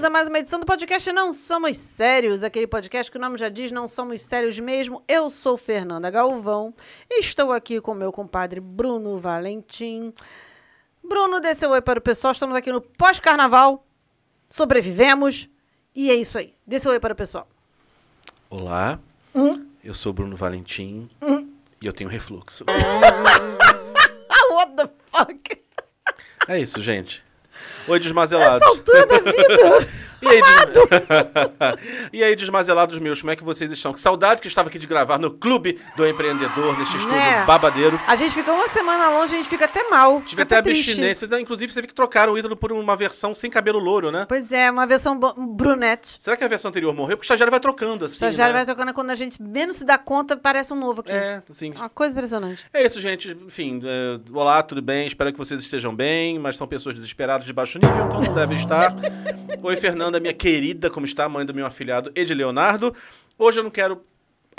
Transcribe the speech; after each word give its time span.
bem-vindos 0.00 0.04
a 0.04 0.10
mais 0.10 0.28
uma 0.28 0.38
edição 0.38 0.58
do 0.58 0.64
podcast 0.64 1.12
Não 1.12 1.30
Somos 1.30 1.76
Sérios, 1.76 2.42
aquele 2.42 2.66
podcast 2.66 3.12
que 3.12 3.18
o 3.18 3.20
nome 3.20 3.36
já 3.36 3.50
diz, 3.50 3.70
não 3.70 3.86
somos 3.86 4.22
sérios 4.22 4.58
mesmo. 4.58 5.02
Eu 5.06 5.28
sou 5.28 5.58
Fernanda 5.58 6.10
Galvão 6.10 6.74
e 7.10 7.20
estou 7.20 7.52
aqui 7.52 7.82
com 7.82 7.92
meu 7.92 8.10
compadre 8.10 8.60
Bruno 8.60 9.18
Valentim. 9.18 10.14
Bruno, 11.04 11.38
dê 11.38 11.54
seu 11.54 11.70
oi 11.70 11.82
para 11.82 11.98
o 11.98 12.02
pessoal, 12.02 12.32
estamos 12.32 12.56
aqui 12.56 12.72
no 12.72 12.80
pós-carnaval, 12.80 13.86
sobrevivemos 14.48 15.50
e 15.94 16.10
é 16.10 16.14
isso 16.14 16.38
aí. 16.38 16.54
Dê 16.66 16.80
seu 16.80 16.92
oi 16.92 17.00
para 17.00 17.12
o 17.12 17.16
pessoal. 17.16 17.46
Olá, 18.48 18.98
eu 19.84 19.92
sou 19.92 20.14
Bruno 20.14 20.34
Valentim 20.34 21.10
e 21.78 21.86
eu 21.86 21.92
tenho 21.92 22.08
refluxo. 22.08 22.64
Ah, 24.32 24.54
what 24.54 24.72
the 24.76 24.88
fuck? 25.10 25.62
É 26.48 26.58
isso, 26.58 26.80
gente. 26.80 27.22
Oi, 27.88 27.98
desmazelados. 28.00 28.62
Essa 28.62 28.70
altura 28.70 29.06
da 29.06 29.18
vida! 29.18 29.88
E 30.22 30.28
aí, 30.28 30.40
des... 30.42 32.10
e 32.12 32.24
aí, 32.24 32.36
desmazelados 32.36 32.98
meus, 32.98 33.20
como 33.20 33.30
é 33.30 33.36
que 33.36 33.44
vocês 33.44 33.70
estão? 33.72 33.92
Que 33.92 34.00
saudade 34.00 34.40
que 34.40 34.46
eu 34.46 34.50
estava 34.50 34.68
aqui 34.68 34.78
de 34.78 34.86
gravar 34.86 35.18
no 35.18 35.30
Clube 35.30 35.80
do 35.96 36.06
Empreendedor, 36.06 36.78
neste 36.78 36.96
estúdio 36.96 37.16
Né? 37.16 37.44
babadeiro. 37.44 37.98
A 38.06 38.14
gente 38.14 38.32
fica 38.32 38.52
uma 38.52 38.68
semana 38.68 39.08
longe, 39.10 39.34
a 39.34 39.38
gente 39.38 39.48
fica 39.48 39.64
até 39.64 39.88
mal. 39.88 40.20
Tive 40.22 40.42
até 40.42 40.56
abstinência. 40.56 41.26
Não, 41.28 41.38
Inclusive, 41.38 41.72
você 41.72 41.80
viu 41.80 41.88
que 41.88 41.94
trocaram 41.94 42.32
o 42.34 42.38
ídolo 42.38 42.56
por 42.56 42.70
uma 42.72 42.94
versão 42.96 43.34
sem 43.34 43.50
cabelo 43.50 43.78
louro, 43.78 44.10
né? 44.10 44.26
Pois 44.28 44.52
é, 44.52 44.70
uma 44.70 44.86
versão 44.86 45.18
brunette. 45.18 46.16
Será 46.18 46.36
que 46.36 46.44
a 46.44 46.48
versão 46.48 46.68
anterior 46.68 46.94
morreu? 46.94 47.16
Porque 47.16 47.24
o 47.24 47.28
estagiário 47.28 47.50
vai 47.50 47.60
trocando, 47.60 48.04
assim, 48.04 48.14
O 48.14 48.16
estagiário 48.16 48.52
né? 48.52 48.58
vai 48.60 48.66
trocando 48.66 48.92
quando 48.94 49.10
a 49.10 49.14
gente 49.14 49.42
menos 49.42 49.76
se 49.76 49.84
dá 49.84 49.96
conta, 49.98 50.36
parece 50.36 50.72
um 50.72 50.76
novo 50.76 51.00
aqui. 51.00 51.10
É, 51.12 51.42
assim... 51.48 51.72
Uma 51.72 51.88
coisa 51.88 52.12
impressionante. 52.12 52.66
É 52.72 52.84
isso, 52.84 53.00
gente. 53.00 53.30
Enfim, 53.46 53.80
é, 53.84 54.20
olá, 54.32 54.62
tudo 54.62 54.82
bem? 54.82 55.06
Espero 55.06 55.32
que 55.32 55.38
vocês 55.38 55.60
estejam 55.60 55.94
bem, 55.94 56.38
mas 56.38 56.56
são 56.56 56.66
pessoas 56.66 56.94
desesperadas 56.94 57.46
de 57.46 57.52
baixo 57.52 57.78
nível, 57.78 58.04
então 58.06 58.20
não 58.20 58.34
devem 58.34 58.56
estar. 58.56 58.94
Oi, 59.62 59.76
Fernanda, 60.10 60.18
minha 60.20 60.34
querida, 60.34 60.90
como 60.90 61.06
está? 61.06 61.28
Mãe 61.28 61.46
do 61.46 61.54
meu 61.54 61.64
afilhado 61.64 62.10
Ed 62.16 62.34
Leonardo. 62.34 62.92
Hoje 63.38 63.60
eu 63.60 63.64
não 63.64 63.70
quero. 63.70 64.02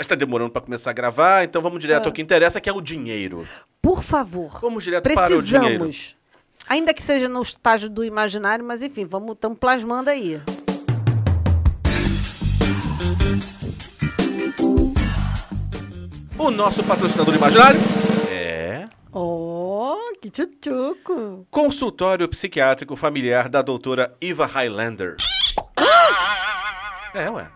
Está 0.00 0.14
demorando 0.14 0.50
para 0.50 0.62
começar 0.62 0.88
a 0.90 0.92
gravar, 0.94 1.44
então 1.44 1.60
vamos 1.60 1.78
direto 1.78 2.04
Ah. 2.04 2.06
ao 2.06 2.12
que 2.12 2.22
interessa, 2.22 2.58
que 2.60 2.70
é 2.70 2.72
o 2.72 2.80
dinheiro. 2.80 3.46
Por 3.82 4.02
favor. 4.02 4.58
Vamos 4.62 4.82
direto 4.82 5.04
para 5.12 5.36
o 5.36 5.42
dinheiro. 5.42 5.84
Precisamos. 5.84 6.16
Ainda 6.66 6.94
que 6.94 7.02
seja 7.02 7.28
no 7.28 7.42
estágio 7.42 7.90
do 7.90 8.02
imaginário, 8.02 8.64
mas 8.64 8.80
enfim, 8.82 9.04
vamos 9.04 9.34
estamos 9.34 9.58
plasmando 9.58 10.08
aí. 10.08 10.40
O 16.38 16.50
nosso 16.50 16.82
patrocinador 16.84 17.34
imaginário 17.34 17.78
é. 18.30 18.88
Oh, 19.12 19.96
que 20.20 20.30
tchutchuco. 20.30 21.46
Consultório 21.50 22.28
Psiquiátrico 22.28 22.96
Familiar 22.96 23.48
da 23.48 23.62
doutora 23.62 24.14
Eva 24.20 24.46
Highlander. 24.46 25.16
É, 27.14 27.28
ué. 27.30 27.46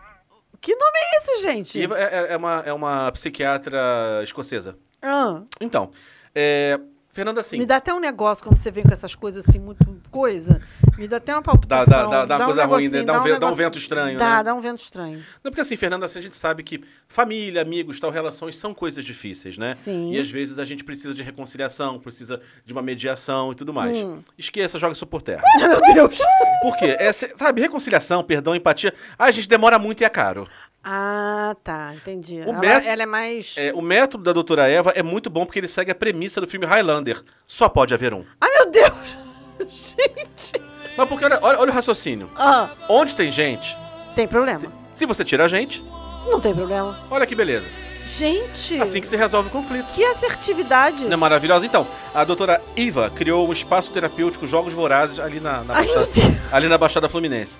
Que 0.61 0.75
nome 0.75 0.91
é 0.97 1.17
esse, 1.17 1.41
gente? 1.41 1.81
Eva 1.83 1.97
é, 1.97 2.03
é- 2.03 2.33
é 2.33 2.37
uma, 2.37 2.63
é 2.65 2.73
uma 2.73 3.11
psiquiatra 3.11 4.21
escocesa. 4.23 4.77
Ah, 5.01 5.41
Então, 5.61 5.91
é, 6.35 6.79
Fernanda, 7.11 7.41
assim. 7.41 7.57
Me 7.57 7.65
dá 7.65 7.77
até 7.77 7.91
um 7.93 7.99
negócio 7.99 8.43
quando 8.43 8.57
você 8.59 8.69
vem 8.69 8.83
com 8.83 8.93
essas 8.93 9.15
coisas 9.15 9.47
assim, 9.47 9.59
muito 9.59 9.85
coisa. 10.11 10.61
Me 10.97 11.07
dá 11.07 11.17
até 11.17 11.31
uma 11.33 11.41
palpitação. 11.41 12.09
Dá- 12.09 12.25
dá- 12.25 12.25
dá 12.25 12.37
uma 12.37 12.45
coisa 12.45 12.65
ruim, 12.65 12.83
negocinho, 12.83 13.05
né? 13.05 13.05
Dá 13.05 13.19
um 13.19 13.23
ve- 13.23 13.29
dá 13.29 13.35
um 13.35 13.39
negocinho. 13.39 13.55
vento 13.55 13.77
estranho, 13.77 14.17
Dá, 14.19 14.37
né? 14.37 14.43
dá 14.43 14.53
um 14.53 14.61
vento 14.61 14.81
estranho. 14.81 15.23
Não, 15.43 15.51
porque 15.51 15.61
assim, 15.61 15.75
Fernanda, 15.75 16.05
assim, 16.05 16.19
a 16.19 16.21
gente 16.21 16.35
sabe 16.35 16.63
que 16.63 16.83
família, 17.07 17.61
amigos, 17.61 17.99
tal, 17.99 18.09
relações 18.09 18.57
são 18.57 18.73
coisas 18.73 19.05
difíceis, 19.05 19.57
né? 19.57 19.75
Sim. 19.75 20.11
E 20.13 20.19
às 20.19 20.29
vezes 20.29 20.57
a 20.59 20.65
gente 20.65 20.83
precisa 20.83 21.13
de 21.13 21.21
reconciliação, 21.21 21.99
precisa 21.99 22.41
de 22.65 22.73
uma 22.73 22.81
mediação 22.81 23.51
e 23.51 23.55
tudo 23.55 23.73
mais. 23.73 23.95
Hum. 23.95 24.19
Esqueça, 24.37 24.79
joga 24.79 24.93
isso 24.93 25.05
por 25.05 25.21
terra. 25.21 25.43
Meu 25.59 25.93
Deus. 25.93 26.17
Por 26.61 26.75
quê? 26.77 26.95
É, 26.99 27.11
sabe, 27.13 27.61
reconciliação, 27.61 28.23
perdão, 28.23 28.55
empatia, 28.55 28.93
a 29.19 29.29
gente 29.31 29.47
demora 29.47 29.77
muito 29.77 30.01
e 30.01 30.05
é 30.05 30.09
caro. 30.09 30.47
Ah, 30.83 31.55
tá, 31.63 31.93
entendi. 31.93 32.41
O 32.45 32.49
ela, 32.63 32.83
ela 32.85 33.03
é 33.03 33.05
mais. 33.05 33.55
É, 33.57 33.73
o 33.73 33.81
método 33.81 34.23
da 34.23 34.31
doutora 34.33 34.67
Eva 34.67 34.91
é 34.95 35.03
muito 35.03 35.29
bom 35.29 35.45
porque 35.45 35.59
ele 35.59 35.67
segue 35.67 35.91
a 35.91 35.95
premissa 35.95 36.39
do 36.41 36.47
filme 36.47 36.65
Highlander. 36.65 37.21
Só 37.45 37.67
pode 37.69 37.93
haver 37.93 38.13
um. 38.13 38.23
Ai, 38.41 38.49
meu 38.51 38.71
Deus! 38.71 39.17
Gente! 39.69 40.66
Mas 40.97 41.07
porque 41.07 41.23
olha, 41.25 41.39
olha, 41.41 41.59
olha 41.59 41.71
o 41.71 41.73
raciocínio. 41.73 42.29
Ah, 42.35 42.69
Onde 42.89 43.15
tem 43.15 43.31
gente, 43.31 43.75
tem 44.15 44.27
problema. 44.27 44.63
se 44.93 45.05
você 45.05 45.23
tira 45.23 45.45
a 45.45 45.47
gente, 45.47 45.83
Não 46.25 46.39
tem 46.41 46.53
problema. 46.55 46.97
olha 47.09 47.25
que 47.25 47.35
beleza. 47.35 47.67
Gente! 48.05 48.81
Assim 48.81 49.01
que 49.01 49.07
se 49.07 49.17
resolve 49.17 49.49
o 49.49 49.51
conflito. 49.51 49.87
Que 49.93 50.03
assertividade! 50.05 51.03
Não 51.03 51.11
é 51.13 51.15
maravilhosa? 51.17 51.65
Então, 51.65 51.85
a 52.15 52.23
doutora 52.23 52.61
Iva 52.75 53.09
criou 53.09 53.47
um 53.47 53.51
espaço 53.51 53.91
terapêutico 53.91 54.47
Jogos 54.47 54.71
Vorazes 54.73 55.19
ali 55.19 55.41
na, 55.41 55.61
na 55.63 55.75
Ai, 55.75 55.85
meu 55.85 55.95
Baixada, 56.05 56.27
Deus! 56.27 56.53
ali 56.53 56.69
na 56.69 56.77
Baixada 56.77 57.09
Fluminense. 57.09 57.57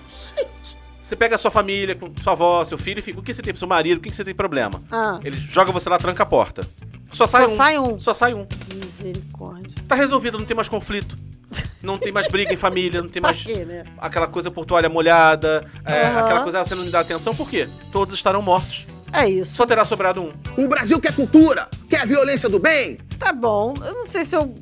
Você 1.00 1.14
pega 1.16 1.34
a 1.36 1.38
sua 1.38 1.50
família, 1.50 1.94
com 1.94 2.10
sua 2.22 2.32
avó, 2.32 2.64
seu 2.64 2.76
filho, 2.78 2.98
e 2.98 3.02
fica, 3.02 3.18
o 3.20 3.22
que 3.22 3.32
você 3.32 3.40
tem 3.42 3.52
pro 3.52 3.58
seu 3.58 3.68
marido, 3.68 3.98
o 3.98 4.00
que 4.00 4.14
você 4.14 4.24
tem 4.24 4.34
problema? 4.34 4.82
Ah, 4.90 5.18
Ele 5.22 5.36
joga 5.36 5.70
você 5.70 5.88
lá, 5.88 5.98
tranca 5.98 6.22
a 6.22 6.26
porta. 6.26 6.62
Só 7.12 7.26
sai 7.26 7.46
Só 7.46 7.52
um. 7.52 7.56
sai 7.56 7.78
um. 7.78 8.00
Só 8.00 8.14
sai 8.14 8.34
um. 8.34 8.46
misericórdia. 8.74 9.74
Tá 9.86 9.94
resolvido, 9.94 10.38
não 10.38 10.44
tem 10.46 10.54
mais 10.56 10.68
conflito. 10.68 11.16
Não 11.82 11.96
tem 11.98 12.12
mais 12.12 12.26
briga 12.28 12.52
em 12.52 12.56
família, 12.56 13.00
não 13.00 13.08
tem 13.08 13.22
mais 13.22 13.42
quê, 13.44 13.64
né? 13.64 13.84
aquela 13.98 14.26
coisa 14.26 14.50
por 14.50 14.64
toalha 14.64 14.88
molhada, 14.88 15.64
é, 15.84 16.06
Aham. 16.06 16.20
aquela 16.24 16.42
coisa, 16.42 16.60
ah, 16.60 16.64
você 16.64 16.74
não 16.74 16.84
me 16.84 16.90
dá 16.90 17.00
atenção, 17.00 17.34
por 17.34 17.48
quê? 17.48 17.68
Todos 17.92 18.14
estarão 18.14 18.42
mortos. 18.42 18.86
É 19.12 19.28
isso. 19.28 19.54
Só 19.54 19.64
terá 19.64 19.84
sobrado 19.84 20.20
um. 20.20 20.32
O 20.62 20.68
Brasil 20.68 21.00
quer 21.00 21.14
cultura, 21.14 21.68
quer 21.88 22.06
violência 22.06 22.48
do 22.48 22.58
bem. 22.58 22.98
Tá 23.18 23.32
bom. 23.32 23.74
Eu 23.84 23.94
não 23.94 24.06
sei 24.06 24.24
se 24.24 24.36
eu. 24.36 24.54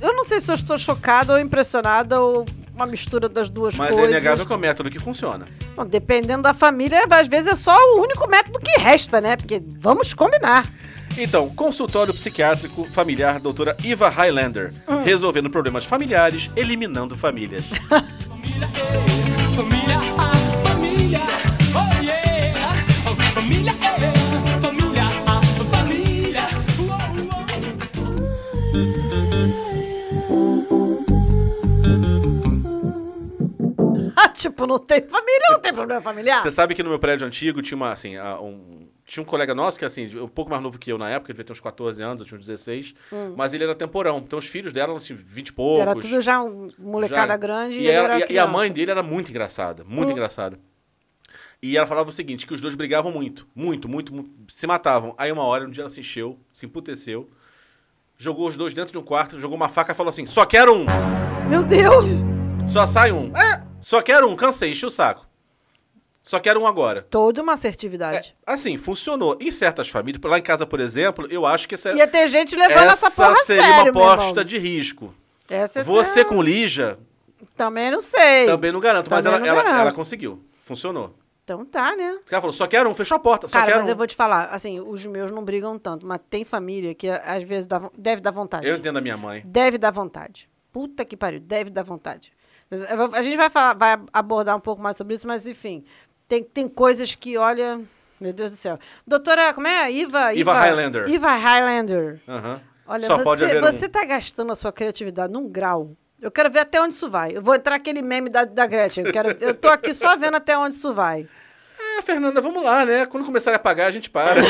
Eu 0.00 0.14
não 0.14 0.24
sei 0.24 0.40
se 0.40 0.48
eu 0.50 0.54
estou 0.54 0.78
chocada 0.78 1.32
ou 1.32 1.40
impressionada 1.40 2.20
ou 2.20 2.44
uma 2.72 2.86
mistura 2.86 3.28
das 3.28 3.50
duas 3.50 3.74
Mas 3.74 3.88
coisas. 3.88 4.06
é 4.06 4.10
inegável 4.10 4.46
que 4.46 4.52
é 4.52 4.56
o 4.56 4.58
método 4.58 4.88
que 4.88 5.00
funciona. 5.00 5.48
Bom, 5.74 5.84
dependendo 5.84 6.42
da 6.44 6.54
família, 6.54 7.04
às 7.10 7.26
vezes 7.26 7.48
é 7.52 7.56
só 7.56 7.76
o 7.76 8.00
único 8.02 8.28
método 8.28 8.60
que 8.60 8.80
resta, 8.80 9.20
né? 9.20 9.36
Porque 9.36 9.60
vamos 9.78 10.14
combinar. 10.14 10.64
Então, 11.16 11.48
consultório 11.50 12.12
psiquiátrico 12.14 12.84
familiar 12.84 13.40
doutora 13.40 13.76
Iva 13.82 14.08
Highlander, 14.08 14.72
Hum. 14.88 15.02
resolvendo 15.04 15.50
problemas 15.50 15.84
familiares, 15.84 16.48
eliminando 16.56 17.16
famílias. 17.16 17.64
Família, 19.56 19.98
ah, 20.18 20.32
família, 20.62 21.20
oh 21.74 22.02
yeah. 22.02 22.84
Família, 23.34 23.72
é, 23.72 24.12
família, 24.60 25.02
ah, 25.26 25.40
família. 25.70 26.46
uou, 26.78 26.88
uou. 30.70 31.04
Ah, 34.16 34.28
tipo, 34.28 34.66
não 34.66 34.78
tem 34.78 35.02
família, 35.02 35.46
não 35.50 35.60
tem 35.60 35.72
problema 35.72 36.00
familiar. 36.00 36.42
Você 36.42 36.50
sabe 36.50 36.74
que 36.74 36.82
no 36.82 36.90
meu 36.90 36.98
prédio 36.98 37.26
antigo 37.26 37.62
tinha 37.62 37.76
uma, 37.76 37.92
assim, 37.92 38.16
a- 38.16 38.40
um, 38.40 38.87
tinha 39.08 39.22
um 39.22 39.26
colega 39.26 39.54
nosso 39.54 39.78
que, 39.78 39.86
assim, 39.86 40.14
um 40.20 40.28
pouco 40.28 40.50
mais 40.50 40.62
novo 40.62 40.78
que 40.78 40.92
eu 40.92 40.98
na 40.98 41.08
época, 41.08 41.32
ele 41.32 41.36
devia 41.36 41.46
ter 41.46 41.52
uns 41.54 41.60
14 41.60 42.02
anos, 42.02 42.20
eu 42.20 42.26
tinha 42.28 42.38
uns 42.38 42.46
16, 42.46 42.94
mas 43.34 43.54
ele 43.54 43.64
era 43.64 43.74
temporão. 43.74 44.18
Então 44.18 44.38
os 44.38 44.44
filhos 44.44 44.70
dela 44.70 44.88
eram, 44.88 44.96
assim, 44.98 45.14
20 45.14 45.48
e 45.48 45.52
poucos. 45.54 45.78
Hum. 45.78 45.82
Era 45.82 45.94
tudo 45.98 46.20
já 46.20 46.42
um 46.42 46.70
molecada 46.78 47.32
Já- 47.32 47.36
grande 47.38 47.78
e, 47.78 47.82
e, 47.84 47.90
ela- 47.90 48.14
era 48.16 48.30
e- 48.30 48.34
e 48.34 48.38
a 48.38 48.46
mãe 48.46 48.70
dele 48.70 48.90
era 48.90 49.02
muito 49.02 49.30
engraçada, 49.30 49.82
muito 49.82 50.10
Hum. 50.10 50.12
engraçada. 50.12 50.58
E 51.62 51.76
ela 51.76 51.86
falava 51.86 52.10
o 52.10 52.12
seguinte, 52.12 52.46
que 52.46 52.52
os 52.54 52.60
dois 52.60 52.74
brigavam 52.74 53.10
muito, 53.10 53.48
muito, 53.54 53.88
muito, 53.88 54.14
muito, 54.14 54.30
se 54.52 54.66
matavam. 54.66 55.14
Aí 55.18 55.32
uma 55.32 55.42
hora, 55.42 55.64
um 55.66 55.70
dia 55.70 55.82
ela 55.82 55.90
se 55.90 56.00
encheu, 56.00 56.38
se 56.52 56.66
emputeceu, 56.66 57.28
jogou 58.16 58.46
os 58.46 58.56
dois 58.56 58.74
dentro 58.74 58.92
de 58.92 58.98
um 58.98 59.02
quarto, 59.02 59.40
jogou 59.40 59.56
uma 59.56 59.68
faca 59.68 59.92
e 59.92 59.94
falou 59.94 60.10
assim, 60.10 60.26
só 60.26 60.44
quero 60.44 60.72
um, 60.74 60.84
Meu 61.48 61.64
Deus! 61.64 62.04
só 62.70 62.86
sai 62.86 63.10
um. 63.10 63.34
É, 63.36 63.64
só 63.80 64.02
quero 64.02 64.28
um, 64.28 64.36
cansei, 64.36 64.70
enchi 64.72 64.84
o 64.86 64.90
saco. 64.90 65.26
Só 66.28 66.38
quero 66.38 66.60
um 66.60 66.66
agora. 66.66 67.06
Toda 67.08 67.40
uma 67.40 67.52
É, 67.52 67.54
assertividade. 67.54 68.36
assim, 68.46 68.76
funcionou. 68.76 69.38
Em 69.40 69.50
certas 69.50 69.88
famílias, 69.88 70.22
lá 70.22 70.38
em 70.38 70.42
casa, 70.42 70.66
por 70.66 70.78
exemplo, 70.78 71.26
eu 71.30 71.46
acho 71.46 71.66
que 71.66 71.74
essa, 71.74 71.90
Ia 71.92 72.06
ter 72.06 72.28
gente 72.28 72.54
levando 72.54 72.90
essa, 72.90 73.06
essa 73.06 73.22
porra 73.28 73.42
seria 73.44 73.62
sério, 73.62 73.92
uma 73.92 74.12
aposta 74.12 74.44
de 74.44 74.58
risco. 74.58 75.14
Essa 75.48 75.80
é 75.80 75.82
Você 75.82 76.10
sério. 76.12 76.28
com 76.28 76.42
Lígia, 76.42 76.98
Também 77.56 77.90
não 77.90 78.02
sei. 78.02 78.44
também 78.44 78.70
não 78.70 78.78
garanto, 78.78 79.08
mas 79.10 79.24
Também 79.24 79.38
ela, 79.38 79.46
não 79.46 79.54
ela, 79.54 79.62
garanto. 79.62 79.80
ela 79.80 79.92
conseguiu. 79.92 80.44
Funcionou. 80.60 81.14
Então 81.44 81.64
tá, 81.64 81.96
né? 81.96 82.18
Esse 82.20 82.24
cara 82.26 82.42
falou, 82.42 82.52
só 82.52 82.66
quero 82.66 82.90
um, 82.90 82.94
fechou 82.94 83.16
a 83.16 83.18
porta, 83.18 83.48
só 83.48 83.54
Cara, 83.56 83.64
quero 83.68 83.78
mas 83.78 83.86
um. 83.88 83.90
eu 83.92 83.96
vou 83.96 84.06
te 84.06 84.14
falar, 84.14 84.50
assim, 84.52 84.80
os 84.80 85.06
meus 85.06 85.30
não 85.30 85.42
brigam 85.42 85.78
tanto, 85.78 86.04
mas 86.06 86.20
tem 86.28 86.44
família 86.44 86.94
que 86.94 87.08
às 87.08 87.42
vezes 87.42 87.66
dá, 87.66 87.90
deve 87.96 88.20
dar 88.20 88.32
vontade. 88.32 88.66
Eu 88.68 88.76
entendo 88.76 88.98
a 88.98 89.00
minha 89.00 89.16
mãe. 89.16 89.42
Deve 89.46 89.78
dar 89.78 89.92
vontade. 89.92 90.46
Puta 90.70 91.06
que 91.06 91.16
pariu, 91.16 91.40
deve 91.40 91.70
dar 91.70 91.84
vontade. 91.84 92.34
A 93.14 93.22
gente 93.22 93.38
vai, 93.38 93.48
falar, 93.48 93.72
vai 93.72 93.98
abordar 94.12 94.54
um 94.54 94.60
pouco 94.60 94.82
mais 94.82 94.94
sobre 94.94 95.14
isso, 95.14 95.26
mas 95.26 95.46
enfim, 95.46 95.86
tem, 96.28 96.44
tem 96.44 96.68
coisas 96.68 97.14
que, 97.14 97.36
olha, 97.38 97.80
meu 98.20 98.32
Deus 98.32 98.50
do 98.50 98.56
céu. 98.56 98.78
Doutora, 99.06 99.54
como 99.54 99.66
é? 99.66 99.90
Iva? 99.90 100.34
Iva 100.34 100.52
Highlander. 100.52 101.08
Iva 101.08 101.32
Highlander. 101.32 102.20
Aham. 102.28 102.60
Olha, 102.86 103.06
Só 103.06 103.18
pode 103.18 103.44
você, 103.44 103.60
você 103.60 103.86
um. 103.86 103.90
tá 103.90 104.04
gastando 104.04 104.52
a 104.52 104.56
sua 104.56 104.72
criatividade 104.72 105.32
num 105.32 105.48
grau. 105.48 105.92
Eu 106.20 106.30
quero 106.30 106.50
ver 106.50 106.60
até 106.60 106.80
onde 106.80 106.94
isso 106.94 107.08
vai. 107.08 107.36
Eu 107.36 107.42
vou 107.42 107.54
entrar 107.54 107.76
aquele 107.76 108.02
meme 108.02 108.28
da, 108.28 108.44
da 108.44 108.66
Gretchen. 108.66 109.04
Eu, 109.06 109.12
quero, 109.12 109.36
eu 109.40 109.54
tô 109.54 109.68
aqui 109.68 109.94
só 109.94 110.16
vendo 110.16 110.36
até 110.36 110.56
onde 110.58 110.74
isso 110.74 110.92
vai. 110.92 111.28
Ah, 111.78 112.02
Fernanda, 112.02 112.40
vamos 112.40 112.62
lá, 112.64 112.84
né? 112.84 113.06
Quando 113.06 113.24
começar 113.24 113.54
a 113.54 113.58
pagar, 113.58 113.86
a 113.86 113.90
gente 113.90 114.10
para. 114.10 114.34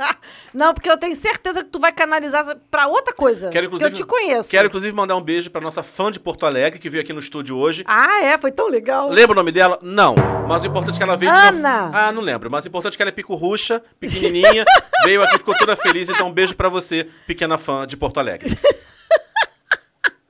Não, 0.54 0.72
porque 0.74 0.90
eu 0.90 0.96
tenho 0.96 1.14
certeza 1.14 1.62
que 1.62 1.70
tu 1.70 1.78
vai 1.78 1.92
canalizar 1.92 2.56
pra 2.70 2.86
outra 2.86 3.14
coisa. 3.14 3.50
Quero, 3.50 3.66
inclusive, 3.66 3.90
eu 3.90 3.94
te 3.94 4.04
conheço. 4.04 4.48
Quero, 4.50 4.66
inclusive, 4.68 4.92
mandar 4.94 5.16
um 5.16 5.22
beijo 5.22 5.50
pra 5.50 5.60
nossa 5.60 5.82
fã 5.82 6.10
de 6.10 6.18
Porto 6.18 6.46
Alegre, 6.46 6.78
que 6.78 6.88
veio 6.90 7.02
aqui 7.02 7.12
no 7.12 7.20
estúdio 7.20 7.56
hoje. 7.56 7.84
Ah, 7.86 8.22
é? 8.22 8.38
Foi 8.38 8.50
tão 8.50 8.68
legal. 8.68 9.08
Lembra 9.10 9.32
o 9.32 9.34
nome 9.36 9.52
dela? 9.52 9.78
Não. 9.82 10.14
Mas 10.48 10.62
o 10.62 10.66
importante 10.66 10.94
é 10.94 10.98
que 10.98 11.02
ela 11.02 11.16
veio... 11.16 11.30
de 11.30 11.38
Ana! 11.38 11.86
uma- 11.86 11.98
Ah, 12.08 12.12
não 12.12 12.22
lembro. 12.22 12.50
Mas 12.50 12.64
o 12.64 12.68
importante 12.68 12.94
é 12.94 12.96
que 12.96 13.02
ela 13.02 13.10
é 13.10 13.12
picurrucha, 13.12 13.82
pequenininha, 14.00 14.64
veio 15.04 15.22
aqui, 15.22 15.38
ficou 15.38 15.56
toda 15.56 15.76
feliz. 15.76 16.08
Então, 16.08 16.28
um 16.28 16.32
beijo 16.32 16.54
pra 16.56 16.68
você, 16.68 17.06
pequena 17.26 17.56
fã 17.58 17.86
de 17.86 17.96
Porto 17.96 18.18
Alegre. 18.18 18.56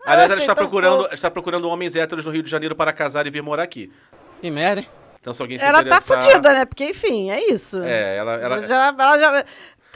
Aliás, 0.04 0.30
ela 0.30 0.40
está 0.40 0.54
procurando, 0.54 1.08
está 1.12 1.30
procurando 1.30 1.68
homens 1.68 1.94
héteros 1.94 2.24
no 2.26 2.32
Rio 2.32 2.42
de 2.42 2.50
Janeiro 2.50 2.74
para 2.74 2.92
casar 2.92 3.26
e 3.26 3.30
vir 3.30 3.42
morar 3.42 3.62
aqui. 3.62 3.92
Que 4.40 4.50
merda, 4.50 4.80
hein? 4.80 4.88
Então, 5.20 5.34
se 5.34 5.42
alguém 5.42 5.58
se 5.58 5.64
Ela 5.64 5.78
tá 5.78 5.96
interessar... 5.96 6.22
fodida, 6.24 6.52
né? 6.52 6.64
Porque, 6.64 6.84
enfim, 6.90 7.30
é 7.30 7.52
isso. 7.52 7.82
É, 7.82 8.16
ela... 8.16 8.32
ela... 8.34 8.66
Já, 8.66 8.86
ela 8.98 9.18
já- 9.18 9.44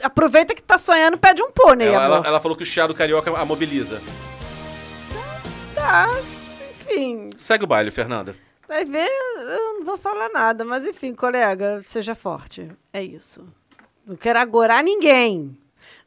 Aproveita 0.03 0.53
que 0.53 0.61
tá 0.61 0.77
sonhando, 0.77 1.17
pede 1.17 1.41
um 1.41 1.49
pônei, 1.51 1.87
Ela, 1.87 2.05
amor. 2.05 2.17
ela- 2.17 2.27
ela 2.27 2.39
falou 2.39 2.55
que 2.57 2.63
o 2.63 2.65
chiado 2.65 2.93
carioca 2.93 3.31
a 3.31 3.45
mobiliza. 3.45 4.01
Tá, 5.73 6.07
enfim. 6.69 7.29
Segue 7.37 7.63
o 7.63 7.67
baile, 7.67 7.91
Fernanda. 7.91 8.35
Vai 8.67 8.83
ver, 8.83 9.07
eu 9.07 9.73
não 9.79 9.85
vou 9.85 9.97
falar 9.97 10.29
nada, 10.29 10.65
mas 10.65 10.85
enfim, 10.85 11.13
colega, 11.13 11.81
seja 11.85 12.13
forte. 12.15 12.69
É 12.91 13.01
isso. 13.01 13.47
Não 14.05 14.15
quero 14.15 14.39
agorar 14.39 14.83
ninguém. 14.83 15.57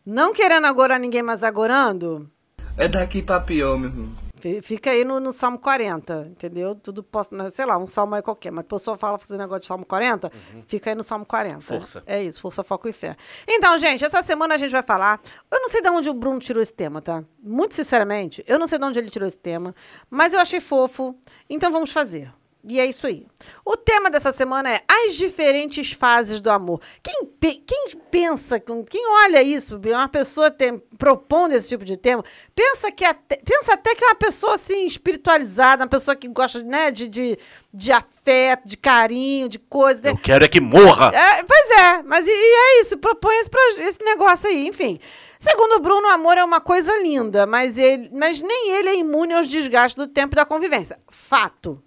Não 0.05 0.33
querendo 0.33 0.67
agorar 0.67 0.99
ninguém, 0.99 1.23
mas 1.23 1.43
agorando, 1.43 2.29
É 2.77 2.89
daqui 2.89 3.23
pra 3.23 3.41
pior, 3.41 3.79
meu 3.79 3.89
irmão. 3.91 4.13
Fi- 4.41 4.63
fica 4.63 4.91
aí 4.91 5.05
no, 5.05 5.21
no 5.21 5.33
Salmo 5.33 5.59
40, 5.59 6.29
entendeu? 6.31 6.75
Tudo 6.75 7.03
posso, 7.03 7.35
né, 7.35 7.51
sei 7.51 7.65
lá, 7.67 7.77
um 7.79 7.87
salmo 7.87 8.15
aí 8.15 8.23
qualquer, 8.23 8.51
mas 8.51 8.65
a 8.65 8.69
pessoa 8.69 8.97
fala 8.97 9.19
fazer 9.19 9.37
negócio 9.39 9.61
de 9.63 9.67
Salmo 9.67 9.85
40, 9.85 10.31
fica 10.67 10.91
aí 10.91 10.95
no 10.97 11.05
Salmo 11.05 11.25
40. 11.27 11.61
Força. 11.61 12.03
É 12.07 12.23
isso, 12.23 12.41
força, 12.41 12.63
foco 12.65 12.89
e 12.89 12.93
fé. 12.93 13.17
Então, 13.47 13.77
gente, 13.79 14.05
essa 14.05 14.23
semana 14.23 14.55
a 14.55 14.59
gente 14.59 14.71
vai 14.71 14.83
falar. 14.83 15.21
Eu 15.51 15.61
não 15.61 15.69
sei 15.69 15.81
de 15.83 15.89
onde 15.89 16.09
o 16.09 16.15
Bruno 16.15 16.39
tirou 16.41 16.63
esse 16.63 16.73
tema, 16.73 17.01
tá? 17.03 17.23
Muito 17.43 17.75
sinceramente, 17.75 18.43
eu 18.47 18.59
não 18.59 18.67
sei 18.67 18.79
de 18.79 18.85
onde 18.85 18.99
ele 18.99 19.11
tirou 19.11 19.27
esse 19.27 19.37
tema, 19.39 19.75
mas 20.11 20.33
eu 20.35 20.41
achei 20.41 20.61
fofo, 20.61 21.15
então 21.49 21.71
vamos 21.73 21.91
fazer. 21.91 22.33
E 22.71 22.79
é 22.79 22.85
isso 22.85 23.07
aí. 23.07 23.27
O 23.65 23.79
tema 23.79 24.11
dessa 24.11 24.31
semana 24.31 24.71
é 24.71 24.83
as 24.87 25.15
diferentes 25.15 25.93
fases 25.93 26.39
do 26.39 26.51
amor. 26.51 26.83
Quem, 27.03 27.25
pe- 27.25 27.63
quem 27.67 27.89
pensa, 28.11 28.61
quem 28.61 29.07
olha 29.25 29.43
isso, 29.43 29.81
uma 29.83 30.09
pessoa 30.09 30.51
tem, 30.51 30.79
propondo 30.99 31.53
esse 31.53 31.69
tipo 31.69 31.83
de 31.83 31.97
tema, 31.97 32.23
pensa, 32.55 32.93
que 32.93 33.07
até, 33.07 33.37
pensa 33.37 33.73
até 33.73 33.95
que 33.95 34.05
é 34.05 34.09
uma 34.09 34.15
pessoa 34.15 34.55
assim, 34.55 34.85
espiritualizada, 34.85 35.85
uma 35.85 35.89
pessoa 35.89 36.15
que 36.15 36.29
gosta 36.29 36.63
né, 36.63 36.91
de, 36.91 37.09
de, 37.09 37.39
de 37.73 37.91
afeto, 37.91 38.69
de 38.69 38.77
carinho, 38.77 39.49
de 39.49 39.59
coisa. 39.59 40.09
Eu 40.09 40.17
quero 40.19 40.45
é 40.45 40.49
que 40.49 40.61
morra! 40.61 41.11
É, 41.15 41.43
pois 41.43 41.71
é, 41.71 42.03
mas 42.03 42.27
e, 42.27 42.31
e 42.31 42.33
é 42.35 42.81
isso, 42.83 42.99
propõe 42.99 43.35
esse, 43.39 43.51
esse 43.81 44.05
negócio 44.05 44.47
aí, 44.49 44.67
enfim. 44.67 45.01
Segundo 45.39 45.77
o 45.77 45.81
Bruno, 45.81 46.07
o 46.07 46.11
amor 46.11 46.37
é 46.37 46.45
uma 46.45 46.61
coisa 46.61 46.95
linda, 47.01 47.47
mas, 47.47 47.79
ele, 47.79 48.11
mas 48.13 48.43
nem 48.43 48.73
ele 48.73 48.89
é 48.91 48.97
imune 48.97 49.33
aos 49.33 49.49
desgastes 49.49 49.97
do 49.97 50.07
tempo 50.07 50.37
da 50.37 50.45
convivência. 50.45 50.99
Fato. 51.11 51.83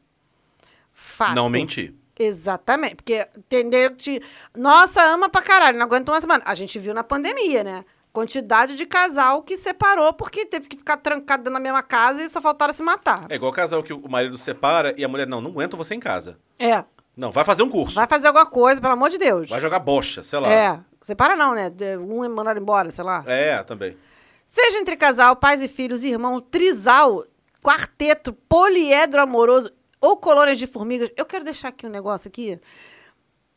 Fato. 1.04 1.34
Não 1.36 1.50
menti. 1.50 1.96
Exatamente, 2.20 2.96
porque 2.98 3.28
entendeu? 3.36 3.96
Te- 3.96 4.22
Nossa, 4.56 5.04
ama 5.04 5.28
pra 5.30 5.42
caralho, 5.42 5.78
não 5.80 5.86
aguenta 5.88 6.12
uma 6.12 6.22
semana. 6.22 6.44
A 6.46 6.54
gente 6.54 6.78
viu 6.78 6.94
na 6.94 7.04
pandemia, 7.04 7.64
né? 7.64 7.84
Quantidade 8.14 8.76
de 8.76 8.86
casal 8.86 9.42
que 9.42 9.58
separou 9.58 10.14
porque 10.14 10.46
teve 10.46 10.68
que 10.68 10.78
ficar 10.78 10.98
trancado 10.98 11.42
dentro 11.44 11.54
da 11.56 11.60
mesma 11.60 11.82
casa 11.82 12.22
e 12.22 12.30
só 12.30 12.40
faltaram 12.40 12.72
se 12.74 12.84
matar. 12.84 13.26
É 13.30 13.36
igual 13.36 13.52
casal 13.52 13.82
que 13.82 13.92
o 13.94 14.08
marido 14.08 14.38
separa 14.38 14.94
e 14.96 15.04
a 15.04 15.08
mulher, 15.08 15.26
não, 15.26 15.42
não 15.42 15.50
aguento 15.50 15.76
você 15.76 15.96
em 15.96 16.00
casa. 16.00 16.38
É. 16.60 16.84
Não, 17.18 17.32
vai 17.32 17.44
fazer 17.44 17.64
um 17.64 17.70
curso. 17.70 17.96
Vai 17.96 18.08
fazer 18.08 18.28
alguma 18.28 18.46
coisa, 18.46 18.80
pelo 18.80 18.94
amor 18.94 19.10
de 19.10 19.18
Deus. 19.18 19.50
Vai 19.50 19.60
jogar 19.60 19.80
bocha, 19.80 20.24
sei 20.24 20.40
lá. 20.40 20.52
É. 20.54 20.80
Separa 21.02 21.36
não, 21.36 21.56
né? 21.56 21.72
Um 22.08 22.24
é 22.24 22.28
mandado 22.30 22.60
embora, 22.60 22.92
sei 22.92 23.04
lá. 23.04 23.24
É, 23.26 23.64
também. 23.64 23.98
Seja 24.46 24.78
entre 24.78 24.96
casal, 24.96 25.36
pais 25.36 25.62
e 25.62 25.68
filhos, 25.68 26.04
irmão, 26.04 26.40
trisal, 26.40 27.24
quarteto, 27.64 28.34
poliedro 28.48 29.22
amoroso 29.22 29.72
ou 30.02 30.18
colônias 30.18 30.58
de 30.58 30.68
formigas. 30.68 31.10
Eu 31.16 31.26
quero 31.26 31.46
deixar 31.46 31.70
aqui 31.70 31.86
um 31.86 31.90
negócio 31.90 32.28
aqui. 32.28 32.60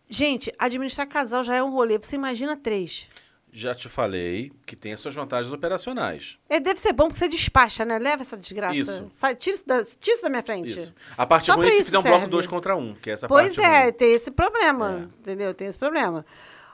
Gente, 0.08 0.52
administrar 0.58 1.08
casal 1.08 1.42
já 1.42 1.56
é 1.56 1.62
um 1.62 1.70
rolê. 1.70 1.98
Você 1.98 2.14
imagina 2.14 2.56
três. 2.56 3.08
Já 3.50 3.72
te 3.74 3.88
falei 3.88 4.52
que 4.66 4.74
tem 4.74 4.92
as 4.92 5.00
suas 5.00 5.14
vantagens 5.14 5.52
operacionais. 5.52 6.36
É, 6.48 6.58
deve 6.58 6.80
ser 6.80 6.92
bom 6.92 7.04
porque 7.04 7.20
você 7.20 7.28
despacha, 7.28 7.84
né? 7.84 7.98
Leva 8.00 8.22
essa 8.22 8.36
desgraça. 8.36 8.74
Isso. 8.76 9.06
Sai, 9.08 9.36
tira, 9.36 9.54
isso 9.54 9.66
da, 9.66 9.84
tira 9.84 10.14
isso 10.16 10.22
da 10.22 10.28
minha 10.28 10.42
frente. 10.42 10.76
Isso. 10.76 10.92
A 11.16 11.24
parte 11.24 11.46
Só 11.46 11.54
ruim 11.54 11.68
é 11.68 11.70
se 11.70 11.84
fizer 11.84 11.98
um 11.98 12.02
bloco 12.02 12.26
dois 12.26 12.48
contra 12.48 12.76
um, 12.76 12.94
que 12.96 13.10
é 13.10 13.12
essa 13.12 13.28
Pois 13.28 13.54
parte 13.54 13.64
é, 13.66 13.82
ruim. 13.84 13.92
tem 13.92 14.12
esse 14.12 14.30
problema, 14.32 15.08
É. 15.16 15.20
entendeu? 15.20 15.54
Tem 15.54 15.68
esse 15.68 15.78
problema. 15.78 16.26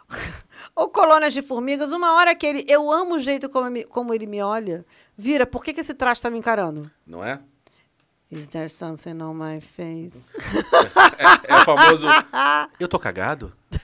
Ou 0.74 0.88
colônias 0.88 1.34
de 1.34 1.42
formigas, 1.42 1.92
uma 1.92 2.14
hora 2.14 2.34
que 2.34 2.46
ele. 2.46 2.64
Eu 2.66 2.90
amo 2.90 3.16
o 3.16 3.18
jeito 3.18 3.48
como, 3.50 3.86
como 3.88 4.14
ele 4.14 4.26
me 4.26 4.40
olha. 4.42 4.84
Vira, 5.16 5.46
por 5.46 5.62
que, 5.62 5.74
que 5.74 5.82
esse 5.82 5.92
traste 5.92 6.22
tá 6.22 6.30
me 6.30 6.38
encarando? 6.38 6.90
Não 7.06 7.22
é? 7.22 7.40
Is 8.30 8.48
there 8.48 8.68
something 8.68 9.20
on 9.20 9.34
my 9.34 9.60
face? 9.60 10.32
É 11.48 11.56
o 11.56 11.64
famoso. 11.64 12.06
Eu 12.78 12.86
tô 12.86 12.98
cagado? 12.98 13.52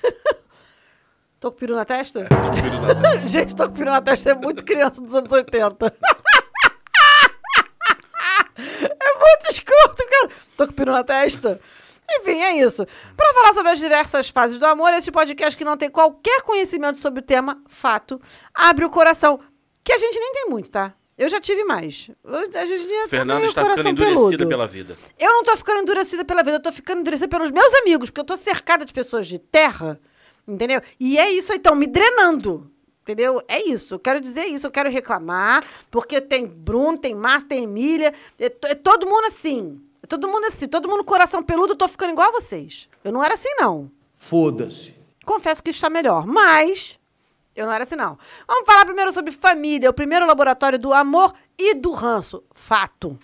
Tô 1.40 1.52
com 1.52 1.58
peru 1.58 1.74
na 1.74 1.84
testa? 1.84 2.24
Tô 2.24 2.34
com 2.34 2.50
peru 2.62 2.80
na 2.80 2.94
testa. 2.94 3.28
Gente, 3.28 3.54
tô 3.54 3.68
com 3.68 3.74
peru 3.74 3.90
na 3.90 4.00
testa 4.00 4.30
é 4.30 4.34
muito 4.34 4.64
criança 4.64 5.00
dos 5.02 5.14
anos 5.14 5.30
80. 5.30 5.86
é 8.56 9.18
muito 9.18 9.50
escroto, 9.50 9.96
cara. 9.96 10.30
Tô 10.56 10.66
com 10.66 10.72
peru 10.72 10.92
na 10.92 11.04
testa. 11.04 11.60
Enfim, 12.08 12.40
é 12.40 12.56
isso. 12.56 12.86
Para 13.14 13.34
falar 13.34 13.52
sobre 13.52 13.70
as 13.72 13.78
diversas 13.78 14.30
fases 14.30 14.58
do 14.58 14.64
amor, 14.64 14.94
esse 14.94 15.12
podcast 15.12 15.56
que 15.56 15.64
não 15.64 15.76
tem 15.76 15.90
qualquer 15.90 16.40
conhecimento 16.42 16.96
sobre 16.98 17.20
o 17.20 17.22
tema, 17.22 17.62
fato, 17.68 18.20
abre 18.54 18.84
o 18.84 18.90
coração. 18.90 19.38
Que 19.84 19.92
a 19.92 19.98
gente 19.98 20.18
nem 20.18 20.32
tem 20.32 20.48
muito, 20.48 20.70
tá? 20.70 20.94
Eu 21.18 21.28
já 21.28 21.40
tive 21.40 21.64
mais. 21.64 22.10
Eu- 22.22 22.34
A 22.60 22.66
gente 22.66 22.88
já 22.88 23.02
tá 23.04 23.08
Fernanda 23.08 23.46
está 23.46 23.64
ficando 23.64 23.88
endurecida 23.88 24.28
peludo. 24.30 24.48
pela 24.48 24.66
vida. 24.66 24.98
Eu 25.18 25.32
não 25.32 25.42
tô 25.42 25.56
ficando 25.56 25.80
endurecida 25.80 26.24
pela 26.24 26.42
vida, 26.42 26.56
eu 26.56 26.62
tô 26.62 26.70
ficando 26.72 27.00
endurecida 27.00 27.28
pelos 27.28 27.50
meus 27.50 27.72
amigos, 27.74 28.10
porque 28.10 28.20
eu 28.20 28.24
tô 28.24 28.36
cercada 28.36 28.84
de 28.84 28.92
pessoas 28.92 29.26
de 29.26 29.38
terra, 29.38 29.98
entendeu? 30.46 30.80
E 31.00 31.16
é 31.18 31.30
isso 31.30 31.52
aí, 31.52 31.58
estão 31.58 31.74
me 31.74 31.86
drenando. 31.86 32.70
Entendeu? 33.02 33.40
É 33.46 33.62
isso. 33.64 33.94
Eu 33.94 33.98
quero 34.00 34.20
dizer 34.20 34.46
isso. 34.46 34.66
Eu 34.66 34.70
quero 34.70 34.90
reclamar, 34.90 35.64
porque 35.92 36.20
tem 36.20 36.44
Bruno, 36.44 36.98
tem 36.98 37.14
Márcio, 37.14 37.48
tem 37.48 37.62
Emília. 37.62 38.12
É, 38.36 38.46
é 38.46 38.74
todo 38.74 39.06
mundo 39.06 39.26
assim. 39.26 39.80
É 40.02 40.06
todo 40.08 40.26
mundo 40.26 40.44
assim. 40.46 40.66
Todo 40.66 40.88
mundo 40.88 41.04
coração 41.04 41.40
peludo. 41.40 41.74
Eu 41.74 41.76
tô 41.76 41.86
ficando 41.86 42.10
igual 42.10 42.28
a 42.30 42.32
vocês. 42.32 42.88
Eu 43.04 43.12
não 43.12 43.22
era 43.22 43.34
assim, 43.34 43.48
não. 43.60 43.88
Foda-se. 44.16 44.92
Confesso 45.24 45.62
que 45.62 45.70
está 45.70 45.88
melhor, 45.88 46.26
mas 46.26 46.98
eu 47.56 47.66
não 47.66 47.72
era 47.72 47.84
assim, 47.84 47.96
não. 47.96 48.18
Vamos 48.46 48.66
falar 48.66 48.84
primeiro 48.84 49.12
sobre 49.12 49.32
família, 49.32 49.90
o 49.90 49.94
primeiro 49.94 50.26
laboratório 50.26 50.78
do 50.78 50.92
amor 50.92 51.32
e 51.58 51.74
do 51.74 51.92
ranço. 51.92 52.42
Fato. 52.54 53.18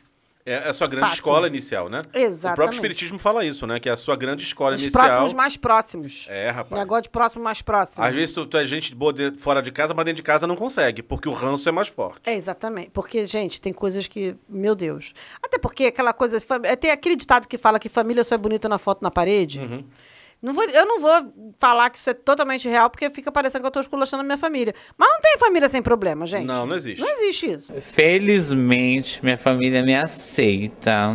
É 0.44 0.56
a 0.68 0.72
sua 0.72 0.88
grande 0.88 1.04
Fato. 1.06 1.14
escola 1.14 1.46
inicial, 1.46 1.88
né? 1.88 2.02
O 2.12 2.18
Exatamente. 2.18 2.56
próprio 2.56 2.74
Espiritismo 2.74 3.16
fala 3.16 3.44
isso, 3.44 3.64
né? 3.64 3.78
Que 3.78 3.88
é 3.88 3.92
a 3.92 3.96
sua 3.96 4.16
grande 4.16 4.42
escola 4.42 4.74
Os 4.74 4.82
inicial. 4.82 5.04
próximos 5.04 5.34
mais 5.34 5.56
próximos. 5.56 6.26
É, 6.28 6.50
rapaz. 6.50 6.80
Negócio 6.80 7.02
de 7.04 7.10
próximo 7.10 7.44
mais 7.44 7.62
próximo. 7.62 8.04
Às 8.04 8.12
vezes 8.12 8.34
tu, 8.34 8.44
tu 8.44 8.56
é 8.56 8.64
gente 8.64 8.92
boa 8.92 9.12
de- 9.12 9.36
fora 9.38 9.62
de 9.62 9.70
casa, 9.70 9.94
mas 9.94 10.04
dentro 10.04 10.16
de 10.16 10.24
casa 10.24 10.44
não 10.44 10.56
consegue, 10.56 11.00
porque 11.00 11.28
o 11.28 11.32
ranço 11.32 11.68
é 11.68 11.72
mais 11.72 11.86
forte. 11.86 12.28
É, 12.28 12.34
exatamente. 12.34 12.90
Porque, 12.90 13.24
gente, 13.24 13.60
tem 13.60 13.72
coisas 13.72 14.08
que. 14.08 14.34
Meu 14.48 14.74
Deus. 14.74 15.12
Até 15.40 15.58
porque 15.58 15.84
aquela 15.84 16.12
coisa. 16.12 16.38
é, 16.64 16.74
Tem 16.74 16.90
aquele 16.90 17.14
ditado 17.14 17.46
que 17.46 17.56
fala 17.56 17.78
que 17.78 17.88
família 17.88 18.24
só 18.24 18.34
é 18.34 18.38
bonita 18.38 18.68
na 18.68 18.78
foto 18.78 19.00
na 19.00 19.12
parede. 19.12 19.60
Uhum. 19.60 19.84
Não 20.42 20.52
vou, 20.52 20.64
eu 20.64 20.84
não 20.84 21.00
vou 21.00 21.54
falar 21.58 21.88
que 21.90 21.98
isso 21.98 22.10
é 22.10 22.14
totalmente 22.14 22.68
real, 22.68 22.90
porque 22.90 23.08
fica 23.10 23.30
parecendo 23.30 23.62
que 23.62 23.66
eu 23.68 23.70
tô 23.70 23.80
esculachando 23.80 24.22
a 24.22 24.24
minha 24.24 24.36
família. 24.36 24.74
Mas 24.98 25.08
não 25.08 25.20
tem 25.20 25.38
família 25.38 25.68
sem 25.68 25.80
problema, 25.80 26.26
gente. 26.26 26.44
Não, 26.46 26.66
não 26.66 26.74
existe. 26.74 27.00
Não 27.00 27.08
existe 27.08 27.52
isso. 27.52 27.72
Felizmente, 27.80 29.22
minha 29.22 29.38
família 29.38 29.84
me 29.84 29.94
aceita. 29.94 31.14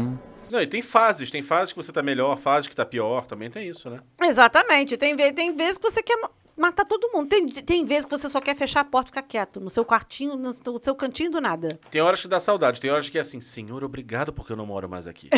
Não, 0.49 0.61
e 0.61 0.67
tem 0.67 0.81
fases, 0.81 1.29
tem 1.29 1.41
fases 1.41 1.73
que 1.73 1.77
você 1.83 1.91
tá 1.91 2.01
melhor, 2.01 2.37
fases 2.37 2.69
que 2.69 2.75
tá 2.75 2.85
pior, 2.85 3.25
também 3.25 3.49
tem 3.49 3.67
isso, 3.67 3.89
né? 3.89 3.99
Exatamente. 4.23 4.95
Tem, 4.95 5.13
tem 5.33 5.53
vezes 5.53 5.77
que 5.77 5.83
você 5.91 6.01
quer 6.01 6.15
ma- 6.21 6.31
matar 6.55 6.85
todo 6.85 7.09
mundo. 7.13 7.27
Tem, 7.27 7.45
tem 7.47 7.83
vezes 7.83 8.05
que 8.05 8.11
você 8.17 8.29
só 8.29 8.39
quer 8.39 8.55
fechar 8.55 8.79
a 8.79 8.85
porta 8.85 9.09
e 9.09 9.11
ficar 9.11 9.23
quieto, 9.23 9.59
no 9.59 9.69
seu 9.69 9.83
quartinho, 9.83 10.37
no 10.37 10.53
seu- 10.53 10.95
cantinho 10.95 11.29
do 11.31 11.41
nada. 11.41 11.77
Tem 11.91 11.99
horas 11.99 12.21
que 12.21 12.29
dá 12.29 12.39
saudade, 12.39 12.79
tem 12.79 12.89
horas 12.89 13.09
que 13.09 13.17
é 13.17 13.21
assim, 13.21 13.41
Senhor, 13.41 13.83
obrigado 13.83 14.31
porque 14.31 14.53
eu 14.53 14.55
não 14.55 14.65
moro 14.65 14.87
mais 14.87 15.05
aqui. 15.05 15.29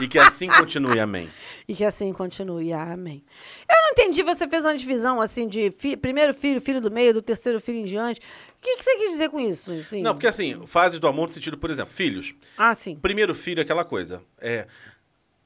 e 0.00 0.08
que 0.08 0.18
assim 0.18 0.48
continue, 0.48 0.98
amém. 0.98 1.28
E 1.68 1.74
que 1.74 1.84
assim 1.84 2.12
continue. 2.12 2.72
Amém. 2.72 3.22
Eu 3.68 3.76
não 3.82 3.90
entendi, 3.92 4.22
você 4.22 4.48
fez 4.48 4.64
uma 4.64 4.76
divisão 4.76 5.20
assim 5.20 5.46
de 5.48 5.70
fi- 5.70 5.96
primeiro 5.96 6.32
filho, 6.34 6.60
filho 6.60 6.80
do 6.80 6.90
meio, 6.90 7.12
do 7.14 7.22
terceiro 7.22 7.60
filho 7.60 7.78
em 7.78 7.84
diante. 7.84 8.20
O 8.20 8.60
que, 8.60 8.76
que 8.76 8.84
você 8.84 8.96
quis 8.96 9.10
dizer 9.12 9.30
com 9.30 9.40
isso? 9.40 9.70
assim? 9.72 10.02
Não, 10.02 10.12
porque 10.14 10.26
assim, 10.26 10.66
fases 10.66 10.98
do 10.98 11.06
amor 11.08 11.26
no 11.28 11.32
sentido, 11.32 11.56
por 11.56 11.70
exemplo, 11.70 11.92
filhos. 11.94 12.34
Ah, 12.58 12.74
sim. 12.74 12.96
Primeiro 12.96 13.34
filho 13.34 13.60
é 13.60 13.62
aquela 13.62 13.84
coisa. 13.84 14.22
É. 14.40 14.66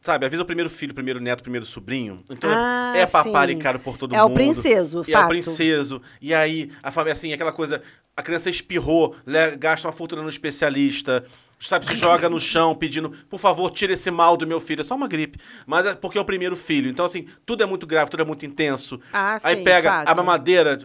Sabe, 0.00 0.26
avisa 0.26 0.42
o 0.42 0.44
primeiro 0.44 0.68
filho, 0.68 0.92
primeiro 0.92 1.18
neto, 1.18 1.42
primeiro 1.42 1.64
sobrinho. 1.64 2.22
Então 2.28 2.50
Ah, 2.52 2.92
é 2.94 3.06
paparicado 3.06 3.80
por 3.80 3.96
todo 3.96 4.14
É 4.14 4.22
o 4.22 4.28
mundo. 4.28 4.34
princeso, 4.34 5.02
E 5.08 5.12
é 5.12 5.16
o 5.16 5.20
fato. 5.20 5.28
princeso. 5.30 6.02
E 6.20 6.34
aí, 6.34 6.70
a 6.82 6.90
família, 6.90 7.14
assim, 7.14 7.32
aquela 7.32 7.52
coisa. 7.52 7.80
A 8.16 8.22
criança 8.22 8.50
espirrou, 8.50 9.16
gasta 9.58 9.88
uma 9.88 9.92
fortuna 9.94 10.22
no 10.22 10.28
especialista. 10.28 11.24
Sabe, 11.60 11.86
se 11.86 11.96
joga 11.96 12.28
no 12.28 12.38
chão 12.38 12.74
pedindo, 12.74 13.10
por 13.30 13.40
favor, 13.40 13.70
tira 13.70 13.94
esse 13.94 14.10
mal 14.10 14.36
do 14.36 14.46
meu 14.46 14.60
filho. 14.60 14.82
É 14.82 14.84
só 14.84 14.94
uma 14.94 15.08
gripe. 15.08 15.38
Mas 15.66 15.86
é 15.86 15.94
porque 15.94 16.18
é 16.18 16.20
o 16.20 16.24
primeiro 16.24 16.56
filho. 16.56 16.90
Então, 16.90 17.04
assim, 17.06 17.26
tudo 17.46 17.62
é 17.62 17.66
muito 17.66 17.86
grave, 17.86 18.10
tudo 18.10 18.22
é 18.22 18.26
muito 18.26 18.44
intenso. 18.44 19.00
Ah, 19.12 19.38
aí 19.42 19.56
sim, 19.56 19.64
pega 19.64 19.90
fato. 19.90 20.08
a 20.08 20.14
mamadeira. 20.14 20.78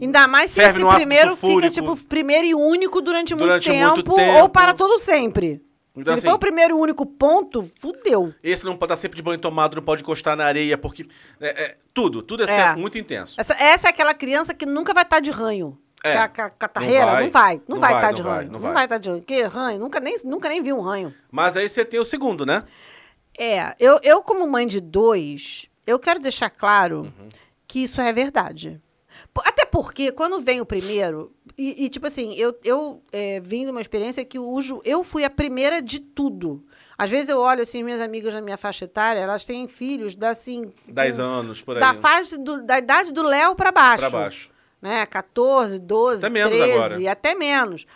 Ainda 0.00 0.26
mais 0.26 0.50
se 0.50 0.60
esse 0.62 0.80
primeiro 0.94 1.36
fica, 1.36 1.70
tipo, 1.70 1.96
primeiro 2.06 2.46
e 2.46 2.54
único 2.54 3.00
durante, 3.00 3.34
Durante 3.34 3.68
muito, 3.70 3.82
muito 3.94 4.02
tempo, 4.04 4.14
tempo. 4.14 4.38
ou 4.42 4.48
para 4.48 4.72
todo 4.74 4.98
sempre. 4.98 5.62
Então, 5.96 6.04
se 6.04 6.08
ele 6.10 6.14
assim- 6.18 6.28
for 6.28 6.34
o 6.34 6.38
primeiro 6.38 6.76
e 6.76 6.80
único 6.80 7.06
ponto, 7.06 7.70
fudeu. 7.80 8.34
Esse 8.42 8.64
não 8.64 8.76
pode 8.76 8.92
estar 8.92 9.00
sempre 9.00 9.16
de 9.16 9.22
banho 9.22 9.38
tomado, 9.38 9.76
não 9.76 9.82
pode 9.82 10.02
encostar 10.02 10.36
na 10.36 10.44
areia, 10.44 10.76
porque. 10.76 11.06
é- 11.40 11.64
é, 11.66 11.74
tudo, 11.92 12.20
tudo 12.20 12.42
é, 12.44 12.50
É. 12.50 12.74
muito 12.76 12.98
intenso. 12.98 13.36
Essa, 13.38 13.54
essa 13.54 13.86
é 13.86 13.90
aquela 13.90 14.12
criança 14.12 14.52
que 14.52 14.66
nunca 14.66 14.92
vai 14.92 15.04
estar 15.04 15.20
de 15.20 15.30
ranho. 15.30 15.78
É. 16.04 16.16
A- 16.18 16.24
a 16.24 16.28
catarreira, 16.28 17.06
Não 17.06 17.12
não 17.12 17.14
vai. 17.14 17.30
vai. 17.30 17.54
Não 17.56 17.62
Não 17.68 17.80
vai 17.80 17.90
vai, 17.92 17.98
estar 18.00 18.08
não 18.08 18.14
de 18.14 18.22
vai, 18.22 18.32
ranho. 18.36 18.46
não 18.46 18.52
Não 18.52 18.60
vai. 18.60 18.72
vai 18.74 18.84
estar 18.84 18.98
de 18.98 19.08
ranho. 19.08 19.20
Porque 19.22 19.42
ranho, 19.42 19.78
nunca 19.80 20.00
nem, 20.00 20.18
nunca 20.24 20.48
nem 20.48 20.62
vi 20.62 20.72
um 20.72 20.80
ranho. 20.80 21.14
Mas 21.32 21.56
aí 21.56 21.68
você 21.68 21.84
tem 21.84 21.98
o 21.98 22.04
segundo, 22.04 22.44
né? 22.44 22.62
É, 23.38 23.74
eu, 23.80 23.98
eu 24.02 24.22
como 24.22 24.46
mãe 24.46 24.66
de 24.66 24.80
dois, 24.80 25.66
eu 25.86 25.98
quero 25.98 26.20
deixar 26.20 26.50
claro 26.50 27.02
Uhum. 27.18 27.28
que 27.66 27.82
isso 27.82 28.00
é 28.00 28.12
verdade. 28.12 28.80
Até 29.44 29.64
porque, 29.64 30.12
quando 30.12 30.40
vem 30.40 30.60
o 30.60 30.66
primeiro, 30.66 31.32
e, 31.58 31.84
e, 31.84 31.88
tipo 31.88 32.06
assim, 32.06 32.34
eu, 32.34 32.56
eu 32.64 33.02
é, 33.12 33.40
vim 33.40 33.64
de 33.64 33.70
uma 33.70 33.80
experiência 33.80 34.24
que 34.24 34.38
o 34.38 34.60
eu 34.84 35.02
fui 35.02 35.24
a 35.24 35.30
primeira 35.30 35.80
de 35.82 35.98
tudo. 36.00 36.64
Às 36.98 37.10
vezes 37.10 37.28
eu 37.28 37.40
olho, 37.40 37.62
assim, 37.62 37.82
minhas 37.82 38.00
amigas 38.00 38.32
na 38.34 38.40
minha 38.40 38.56
faixa 38.56 38.84
etária, 38.84 39.18
elas 39.20 39.44
têm 39.44 39.66
filhos 39.66 40.14
da, 40.14 40.30
assim... 40.30 40.72
10 40.86 41.16
com- 41.16 41.22
anos, 41.22 41.60
por 41.62 41.76
aí. 41.76 41.80
Da 41.80 41.94
fase, 41.94 42.38
do- 42.38 42.62
da 42.62 42.78
idade 42.78 43.12
do 43.12 43.22
Léo 43.22 43.54
para 43.56 43.72
baixo. 43.72 43.98
Pra 44.00 44.10
baixo. 44.10 44.50
Né? 44.84 45.06
14, 45.06 45.78
12, 45.78 46.18
Até 46.18 46.28
menos 46.28 46.50
13, 46.54 46.72
agora. 46.74 47.10
até 47.10 47.34
menos. 47.34 47.86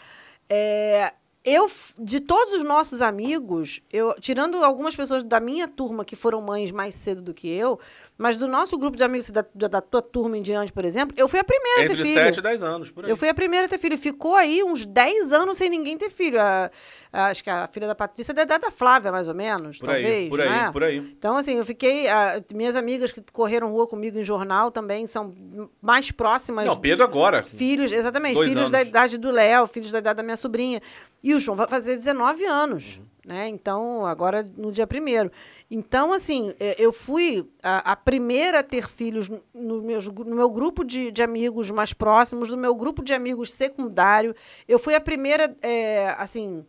É, 0.48 1.12
eu, 1.44 1.70
de 1.98 2.18
todos 2.18 2.54
os 2.54 2.64
nossos 2.64 3.02
amigos, 3.02 3.82
eu, 3.92 4.14
tirando 4.18 4.64
algumas 4.64 4.96
pessoas 4.96 5.22
da 5.22 5.38
minha 5.38 5.68
turma 5.68 6.02
que 6.02 6.16
foram 6.16 6.40
mães 6.40 6.70
mais 6.70 6.94
cedo 6.94 7.20
do 7.20 7.34
que 7.34 7.46
eu, 7.46 7.78
mas 8.18 8.36
do 8.36 8.48
nosso 8.48 8.76
grupo 8.76 8.96
de 8.96 9.04
amigos 9.04 9.30
da, 9.30 9.44
da, 9.54 9.68
da 9.68 9.80
tua 9.80 10.02
turma 10.02 10.36
em 10.36 10.42
diante, 10.42 10.72
por 10.72 10.84
exemplo, 10.84 11.14
eu 11.16 11.28
fui 11.28 11.38
a 11.38 11.44
primeira 11.44 11.82
a 11.84 11.86
ter 11.86 11.92
Entre 11.92 12.02
filho. 12.04 12.14
7 12.14 12.36
e 12.38 12.42
10 12.42 12.62
anos, 12.64 12.90
por 12.90 13.04
aí. 13.04 13.10
Eu 13.10 13.16
fui 13.16 13.28
a 13.28 13.34
primeira 13.34 13.66
a 13.66 13.68
ter 13.68 13.78
filho. 13.78 13.96
Ficou 13.96 14.34
aí 14.34 14.62
uns 14.64 14.84
10 14.84 15.32
anos 15.32 15.56
sem 15.56 15.70
ninguém 15.70 15.96
ter 15.96 16.10
filho. 16.10 16.40
A- 16.40 16.68
a- 17.12 17.26
acho 17.28 17.42
que 17.44 17.48
a 17.48 17.66
filha 17.68 17.86
da 17.86 17.94
Patrícia 17.94 18.32
é 18.32 18.34
da 18.34 18.42
idade 18.42 18.62
da 18.64 18.70
Flávia, 18.72 19.12
mais 19.12 19.28
ou 19.28 19.34
menos, 19.34 19.78
Por 19.78 19.88
aí, 19.90 20.02
talvez. 20.02 20.28
por 20.28 20.40
aí, 20.40 20.48
né? 20.50 20.70
por 20.72 20.84
aí. 20.84 20.96
Então, 20.98 21.36
assim, 21.36 21.54
eu 21.56 21.64
fiquei. 21.64 22.08
ah, 22.08 22.42
minhas 22.52 22.74
amigas 22.74 23.12
que 23.12 23.22
correram 23.32 23.70
rua 23.70 23.86
comigo 23.86 24.18
em 24.18 24.24
jornal 24.24 24.70
também 24.72 25.06
são 25.06 25.32
mais 25.80 26.10
próximas. 26.10 26.66
Não, 26.66 26.76
Pedro 26.76 27.04
agora. 27.04 27.42
Filhos, 27.44 27.92
exatamente. 27.92 28.34
Dois 28.34 28.50
filhos 28.52 28.70
da 28.70 28.78
anos. 28.78 28.88
idade 28.88 29.16
do 29.16 29.30
Léo, 29.30 29.66
filhos 29.68 29.92
da 29.92 29.98
idade 30.00 30.16
da 30.16 30.22
minha 30.24 30.36
sobrinha. 30.36 30.82
E 31.22 31.34
o 31.34 31.40
João 31.40 31.56
vai 31.56 31.66
fazer 31.68 31.96
19 31.96 32.44
anos, 32.44 32.96
Uhum. 32.96 33.04
Né? 33.28 33.46
Então, 33.46 34.06
agora 34.06 34.42
no 34.56 34.72
dia 34.72 34.86
primeiro. 34.86 35.30
Então, 35.70 36.14
assim, 36.14 36.54
eh, 36.58 36.74
eu 36.78 36.92
fui 36.94 37.46
a, 37.62 37.92
a 37.92 37.94
primeira 37.94 38.60
a 38.60 38.62
ter 38.62 38.88
filhos 38.88 39.28
no, 39.54 39.82
meus 39.82 40.06
no 40.06 40.34
meu 40.34 40.48
grupo 40.50 40.82
de, 40.82 41.10
de 41.12 41.22
amigos 41.22 41.70
mais 41.70 41.92
próximos, 41.92 42.48
no 42.48 42.56
meu 42.56 42.74
grupo 42.74 43.02
de 43.04 43.12
amigos 43.12 43.52
secundário. 43.52 44.34
Eu 44.66 44.78
fui 44.78 44.94
a 44.94 45.00
primeira, 45.00 45.54
eh, 45.62 46.14
assim... 46.18 46.64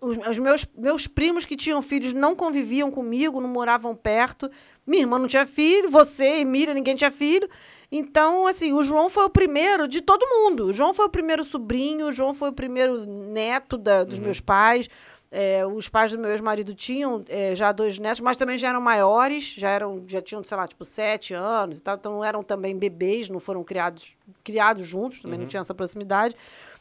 Os, 0.00 0.18
os 0.28 0.38
meus, 0.38 0.66
meus 0.76 1.06
primos 1.08 1.44
que 1.44 1.56
tinham 1.56 1.82
filhos 1.82 2.12
não 2.12 2.36
conviviam 2.36 2.92
comigo, 2.92 3.40
não 3.40 3.48
moravam 3.48 3.96
perto. 3.96 4.48
Minha 4.86 5.02
irmã 5.02 5.18
não 5.18 5.26
tinha 5.26 5.44
filho, 5.46 5.90
você, 5.90 6.40
Emília, 6.42 6.72
ninguém 6.74 6.94
tinha 6.94 7.10
filho. 7.10 7.48
Então, 7.90 8.46
assim, 8.46 8.72
o 8.72 8.84
João 8.84 9.08
foi 9.08 9.24
o 9.24 9.30
primeiro 9.30 9.88
de 9.88 10.00
todo 10.00 10.24
mundo. 10.24 10.66
O 10.66 10.72
João 10.72 10.94
foi 10.94 11.06
o 11.06 11.10
primeiro 11.10 11.42
sobrinho, 11.42 12.06
o 12.06 12.12
João 12.12 12.32
foi 12.32 12.50
o 12.50 12.52
primeiro 12.52 13.04
neto 13.04 13.76
da- 13.76 14.04
dos 14.04 14.20
meus 14.20 14.38
pais. 14.38 14.88
É, 15.32 15.64
os 15.64 15.88
pais 15.88 16.10
do 16.10 16.18
meu 16.18 16.30
ex-marido 16.30 16.74
tinham 16.74 17.24
é, 17.28 17.54
já 17.54 17.70
dois 17.70 17.98
netos, 17.98 18.20
mas 18.20 18.36
também 18.36 18.58
já 18.58 18.68
eram 18.68 18.80
maiores, 18.80 19.54
já 19.56 19.70
eram, 19.70 20.02
já 20.06 20.20
tinham, 20.20 20.42
sei 20.42 20.56
lá, 20.56 20.66
tipo, 20.66 20.84
sete 20.84 21.32
anos 21.32 21.78
e 21.78 21.82
tal. 21.82 21.94
Então 21.94 22.12
não 22.12 22.24
eram 22.24 22.42
também 22.42 22.76
bebês, 22.76 23.28
não 23.28 23.38
foram 23.38 23.62
criados, 23.62 24.16
criados 24.42 24.86
juntos, 24.86 25.22
também 25.22 25.38
não 25.38 25.46
tinha 25.46 25.60
essa 25.60 25.74
proximidade. 25.74 26.34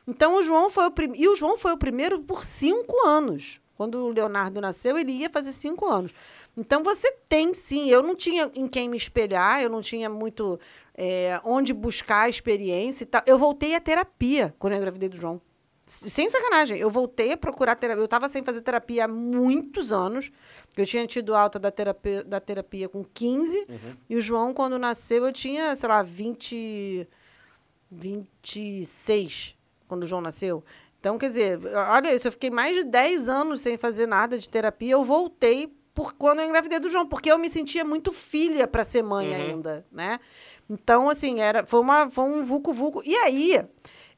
Então 0.08 0.38
o 0.38 0.42
João 0.42 0.70
foi 0.72 0.88
o 0.88 0.92
primeiro. 0.92 1.24
E 1.24 1.28
o 1.28 1.36
João 1.36 1.58
foi 1.58 1.72
o 1.72 1.78
primeiro 1.78 2.20
por 2.22 2.44
cinco 2.44 3.06
anos. 3.06 3.62
Quando 3.76 4.08
o 4.08 4.10
Leonardo 4.10 4.60
nasceu, 4.60 4.98
ele 4.98 5.12
ia 5.12 5.30
fazer 5.30 5.52
cinco 5.52 5.86
anos. 5.86 6.12
Então 6.58 6.84
você 6.84 7.12
tem 7.30 7.54
sim. 7.54 7.90
Eu 7.90 8.02
não 8.02 8.16
tinha 8.16 8.52
em 8.56 8.68
quem 8.68 8.90
me 8.90 8.98
espelhar, 8.98 9.62
eu 9.62 9.70
não 9.70 9.82
tinha 9.82 10.10
muito 10.10 10.60
é, 10.96 11.40
onde 11.46 11.74
buscar 11.74 12.24
a 12.24 12.30
experiência 12.30 13.04
e 13.04 13.06
tal. 13.06 13.22
Eu 13.26 13.38
voltei 13.38 13.76
à 13.76 13.80
terapia 13.80 14.54
quando 14.58 14.74
eu 14.74 14.78
engravidei 14.78 15.08
do 15.08 15.16
João. 15.16 15.40
Sem 15.90 16.30
sacanagem, 16.30 16.78
eu 16.78 16.90
voltei 16.92 17.32
a 17.32 17.38
procurar 17.38 17.76
terapia. 17.76 18.02
Eu 18.02 18.06
estava 18.06 18.30
sem 18.30 18.44
fazer 18.44 18.62
terapia 18.62 19.06
há 19.06 19.08
muitos 19.08 19.92
anos. 19.92 20.32
Eu 20.78 20.86
tinha 20.86 21.06
tido 21.08 21.34
alta 21.34 21.58
da 21.58 21.72
terapia, 21.72 22.24
da 22.24 22.40
terapia 22.40 22.88
com 22.88 23.04
15. 23.04 23.66
E 24.08 24.16
o 24.16 24.22
João, 24.22 24.54
quando 24.54 24.78
nasceu, 24.78 25.26
eu 25.26 25.34
tinha, 25.34 25.76
sei 25.76 25.90
lá, 25.90 26.04
20. 26.04 27.08
26, 27.92 29.56
quando 29.88 30.04
o 30.04 30.06
João 30.06 30.22
nasceu. 30.22 30.64
Então, 31.00 31.18
quer 31.18 31.30
dizer, 31.30 31.60
olha 31.90 32.14
isso, 32.14 32.28
eu 32.28 32.32
fiquei 32.32 32.52
mais 32.52 32.76
de 32.76 32.84
10 32.84 33.28
anos 33.28 33.62
sem 33.62 33.76
fazer 33.76 34.06
nada 34.06 34.38
de 34.38 34.48
terapia. 34.48 34.92
Eu 34.94 35.04
voltei 35.04 35.76
por 35.96 36.14
quando 36.14 36.40
eu 36.40 36.46
engravidei 36.46 36.78
do 36.80 36.88
João, 36.88 37.08
porque 37.08 37.32
eu 37.32 37.40
me 37.40 37.50
sentia 37.50 37.84
muito 37.84 38.12
filha 38.12 38.68
para 38.68 38.84
ser 38.84 39.02
mãe 39.02 39.34
ainda, 39.34 39.84
né? 39.92 40.20
Então, 40.70 41.10
assim, 41.10 41.40
era, 41.40 41.66
foi, 41.66 41.80
uma, 41.80 42.12
foi 42.12 42.26
um 42.26 42.44
vulco-vulco. 42.44 43.02
E 43.04 43.16
aí, 43.16 43.60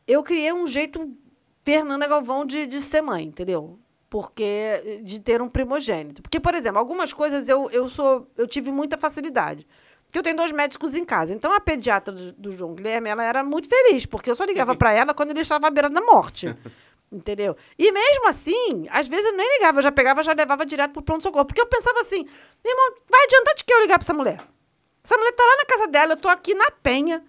eu 0.05 0.21
criei 0.21 0.51
um 0.51 0.67
jeito 0.67 1.15
Fernanda 1.63 2.07
Galvão 2.07 2.45
de, 2.45 2.65
de 2.65 2.81
ser 2.81 3.01
mãe, 3.01 3.25
entendeu? 3.25 3.79
Porque 4.09 5.01
de 5.03 5.19
ter 5.19 5.41
um 5.41 5.49
primogênito. 5.49 6.21
Porque, 6.21 6.39
por 6.39 6.53
exemplo, 6.53 6.79
algumas 6.79 7.13
coisas 7.13 7.47
eu, 7.47 7.69
eu 7.71 7.87
sou 7.87 8.27
eu 8.37 8.47
tive 8.47 8.71
muita 8.71 8.97
facilidade. 8.97 9.65
Porque 10.05 10.19
eu 10.19 10.23
tenho 10.23 10.35
dois 10.35 10.51
médicos 10.51 10.93
em 10.93 11.05
casa. 11.05 11.33
Então, 11.33 11.53
a 11.53 11.61
pediatra 11.61 12.13
do, 12.13 12.33
do 12.33 12.51
João 12.51 12.75
Guilherme, 12.75 13.09
ela 13.09 13.23
era 13.23 13.41
muito 13.45 13.69
feliz, 13.69 14.05
porque 14.05 14.29
eu 14.29 14.35
só 14.35 14.43
ligava 14.43 14.75
para 14.75 14.91
ela 14.91 15.13
quando 15.13 15.29
ele 15.29 15.39
estava 15.39 15.67
à 15.67 15.69
beira 15.69 15.89
da 15.89 16.01
morte. 16.01 16.53
Entendeu? 17.09 17.55
E 17.77 17.91
mesmo 17.91 18.27
assim, 18.27 18.87
às 18.89 19.07
vezes 19.07 19.25
eu 19.25 19.37
nem 19.37 19.57
ligava, 19.57 19.79
eu 19.79 19.83
já 19.83 19.91
pegava, 19.91 20.23
já 20.23 20.33
levava 20.33 20.65
direto 20.65 20.91
pro 20.91 21.01
pronto-socorro. 21.01 21.45
Porque 21.45 21.61
eu 21.61 21.65
pensava 21.65 22.01
assim, 22.01 22.25
meu 22.63 22.73
irmão, 22.73 22.95
vai 23.09 23.23
adiantar 23.23 23.55
de 23.55 23.63
que 23.63 23.73
eu 23.73 23.81
ligar 23.81 23.97
pra 23.97 24.03
essa 24.03 24.13
mulher? 24.13 24.39
Essa 25.03 25.17
mulher 25.17 25.31
tá 25.31 25.43
lá 25.43 25.55
na 25.57 25.65
casa 25.65 25.87
dela, 25.87 26.13
eu 26.13 26.17
tô 26.17 26.27
aqui 26.27 26.53
na 26.53 26.69
penha. 26.83 27.23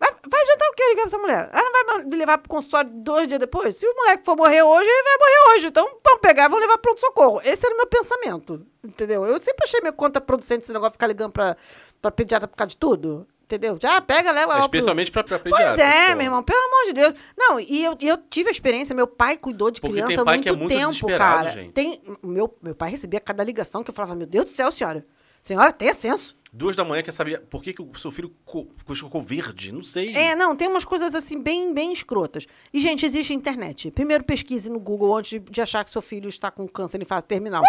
Vai, 0.00 0.10
vai 0.28 0.40
adiantar 0.42 0.68
o 0.68 0.72
que 0.74 0.82
eu 0.82 0.88
ligar 0.90 1.02
pra 1.02 1.08
essa 1.08 1.18
mulher? 1.18 1.50
Ela 1.52 1.70
não 1.70 1.84
vai 2.08 2.18
levar 2.18 2.38
pro 2.38 2.48
consultório 2.48 2.90
dois 2.92 3.26
dias 3.26 3.40
depois? 3.40 3.74
Se 3.74 3.86
o 3.86 3.94
moleque 3.96 4.24
for 4.24 4.36
morrer 4.36 4.62
hoje, 4.62 4.88
ele 4.88 5.02
vai 5.02 5.18
morrer 5.18 5.56
hoje. 5.56 5.66
Então, 5.68 5.84
vamos 6.04 6.20
pegar 6.20 6.44
e 6.44 6.48
vamos 6.48 6.60
levar 6.60 6.78
pro 6.78 6.92
pronto-socorro. 6.94 7.40
Esse 7.44 7.66
era 7.66 7.74
o 7.74 7.78
meu 7.78 7.86
pensamento, 7.86 8.64
entendeu? 8.84 9.26
Eu 9.26 9.38
sempre 9.38 9.64
achei 9.64 9.80
meio 9.80 9.92
contraproducente 9.94 10.62
esse 10.62 10.72
negócio 10.72 10.92
de 10.92 10.94
ficar 10.96 11.06
ligando 11.08 11.32
pra, 11.32 11.56
pra 12.00 12.10
pediatra 12.12 12.46
por 12.46 12.56
causa 12.56 12.68
de 12.70 12.76
tudo. 12.76 13.26
Entendeu? 13.44 13.78
Já 13.80 13.98
pega, 14.02 14.30
leva 14.30 14.48
lá 14.52 14.56
pro- 14.58 14.64
Especialmente 14.66 15.10
pra, 15.10 15.24
pra 15.24 15.38
Pois 15.38 15.56
pediatra. 15.56 15.82
é, 15.82 16.10
pô. 16.10 16.16
meu 16.16 16.24
irmão, 16.26 16.42
pelo 16.42 16.60
amor 16.60 16.84
de 16.84 16.92
Deus. 16.92 17.14
Não, 17.36 17.58
e 17.58 17.82
eu, 17.82 17.96
e 17.98 18.06
eu 18.06 18.18
tive 18.18 18.50
a 18.50 18.52
experiência, 18.52 18.94
meu 18.94 19.06
pai 19.06 19.38
cuidou 19.38 19.70
de 19.70 19.80
Porque 19.80 19.94
criança 19.94 20.08
tem 20.08 20.18
há 20.20 20.24
pai 20.24 20.34
muito 20.34 20.42
que 20.44 20.48
é 20.50 20.52
muito 20.52 20.68
tempo, 21.00 21.18
cara. 21.18 21.48
gente. 21.48 21.72
Tem, 21.72 22.02
meu, 22.22 22.54
meu 22.62 22.74
pai 22.74 22.90
recebia 22.90 23.18
cada 23.20 23.42
ligação 23.42 23.82
que 23.82 23.90
eu 23.90 23.94
falava, 23.94 24.14
meu 24.14 24.26
Deus 24.26 24.44
do 24.44 24.50
céu, 24.50 24.70
senhora. 24.70 25.02
Senhora, 25.40 25.72
tenha 25.72 25.94
senso. 25.94 26.36
Duas 26.58 26.74
da 26.74 26.84
manhã 26.84 27.04
quer 27.04 27.12
saber 27.12 27.40
por 27.42 27.62
que, 27.62 27.72
que 27.72 27.80
o 27.80 27.94
seu 27.96 28.10
filho 28.10 28.34
co- 28.44 28.66
ficou 28.84 29.22
verde. 29.22 29.70
Não 29.70 29.84
sei. 29.84 30.12
É, 30.12 30.34
não, 30.34 30.56
tem 30.56 30.66
umas 30.66 30.84
coisas 30.84 31.14
assim 31.14 31.40
bem, 31.40 31.72
bem 31.72 31.92
escrotas. 31.92 32.46
E, 32.74 32.80
gente, 32.80 33.06
existe 33.06 33.32
internet. 33.32 33.92
Primeiro 33.92 34.24
pesquise 34.24 34.68
no 34.68 34.80
Google 34.80 35.16
antes 35.16 35.40
de, 35.40 35.62
achar 35.62 35.84
que 35.84 35.90
seu 35.92 36.02
filho 36.02 36.28
está 36.28 36.50
com 36.50 36.66
câncer 36.66 37.00
em 37.00 37.04
fase 37.04 37.26
terminal. 37.26 37.62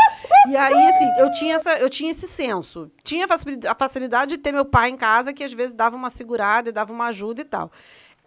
E 0.50 0.58
aí, 0.58 0.74
assim, 0.90 1.08
eu 1.22 1.32
tinha, 1.34 1.56
essa, 1.56 1.78
eu 1.78 1.88
tinha 1.88 2.10
esse 2.10 2.28
senso. 2.28 2.92
Tinha 3.04 3.26
a 3.26 3.28
facilidade- 3.28 3.68
a 3.68 3.76
facilidade 3.76 4.32
de 4.36 4.42
ter 4.42 4.52
meu 4.52 4.66
pai 4.66 4.90
em 4.90 4.98
casa, 4.98 5.32
que 5.34 5.44
às 5.44 5.54
vezes 5.54 5.72
dava 5.72 5.96
uma 5.96 6.10
segurada 6.10 6.70
e 6.70 6.72
dava 6.72 6.92
uma 6.92 7.06
ajuda 7.10 7.42
e 7.42 7.46
tal. 7.46 7.72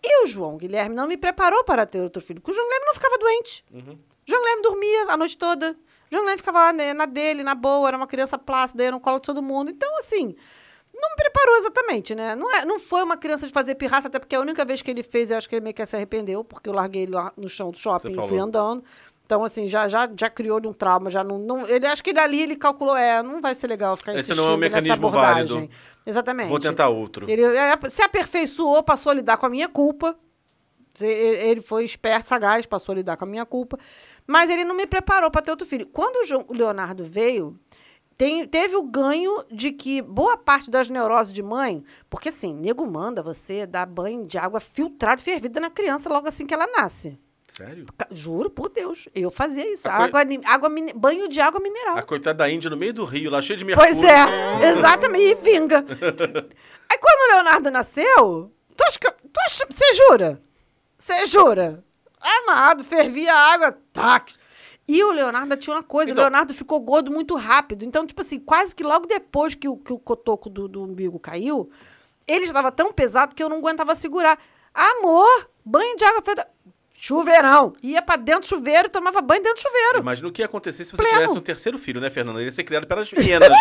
E 0.01 0.23
o 0.25 0.27
João 0.29 0.57
Guilherme 0.57 0.95
não 0.95 1.09
me 1.09 1.17
preparou 1.17 1.65
para 1.65 1.85
ter 1.87 2.01
outro 2.01 2.23
filho, 2.23 2.41
porque 2.41 2.53
o 2.53 2.55
João 2.55 2.67
Guilherme 2.69 2.87
não 2.87 2.95
ficava 2.95 3.19
doente. 3.19 3.65
O 3.73 4.31
João 4.31 4.41
Guilherme 4.43 4.63
dormia 4.63 5.07
a 5.09 5.17
noite 5.17 5.37
toda. 5.37 5.77
Guilherme 6.21 6.39
ficava 6.39 6.59
lá 6.59 6.73
né, 6.73 6.93
na 6.93 7.07
dele, 7.07 7.43
na 7.43 7.55
boa, 7.55 7.89
era 7.89 7.97
uma 7.97 8.07
criança 8.07 8.39
plácida, 8.39 8.85
ia 8.85 8.91
no 8.91 9.01
colo 9.01 9.19
de 9.19 9.27
todo 9.27 9.43
mundo. 9.43 9.71
Então, 9.71 9.89
assim, 9.99 10.35
não 10.95 11.11
me 11.11 11.17
preparou 11.17 11.57
exatamente, 11.57 12.15
né? 12.15 12.35
Não, 12.35 12.55
é, 12.55 12.65
não 12.65 12.79
foi 12.79 13.03
uma 13.03 13.17
criança 13.17 13.47
de 13.47 13.53
fazer 13.53 13.75
pirraça, 13.75 14.09
até 14.09 14.19
porque 14.19 14.37
a 14.37 14.41
única 14.41 14.65
vez 14.65 14.83
que 14.83 14.91
ele 14.91 15.03
fez, 15.03 15.31
eu 15.31 15.39
acho 15.39 15.49
que 15.49 15.55
ele 15.55 15.63
meio 15.63 15.75
que 15.75 15.85
se 15.87 15.97
arrependeu, 15.97 16.45
porque 16.45 16.69
eu 16.69 16.73
larguei 16.75 17.03
ele 17.03 17.13
lá 17.13 17.33
no 17.37 17.49
chão 17.49 17.71
do 17.71 17.79
shopping 17.79 18.13
e 18.13 18.29
fui 18.29 18.39
andando. 18.39 18.85
Então, 19.25 19.45
assim, 19.45 19.67
já, 19.69 19.89
já, 19.89 20.11
já 20.19 20.29
criou-lhe 20.29 20.67
um 20.67 20.73
trauma, 20.75 21.09
já 21.09 21.25
não, 21.25 21.39
não. 21.39 21.67
Ele 21.67 21.87
acho 21.87 22.03
que 22.05 22.11
ele 22.11 22.19
ali 22.19 22.43
ele 22.43 22.57
calculou, 22.57 22.97
é, 22.97 23.23
não 23.23 23.41
vai 23.41 23.55
ser 23.55 23.67
legal 23.67 23.97
ficar 23.97 24.15
Esse 24.15 24.35
não 24.35 24.47
é 24.47 24.51
um 24.51 24.57
mecanismo 24.59 24.95
abordagem. 25.07 25.55
válido. 25.55 25.75
Exatamente. 26.05 26.49
Vou 26.51 26.61
tentar 26.61 26.89
outro. 26.89 27.31
Ele 27.31 27.43
é, 27.43 27.79
se 27.89 28.03
aperfeiçoou, 28.03 28.83
passou 28.83 29.11
a 29.11 29.15
lidar 29.15 29.39
com 29.39 29.47
a 29.47 29.49
minha 29.49 29.69
culpa. 29.69 30.17
Ele 31.01 31.61
foi 31.61 31.85
esperto, 31.85 32.27
sagaz, 32.29 32.67
passou 32.67 32.93
a 32.93 32.97
lidar 32.97 33.17
com 33.17 33.25
a 33.25 33.29
minha 33.29 33.47
culpa. 33.47 33.79
Mas 34.27 34.51
ele 34.51 34.65
não 34.65 34.75
me 34.75 34.87
preparou 34.87 35.31
para 35.31 35.43
ter 35.43 35.51
outro 35.51 35.67
filho. 35.67 35.87
Quando 35.87 36.17
o 36.49 36.53
Leonardo 36.53 37.05
veio, 37.05 37.59
tem- 38.17 38.47
teve 38.47 38.77
o 38.77 38.83
ganho 38.85 39.45
de 39.51 39.73
que 39.73 40.01
boa 40.03 40.37
parte 40.37 40.71
das 40.71 40.89
neuroses 40.89 41.33
de 41.33 41.43
mãe, 41.43 41.83
porque 42.09 42.29
assim, 42.29 42.55
nego 42.55 42.87
manda 42.87 43.23
você 43.23 43.67
dar 43.67 43.87
banho 43.87 44.27
de 44.27 44.39
água 44.39 44.61
filtrada 44.61 45.21
e 45.21 45.25
fervida 45.25 45.59
na 45.61 45.71
criança 45.71 46.09
logo 46.09 46.29
assim 46.29 46.47
que 46.47 46.55
ela 46.55 46.67
nasce. 46.67 47.19
Sério? 47.49 47.85
Juro 48.11 48.49
por 48.49 48.71
Deus, 48.71 49.09
eu 49.15 49.31
fazia 49.31 49.71
isso. 49.71 49.87
A 49.87 49.93
Água, 49.93 50.23
água 50.47 50.71
banho 50.95 51.29
de 51.29 51.39
água 51.39 51.61
mineral. 51.61 51.99
A 51.99 52.03
coitada 52.03 52.39
da 52.39 52.49
Índia 52.51 52.71
no 52.71 52.77
meio 52.79 52.95
do 52.95 53.05
rio, 53.05 53.31
lá 53.31 53.43
cheia 53.43 53.59
de 53.59 53.65
mercúrio. 53.65 53.93
Pois 53.95 54.03
é, 54.05 54.71
exatamente, 54.71 55.25
e 55.25 55.35
vinga. 55.35 55.85
Aí 56.89 56.99
quando 56.99 57.29
o 57.31 57.35
Leonardo 57.35 57.71
nasceu, 57.71 58.51
tu 58.75 58.85
acha 58.87 58.99
que. 58.99 59.11
Tu 59.11 59.41
acha, 59.47 59.67
você 59.69 59.85
jura? 59.95 60.41
Você 61.03 61.27
jura? 61.27 61.83
Amado, 62.21 62.85
fervia 62.85 63.35
a 63.35 63.53
água, 63.53 63.77
tac. 63.93 64.37
E 64.87 65.03
o 65.03 65.11
Leonardo 65.11 65.57
tinha 65.57 65.75
uma 65.75 65.83
coisa, 65.83 66.13
Então- 66.13 66.23
o 66.23 66.27
Leonardo 66.29 66.55
ficou 66.55 66.79
gordo 66.79 67.11
muito 67.11 67.35
rápido. 67.35 67.85
Então, 67.85 68.07
tipo 68.07 68.21
assim, 68.21 68.39
quase 68.39 68.73
que 68.73 68.85
logo 68.85 69.05
depois 69.07 69.57
que 69.57 69.69
o, 69.69 69.77
que 69.77 69.93
o 69.93 69.99
cotoco 69.99 70.49
do, 70.49 70.69
do 70.69 70.85
umbigo 70.85 71.19
caiu, 71.19 71.69
ele 72.25 72.45
estava 72.45 72.71
tão 72.71 72.93
pesado 72.93 73.35
que 73.35 73.43
eu 73.43 73.49
não 73.49 73.57
aguentava 73.57 73.97
segurar. 73.97 74.39
Amor, 74.73 75.51
banho 75.65 75.97
de 75.97 76.05
água 76.05 76.23
feita. 76.23 76.47
Chuveirão. 76.95 77.75
Ia 77.83 78.01
pra 78.01 78.15
dentro 78.15 78.43
do 78.43 78.47
chuveiro 78.47 78.87
e 78.87 78.91
tomava 78.91 79.21
banho 79.21 79.43
dentro 79.43 79.61
do 79.61 79.63
chuveiro. 79.69 79.99
Imagina 79.99 80.29
o 80.29 80.33
que 80.33 80.41
ia 80.41 80.47
acontecer 80.47 80.85
se 80.85 80.93
você 80.93 81.03
Pleno. 81.03 81.19
tivesse 81.19 81.37
um 81.39 81.43
terceiro 81.43 81.79
filho, 81.81 82.01
né, 82.01 82.11
Fernanda? 82.11 82.39
Ele 82.39 82.45
ia 82.47 82.53
ser 82.53 82.63
criado 82.63 82.87
pelas 82.87 83.11
hienas. 83.11 83.51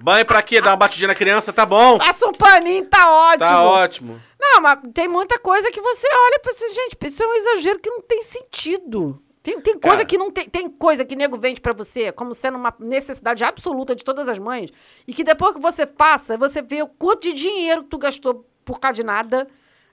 Banho 0.00 0.24
pra 0.26 0.42
quê? 0.42 0.60
Dar 0.60 0.70
uma 0.70 0.76
batidinha 0.76 1.08
na 1.08 1.14
criança? 1.14 1.52
Tá 1.52 1.64
bom. 1.66 1.98
Passa 1.98 2.26
um 2.26 2.32
paninho, 2.32 2.86
tá 2.86 3.10
ótimo. 3.10 3.38
Tá 3.48 3.62
ótimo. 3.62 4.20
Não, 4.40 4.60
mas 4.60 4.78
tem 4.92 5.08
muita 5.08 5.38
coisa 5.38 5.70
que 5.70 5.80
você 5.80 6.06
olha 6.06 6.38
pra 6.40 6.52
você, 6.52 6.68
gente, 6.72 6.96
isso 7.02 7.22
é 7.22 7.26
um 7.26 7.34
exagero 7.34 7.78
que 7.78 7.90
não 7.90 8.00
tem 8.00 8.22
sentido. 8.22 9.20
Tem, 9.42 9.60
tem 9.60 9.78
coisa 9.78 9.96
Cara. 9.98 10.04
que 10.06 10.16
não 10.16 10.30
tem. 10.30 10.48
Tem 10.48 10.70
coisa 10.70 11.04
que 11.04 11.14
nego 11.14 11.36
vende 11.38 11.60
pra 11.60 11.72
você 11.74 12.10
como 12.10 12.32
sendo 12.34 12.56
uma 12.56 12.74
necessidade 12.78 13.44
absoluta 13.44 13.94
de 13.94 14.02
todas 14.02 14.26
as 14.28 14.38
mães. 14.38 14.70
E 15.06 15.12
que 15.12 15.22
depois 15.22 15.54
que 15.54 15.60
você 15.60 15.84
passa, 15.84 16.36
você 16.38 16.62
vê 16.62 16.82
o 16.82 16.86
quanto 16.88 17.22
de 17.22 17.34
dinheiro 17.34 17.82
que 17.82 17.90
tu 17.90 17.98
gastou 17.98 18.48
por 18.64 18.80
causa 18.80 18.94
de 18.94 19.02
nada. 19.04 19.46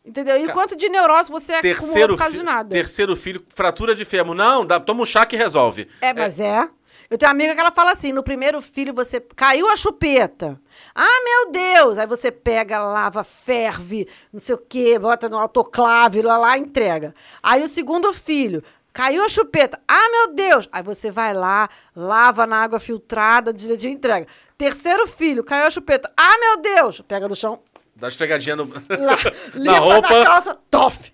Entendeu? 0.05 0.38
E 0.41 0.48
Ca- 0.48 0.53
quanto 0.53 0.75
de 0.75 0.88
neurose 0.89 1.29
você 1.29 1.53
acumulou 1.53 1.75
Terceiro, 1.84 2.13
por 2.15 2.20
causa 2.20 2.36
de 2.38 2.41
nada. 2.43 2.70
terceiro 2.70 3.15
filho, 3.15 3.46
fratura 3.53 3.93
de 3.93 4.03
fêmur. 4.05 4.34
Não, 4.34 4.65
dá, 4.65 4.79
toma 4.79 5.03
um 5.03 5.05
chá 5.05 5.25
que 5.27 5.36
resolve. 5.36 5.88
É, 6.01 6.12
mas 6.13 6.39
é. 6.39 6.67
Eu 7.12 7.18
tenho 7.18 7.27
uma 7.27 7.34
amiga 7.34 7.53
que 7.53 7.60
ela 7.60 7.72
fala 7.74 7.91
assim: 7.91 8.13
no 8.13 8.24
primeiro 8.24 8.62
filho 8.62 8.94
você 8.94 9.20
caiu 9.20 9.70
a 9.70 9.75
chupeta. 9.75 10.58
Ah, 10.96 11.22
meu 11.25 11.51
Deus! 11.51 11.98
Aí 11.98 12.08
você 12.08 12.32
pega, 12.32 12.82
lava, 12.82 13.22
ferve, 13.25 14.08
não 14.32 14.39
sei 14.39 14.56
o 14.56 14.58
quê, 14.58 14.98
bota 14.98 15.27
no 15.27 15.38
autoclave, 15.38 16.22
lá, 16.22 16.38
lá, 16.38 16.58
entrega. 16.58 17.13
Aí 17.44 17.62
o 17.62 17.68
segundo 17.68 18.13
filho. 18.13 18.63
Caiu 18.94 19.24
a 19.24 19.30
chupeta. 19.30 19.80
Ah, 19.88 20.10
meu 20.10 20.34
Deus! 20.34 20.68
Aí 20.70 20.84
você 20.84 21.10
vai 21.10 21.34
lá, 21.34 21.70
lava 21.96 22.46
na 22.46 22.62
água 22.62 22.77
filtrada, 22.77 23.53
direitinho 23.53 23.91
e 23.91 23.96
entrega. 23.96 24.27
Terceiro 24.58 25.08
filho, 25.08 25.46
caiu 25.46 25.68
a 25.68 25.70
chupeta. 25.70 26.12
Ah, 26.15 26.38
meu 26.38 26.58
Deus! 26.58 27.01
Pega 27.01 27.27
do 27.27 27.36
chão, 27.36 27.60
Dá 27.96 28.08
esfregadinha 28.08 28.56
no, 28.56 28.65
lá, 28.89 29.18
na 29.56 29.80
roupa. 29.80 30.10
na 30.10 30.25
calça, 30.25 30.58
tof! 30.70 31.12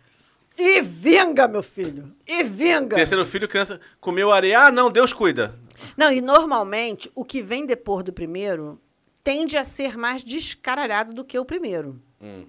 E 0.58 0.82
vinga, 0.82 1.48
meu 1.48 1.62
filho! 1.62 2.12
E 2.27 2.44
vinga! 2.44 2.96
Terceiro 2.96 3.24
filho, 3.25 3.48
criança 3.48 3.80
comeu 4.00 4.32
areia. 4.32 4.62
Ah, 4.62 4.72
não, 4.72 4.89
Deus 4.89 5.13
cuida. 5.13 5.54
Não, 5.96 6.12
e 6.12 6.22
normalmente 6.22 7.12
o 7.15 7.24
que 7.24 7.41
vem 7.41 7.65
depois 7.65 8.03
do 8.03 8.13
primeiro 8.13 8.79
tende 9.24 9.57
a 9.57 9.65
ser 9.65 9.98
mais 9.98 10.24
descaralhado 10.24 11.13
do 11.13 11.25
que 11.25 11.38
o 11.38 11.46
primeiro. 11.46 12.01
Hum. 12.22 12.46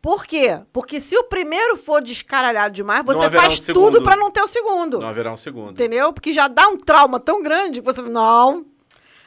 Por 0.00 0.26
quê? 0.26 0.60
Porque 0.72 1.00
se 1.00 1.16
o 1.16 1.24
primeiro 1.24 1.76
for 1.76 2.02
descaralhado 2.02 2.74
demais, 2.74 3.04
você 3.04 3.30
faz 3.30 3.68
um 3.68 3.72
tudo 3.72 4.02
pra 4.02 4.16
não 4.16 4.32
ter 4.32 4.42
o 4.42 4.48
segundo. 4.48 4.98
Não 4.98 5.08
haverá 5.08 5.32
um 5.32 5.36
segundo. 5.36 5.70
Entendeu? 5.70 6.12
Porque 6.12 6.32
já 6.32 6.48
dá 6.48 6.66
um 6.66 6.76
trauma 6.76 7.20
tão 7.20 7.40
grande 7.40 7.80
que 7.80 7.84
você. 7.84 8.02
Não. 8.02 8.66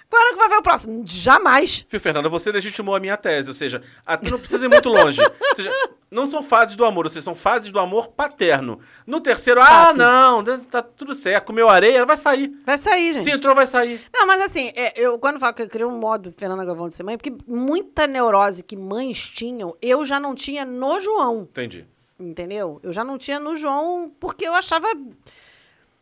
Quando 0.09 0.33
que 0.33 0.39
vai 0.39 0.49
ver 0.49 0.57
o 0.57 0.61
próximo? 0.61 1.03
Jamais. 1.05 1.85
Viu, 1.89 1.99
Fernanda, 1.99 2.29
você 2.29 2.51
legitimou 2.51 2.95
a 2.95 2.99
minha 2.99 3.17
tese, 3.17 3.49
ou 3.49 3.53
seja, 3.53 3.81
até 4.05 4.29
não 4.29 4.39
precisa 4.39 4.65
ir 4.65 4.69
muito 4.69 4.87
longe. 4.89 5.19
ou 5.21 5.55
seja, 5.55 5.71
não 6.09 6.27
são 6.27 6.41
fases 6.41 6.75
do 6.75 6.85
amor, 6.85 7.05
ou 7.05 7.09
seja, 7.09 7.23
são 7.23 7.35
fases 7.35 7.71
do 7.71 7.79
amor 7.79 8.09
paterno. 8.09 8.79
No 9.05 9.19
terceiro, 9.19 9.59
ah, 9.61 9.93
não, 9.93 10.43
tá 10.63 10.81
tudo 10.81 11.13
certo, 11.13 11.45
comeu 11.47 11.67
areia, 11.67 11.97
ela 11.97 12.05
vai 12.05 12.15
sair. 12.17 12.51
Vai 12.65 12.77
sair, 12.77 13.13
gente. 13.13 13.23
Se 13.23 13.31
entrou, 13.31 13.53
vai 13.55 13.67
sair. 13.67 13.99
Não, 14.13 14.25
mas 14.25 14.41
assim, 14.41 14.71
é, 14.75 14.93
eu 14.95 15.19
quando 15.19 15.39
falo 15.39 15.53
que 15.53 15.63
eu 15.63 15.69
criei 15.69 15.85
um 15.85 15.97
modo 15.97 16.31
Fernanda 16.31 16.63
Galvão 16.63 16.87
de 16.87 16.95
ser 16.95 17.03
mãe, 17.03 17.17
porque 17.17 17.35
muita 17.47 18.07
neurose 18.07 18.63
que 18.63 18.77
mães 18.77 19.17
tinham, 19.19 19.75
eu 19.81 20.05
já 20.05 20.19
não 20.19 20.33
tinha 20.35 20.63
no 20.63 21.01
João. 21.01 21.41
Entendi. 21.49 21.85
Entendeu? 22.17 22.79
Eu 22.81 22.93
já 22.93 23.03
não 23.03 23.17
tinha 23.17 23.39
no 23.39 23.57
João 23.57 24.09
porque 24.19 24.47
eu 24.47 24.53
achava. 24.53 24.87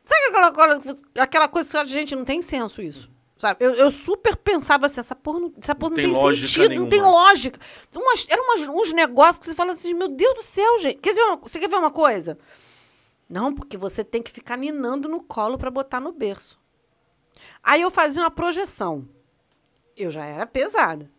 Sabe 0.03 0.25
aquela, 0.29 0.51
coisa- 0.51 1.01
aquela 1.17 1.47
coisa 1.47 1.69
que 1.71 1.77
a 1.77 1.85
gente 1.85 2.15
não 2.15 2.25
tem 2.25 2.41
senso 2.41 2.81
isso? 2.81 3.09
Sabe? 3.43 3.65
Eu, 3.65 3.73
eu 3.73 3.91
super 3.91 4.37
pensava 4.37 4.85
assim, 4.85 5.01
essa 5.01 5.13
porra 5.13 5.37
não, 5.41 5.53
essa 5.61 5.75
porra 5.75 5.89
não, 5.89 5.95
tem 5.97 6.05
tem, 6.05 6.13
lógica 6.13 6.47
sentido, 6.47 6.75
não 6.75 6.87
tem 6.87 7.01
nenhuma. 7.01 7.11
lógica. 7.11 7.59
Umas, 7.93 8.25
eram 8.29 8.41
umas- 8.45 8.69
uns 8.69 8.93
negócios 8.93 9.39
que 9.39 9.45
você 9.47 9.53
fala 9.53 9.73
assim, 9.73 9.93
meu 9.93 10.07
Deus 10.07 10.33
do 10.35 10.41
céu, 10.41 10.79
gente. 10.79 10.99
Quer 10.99 11.09
dizer, 11.09 11.23
você 11.41 11.59
quer 11.59 11.67
ver 11.67 11.75
uma 11.75 11.91
coisa? 11.91 12.37
Não, 13.29 13.53
porque 13.53 13.75
você 13.75 14.01
tem 14.01 14.21
que 14.23 14.31
ficar 14.31 14.57
ninando 14.57 15.09
no 15.09 15.21
colo 15.21 15.57
pra 15.57 15.69
botar 15.69 15.99
no 15.99 16.13
berço. 16.13 16.57
Aí 17.61 17.81
eu 17.81 17.91
fazia 17.91 18.23
uma 18.23 18.31
projeção. 18.31 19.05
Eu 19.97 20.09
já 20.09 20.23
era 20.23 20.47
pesada. 20.47 21.11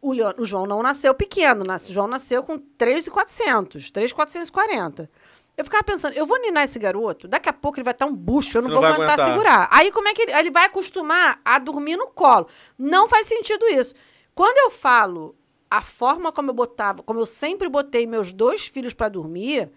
O, 0.00 0.14
Leo- 0.14 0.36
o 0.38 0.44
João 0.46 0.64
não 0.64 0.82
nasceu 0.82 1.12
pequeno, 1.12 1.64
nasce, 1.64 1.90
o 1.90 1.92
João 1.92 2.06
nasceu 2.08 2.42
com 2.42 2.56
3,400, 2.58 3.90
3,440. 3.90 5.10
Eu 5.56 5.64
ficava 5.64 5.82
pensando, 5.82 6.12
eu 6.12 6.26
vou 6.26 6.38
ninar 6.38 6.64
esse 6.64 6.78
garoto, 6.78 7.26
daqui 7.26 7.48
a 7.48 7.52
pouco 7.52 7.78
ele 7.78 7.84
vai 7.84 7.92
estar 7.92 8.04
um 8.04 8.14
bucho, 8.14 8.58
eu 8.58 8.62
não 8.62 8.68
vou 8.68 8.84
aguentar 8.84 9.14
aguentar. 9.14 9.32
segurar. 9.32 9.68
Aí 9.70 9.90
como 9.90 10.06
é 10.06 10.12
que 10.12 10.22
ele, 10.22 10.32
ele 10.32 10.50
vai 10.50 10.66
acostumar 10.66 11.40
a 11.44 11.58
dormir 11.58 11.96
no 11.96 12.08
colo? 12.08 12.46
Não 12.78 13.08
faz 13.08 13.26
sentido 13.26 13.64
isso. 13.66 13.94
Quando 14.34 14.58
eu 14.58 14.70
falo 14.70 15.34
a 15.70 15.80
forma 15.80 16.30
como 16.30 16.50
eu 16.50 16.54
botava, 16.54 17.02
como 17.02 17.20
eu 17.20 17.26
sempre 17.26 17.68
botei 17.70 18.06
meus 18.06 18.32
dois 18.32 18.66
filhos 18.66 18.92
pra 18.92 19.08
dormir, 19.08 19.70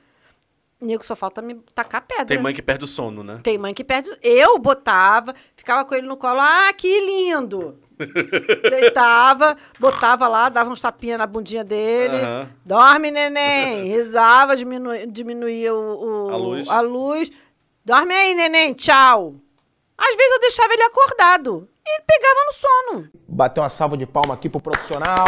nego 0.82 1.04
só 1.04 1.16
falta 1.16 1.42
me 1.42 1.56
tacar 1.74 2.02
pedra. 2.02 2.26
Tem 2.26 2.42
mãe 2.42 2.54
que 2.54 2.62
perde 2.62 2.84
o 2.84 2.88
sono, 2.88 3.24
né? 3.24 3.40
Tem 3.42 3.58
mãe 3.58 3.74
que 3.74 3.84
perde. 3.84 4.10
Eu 4.22 4.60
botava, 4.60 5.34
ficava 5.56 5.86
com 5.86 5.96
ele 5.96 6.08
no 6.08 6.18
colo. 6.18 6.40
Ah, 6.42 6.74
que 6.74 7.00
lindo! 7.00 7.80
Deitava, 8.70 9.58
botava 9.80 10.28
lá, 10.28 10.50
dava 10.50 10.70
uns 10.70 10.82
tapinhas 10.82 11.18
na 11.18 11.26
bundinha 11.28 11.64
dele. 11.64 12.16
Aham. 12.18 12.50
Dorme, 12.66 13.12
neném. 13.12 13.84
Risava, 13.92 14.56
diminu, 14.56 14.92
diminuía 15.08 15.74
o, 15.74 16.28
o- 16.28 16.30
A 16.32 16.38
luz. 16.38 16.68
a 16.70 16.82
luz. 16.82 17.32
Dorme 17.84 18.14
aí, 18.14 18.34
neném. 18.36 18.74
Tchau. 18.74 19.36
Às 19.98 20.16
vezes 20.16 20.32
eu 20.32 20.40
deixava 20.40 20.74
ele 20.74 20.84
acordado. 20.84 21.68
E 21.86 21.90
ele 21.92 22.04
pegava 22.08 22.40
no 22.46 22.54
sono. 22.54 23.10
Bater 23.28 23.60
uma 23.62 23.70
salva 23.70 23.98
de 23.98 24.06
palma 24.06 24.34
aqui 24.34 24.48
pro 24.50 24.62
profissional. 24.62 25.26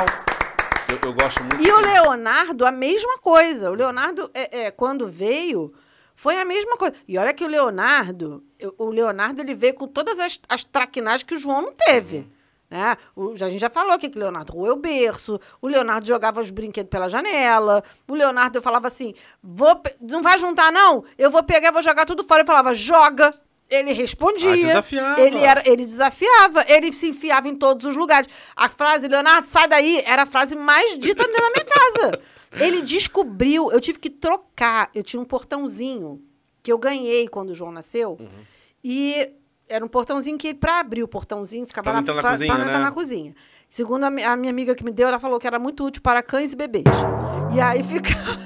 Eu, 0.89 0.99
eu 1.09 1.13
gosto 1.13 1.41
muito 1.43 1.61
E 1.63 1.71
o. 1.71 1.79
Leonardo, 1.79 2.65
a 2.65 2.71
mesma 2.71 3.17
coisa. 3.17 3.71
O 3.71 3.73
Leonardo, 3.73 4.29
é, 4.33 4.63
é, 4.65 4.71
quando 4.71 5.07
veio, 5.07 5.73
foi 6.15 6.37
a 6.39 6.45
mesma 6.45 6.77
coisa. 6.77 6.95
E 7.07 7.17
olha 7.17 7.33
que 7.33 7.43
o 7.43 7.47
Leonardo, 7.47 8.43
o 8.77 8.89
Leonardo, 8.89 9.41
ele 9.41 9.55
veio 9.55 9.73
com 9.73 9.87
todas 9.87 10.19
as, 10.19 10.39
as 10.47 10.63
traquinagens 10.63 11.23
que 11.23 11.35
o 11.35 11.39
João 11.39 11.61
não 11.61 11.73
teve. 11.73 12.27
Né? 12.71 12.95
O- 13.13 13.31
a 13.33 13.49
gente 13.49 13.59
já 13.59 13.69
falou 13.69 13.91
aqui 13.91 14.09
que 14.09 14.15
o 14.17 14.21
Leonardo 14.21 14.53
roeu 14.53 14.75
o 14.75 14.77
berço, 14.77 15.37
o 15.61 15.67
Leonardo 15.67 16.07
jogava 16.07 16.39
os 16.39 16.49
brinquedos 16.49 16.89
pela 16.89 17.09
janela, 17.09 17.83
o 18.07 18.15
Leonardo 18.15 18.57
eu 18.57 18.61
falava 18.61 18.87
assim, 18.87 19.13
vou, 19.43 19.79
não 19.99 20.21
vai 20.21 20.39
juntar 20.39 20.71
não? 20.71 21.03
Eu 21.17 21.29
vou 21.29 21.43
pegar 21.43 21.67
e 21.67 21.71
vou 21.73 21.81
jogar 21.81 22.05
tudo 22.05 22.23
fora. 22.23 22.43
Eu 22.43 22.45
falava, 22.47 22.73
joga. 22.73 23.33
Ele 23.69 23.91
respondia. 23.91 24.51
Ah, 24.51 24.55
desafiava. 24.55 25.21
Ele 25.21 25.37
era 25.39 25.63
ele 25.65 25.85
desafiava, 25.85 26.63
ele 26.67 26.93
se 26.93 27.09
enfiava 27.09 27.49
em 27.49 27.55
todos 27.55 27.85
os 27.85 27.95
lugares. 27.95 28.29
A 28.55 28.69
frase, 28.69 29.07
Leonardo, 29.07 29.47
sai 29.47 29.67
daí, 29.67 30.01
era 30.05 30.23
a 30.23 30.25
frase 30.25 30.55
mais 30.55 30.97
dita 30.97 31.25
dentro 31.25 31.41
da 31.41 31.49
minha 31.51 31.65
casa. 31.65 32.21
Ele 32.59 32.81
descobriu, 32.81 33.71
eu 33.71 33.79
tive 33.79 33.97
que 33.97 34.09
trocar. 34.09 34.89
Eu 34.93 35.03
tinha 35.03 35.21
um 35.21 35.23
portãozinho 35.25 36.21
que 36.61 36.69
eu 36.69 36.77
ganhei 36.77 37.29
quando 37.29 37.51
o 37.51 37.55
João 37.55 37.71
nasceu. 37.71 38.17
Uhum. 38.19 38.27
E 38.83 39.29
era 39.71 39.83
um 39.83 39.87
portãozinho 39.87 40.37
que, 40.37 40.53
para 40.53 40.79
abrir 40.79 41.01
o 41.03 41.07
portãozinho, 41.07 41.65
ficava 41.65 41.85
Pra 41.85 41.93
não 41.93 41.99
entrar 42.01 42.15
na 42.15 42.21
pra- 42.21 42.31
cozinha, 42.31 42.53
pra 42.53 42.63
entrar 42.63 42.77
né? 42.79 42.83
na 42.85 42.91
cozinha. 42.91 43.35
Segundo 43.69 44.03
a, 44.03 44.07
a 44.07 44.35
minha 44.35 44.49
amiga 44.51 44.75
que 44.75 44.83
me 44.83 44.91
deu, 44.91 45.07
ela 45.07 45.19
falou 45.19 45.39
que 45.39 45.47
era 45.47 45.57
muito 45.57 45.85
útil 45.85 46.01
para 46.01 46.21
cães 46.21 46.53
e 46.53 46.55
bebês. 46.55 46.83
E 47.55 47.59
aí 47.61 47.81
ficava. 47.83 48.37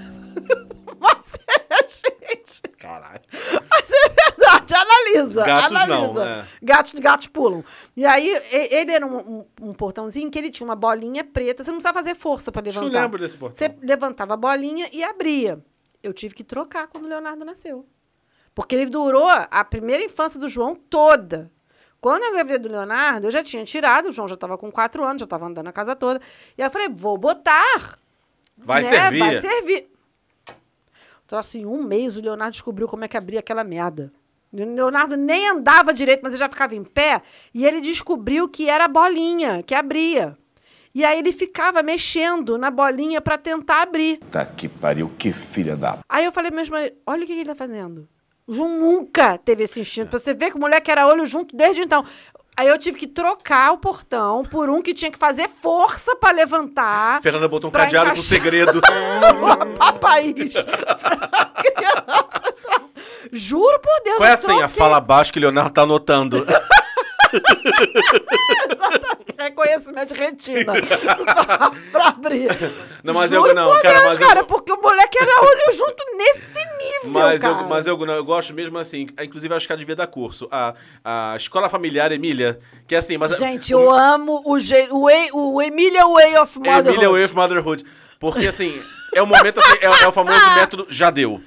Mas 1.00 1.34
é, 1.70 1.88
gente. 1.88 2.62
Caralho. 2.78 3.22
Mas 3.70 3.90
é 3.90 4.10
verdade, 4.10 4.74
analisa. 4.76 5.44
Gatos 5.46 5.76
analisa. 5.78 6.14
não, 6.14 6.22
é. 6.32 6.46
Gatos, 6.62 6.94
gatos 7.00 7.28
pulam. 7.28 7.64
E 7.96 8.06
aí, 8.06 8.30
ele 8.52 8.92
era 8.92 9.06
um, 9.06 9.18
um- 9.18 9.46
um 9.70 9.74
portãozinho 9.74 10.30
que 10.30 10.38
ele 10.38 10.52
tinha 10.52 10.66
uma 10.68 10.76
bolinha 10.76 11.24
preta. 11.24 11.64
Você 11.64 11.72
não 11.72 11.78
precisava 11.78 11.98
fazer 12.00 12.16
força 12.16 12.52
para 12.52 12.62
que 12.62 12.70
eu 12.70 12.74
levantar. 12.82 13.02
lembro 13.04 13.20
desse 13.20 13.38
portão. 13.38 13.58
Você 13.58 13.76
levantava 13.82 14.34
a 14.36 14.38
bolinha 14.38 14.90
e 14.94 15.04
abria. 15.04 15.60
Eu 16.04 16.14
tive 16.14 16.36
que 16.36 16.44
trocar 16.44 16.88
quando 16.88 17.06
o 17.06 17.08
Leonardo 17.10 17.44
nasceu. 17.44 17.86
Porque 18.56 18.74
ele 18.74 18.86
durou 18.86 19.28
a 19.30 19.64
primeira 19.66 20.02
infância 20.02 20.40
do 20.40 20.48
João 20.48 20.74
toda. 20.76 21.52
Quando 22.00 22.24
eu 22.24 22.30
engravidei 22.30 22.58
do 22.58 22.70
Leonardo, 22.70 23.28
eu 23.28 23.32
já 23.32 23.44
tinha 23.44 23.66
tirado, 23.66 24.08
o 24.08 24.12
João 24.12 24.28
já 24.28 24.36
estava 24.36 24.58
com 24.58 24.72
quatro 24.72 25.04
anos, 25.04 25.20
já 25.20 25.26
estava 25.26 25.46
andando 25.46 25.68
a 25.68 25.74
casa 25.74 25.96
toda. 25.96 26.22
E 26.58 26.62
aí 26.62 26.68
eu 26.68 26.72
falei, 26.72 26.88
vou 26.88 27.18
botar. 27.18 28.00
Vai 28.58 28.84
né? 28.84 28.90
servir. 28.90 29.20
Vai 29.20 29.42
servir. 29.42 29.88
Então, 31.26 31.38
assim, 31.38 31.64
em 31.64 31.66
um 31.66 31.84
mês 31.84 32.16
o 32.16 32.22
Leonardo 32.22 32.52
descobriu 32.52 32.88
como 32.88 33.04
é 33.04 33.08
que 33.08 33.18
abria 33.18 33.40
aquela 33.40 33.64
merda. 33.64 34.14
O 34.54 34.58
Leonardo 34.58 35.18
nem 35.18 35.50
andava 35.50 35.94
direito, 35.94 36.22
mas 36.24 36.32
ele 36.32 36.40
já 36.40 36.48
ficava 36.48 36.76
em 36.76 36.84
pé. 36.84 37.22
E 37.54 37.66
ele 37.66 37.82
descobriu 37.82 38.48
que 38.48 38.70
era 38.70 38.86
a 38.86 38.88
bolinha 38.88 39.62
que 39.64 39.76
abria. 39.76 40.38
E 40.94 41.04
aí 41.04 41.20
ele 41.20 41.34
ficava 41.34 41.84
mexendo 41.84 42.58
na 42.58 42.72
bolinha 42.72 43.20
para 43.20 43.38
tentar 43.38 43.82
abrir. 43.82 44.18
Tá 44.32 44.46
que 44.46 44.70
pariu, 44.70 45.12
que 45.18 45.34
filha 45.34 45.76
da. 45.76 46.00
Aí 46.08 46.24
eu 46.24 46.32
falei 46.32 46.52
mesmo, 46.52 46.76
olha 47.06 47.24
o 47.24 47.26
que 47.26 47.34
ele 47.34 47.46
tá 47.46 47.56
fazendo. 47.56 48.08
O 48.48 48.54
João 48.54 48.80
nunca 48.80 49.38
teve 49.38 49.64
esse 49.64 49.80
instinto. 49.80 50.10
Pra 50.10 50.20
você 50.20 50.34
ver 50.34 50.52
que 50.52 50.58
o 50.58 50.60
moleque 50.60 50.92
era 50.92 51.08
olho 51.08 51.26
junto 51.26 51.56
desde 51.56 51.82
então. 51.82 52.06
Aí 52.58 52.68
eu 52.68 52.78
tive 52.78 52.98
que 52.98 53.08
trocar 53.08 53.74
o 53.74 53.78
portão 53.78 54.44
por 54.46 54.70
um 54.70 54.82
que 54.82 54.94
tinha 54.94 55.12
que 55.12 55.18
fazer 55.18 55.50
força 55.50 56.16
pra 56.16 56.32
levantar. 56.32 57.22
Fernanda 57.22 57.48
botou 57.48 57.70
um 57.70 57.74
cadeado 57.74 58.12
com 58.12 58.22
segredo. 58.22 58.82
Entrar. 61.66 62.06
Juro 63.34 63.80
por 63.80 64.04
Deus. 64.04 64.18
Qual 64.18 64.28
é 64.28 64.32
a 64.32 64.36
eu 64.36 64.38
senha? 64.38 64.70
Fala 64.70 65.02
baixo 65.02 65.34
que 65.34 65.40
o 65.40 65.42
Leonardo 65.42 65.72
tá 65.72 65.82
anotando. 65.82 66.46
Reconhecimento 69.38 70.14
de 70.14 70.20
retina. 70.20 70.74
pra, 70.74 71.72
pra 71.92 72.08
abrir. 72.08 72.48
Não, 73.04 73.14
mas 73.14 73.32
Juro 73.32 73.48
eu 73.50 73.56
não, 73.56 73.72
por 73.72 73.82
cara, 73.82 73.94
Deus, 74.00 74.06
mas 74.14 74.22
eu- 74.22 74.28
cara, 74.28 74.44
porque 74.44 74.72
o 74.72 74.82
moleque 74.82 75.18
era 75.22 75.32
olho 75.42 75.72
junto 75.76 76.04
nesse 76.18 76.60
nível, 76.78 77.12
Mas 77.12 77.44
eu, 77.44 77.54
cara. 77.56 77.68
mas 77.68 77.88
eu, 77.88 77.98
não, 77.98 78.14
eu 78.14 78.24
gosto 78.26 78.54
mesmo 78.54 78.78
assim. 78.78 79.08
Inclusive, 79.22 79.54
acho 79.54 79.66
que 79.68 79.72
ela 79.74 79.80
devia 79.80 79.96
dar 79.96 80.08
curso. 80.08 80.48
A, 80.52 80.74
a 81.04 81.34
escola 81.36 81.70
familiar 81.70 82.12
Emília, 82.12 82.60
que 82.88 82.96
é 82.96 82.98
assim, 82.98 83.18
mas. 83.18 83.38
Gente, 83.38 83.72
eu 83.72 83.92
amo 83.92 84.42
o, 84.46 84.60
je... 84.60 84.88
o, 84.92 85.04
way- 85.04 85.30
o 85.34 85.62
Emília 85.62 86.06
Way 86.08 86.38
of 86.38 86.58
Motherhood. 86.60 86.90
Emília 86.90 87.10
Way 87.10 87.24
of 87.26 87.36
Motherhood. 87.36 87.86
Porque 88.20 88.48
assim, 88.48 88.82
é 89.14 89.22
o 89.22 89.28
momento 89.28 89.60
assim, 89.60 89.78
é, 89.82 90.04
é 90.04 90.08
o 90.08 90.12
famoso 90.12 90.46
método 90.56 90.88
já 90.90 91.10
deu. 91.10 91.42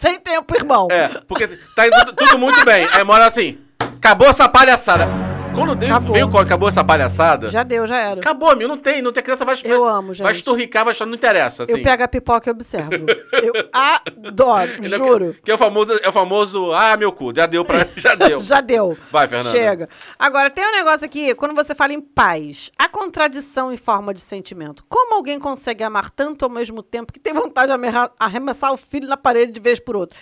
Sem 0.00 0.18
tempo, 0.20 0.54
irmão. 0.56 0.88
É, 0.90 1.08
porque 1.28 1.44
assim, 1.44 1.58
tá 1.76 1.86
indo 1.86 1.96
tudo, 2.06 2.14
tudo 2.14 2.38
muito 2.38 2.64
bem. 2.64 2.86
Aí 2.92 3.04
mora 3.04 3.26
assim, 3.26 3.58
acabou 3.96 4.28
essa 4.28 4.48
palhaçada. 4.48 5.06
Quando 5.54 5.72
Acabou. 5.72 6.12
veio 6.14 6.38
acabou 6.38 6.68
essa 6.68 6.82
palhaçada. 6.82 7.50
Já 7.50 7.62
deu, 7.62 7.86
já 7.86 7.96
era. 7.98 8.20
Acabou, 8.20 8.56
meu, 8.56 8.66
não 8.66 8.78
tem, 8.78 9.02
não 9.02 9.12
tem 9.12 9.22
criança, 9.22 9.44
vai 9.44 9.54
Eu 9.64 9.86
amo, 9.86 10.08
Vai 10.08 10.28
gente. 10.28 10.36
esturricar, 10.36 10.84
vai 10.84 10.94
não 11.00 11.14
interessa. 11.14 11.64
Assim. 11.64 11.72
Eu 11.72 11.82
pego 11.82 12.02
a 12.02 12.08
pipoca 12.08 12.48
e 12.48 12.50
observo. 12.50 13.06
Eu 13.32 13.68
adoro, 13.70 14.72
Ele 14.82 14.94
é 14.94 14.98
juro. 14.98 15.34
Que, 15.34 15.42
que 15.42 15.50
é 15.50 15.54
o 15.54 15.58
famoso, 15.58 15.92
é 16.02 16.08
o 16.08 16.12
famoso, 16.12 16.72
ah, 16.72 16.96
meu 16.96 17.12
cu, 17.12 17.34
já 17.36 17.44
deu 17.44 17.64
pra. 17.64 17.86
Já 17.96 18.14
deu. 18.14 18.40
Já 18.40 18.60
deu. 18.60 18.96
Vai, 19.10 19.28
Fernanda. 19.28 19.50
Chega. 19.50 19.88
Agora, 20.18 20.48
tem 20.48 20.66
um 20.66 20.72
negócio 20.72 21.04
aqui, 21.04 21.34
quando 21.34 21.54
você 21.54 21.74
fala 21.74 21.92
em 21.92 22.00
paz, 22.00 22.70
a 22.78 22.88
contradição 22.88 23.72
em 23.72 23.76
forma 23.76 24.14
de 24.14 24.20
sentimento. 24.20 24.84
Como 24.88 25.14
alguém 25.14 25.38
consegue 25.38 25.84
amar 25.84 26.10
tanto 26.10 26.44
ao 26.44 26.50
mesmo 26.50 26.82
tempo 26.82 27.12
que 27.12 27.20
tem 27.20 27.32
vontade 27.32 27.72
de 27.72 27.88
arremessar 28.18 28.72
o 28.72 28.76
filho 28.76 29.06
na 29.08 29.16
parede 29.16 29.52
de 29.52 29.60
vez 29.60 29.78
por 29.78 29.96
outra? 29.96 30.18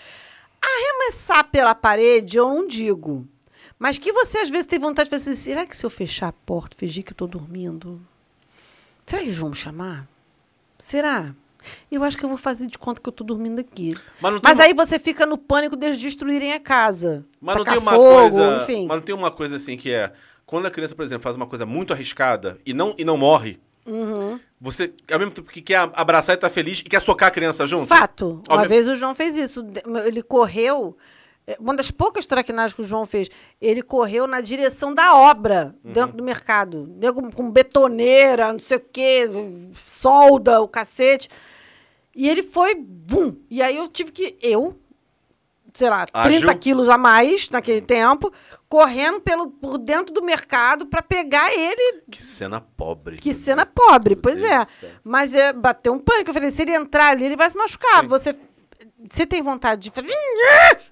Arremessar 0.60 1.44
pela 1.50 1.74
parede, 1.74 2.36
eu 2.36 2.48
não 2.48 2.66
digo. 2.66 3.26
Mas 3.80 3.98
que 3.98 4.12
você 4.12 4.38
às 4.38 4.50
vezes 4.50 4.66
tem 4.66 4.78
vontade 4.78 5.06
de 5.08 5.10
fazer 5.16 5.30
assim, 5.30 5.40
será 5.42 5.66
que 5.66 5.74
se 5.76 5.84
eu 5.86 5.90
fechar 5.90 6.28
a 6.28 6.32
porta, 6.32 6.76
fingir 6.78 7.02
que 7.02 7.12
eu 7.12 7.16
tô 7.16 7.26
dormindo, 7.26 7.98
será 9.06 9.22
que 9.22 9.28
eles 9.28 9.38
vão 9.38 9.48
me 9.48 9.56
chamar? 9.56 10.06
Será? 10.78 11.34
Eu 11.90 12.04
acho 12.04 12.16
que 12.16 12.24
eu 12.24 12.28
vou 12.28 12.38
fazer 12.38 12.66
de 12.66 12.76
conta 12.78 13.00
que 13.00 13.08
eu 13.08 13.12
tô 13.12 13.24
dormindo 13.24 13.58
aqui. 13.58 13.94
Mas 14.20 14.40
Mas 14.44 14.58
uma- 14.58 14.64
aí 14.64 14.74
você 14.74 14.98
fica 14.98 15.24
no 15.26 15.36
pânico 15.38 15.76
deles 15.76 15.96
destruírem 15.98 16.52
a 16.52 16.60
casa. 16.60 17.24
Mas 17.40 17.56
não 17.56 17.64
tem 17.64 17.78
uma 17.78 17.92
fogo, 17.92 18.20
coisa. 18.20 18.58
Enfim. 18.62 18.86
Mas 18.86 18.96
não 18.98 19.02
tem 19.04 19.14
uma 19.14 19.30
coisa 19.30 19.56
assim 19.56 19.76
que 19.76 19.90
é. 19.90 20.12
Quando 20.46 20.66
a 20.66 20.70
criança, 20.70 20.94
por 20.94 21.02
exemplo, 21.04 21.22
faz 21.22 21.36
uma 21.36 21.46
coisa 21.46 21.64
muito 21.64 21.92
arriscada 21.92 22.58
e 22.66 22.74
não, 22.74 22.94
e 22.98 23.04
não 23.04 23.16
morre, 23.16 23.58
Uhum. 23.86 24.38
você, 24.60 24.92
ao 25.10 25.18
mesmo 25.18 25.32
tempo 25.32 25.50
que 25.50 25.62
quer 25.62 25.78
abraçar 25.94 26.34
e 26.34 26.38
tá 26.38 26.50
feliz 26.50 26.80
e 26.80 26.84
quer 26.84 27.00
socar 27.00 27.28
a 27.28 27.30
criança 27.30 27.66
junto. 27.66 27.86
Fato. 27.86 28.42
Ao 28.48 28.56
Uma 28.56 28.62
me- 28.62 28.68
vez 28.68 28.86
o 28.88 28.96
João 28.96 29.14
fez 29.14 29.36
isso. 29.38 29.64
Ele 30.06 30.22
correu. 30.22 30.96
É, 31.52 31.56
Uma 31.60 31.74
das 31.74 31.90
poucas 31.90 32.26
traquinagens 32.26 32.74
que 32.74 32.82
o 32.82 32.84
João 32.84 33.04
fez, 33.06 33.28
ele 33.60 33.82
correu 33.82 34.26
na 34.26 34.40
direção 34.40 34.94
da 34.94 35.14
obra 35.16 35.74
Uhum. 35.84 35.92
dentro 35.92 36.16
do 36.16 36.22
mercado. 36.24 36.86
Nego 36.96 37.30
com 37.32 37.50
betoneira, 37.50 38.52
não 38.52 38.58
sei 38.60 38.76
o 38.76 38.80
quê, 38.80 39.28
solda, 39.72 40.60
o 40.60 40.68
cacete. 40.68 41.28
E 42.14 42.28
ele 42.28 42.42
foi, 42.42 42.74
bum! 42.74 43.36
E 43.48 43.62
aí 43.62 43.76
eu 43.76 43.88
tive 43.88 44.10
que, 44.12 44.36
eu, 44.42 44.76
sei 45.74 45.88
lá, 45.88 46.04
30 46.06 46.28
Ágil. 46.50 46.58
quilos 46.58 46.88
a 46.88 46.98
mais 46.98 47.48
naquele 47.50 47.80
tempo, 47.80 48.32
correndo 48.68 49.20
pelo, 49.20 49.48
por 49.48 49.78
dentro 49.78 50.12
do 50.12 50.22
mercado 50.22 50.86
para 50.86 51.02
pegar 51.02 51.52
ele 51.52 52.02
Que 52.10 52.22
cena 52.22 52.60
pobre. 52.60 53.16
que 53.16 53.32
cena 53.34 53.64
Deus. 53.64 53.74
pobre, 53.74 54.14
Meu 54.14 54.22
pois 54.22 54.36
Deus 54.40 54.82
é. 54.82 54.90
Mas 55.02 55.34
é, 55.34 55.52
bateu 55.52 55.92
um 55.92 55.98
pânico. 55.98 56.30
Eu 56.30 56.34
falei, 56.34 56.50
se 56.50 56.62
ele 56.62 56.74
entrar 56.74 57.08
ali, 57.10 57.24
ele 57.24 57.36
vai 57.36 57.48
se 57.50 57.56
machucar. 57.56 58.00
Sim. 58.02 58.06
Você, 58.08 58.36
você 59.10 59.26
tem 59.26 59.42
vontade 59.42 59.82
de 59.82 59.90
fazer... 59.90 60.14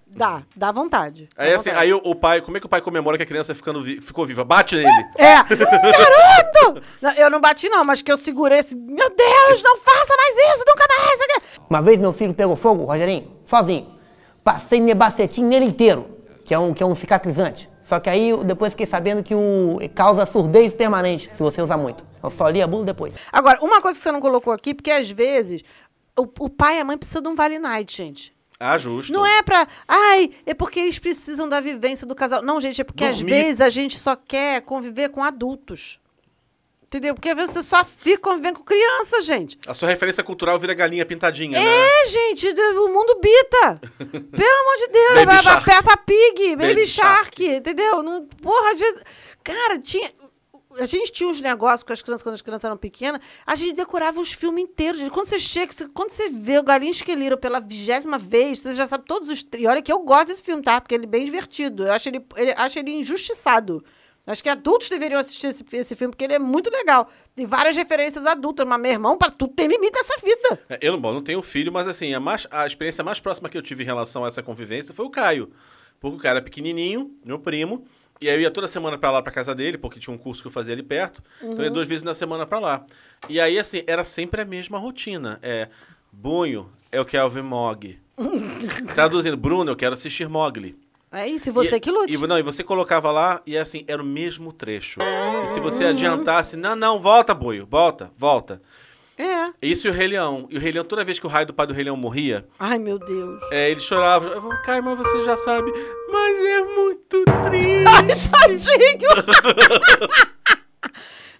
Dá, 0.06 0.42
dá 0.56 0.72
vontade. 0.72 1.28
Dá 1.36 1.44
Aí 1.44 1.52
assim, 1.54 1.70
vontade. 1.70 1.84
aí 1.84 1.92
o, 1.92 2.00
o 2.02 2.14
pai, 2.14 2.40
como 2.40 2.56
é 2.56 2.60
que 2.60 2.66
o 2.66 2.68
pai 2.68 2.80
comemora 2.80 3.16
que 3.16 3.22
a 3.22 3.26
criança 3.26 3.54
ficando 3.54 3.82
vi- 3.82 4.00
ficou 4.00 4.24
viva? 4.26 4.42
Bate 4.44 4.74
nele. 4.74 4.88
É, 5.16 5.34
garoto! 5.44 6.82
Não, 7.00 7.12
eu 7.12 7.30
não 7.30 7.40
bati 7.40 7.68
não, 7.68 7.84
mas 7.84 8.02
que 8.02 8.10
eu 8.10 8.16
segurei 8.16 8.58
esse... 8.58 8.74
Meu 8.74 9.10
Deus, 9.10 9.62
não 9.62 9.76
faça 9.76 10.14
mais 10.16 10.36
isso, 10.36 10.64
nunca 10.66 10.86
mais! 10.88 11.12
isso 11.14 11.24
aqui." 11.24 11.42
Uma 11.68 11.82
vez 11.82 11.98
meu 11.98 12.12
filho 12.12 12.32
pegou 12.34 12.56
fogo, 12.56 12.84
Rogerinho, 12.84 13.30
sozinho. 13.44 13.98
Passei 14.42 14.80
nebacetim 14.80 15.44
nele 15.44 15.66
inteiro, 15.66 16.06
que 16.44 16.54
é 16.54 16.58
um, 16.58 16.72
que 16.72 16.82
é 16.82 16.86
um 16.86 16.94
cicatrizante. 16.96 17.68
Só 17.84 17.98
que 18.00 18.08
aí 18.10 18.30
eu 18.30 18.44
depois 18.44 18.72
fiquei 18.72 18.86
sabendo 18.86 19.22
que 19.22 19.34
o 19.34 19.78
causa 19.94 20.26
surdez 20.26 20.72
permanente, 20.74 21.30
se 21.34 21.42
você 21.42 21.60
usar 21.62 21.76
muito. 21.78 22.04
Eu 22.22 22.30
só 22.30 22.48
li 22.48 22.60
a 22.60 22.66
bula 22.66 22.84
depois. 22.84 23.14
Agora, 23.32 23.58
uma 23.62 23.80
coisa 23.80 23.96
que 23.98 24.02
você 24.02 24.12
não 24.12 24.20
colocou 24.20 24.52
aqui, 24.52 24.74
porque 24.74 24.90
às 24.90 25.10
vezes 25.10 25.62
o, 26.18 26.28
o 26.40 26.50
pai 26.50 26.76
e 26.78 26.80
a 26.80 26.84
mãe 26.84 26.98
precisam 26.98 27.22
de 27.22 27.28
um 27.28 27.34
vale 27.34 27.58
night, 27.58 27.96
gente. 27.96 28.36
Ah, 28.60 28.76
justo. 28.76 29.12
Não 29.12 29.24
é 29.24 29.40
pra. 29.42 29.68
Ai, 29.86 30.32
é 30.44 30.52
porque 30.52 30.80
eles 30.80 30.98
precisam 30.98 31.48
da 31.48 31.60
vivência 31.60 32.06
do 32.06 32.14
casal. 32.14 32.42
Não, 32.42 32.60
gente, 32.60 32.80
é 32.80 32.84
porque 32.84 33.04
às 33.04 33.16
Dormir. 33.16 33.30
vezes 33.30 33.60
a 33.60 33.68
gente 33.68 33.98
só 33.98 34.16
quer 34.16 34.62
conviver 34.62 35.10
com 35.10 35.22
adultos. 35.22 36.00
Entendeu? 36.88 37.14
Porque 37.14 37.28
às 37.28 37.36
vezes 37.36 37.52
você 37.54 37.62
só 37.62 37.84
fica 37.84 38.18
convivendo 38.22 38.60
com 38.60 38.64
criança, 38.64 39.20
gente. 39.20 39.58
A 39.66 39.74
sua 39.74 39.86
referência 39.88 40.24
cultural 40.24 40.58
vira 40.58 40.72
galinha 40.72 41.04
pintadinha, 41.04 41.60
né? 41.60 41.64
É, 41.66 42.06
gente, 42.06 42.48
o 42.48 42.88
mundo 42.88 43.20
bita. 43.20 43.78
Pelo 43.98 44.60
amor 44.60 44.76
de 44.78 44.88
Deus. 44.88 45.24
Baby. 45.26 45.64
Peppa 45.66 45.96
Pig, 45.98 46.56
Baby, 46.56 46.68
Baby 46.74 46.86
Shark, 46.86 47.44
Shark. 47.44 47.56
entendeu? 47.58 48.02
Não, 48.02 48.24
porra, 48.24 48.72
às 48.72 48.80
vezes. 48.80 49.02
Cara, 49.44 49.78
tinha. 49.78 50.10
A 50.80 50.86
gente 50.86 51.12
tinha 51.12 51.28
uns 51.28 51.40
negócios 51.40 51.82
com 51.82 51.92
as 51.92 52.00
crianças, 52.02 52.22
quando 52.22 52.34
as 52.34 52.42
crianças 52.42 52.64
eram 52.64 52.76
pequenas, 52.76 53.20
a 53.46 53.54
gente 53.54 53.74
decorava 53.74 54.20
os 54.20 54.32
filmes 54.32 54.64
inteiros. 54.64 55.00
Quando 55.10 55.26
você 55.26 55.38
chega, 55.38 55.72
você- 55.72 55.88
quando 55.88 56.10
você 56.10 56.28
vê 56.28 56.58
o 56.58 56.62
Galinho 56.62 56.90
Esqueleiro 56.90 57.36
pela 57.36 57.60
vigésima 57.60 58.18
vez, 58.18 58.60
você 58.60 58.74
já 58.74 58.86
sabe 58.86 59.04
todos 59.06 59.28
os. 59.28 59.44
E 59.56 59.66
olha 59.66 59.82
que 59.82 59.92
eu 59.92 59.98
gosto 60.00 60.28
desse 60.28 60.42
filme, 60.42 60.62
tá? 60.62 60.80
Porque 60.80 60.94
ele 60.94 61.04
é 61.04 61.08
bem 61.08 61.24
divertido. 61.24 61.84
Eu 61.86 61.92
acho 61.92 62.08
ele, 62.08 62.24
ele, 62.36 62.52
acho 62.56 62.78
ele 62.78 62.90
injustiçado. 62.92 63.84
Acho 64.26 64.42
que 64.42 64.48
adultos 64.50 64.90
deveriam 64.90 65.18
assistir 65.18 65.46
esse, 65.46 65.64
esse 65.72 65.96
filme, 65.96 66.12
porque 66.12 66.24
ele 66.24 66.34
é 66.34 66.38
muito 66.38 66.68
legal. 66.70 67.10
Tem 67.34 67.46
várias 67.46 67.74
referências 67.74 68.26
adultas, 68.26 68.66
mas 68.68 68.78
meu 68.78 68.90
irmão, 68.92 69.16
pra 69.16 69.30
tudo 69.30 69.54
tem 69.54 69.66
limite 69.66 69.98
essa 69.98 70.18
fita. 70.18 70.60
É, 70.68 70.78
Eu 70.82 71.00
bom, 71.00 71.14
não 71.14 71.22
tenho 71.22 71.40
filho, 71.40 71.72
mas 71.72 71.88
assim, 71.88 72.12
a, 72.12 72.20
mais- 72.20 72.46
a 72.50 72.66
experiência 72.66 73.02
mais 73.02 73.18
próxima 73.18 73.48
que 73.48 73.56
eu 73.56 73.62
tive 73.62 73.82
em 73.82 73.86
relação 73.86 74.26
a 74.26 74.28
essa 74.28 74.42
convivência 74.42 74.92
foi 74.94 75.06
o 75.06 75.10
Caio. 75.10 75.50
Porque 75.98 76.16
o 76.18 76.20
cara 76.20 76.36
era 76.36 76.44
pequenininho, 76.44 77.10
meu 77.24 77.38
primo, 77.38 77.86
e 78.20 78.28
aí 78.28 78.36
eu 78.36 78.40
ia 78.42 78.50
toda 78.50 78.66
semana 78.68 78.96
pra 78.98 79.10
lá, 79.10 79.22
pra 79.22 79.32
casa 79.32 79.54
dele, 79.54 79.78
porque 79.78 80.00
tinha 80.00 80.14
um 80.14 80.18
curso 80.18 80.42
que 80.42 80.48
eu 80.48 80.52
fazia 80.52 80.74
ali 80.74 80.82
perto. 80.82 81.22
Então 81.42 81.58
eu 81.58 81.64
ia 81.64 81.70
duas 81.70 81.86
vezes 81.88 82.02
na 82.02 82.14
semana 82.14 82.46
pra 82.46 82.58
lá. 82.58 82.84
E 83.28 83.40
aí, 83.40 83.58
assim, 83.58 83.82
era 83.86 84.04
sempre 84.04 84.40
a 84.42 84.44
mesma 84.44 84.78
rotina. 84.78 85.38
É, 85.42 85.68
Bunho 86.12 86.70
é 86.90 87.00
o 87.00 87.04
Kelvin 87.04 87.42
Mog. 87.42 87.98
Traduzindo, 88.94 89.36
Bruno, 89.36 89.70
eu 89.70 89.76
quero 89.76 89.94
assistir 89.94 90.28
Mogli. 90.28 90.76
É 91.10 91.26
isso, 91.26 91.48
e 91.48 91.52
você 91.52 91.76
E- 91.76 91.80
que 91.80 91.90
lute. 91.90 92.12
E, 92.14 92.26
não, 92.26 92.38
e 92.38 92.42
você 92.42 92.62
colocava 92.62 93.10
lá 93.10 93.40
e 93.46 93.56
assim, 93.56 93.82
era 93.88 94.02
o 94.02 94.04
mesmo 94.04 94.52
trecho. 94.52 94.98
E 95.42 95.46
se 95.46 95.58
você 95.58 95.86
adiantasse, 95.86 96.54
não, 96.56 96.76
não, 96.76 97.00
volta, 97.00 97.32
boio, 97.32 97.66
volta, 97.66 98.10
volta. 98.16 98.60
É. 99.18 99.52
Isso 99.60 99.88
e 99.88 99.90
o 99.90 99.92
Rei 99.92 100.06
Leão. 100.06 100.46
E 100.48 100.56
o 100.56 100.60
Rei 100.60 100.70
Leão, 100.70 100.84
toda 100.84 101.04
vez 101.04 101.18
que 101.18 101.26
o 101.26 101.28
raio 101.28 101.46
do 101.46 101.52
pai 101.54 101.66
do 101.66 101.74
Rei 101.74 101.84
Leão 101.84 101.96
morria, 101.96 102.46
Ai, 102.58 102.78
meu 102.78 102.98
Deus. 102.98 103.42
é, 103.50 103.70
ele 103.70 103.80
chorava. 103.80 104.28
Eu 104.28 104.40
falava, 104.40 104.62
Caio, 104.62 104.82
mas 104.84 104.96
você 104.98 105.22
já 105.24 105.36
sabe. 105.36 105.72
Mas 106.10 106.38
é 106.38 106.62
muito 106.62 107.24
triste. 107.50 108.30
Tadinho! 108.30 109.08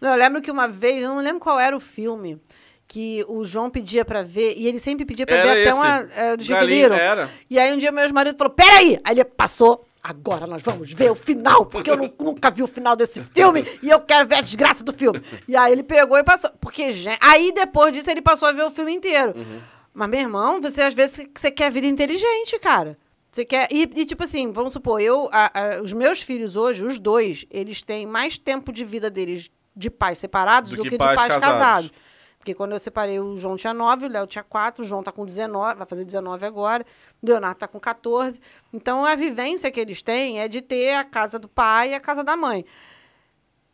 não, 0.00 0.10
eu 0.10 0.16
lembro 0.16 0.40
que 0.42 0.50
uma 0.50 0.68
vez, 0.68 1.02
eu 1.02 1.08
não 1.10 1.22
lembro 1.22 1.40
qual 1.40 1.58
era 1.58 1.76
o 1.76 1.80
filme, 1.80 2.40
que 2.86 3.24
o 3.28 3.44
João 3.44 3.70
pedia 3.70 4.04
pra 4.04 4.22
ver, 4.22 4.54
e 4.56 4.66
ele 4.66 4.78
sempre 4.78 5.04
pedia 5.04 5.26
pra 5.26 5.36
Era 5.36 5.54
ver 5.54 5.60
até 5.60 5.68
esse. 5.70 5.78
uma. 5.78 6.08
É, 6.14 6.36
do 6.36 6.44
Galinha, 6.46 6.86
era. 6.86 7.30
E 7.50 7.58
aí 7.58 7.72
um 7.72 7.76
dia 7.78 7.92
meu 7.92 8.02
ex-marido 8.04 8.36
falou: 8.36 8.52
peraí! 8.52 8.98
Aí 9.04 9.14
ele 9.14 9.24
passou. 9.24 9.84
Agora 10.02 10.46
nós 10.46 10.62
vamos 10.62 10.92
ver 10.92 11.11
o 11.11 11.14
final, 11.14 11.66
porque 11.66 11.90
eu 11.90 11.96
nu- 11.96 12.12
nunca 12.20 12.50
vi 12.50 12.62
o 12.62 12.66
final 12.66 12.94
desse 12.96 13.20
filme 13.20 13.64
e 13.82 13.90
eu 13.90 14.00
quero 14.00 14.26
ver 14.28 14.37
a 14.37 14.40
desgraça 14.40 14.82
do 14.84 14.92
filme. 14.92 15.20
E 15.46 15.56
aí 15.56 15.72
ele 15.72 15.82
pegou 15.82 16.16
e 16.16 16.22
passou. 16.24 16.50
Porque, 16.61 16.92
gente, 16.92 17.18
aí 17.20 17.52
depois 17.52 17.92
disso 17.92 18.11
ele 18.11 18.22
passou 18.22 18.48
a 18.48 18.52
ver 18.52 18.62
o 18.64 18.70
filme 18.70 18.92
inteiro. 18.94 19.34
Uhum. 19.37 19.61
Mas, 19.92 20.08
meu 20.08 20.20
irmão, 20.20 20.61
você 20.61 20.82
às 20.82 20.94
vezes 20.94 21.26
você 21.37 21.50
quer 21.50 21.70
vida 21.72 21.87
inteligente, 21.87 22.58
cara. 22.61 22.96
Você 23.30 23.44
quer. 23.44 23.68
E, 23.70 23.82
e, 23.96 24.04
tipo 24.06 24.22
assim, 24.24 24.50
vamos 24.52 24.72
supor, 24.72 25.00
eu, 25.00 25.28
a- 25.32 25.50
a- 25.76 25.82
os 25.82 25.92
meus 25.92 26.22
filhos 26.22 26.54
hoje, 26.56 26.84
os 26.84 26.98
dois, 26.98 27.44
eles 27.50 27.82
têm 27.82 28.06
mais 28.06 28.38
tempo 28.38 28.72
de 28.72 28.84
vida 28.84 29.11
deles 29.11 29.50
de 29.76 29.90
pais 29.90 30.18
separados 30.18 30.70
Do 30.70 30.76
do, 30.78 30.82
que 30.84 30.90
que, 30.90 30.98
pais 30.98 31.11
de 31.11 31.16
pais 31.16 31.32
casados. 31.34 31.58
casados. 31.58 31.90
Porque 32.38 32.55
quando 32.55 32.72
eu 32.72 32.79
separei, 32.79 33.18
o 33.18 33.37
João 33.37 33.57
tinha 33.57 33.74
9, 33.74 34.07
o 34.07 34.09
Léo 34.09 34.27
tinha 34.27 34.44
4, 34.44 34.85
o 34.85 34.87
João 34.87 35.03
tá 35.03 35.11
com 35.12 35.24
19, 35.27 35.74
vai 35.74 35.87
fazer 35.87 36.05
19 36.05 36.46
agora, 36.46 36.87
o 37.22 37.27
Leonardo 37.27 37.59
tá 37.59 37.66
com 37.68 37.79
14. 37.81 38.40
Então, 38.72 39.05
a 39.05 39.14
vivência 39.16 39.70
que 39.70 39.81
eles 39.81 40.03
têm 40.03 40.40
é 40.40 40.46
de 40.48 40.62
ter 40.62 40.94
a 40.94 41.05
casa 41.05 41.38
do 41.38 41.48
pai 41.48 41.90
e 41.90 41.94
a 41.94 42.01
casa 42.01 42.22
da 42.22 42.37
mãe. 42.37 42.64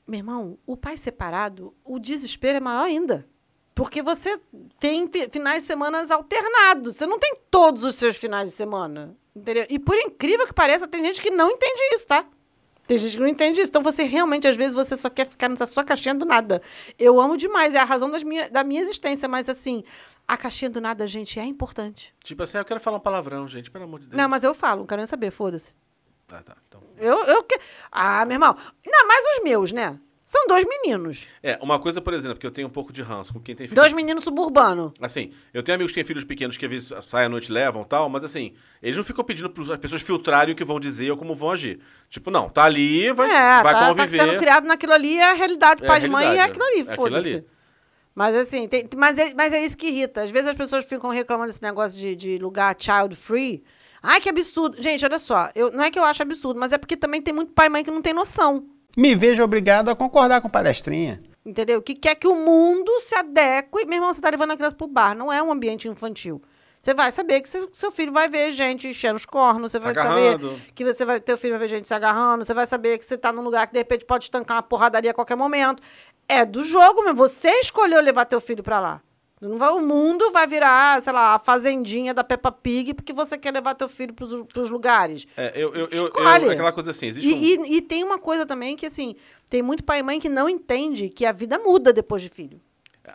Meu 0.06 0.18
irmão, 0.18 0.58
o 0.66 0.76
pai 0.76 0.96
separado, 0.96 1.74
o 1.84 1.98
desespero 1.98 2.56
é 2.56 2.60
maior 2.60 2.84
ainda. 2.84 3.26
Porque 3.74 4.02
você 4.02 4.40
tem 4.78 5.08
fi- 5.08 5.28
finais 5.30 5.62
de 5.62 5.66
semana 5.66 6.06
alternados. 6.14 6.96
Você 6.96 7.06
não 7.06 7.18
tem 7.18 7.34
todos 7.50 7.82
os 7.84 7.96
seus 7.96 8.16
finais 8.16 8.50
de 8.50 8.54
semana. 8.56 9.16
Entendeu? 9.34 9.66
E 9.68 9.78
por 9.78 9.96
incrível 9.96 10.46
que 10.46 10.52
pareça, 10.52 10.86
tem 10.86 11.04
gente 11.04 11.20
que 11.20 11.30
não 11.30 11.50
entende 11.50 11.80
isso, 11.94 12.06
tá? 12.06 12.24
Tem 12.86 12.98
gente 12.98 13.12
que 13.12 13.20
não 13.20 13.28
entende 13.28 13.60
isso. 13.60 13.70
Então 13.70 13.82
você 13.82 14.04
realmente, 14.04 14.46
às 14.46 14.56
vezes, 14.56 14.74
você 14.74 14.96
só 14.96 15.08
quer 15.08 15.26
ficar 15.26 15.48
na 15.48 15.66
sua 15.66 15.84
caixinha 15.84 16.14
do 16.14 16.24
nada. 16.24 16.60
Eu 16.98 17.20
amo 17.20 17.36
demais, 17.36 17.74
é 17.74 17.78
a 17.78 17.84
razão 17.84 18.10
das 18.10 18.22
minha, 18.22 18.50
da 18.50 18.62
minha 18.62 18.82
existência, 18.82 19.28
mas 19.28 19.48
assim, 19.48 19.82
a 20.26 20.36
caixinha 20.36 20.70
do 20.70 20.80
nada, 20.80 21.06
gente, 21.06 21.38
é 21.38 21.44
importante. 21.44 22.14
Tipo 22.22 22.42
assim, 22.42 22.58
eu 22.58 22.64
quero 22.64 22.80
falar 22.80 22.98
um 22.98 23.00
palavrão, 23.00 23.48
gente, 23.48 23.70
pelo 23.70 23.84
amor 23.84 24.00
de 24.00 24.08
Deus. 24.08 24.16
Não, 24.16 24.28
mas 24.28 24.44
eu 24.44 24.54
falo, 24.54 24.80
não 24.80 24.86
quero 24.86 25.00
nem 25.00 25.06
saber, 25.06 25.30
foda-se. 25.30 25.72
Tá, 26.26 26.42
tá. 26.42 26.56
Então. 26.68 26.82
Eu, 26.96 27.24
eu 27.24 27.42
que... 27.42 27.58
Ah, 27.90 28.24
meu 28.24 28.36
irmão. 28.36 28.56
Ainda 28.84 29.06
mais 29.06 29.24
os 29.36 29.44
meus, 29.44 29.72
né? 29.72 29.98
São 30.24 30.46
dois 30.46 30.64
meninos. 30.64 31.26
É, 31.42 31.58
uma 31.60 31.78
coisa, 31.78 32.00
por 32.00 32.14
exemplo, 32.14 32.38
que 32.38 32.46
eu 32.46 32.50
tenho 32.50 32.66
um 32.66 32.70
pouco 32.70 32.92
de 32.92 33.02
ranço 33.02 33.32
com 33.32 33.40
quem 33.40 33.54
tem 33.54 33.66
filho. 33.66 33.78
Dois 33.78 33.92
meninos 33.92 34.24
suburbanos. 34.24 34.92
Assim, 34.98 35.32
eu 35.52 35.62
tenho 35.62 35.74
amigos 35.76 35.92
que 35.92 35.96
têm 35.96 36.04
filhos 36.04 36.24
pequenos 36.24 36.56
que 36.56 36.64
às 36.64 36.70
vezes 36.70 36.90
saem 37.08 37.26
à 37.26 37.28
noite 37.28 37.50
e 37.50 37.52
levam 37.52 37.82
e 37.82 37.84
tal, 37.84 38.08
mas 38.08 38.24
assim, 38.24 38.54
eles 38.82 38.96
não 38.96 39.04
ficam 39.04 39.22
pedindo 39.22 39.50
para 39.50 39.74
as 39.74 39.78
pessoas 39.80 40.00
filtrarem 40.00 40.54
o 40.54 40.56
que 40.56 40.64
vão 40.64 40.80
dizer 40.80 41.10
ou 41.10 41.16
como 41.18 41.34
vão 41.34 41.50
agir. 41.50 41.78
Tipo, 42.08 42.30
não, 42.30 42.48
tá 42.48 42.64
ali, 42.64 43.12
vai, 43.12 43.28
é, 43.28 43.62
vai 43.62 43.74
tá, 43.74 43.80
tá 43.80 43.88
conviver. 43.88 44.18
sendo 44.18 44.38
criado 44.38 44.66
naquilo 44.66 44.94
ali, 44.94 45.18
é 45.18 45.30
a 45.30 45.34
realidade. 45.34 45.84
É 45.84 45.86
Pai 45.86 46.00
de 46.00 46.08
mãe 46.08 46.38
é 46.38 46.42
aquilo 46.42 46.64
ali, 46.64 46.86
é 46.88 46.96
foda-se. 46.96 47.44
Mas 48.14 48.34
assim, 48.34 48.66
tem- 48.68 48.88
mas, 48.96 49.18
é, 49.18 49.34
mas 49.34 49.52
é 49.52 49.62
isso 49.62 49.76
que 49.76 49.88
irrita. 49.88 50.22
Às 50.22 50.30
vezes 50.30 50.48
as 50.48 50.54
pessoas 50.54 50.84
ficam 50.86 51.10
reclamando 51.10 51.48
desse 51.48 51.62
negócio 51.62 51.98
de, 52.00 52.14
de 52.14 52.38
lugar 52.38 52.74
child 52.78 53.14
free. 53.16 53.62
Ai, 54.02 54.20
que 54.20 54.28
absurdo. 54.28 54.80
Gente, 54.80 55.04
olha 55.04 55.18
só, 55.18 55.50
eu, 55.54 55.70
não 55.72 55.82
é 55.82 55.90
que 55.90 55.98
eu 55.98 56.04
acho 56.04 56.22
absurdo, 56.22 56.60
mas 56.60 56.72
é 56.72 56.78
porque 56.78 56.96
também 56.96 57.20
tem 57.20 57.34
muito 57.34 57.52
pai 57.52 57.66
e 57.66 57.70
mãe 57.70 57.82
que 57.84 57.90
não 57.90 58.00
tem 58.00 58.12
noção. 58.12 58.66
Me 58.96 59.14
vejo 59.14 59.42
obrigado 59.42 59.90
a 59.90 59.96
concordar 59.96 60.40
com 60.40 60.48
palestrinha. 60.48 61.22
Entendeu? 61.44 61.82
Que 61.82 61.94
quer 61.94 62.14
que 62.14 62.26
o 62.26 62.34
mundo 62.34 62.90
se 63.00 63.14
adeque. 63.14 63.84
Meu 63.86 63.94
irmão, 63.98 64.12
você 64.12 64.20
tá 64.20 64.30
levando 64.30 64.52
a 64.52 64.56
criança 64.56 64.74
pro 64.76 64.86
bar, 64.86 65.14
não 65.14 65.32
é 65.32 65.42
um 65.42 65.52
ambiente 65.52 65.88
infantil. 65.88 66.40
Você 66.80 66.92
vai 66.92 67.10
saber 67.10 67.40
que 67.40 67.48
seu, 67.48 67.70
seu 67.72 67.90
filho 67.90 68.12
vai 68.12 68.28
ver 68.28 68.52
gente 68.52 68.86
enchendo 68.86 69.16
os 69.16 69.24
cornos, 69.24 69.72
você 69.72 69.78
Se 69.78 69.84
vai 69.84 69.92
agarrando. 69.92 70.50
saber 70.50 70.60
que 70.74 70.84
você 70.84 71.04
vai, 71.04 71.18
teu 71.18 71.38
filho 71.38 71.52
vai 71.52 71.60
ver 71.60 71.68
gente 71.68 71.88
se 71.88 71.94
agarrando, 71.94 72.44
você 72.44 72.52
vai 72.52 72.66
saber 72.66 72.98
que 72.98 73.06
você 73.06 73.16
tá 73.16 73.32
num 73.32 73.40
lugar 73.40 73.66
que 73.66 73.72
de 73.72 73.78
repente 73.78 74.04
pode 74.04 74.24
estancar 74.24 74.58
uma 74.58 74.62
porradaria 74.62 75.10
a 75.10 75.14
qualquer 75.14 75.34
momento. 75.34 75.82
É 76.28 76.44
do 76.44 76.62
jogo 76.62 77.02
mesmo. 77.02 77.16
Você 77.16 77.48
escolheu 77.60 78.00
levar 78.02 78.26
teu 78.26 78.38
filho 78.40 78.62
pra 78.62 78.80
lá. 78.80 79.00
Não 79.48 79.58
vai, 79.58 79.70
o 79.70 79.80
mundo 79.80 80.30
vai 80.32 80.46
virar, 80.46 81.02
sei 81.02 81.12
lá, 81.12 81.34
a 81.34 81.38
fazendinha 81.38 82.14
da 82.14 82.24
Peppa 82.24 82.50
Pig 82.50 82.94
porque 82.94 83.12
você 83.12 83.36
quer 83.36 83.52
levar 83.52 83.74
teu 83.74 83.88
filho 83.88 84.14
pros, 84.14 84.46
pros 84.52 84.70
lugares. 84.70 85.26
É, 85.36 85.52
eu, 85.54 85.74
eu, 85.74 85.88
eu, 85.90 86.10
eu- 86.14 86.50
aquela 86.50 86.72
coisa 86.72 86.90
assim, 86.90 87.06
existe 87.06 87.32
um... 87.34 87.36
E, 87.38 87.54
e- 87.56 87.76
e 87.76 87.82
tem 87.82 88.02
uma 88.02 88.18
coisa 88.18 88.46
também 88.46 88.74
que, 88.76 88.86
assim, 88.86 89.14
tem 89.50 89.62
muito 89.62 89.84
pai 89.84 90.00
e 90.00 90.02
mãe 90.02 90.18
que 90.18 90.28
não 90.28 90.48
entende 90.48 91.08
que 91.08 91.26
a 91.26 91.32
vida 91.32 91.58
muda 91.58 91.92
depois 91.92 92.22
de 92.22 92.28
filho. 92.28 92.60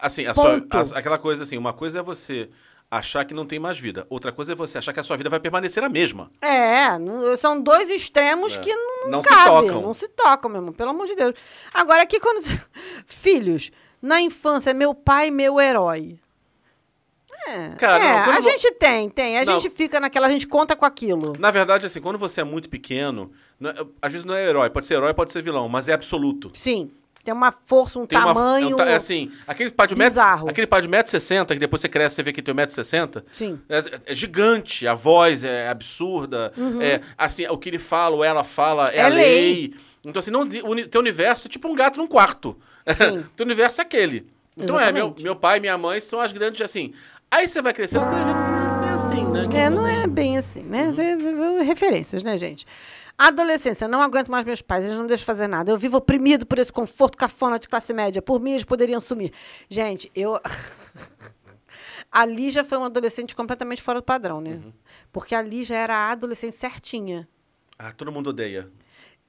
Assim, 0.02 0.26
a 0.28 0.34
sua, 0.36 0.58
a- 0.70 1.00
aquela 1.00 1.18
coisa 1.18 1.44
assim, 1.44 1.58
uma 1.58 1.74
coisa 1.74 2.00
é 2.00 2.04
você 2.04 2.50
achar 2.92 3.24
que 3.26 3.34
não 3.36 3.46
tem 3.46 3.60
mais 3.60 3.78
vida, 3.80 4.06
outra 4.10 4.32
coisa 4.32 4.54
é 4.54 4.56
você 4.56 4.78
achar 4.80 4.92
que 4.94 5.00
a 5.00 5.04
sua 5.04 5.16
vida 5.18 5.30
vai 5.30 5.40
permanecer 5.40 5.84
a 5.84 5.90
mesma. 5.90 6.32
É, 6.42 6.98
não- 6.98 7.36
são 7.38 7.62
dois 7.62 7.90
extremos 7.90 8.56
É. 8.56 8.60
que 8.60 8.74
não, 8.76 9.04
não, 9.06 9.10
Não 9.12 9.24
se 9.24 9.30
tocam. 9.30 9.82
Não 9.82 9.94
se 9.94 10.08
tocam, 10.08 10.50
meu 10.50 10.60
irmão, 10.60 10.74
pelo 10.74 10.90
amor 10.92 11.06
de 11.08 11.16
Deus. 11.16 11.34
Agora, 11.74 12.02
aqui 12.04 12.20
quando... 12.20 12.42
Filhos, 13.06 13.72
na 14.02 14.22
infância, 14.22 14.74
meu 14.74 14.94
pai, 14.94 15.30
meu 15.32 15.60
herói. 15.60 16.18
É, 17.48 17.70
Cara, 17.78 18.04
é, 18.04 18.08
não, 18.28 18.34
a 18.34 18.36
vo- 18.36 18.42
gente 18.42 18.72
tem, 18.74 19.10
tem. 19.10 19.38
A 19.40 19.46
Não. 19.46 19.60
gente 19.60 19.74
fica 19.74 20.00
naquela, 20.00 20.28
a 20.28 20.30
gente 20.30 20.46
conta 20.48 20.76
com 20.76 20.86
aquilo. 20.86 21.34
Na 21.40 21.50
verdade, 21.50 21.86
assim, 21.86 22.02
quando 22.02 22.18
você 22.20 22.42
é 22.42 22.44
muito 22.44 22.70
pequeno, 22.70 23.32
não 23.60 23.70
é- 23.72 23.86
às 24.02 24.12
vezes 24.12 24.26
não 24.26 24.36
é 24.36 24.46
herói, 24.48 24.70
pode 24.70 24.86
ser 24.86 24.96
herói, 24.96 25.14
pode 25.14 25.32
ser 25.32 25.42
vilão, 25.42 25.68
mas 25.70 25.88
é 25.90 25.94
absoluto. 25.94 26.52
Sim, 26.54 26.92
tem 27.30 27.34
uma 27.34 27.52
força, 27.52 28.00
um 28.00 28.08
Tem 28.08 28.18
uma- 28.18 28.34
tamanho... 28.34 28.72
é 28.80 28.84
um 28.84 28.88
é 28.88 28.96
assim, 28.96 29.32
aquele 29.48 29.70
pai 29.70 29.86
de 29.88 29.96
metro, 29.96 30.20
aquele 30.50 30.66
pai 30.66 30.82
de 30.82 30.88
1,60m, 30.88 31.46
que 31.46 31.60
depois 31.60 31.80
você 31.82 31.88
cresce, 31.88 32.16
você 32.16 32.24
vê 32.24 32.34
que 32.34 32.42
tem 32.42 32.54
1,60m. 32.56 33.24
Sim. 33.32 33.60
É, 33.70 33.84
é 34.08 34.14
gigante, 34.16 34.88
a 34.88 34.96
voz 34.96 35.44
é 35.44 35.70
absurda. 35.70 36.52
É, 36.82 37.02
assim, 37.16 37.46
o 37.48 37.58
que 37.58 37.70
ele 37.70 37.78
fala, 37.80 38.16
ou 38.16 38.24
ela 38.24 38.44
fala, 38.44 38.88
é, 38.90 38.94
Uhum. 38.94 39.00
É 39.00 39.02
a 39.02 39.08
lei. 39.10 39.26
lei. 39.26 39.74
Então, 40.04 40.20
assim, 40.20 40.32
não, 40.32 40.42
o 40.42 40.88
teu 40.88 41.02
universo 41.02 41.48
é 41.48 41.52
tipo 41.52 41.68
um 41.68 41.76
gato 41.76 41.98
num 42.00 42.08
quarto. 42.08 42.58
Teu 43.36 43.46
universo 43.46 43.82
é 43.82 43.84
aquele. 43.84 44.26
Então 44.58 44.80
é, 44.80 44.86
meu, 44.92 45.06
Exatamente. 45.06 45.24
meu 45.24 45.36
pai 45.36 45.58
e 45.58 45.62
minha 45.62 45.78
mãe 45.78 46.00
são 46.00 46.20
as 46.20 46.32
grandes, 46.32 46.62
assim. 46.62 46.94
Aí 47.30 47.48
você 47.48 47.62
vai 47.62 47.74
crescendo, 47.74 48.06
você 48.06 48.16
vai 48.16 48.56
é 48.56 48.59
assim, 49.00 49.24
né? 49.32 49.48
Que 49.48 49.58
É, 49.58 49.70
não 49.70 49.88
é 49.88 50.06
bem 50.08 50.38
assim, 50.38 50.62
né? 50.62 50.92
Cê- 50.94 51.16
Referências, 51.64 52.22
né, 52.24 52.38
gente? 52.38 52.66
Adolescência, 53.18 53.88
não 53.88 54.02
aguento 54.02 54.30
mais 54.30 54.46
meus 54.46 54.62
pais, 54.62 54.86
eles 54.86 54.98
não 54.98 55.08
deixam 55.08 55.26
fazer 55.26 55.48
nada. 55.48 55.72
Eu 55.72 55.78
vivo 55.78 55.98
oprimido 55.98 56.46
por 56.46 56.58
esse 56.58 56.72
conforto 56.72 57.18
cafona 57.18 57.58
de 57.60 57.68
classe 57.68 57.94
média. 57.94 58.22
Por 58.22 58.40
mim, 58.40 58.52
eles 58.52 58.64
poderiam 58.64 59.00
sumir. 59.00 59.32
Gente, 59.70 60.12
eu. 60.16 60.40
A 62.12 62.26
Lígia 62.26 62.64
foi 62.66 62.78
uma 62.78 62.88
adolescente 62.88 63.36
completamente 63.36 63.82
fora 63.82 64.00
do 64.00 64.04
padrão, 64.04 64.42
né? 64.42 64.60
Porque 65.12 65.36
a 65.36 65.42
Lígia 65.44 65.76
era 65.76 65.96
a 65.96 66.12
adolescente 66.12 66.56
certinha. 66.56 67.28
Ah, 67.78 67.92
todo 67.92 68.12
mundo 68.12 68.32
odeia. 68.32 68.68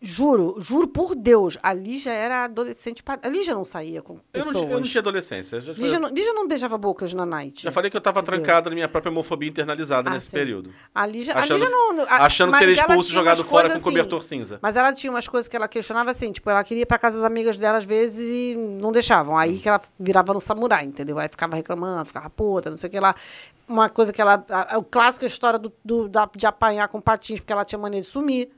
Juro, 0.03 0.57
juro 0.61 0.89
por 0.89 1.15
Deus, 1.15 1.59
a 1.63 1.75
Lígia 1.75 2.11
era 2.11 2.37
a 2.37 2.45
adolescente. 2.45 3.03
A 3.23 3.29
Lígia 3.29 3.53
não 3.53 3.67
saía 3.67 4.01
com 4.01 4.15
Eu 4.15 4.21
pessoas. 4.33 4.55
não, 4.55 4.63
ti- 4.65 4.71
eu 4.73 4.81
não 4.81 4.83
tinha 4.87 5.01
adolescência. 5.03 5.57
eu 5.57 5.61
Já, 5.61 5.73
Lígia, 5.75 5.99
não, 5.99 6.09
Lígia 6.09 6.33
não 6.33 6.49
beijava 6.49 6.79
bocas 6.79 7.13
na 7.13 7.27
night. 7.27 7.63
já 7.65 7.71
falei 7.71 7.91
que 7.91 7.97
eu 7.99 8.01
tava 8.01 8.21
Entendeu? 8.21 8.41
trancada 8.43 8.71
na 8.71 8.75
minha 8.77 8.89
própria 8.89 9.11
homofobia 9.11 9.51
internalizada 9.51 10.09
Ah, 10.09 10.15
nesse 10.15 10.31
sim. 10.31 10.37
período. 10.39 10.71
A 10.95 11.05
Lígia, 11.05 11.35
Achando- 11.35 11.65
a 11.65 11.67
Lígia 11.69 11.71
não. 11.71 12.01
a- 12.05 12.25
achando 12.25 12.53
que 12.53 12.59
seria 12.59 12.75
expulso 12.77 13.11
e 13.11 13.13
jogado 13.13 13.45
fora 13.45 13.69
com 13.75 13.81
cobertor 13.83 14.23
cinza. 14.23 14.59
Mas 14.63 14.75
ela 14.75 14.91
tinha 14.95 15.11
umas 15.13 15.29
coisas 15.29 15.47
que 15.47 15.55
ela 15.55 15.69
questionava 15.69 16.11
assim, 16.13 16.33
tipo, 16.33 16.49
ela 16.49 16.65
queria 16.65 16.85
ir 16.85 16.87
pra 16.87 16.99
casa 16.99 17.17
das 17.19 17.25
amigas 17.27 17.59
dela 17.59 17.77
às 17.77 17.85
vezes 17.85 18.27
e 18.27 18.57
não 18.81 18.93
deixavam. 18.93 19.37
Aí 19.37 19.59
que 19.59 19.69
ela 19.69 19.83
virava 19.99 20.33
no 20.33 20.41
samurai, 20.41 20.87
entendeu? 20.87 21.19
Aí 21.19 21.29
ficava 21.29 21.57
reclamando, 21.57 22.07
ficava 22.07 22.31
puta, 22.31 22.71
não 22.71 22.79
sei 22.79 22.89
o 22.89 22.91
que 22.91 22.99
lá. 22.99 23.15
Uma 23.69 23.91
coisa 23.91 24.15
que 24.15 24.21
ela. 24.23 24.43
A, 24.49 24.79
a, 24.79 24.83
clássica 24.83 25.27
história 25.27 25.59
do, 25.59 25.71
do- 25.85 26.09
da- 26.09 26.29
de 26.35 26.47
apanhar 26.47 26.89
com 26.89 27.03
patins, 27.03 27.39
porque 27.39 27.53
ela 27.53 27.67
tinha 27.67 27.79
mania 27.79 28.01
de 28.01 28.07
sumir. 28.07 28.49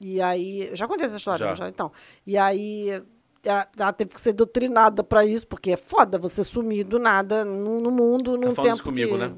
E 0.00 0.20
aí. 0.20 0.68
eu 0.70 0.76
Já 0.76 0.86
contei 0.86 1.06
essa 1.06 1.16
história, 1.16 1.46
Já. 1.48 1.54
já, 1.54 1.68
então. 1.68 1.90
E 2.26 2.36
aí. 2.38 3.02
Ela, 3.44 3.68
ela 3.78 3.92
teve 3.92 4.12
que 4.12 4.20
ser 4.20 4.32
doutrinada 4.32 5.02
pra 5.04 5.24
isso, 5.24 5.46
porque 5.46 5.70
é 5.70 5.76
foda 5.76 6.18
você 6.18 6.42
sumir 6.42 6.84
do 6.84 6.98
nada 6.98 7.44
no, 7.44 7.80
no 7.80 7.90
mundo 7.90 8.36
num 8.36 8.48
Tá 8.48 8.56
falando 8.56 8.72
isso 8.74 8.82
tempo 8.82 8.90
comigo, 8.90 9.12
que- 9.12 9.18
né? 9.18 9.32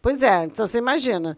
Pois 0.00 0.22
é, 0.22 0.44
então 0.44 0.66
você 0.66 0.76
imagina. 0.78 1.36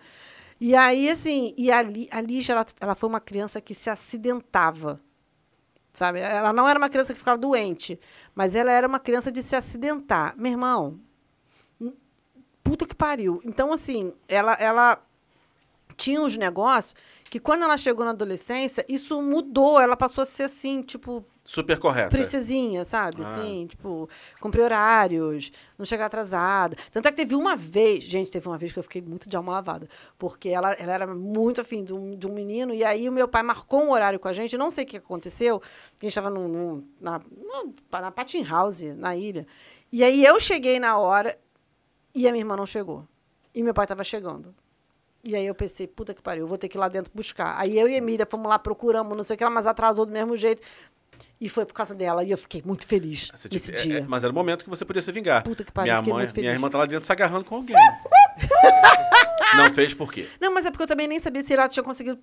E 0.60 0.74
aí, 0.74 1.08
assim, 1.08 1.54
e 1.56 1.70
a, 1.70 1.80
Li- 1.80 2.08
a 2.10 2.20
Lígia, 2.20 2.52
ela, 2.54 2.66
ela 2.80 2.94
foi 2.96 3.08
uma 3.08 3.20
criança 3.20 3.60
que 3.60 3.72
se 3.72 3.88
acidentava. 3.88 5.00
Sabe? 5.94 6.18
Ela 6.20 6.52
não 6.52 6.68
era 6.68 6.78
uma 6.78 6.88
criança 6.88 7.12
que 7.12 7.18
ficava 7.20 7.38
doente, 7.38 7.98
mas 8.34 8.54
ela 8.56 8.72
era 8.72 8.86
uma 8.86 8.98
criança 8.98 9.30
de 9.32 9.42
se 9.42 9.54
acidentar. 9.56 10.34
Meu 10.36 10.50
irmão, 10.52 10.98
hum, 11.80 11.92
puta 12.64 12.84
que 12.84 12.94
pariu. 12.96 13.40
Então, 13.44 13.72
assim, 13.72 14.12
ela, 14.28 14.54
ela 14.54 15.00
tinha 15.96 16.20
uns 16.20 16.36
negócios 16.36 16.94
que 17.28 17.38
quando 17.40 17.62
ela 17.62 17.76
chegou 17.76 18.04
na 18.04 18.12
adolescência, 18.12 18.84
isso 18.88 19.20
mudou. 19.22 19.80
Ela 19.80 19.96
passou 19.96 20.22
a 20.22 20.26
ser 20.26 20.44
assim, 20.44 20.80
tipo, 20.82 21.24
Super 21.44 21.78
correta. 21.78 22.08
princesinha, 22.10 22.84
sabe? 22.84 23.22
Ah. 23.22 23.28
Assim, 23.30 23.66
tipo, 23.66 24.08
cumprir 24.40 24.62
horários, 24.62 25.50
não 25.78 25.84
chegar 25.86 26.06
atrasada. 26.06 26.76
Tanto 26.92 27.06
é 27.06 27.10
que 27.10 27.16
teve 27.16 27.34
uma 27.34 27.54
vez, 27.56 28.04
gente, 28.04 28.30
teve 28.30 28.46
uma 28.48 28.56
vez 28.58 28.72
que 28.72 28.78
eu 28.78 28.82
fiquei 28.82 29.02
muito 29.02 29.28
de 29.28 29.36
alma 29.36 29.52
lavada, 29.52 29.88
porque 30.18 30.48
ela, 30.48 30.72
ela 30.72 30.92
era 30.92 31.06
muito 31.06 31.60
afim 31.60 31.84
de 31.84 31.92
um, 31.92 32.16
de 32.16 32.26
um 32.26 32.32
menino, 32.32 32.72
e 32.74 32.84
aí 32.84 33.08
o 33.08 33.12
meu 33.12 33.26
pai 33.28 33.42
marcou 33.42 33.82
um 33.82 33.90
horário 33.92 34.18
com 34.18 34.28
a 34.28 34.32
gente, 34.32 34.56
não 34.58 34.70
sei 34.70 34.84
o 34.84 34.86
que 34.86 34.96
aconteceu, 34.96 35.56
a 36.00 36.04
gente 36.04 36.08
estava 36.08 36.30
num, 36.30 36.48
num- 36.48 36.84
na, 37.00 37.18
num- 37.18 37.74
na 37.90 38.10
Patin 38.10 38.42
House, 38.42 38.82
na 38.96 39.16
ilha, 39.16 39.46
e 39.90 40.02
aí 40.04 40.24
eu 40.24 40.38
cheguei 40.40 40.78
na 40.78 40.98
hora 40.98 41.38
e 42.14 42.26
a 42.28 42.30
minha 42.32 42.42
irmã 42.42 42.56
não 42.56 42.66
chegou. 42.66 43.06
E 43.54 43.62
meu 43.62 43.72
pai 43.74 43.84
estava 43.86 44.04
chegando. 44.04 44.54
E 45.24 45.34
aí 45.34 45.46
eu 45.46 45.54
pensei, 45.54 45.86
puta 45.86 46.14
que 46.14 46.22
pariu, 46.22 46.44
eu 46.44 46.46
vou 46.46 46.56
ter 46.56 46.68
que 46.68 46.76
ir 46.76 46.80
lá 46.80 46.88
dentro 46.88 47.10
buscar. 47.14 47.54
Aí 47.58 47.78
eu 47.78 47.88
e 47.88 47.94
Emília 47.94 48.26
fomos 48.28 48.48
lá, 48.48 48.58
procuramos, 48.58 49.16
não 49.16 49.24
sei 49.24 49.34
o 49.34 49.36
que 49.38 49.44
lá, 49.44 49.50
mas 49.50 49.66
atrasou 49.66 50.06
do 50.06 50.12
mesmo 50.12 50.36
jeito. 50.36 50.62
E 51.40 51.48
foi 51.48 51.66
por 51.66 51.72
causa 51.74 51.94
dela. 51.94 52.22
E 52.22 52.30
eu 52.30 52.38
fiquei 52.38 52.62
muito 52.64 52.86
feliz 52.86 53.30
Você, 53.34 53.48
nesse 53.50 53.66
tipo, 53.72 53.78
é- 53.78 53.82
dia. 53.82 53.98
é- 53.98 54.04
mas 54.06 54.22
era 54.22 54.32
o 54.32 54.34
momento 54.34 54.62
que 54.64 54.70
você 54.70 54.84
podia 54.84 55.02
se 55.02 55.10
vingar. 55.10 55.42
Puta 55.42 55.64
que 55.64 55.72
pariu, 55.72 55.92
minha 55.92 55.96
fiquei 56.02 56.12
mãe, 56.12 56.22
muito 56.22 56.34
feliz. 56.34 56.44
Minha 56.48 56.54
irmã 56.56 56.70
tá 56.70 56.78
lá 56.78 56.86
dentro 56.86 57.04
se 57.04 57.12
agarrando 57.12 57.44
com 57.44 57.56
alguém. 57.56 57.76
não 59.56 59.72
fez 59.72 59.94
por 59.94 60.12
quê? 60.12 60.26
Não, 60.40 60.52
mas 60.52 60.66
é 60.66 60.70
porque 60.70 60.82
eu 60.84 60.86
também 60.86 61.08
nem 61.08 61.18
sabia 61.18 61.42
se 61.42 61.52
ela 61.52 61.68
tinha 61.68 61.82
conseguido 61.82 62.18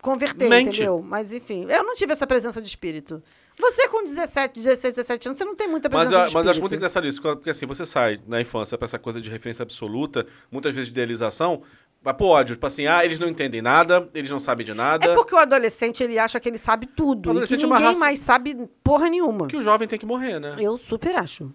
converter, 0.00 0.48
Mente. 0.48 0.68
entendeu? 0.78 1.02
Mas 1.02 1.32
enfim, 1.32 1.66
eu 1.68 1.82
não 1.84 1.94
tive 1.94 2.12
essa 2.12 2.26
presença 2.26 2.60
de 2.62 2.68
espírito. 2.68 3.22
Você 3.58 3.86
com 3.88 4.02
17, 4.02 4.54
16, 4.54 4.96
17 4.96 5.28
anos, 5.28 5.36
você 5.38 5.44
não 5.44 5.54
tem 5.54 5.68
muita 5.68 5.88
Mas, 5.90 6.08
presença 6.08 6.14
eu- 6.14 6.16
de 6.16 6.22
mas 6.22 6.28
espírito. 6.28 6.46
eu 6.46 6.50
acho 6.52 6.60
muito 6.62 6.74
engraçado 6.74 7.06
isso, 7.06 7.20
porque 7.20 7.50
assim, 7.50 7.66
você 7.66 7.84
sai 7.84 8.18
na 8.26 8.40
infância 8.40 8.78
pra 8.78 8.86
essa 8.86 8.98
coisa 8.98 9.20
de 9.20 9.28
referência 9.28 9.62
absoluta, 9.62 10.26
muitas 10.50 10.72
vezes 10.72 10.86
de 10.86 10.92
idealização, 10.92 11.62
vai 12.02 12.14
pro 12.14 12.26
ódio. 12.26 12.54
Tipo 12.56 12.66
assim, 12.66 12.86
ah, 12.86 13.04
eles 13.04 13.18
não 13.18 13.28
entendem 13.28 13.60
nada, 13.62 14.08
eles 14.14 14.30
não 14.30 14.40
sabem 14.40 14.64
de 14.66 14.74
nada. 14.74 15.10
É 15.10 15.14
porque 15.14 15.34
o 15.34 15.38
adolescente, 15.38 16.02
ele 16.02 16.18
acha 16.18 16.38
que 16.40 16.48
ele 16.48 16.58
sabe 16.58 16.86
tudo. 16.86 17.18
O 17.18 17.20
E 17.20 17.22
que 17.22 17.30
adolescente 17.30 17.64
é 17.64 17.66
ninguém 17.68 17.84
raça- 17.86 17.98
mais 18.00 18.18
sabe 18.18 18.68
porra 18.82 19.08
nenhuma. 19.08 19.46
Que 19.46 19.56
o 19.56 19.62
jovem 19.62 19.86
tem 19.88 19.98
que 19.98 20.06
morrer, 20.06 20.38
né? 20.38 20.56
Eu 20.58 20.76
super 20.78 21.16
acho. 21.16 21.52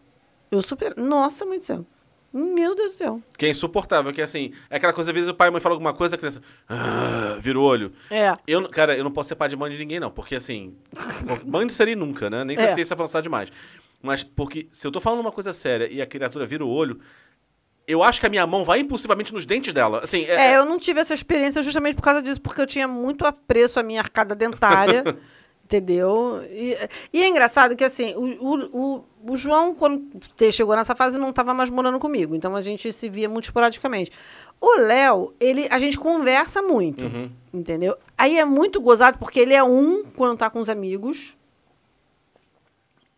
Eu 0.51 0.61
super. 0.61 0.95
Nossa, 0.97 1.45
mãe 1.45 1.59
do 1.59 1.65
céu. 1.65 1.85
Meu 2.31 2.75
Deus 2.75 2.89
do 2.91 2.95
céu. 2.97 3.21
Que 3.37 3.45
é 3.45 3.49
insuportável, 3.49 4.11
que 4.11 4.19
é 4.19 4.23
assim, 4.25 4.51
é 4.69 4.75
aquela 4.75 4.91
coisa, 4.91 5.09
às 5.09 5.15
vezes 5.15 5.29
o 5.29 5.33
pai 5.33 5.47
e 5.47 5.49
a 5.49 5.51
mãe 5.53 5.61
falam 5.61 5.75
alguma 5.75 5.93
coisa, 5.93 6.15
a 6.15 6.19
criança 6.19 6.41
ah, 6.67 7.37
vira 7.39 7.57
o 7.57 7.61
olho. 7.61 7.93
É. 8.11 8.33
Eu, 8.45 8.67
cara, 8.67 8.95
eu 8.97 9.05
não 9.05 9.11
posso 9.11 9.29
ser 9.29 9.35
pai 9.35 9.47
de 9.47 9.55
mãe 9.55 9.71
de 9.71 9.77
ninguém, 9.77 10.01
não, 10.01 10.11
porque 10.11 10.35
assim, 10.35 10.75
mãe 11.47 11.61
não 11.63 11.69
seria 11.69 11.95
nunca, 11.95 12.29
né? 12.29 12.43
Nem 12.43 12.57
se 12.57 12.63
É. 12.63 12.65
a 12.65 12.73
ciência 12.73 12.93
avançar 12.93 13.21
demais. 13.21 13.49
Mas 14.01 14.21
porque 14.21 14.67
se 14.69 14.85
eu 14.85 14.91
tô 14.91 14.99
falando 14.99 15.21
uma 15.21 15.31
coisa 15.31 15.53
séria 15.53 15.87
e 15.89 16.01
a 16.01 16.05
criatura 16.05 16.45
vira 16.45 16.65
o 16.65 16.69
olho, 16.69 16.99
eu 17.87 18.03
acho 18.03 18.19
que 18.19 18.25
a 18.25 18.29
minha 18.29 18.45
mão 18.47 18.63
vai 18.63 18.79
impulsivamente 18.79 19.33
nos 19.33 19.45
dentes 19.45 19.73
dela. 19.73 20.01
Assim, 20.03 20.23
é, 20.25 20.51
É, 20.51 20.57
eu 20.57 20.65
não 20.65 20.79
tive 20.79 20.99
essa 20.99 21.13
experiência 21.13 21.61
justamente 21.63 21.95
por 21.95 22.01
causa 22.01 22.21
disso, 22.21 22.41
porque 22.41 22.61
eu 22.61 22.67
tinha 22.67 22.87
muito 22.87 23.25
apreço 23.25 23.79
à 23.79 23.83
minha 23.83 24.01
arcada 24.01 24.35
dentária. 24.35 25.03
entendeu? 25.65 26.43
E, 26.51 26.77
e 27.11 27.23
é 27.23 27.27
engraçado 27.27 27.75
que, 27.75 27.83
assim, 27.83 28.13
o, 28.15 28.21
o, 28.21 28.69
o, 28.71 29.03
o 29.31 29.37
João, 29.37 29.73
quando 29.73 30.03
chegou 30.51 30.75
nessa 30.75 30.95
fase, 30.95 31.17
não 31.17 31.31
estava 31.31 31.53
mais 31.53 31.71
morando 31.71 31.99
comigo. 31.99 32.35
Então 32.35 32.55
a 32.55 32.61
gente 32.61 32.93
se 32.93 33.09
via 33.09 33.27
muito 33.27 33.45
esporadicamente. 33.45 34.11
O 34.61 34.79
Léo, 34.79 35.33
ele, 35.39 35.67
a 35.71 35.79
gente 35.79 35.97
conversa 35.97 36.61
muito, 36.61 37.03
entendeu? 37.53 37.97
Aí 38.17 38.37
é 38.37 38.45
muito 38.45 38.79
gozado, 38.79 39.17
porque 39.17 39.39
ele 39.39 39.53
é 39.53 39.63
um 39.63 40.03
quando 40.15 40.37
tá 40.37 40.49
com 40.49 40.61
os 40.61 40.69
amigos. 40.69 41.35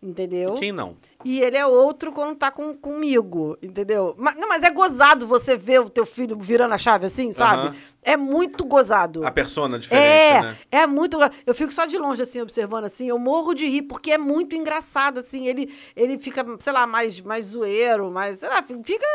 Entendeu? 0.02 0.54
quem 0.56 0.72
não? 0.72 0.96
E 1.26 1.42
ele 1.42 1.58
é 1.58 1.66
outro 1.66 2.12
quando 2.12 2.38
tá 2.38 2.52
com, 2.52 2.72
comigo, 2.76 3.58
entendeu? 3.64 4.14
Mas, 4.16 4.36
não, 4.36 4.48
mas 4.48 4.62
é 4.62 4.70
gozado 4.70 5.26
você 5.26 5.58
ver 5.58 5.82
o 5.82 5.90
teu 5.90 6.06
filho 6.06 6.38
virando 6.40 6.76
a 6.76 6.78
chave 6.78 7.08
assim, 7.08 7.32
sabe? 7.34 7.70
Aham. 7.70 7.76
É 8.04 8.16
muito 8.16 8.64
gozado. 8.64 9.26
A 9.26 9.32
persona 9.32 9.80
diferente, 9.80 10.06
é, 10.06 10.42
né? 10.42 10.58
é 10.72 10.86
muito. 10.88 11.18
Eu 11.46 11.56
fico 11.56 11.74
só 11.74 11.86
de 11.86 11.98
longe, 11.98 12.22
assim, 12.22 12.40
observando, 12.40 12.86
assim, 12.86 13.10
eu 13.10 13.18
morro 13.18 13.56
de 13.56 13.66
rir, 13.68 13.82
porque 13.82 14.12
é 14.12 14.18
muito 14.20 14.56
engraçado, 14.56 15.20
assim. 15.20 15.48
Ele, 15.48 15.74
ele 15.96 16.18
fica, 16.20 16.46
sei 16.60 16.72
lá, 16.74 16.86
mais, 16.86 17.20
mais 17.20 17.48
zoeiro, 17.48 18.12
mais. 18.12 18.38
Sei 18.40 18.48
lá, 18.48 18.62
fica 18.62 19.06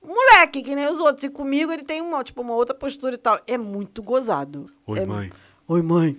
moleque, 0.00 0.62
que 0.62 0.74
nem 0.74 0.86
os 0.86 0.98
outros. 1.00 1.24
E 1.24 1.28
comigo 1.30 1.72
ele 1.72 1.82
tem 1.82 2.00
uma, 2.00 2.22
tipo, 2.22 2.40
uma 2.42 2.54
outra 2.54 2.74
postura 2.76 3.16
e 3.16 3.18
tal. 3.18 3.40
É 3.44 3.58
muito 3.58 4.02
gozado. 4.02 4.70
Oi, 4.86 5.00
É- 5.00 5.04
mãe. 5.04 5.32
Oi, 5.66 5.82
mãe. 5.82 6.16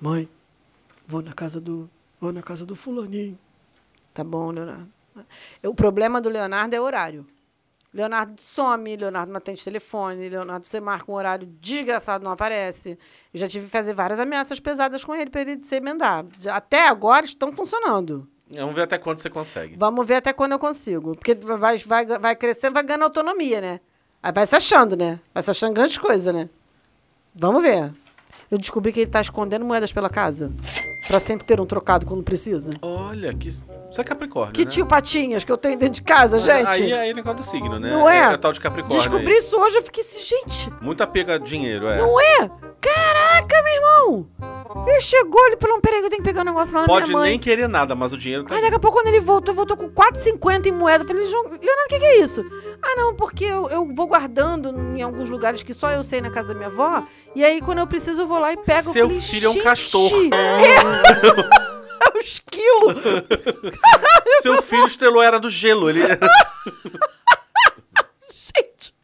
Mãe, 0.00 0.28
vou 1.06 1.22
na 1.22 1.32
casa 1.32 1.60
do. 1.60 1.88
Vou 2.20 2.32
na 2.32 2.42
casa 2.42 2.66
do 2.66 2.76
fulaninho. 2.76 3.38
Tá 4.12 4.22
bom, 4.22 4.50
Leonardo. 4.50 4.88
O 5.64 5.74
problema 5.74 6.20
do 6.20 6.28
Leonardo 6.28 6.74
é 6.74 6.80
horário. 6.80 7.26
Leonardo 7.92 8.40
some, 8.40 8.96
Leonardo 8.96 9.32
não 9.32 9.38
atende 9.38 9.64
telefone, 9.64 10.28
Leonardo 10.28 10.64
você 10.64 10.78
marca 10.78 11.10
um 11.10 11.14
horário 11.14 11.46
desgraçado, 11.60 12.22
não 12.22 12.30
aparece. 12.30 12.96
Eu 13.34 13.40
já 13.40 13.48
tive 13.48 13.64
que 13.64 13.70
fazer 13.72 13.92
várias 13.92 14.20
ameaças 14.20 14.60
pesadas 14.60 15.04
com 15.04 15.14
ele 15.14 15.28
para 15.28 15.40
ele 15.40 15.64
se 15.64 15.74
emendar. 15.74 16.24
Até 16.52 16.86
agora 16.86 17.24
estão 17.24 17.52
funcionando. 17.52 18.28
Vamos 18.52 18.74
ver 18.74 18.82
até 18.82 18.98
quando 18.98 19.18
você 19.18 19.30
consegue. 19.30 19.76
Vamos 19.76 20.06
ver 20.06 20.16
até 20.16 20.32
quando 20.32 20.52
eu 20.52 20.58
consigo. 20.58 21.16
Porque 21.16 21.34
vai, 21.34 21.78
vai, 21.78 22.06
vai 22.06 22.36
crescendo, 22.36 22.74
vai 22.74 22.82
ganhando 22.82 23.04
autonomia, 23.04 23.60
né? 23.60 23.80
Aí 24.22 24.32
vai 24.32 24.46
se 24.46 24.54
achando, 24.54 24.96
né? 24.96 25.18
Vai 25.32 25.42
se 25.42 25.50
achando 25.50 25.72
grandes 25.72 25.98
coisas, 25.98 26.32
né? 26.32 26.48
Vamos 27.34 27.62
ver. 27.62 27.92
Eu 28.50 28.58
descobri 28.58 28.92
que 28.92 29.00
ele 29.00 29.10
tá 29.10 29.20
escondendo 29.20 29.64
moedas 29.64 29.92
pela 29.92 30.08
casa. 30.08 30.52
Pra 31.10 31.18
sempre 31.18 31.44
ter 31.44 31.60
um 31.60 31.66
trocado 31.66 32.06
quando 32.06 32.22
precisa. 32.22 32.70
Olha, 32.80 33.34
que. 33.34 33.50
Você 33.92 34.00
é 34.00 34.04
Capricórnio. 34.04 34.52
Que 34.52 34.64
né? 34.64 34.70
tio 34.70 34.86
Patinhas 34.86 35.42
que 35.42 35.50
eu 35.50 35.58
tenho 35.58 35.76
dentro 35.76 35.94
de 35.94 36.02
casa, 36.02 36.38
gente. 36.38 36.66
Aí, 36.68 36.92
aí 36.92 37.10
é 37.10 37.14
negócio 37.14 37.38
do 37.38 37.44
signo, 37.44 37.78
né? 37.78 37.90
Não 37.90 38.08
é? 38.08 38.34
É, 38.34 38.36
tal 38.36 38.52
de 38.52 38.60
Capricórnio. 38.60 38.98
Descobri 39.02 39.32
aí. 39.32 39.38
isso 39.38 39.58
hoje, 39.58 39.78
eu 39.78 39.82
fiquei 39.82 40.02
assim, 40.02 40.20
gente, 40.22 40.72
Muito 40.80 41.02
apego 41.02 41.32
a 41.32 41.38
dinheiro, 41.38 41.88
é. 41.88 41.98
não 41.98 42.20
é? 42.20 42.50
Caraca, 42.80 43.62
meu 43.62 43.74
irmão! 43.74 44.26
Ele 44.86 45.00
chegou, 45.00 45.44
ele 45.46 45.56
falou, 45.56 45.80
peraí 45.80 45.98
que 46.00 46.06
eu 46.06 46.10
tenho 46.10 46.22
que 46.22 46.28
pegar 46.28 46.42
um 46.42 46.44
negócio 46.44 46.72
lá 46.72 46.82
na 46.82 46.86
Pode 46.86 47.08
minha 47.08 47.18
mãe. 47.18 47.30
nem 47.30 47.38
querer 47.38 47.68
nada, 47.68 47.94
mas 47.94 48.12
o 48.12 48.16
dinheiro 48.16 48.44
tá. 48.44 48.54
Aí 48.54 48.62
daqui 48.62 48.76
a 48.76 48.78
pouco, 48.78 48.96
quando 48.96 49.08
ele 49.08 49.20
voltou, 49.20 49.52
voltou 49.52 49.76
com 49.76 49.90
4,50 49.90 50.66
em 50.66 50.72
moeda. 50.72 51.02
Eu 51.04 51.08
falei, 51.08 51.26
João, 51.26 51.42
Leonardo, 51.44 51.84
o 51.84 51.88
que, 51.88 51.98
que 51.98 52.04
é 52.04 52.20
isso? 52.20 52.44
Ah, 52.80 52.94
não, 52.96 53.14
porque 53.14 53.44
eu, 53.44 53.68
eu 53.68 53.92
vou 53.92 54.06
guardando 54.06 54.68
em 54.96 55.02
alguns 55.02 55.28
lugares 55.28 55.62
que 55.62 55.74
só 55.74 55.90
eu 55.90 56.02
sei 56.04 56.20
na 56.20 56.30
casa 56.30 56.48
da 56.48 56.54
minha 56.54 56.68
avó. 56.68 57.02
E 57.34 57.44
aí, 57.44 57.60
quando 57.60 57.78
eu 57.78 57.86
preciso, 57.86 58.22
eu 58.22 58.26
vou 58.26 58.38
lá 58.38 58.52
e 58.52 58.56
pego. 58.56 58.88
Eu 58.88 58.92
Seu 58.92 59.06
falei, 59.08 59.20
filho 59.20 59.46
é 59.46 59.50
um 59.50 59.52
"Gente, 59.54 59.64
castor." 59.64 60.10
É, 60.32 61.79
é 62.14 62.16
um 62.16 62.20
esquilo. 62.20 62.94
Seu 64.42 64.62
filho 64.62 64.86
estrelou 64.86 65.22
era 65.22 65.38
do 65.38 65.50
gelo. 65.50 65.88
Ele... 65.90 66.00
Gente. 68.30 68.94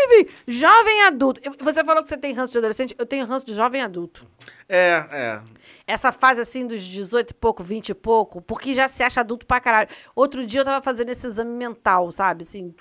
Enfim, 0.00 0.28
jovem 0.46 1.02
adulto. 1.02 1.40
Você 1.60 1.84
falou 1.84 2.02
que 2.02 2.08
você 2.08 2.16
tem 2.16 2.32
ranço 2.32 2.52
de 2.52 2.58
adolescente. 2.58 2.94
Eu 2.98 3.06
tenho 3.06 3.26
ranço 3.26 3.44
de 3.46 3.54
jovem 3.54 3.82
adulto. 3.82 4.26
é, 4.68 5.04
é. 5.10 5.40
Essa 5.86 6.12
fase 6.12 6.42
assim 6.42 6.66
dos 6.66 6.82
18 6.84 7.30
e 7.30 7.34
pouco, 7.34 7.62
20 7.64 7.88
e 7.88 7.94
pouco, 7.94 8.42
porque 8.42 8.74
já 8.74 8.86
se 8.88 9.02
acha 9.02 9.20
adulto 9.20 9.46
pra 9.46 9.58
caralho. 9.58 9.88
Outro 10.14 10.44
dia 10.44 10.60
eu 10.60 10.64
tava 10.66 10.84
fazendo 10.84 11.08
esse 11.08 11.26
exame 11.26 11.56
mental, 11.56 12.12
sabe? 12.12 12.42
Assim, 12.42 12.74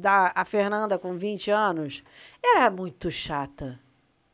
da 0.00 0.32
a 0.34 0.46
Fernanda 0.46 0.98
com 0.98 1.14
20 1.14 1.50
anos. 1.50 2.02
Era 2.42 2.70
muito 2.70 3.10
chata. 3.10 3.78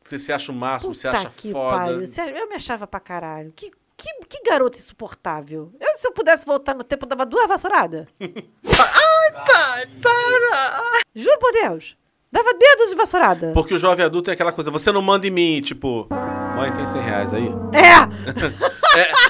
Você 0.01 0.17
se 0.17 0.33
acha 0.33 0.53
o 0.53 0.55
máximo, 0.55 0.95
você 0.95 1.09
Puta 1.09 1.19
acha 1.19 1.31
que 1.31 1.51
foda. 1.51 1.77
pariu. 1.77 2.03
Eu 2.37 2.49
me 2.49 2.55
achava 2.55 2.87
pra 2.87 3.01
caralho. 3.01 3.53
Que, 3.55 3.73
que, 4.01 4.27
que 4.27 4.51
garota 4.51 4.79
insuportável. 4.79 5.73
Eu, 5.81 5.99
se 5.99 6.07
eu 6.07 6.13
pudesse 6.13 6.47
voltar 6.47 6.75
no 6.75 6.83
tempo, 6.85 7.05
eu 7.05 7.09
dava 7.09 7.27
duas 7.27 7.47
vassouradas. 7.47 8.07
Ai, 8.21 9.33
pai, 9.47 9.87
para! 10.03 11.01
Juro 11.15 11.39
por 11.39 11.53
Deus. 11.53 11.97
Dava 12.33 12.55
dedos 12.55 12.91
de 12.91 12.97
vassourada. 12.97 13.53
Porque 13.53 13.75
o 13.75 13.79
jovem 13.79 14.05
adulto 14.05 14.31
é 14.31 14.35
aquela 14.35 14.53
coisa, 14.53 14.71
você 14.71 14.93
não 14.93 15.03
manda 15.03 15.27
em 15.27 15.31
mim, 15.31 15.61
tipo, 15.61 16.07
mãe, 16.55 16.73
tem 16.73 16.87
100 16.87 17.03
reais 17.03 17.35
aí? 17.35 17.49
É! 17.75 18.71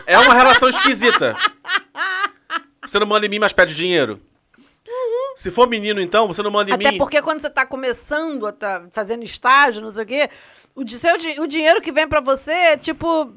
É, 0.06 0.14
é 0.14 0.18
uma 0.18 0.32
relação 0.32 0.70
esquisita. 0.70 1.36
Você 2.82 2.98
não 2.98 3.06
manda 3.06 3.26
em 3.26 3.28
mim, 3.28 3.38
mas 3.38 3.52
pede 3.52 3.74
dinheiro. 3.74 4.18
Se 5.36 5.50
for 5.50 5.68
menino, 5.68 6.00
então, 6.00 6.26
você 6.26 6.42
não 6.42 6.50
manda 6.50 6.70
em 6.70 6.74
Até 6.74 6.92
mim. 6.92 6.96
porque 6.98 7.20
quando 7.20 7.42
você 7.42 7.50
tá 7.50 7.66
começando, 7.66 8.46
a 8.46 8.52
tá 8.52 8.86
fazendo 8.90 9.22
estágio, 9.22 9.82
não 9.82 9.90
sei 9.90 10.04
o 10.04 10.06
quê, 10.06 10.30
o, 10.74 10.88
seu, 10.88 11.14
o 11.42 11.46
dinheiro 11.46 11.80
que 11.80 11.92
vem 11.92 12.08
pra 12.08 12.20
você 12.20 12.52
é 12.52 12.76
tipo. 12.76 13.32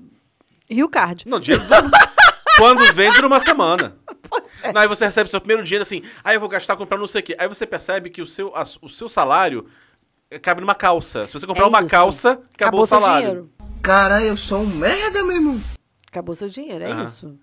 Rio 0.74 0.90
Card. 0.90 1.24
Não, 1.28 1.40
dinheiro 1.40 1.64
dura... 1.66 1.84
Quando 2.58 2.84
vem, 2.94 3.12
dura 3.14 3.28
uma 3.28 3.40
semana. 3.40 3.98
Pois 4.30 4.64
é. 4.64 4.72
Não, 4.74 4.82
aí 4.82 4.88
você 4.88 5.06
recebe 5.06 5.30
seu 5.30 5.40
primeiro 5.40 5.62
dinheiro 5.64 5.84
assim, 5.84 6.02
aí 6.24 6.36
eu 6.36 6.40
vou 6.40 6.50
gastar 6.50 6.76
comprando 6.76 7.02
não 7.02 7.08
sei 7.08 7.22
o 7.22 7.24
quê. 7.24 7.36
Aí 7.38 7.48
você 7.48 7.68
percebe 7.68 8.10
que 8.10 8.20
o 8.22 8.26
seu, 8.26 8.56
a- 8.56 8.64
o 8.82 8.90
seu 8.90 9.08
salário 9.08 9.68
eh, 10.32 10.40
cabe 10.40 10.62
numa 10.62 10.74
calça. 10.74 11.28
Se 11.28 11.34
você 11.34 11.46
comprar 11.46 11.66
É 11.66 11.68
uma 11.68 11.82
isso. 11.82 11.90
calça, 11.90 12.42
acabou, 12.56 12.82
o 12.82 12.86
seu 12.88 13.00
salário. 13.00 13.28
dinheiro. 13.28 13.52
Caralho, 13.84 14.26
eu 14.26 14.38
sou 14.38 14.62
um 14.62 14.66
merda, 14.66 15.24
meu 15.24 15.36
irmão. 15.36 15.62
Acabou 16.08 16.34
seu 16.34 16.50
dinheiro, 16.50 16.84
é 16.84 16.92
Aham. 16.92 17.04
isso. 17.04 17.38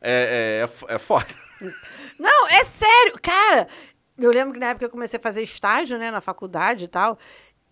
É, 0.00 0.64
é, 0.88 0.90
é, 0.90 0.94
é 0.94 0.98
foda. 0.98 1.26
Não, 2.18 2.48
é 2.48 2.64
sério. 2.64 3.12
Cara, 3.22 3.68
eu 4.18 4.30
lembro 4.32 4.54
que 4.54 4.58
na 4.58 4.66
época 4.68 4.80
que 4.80 4.84
eu 4.86 4.90
comecei 4.90 5.18
a 5.18 5.22
fazer 5.22 5.42
estágio, 5.42 5.96
né, 5.98 6.10
na 6.10 6.20
faculdade 6.20 6.84
e 6.86 6.88
tal. 6.88 7.18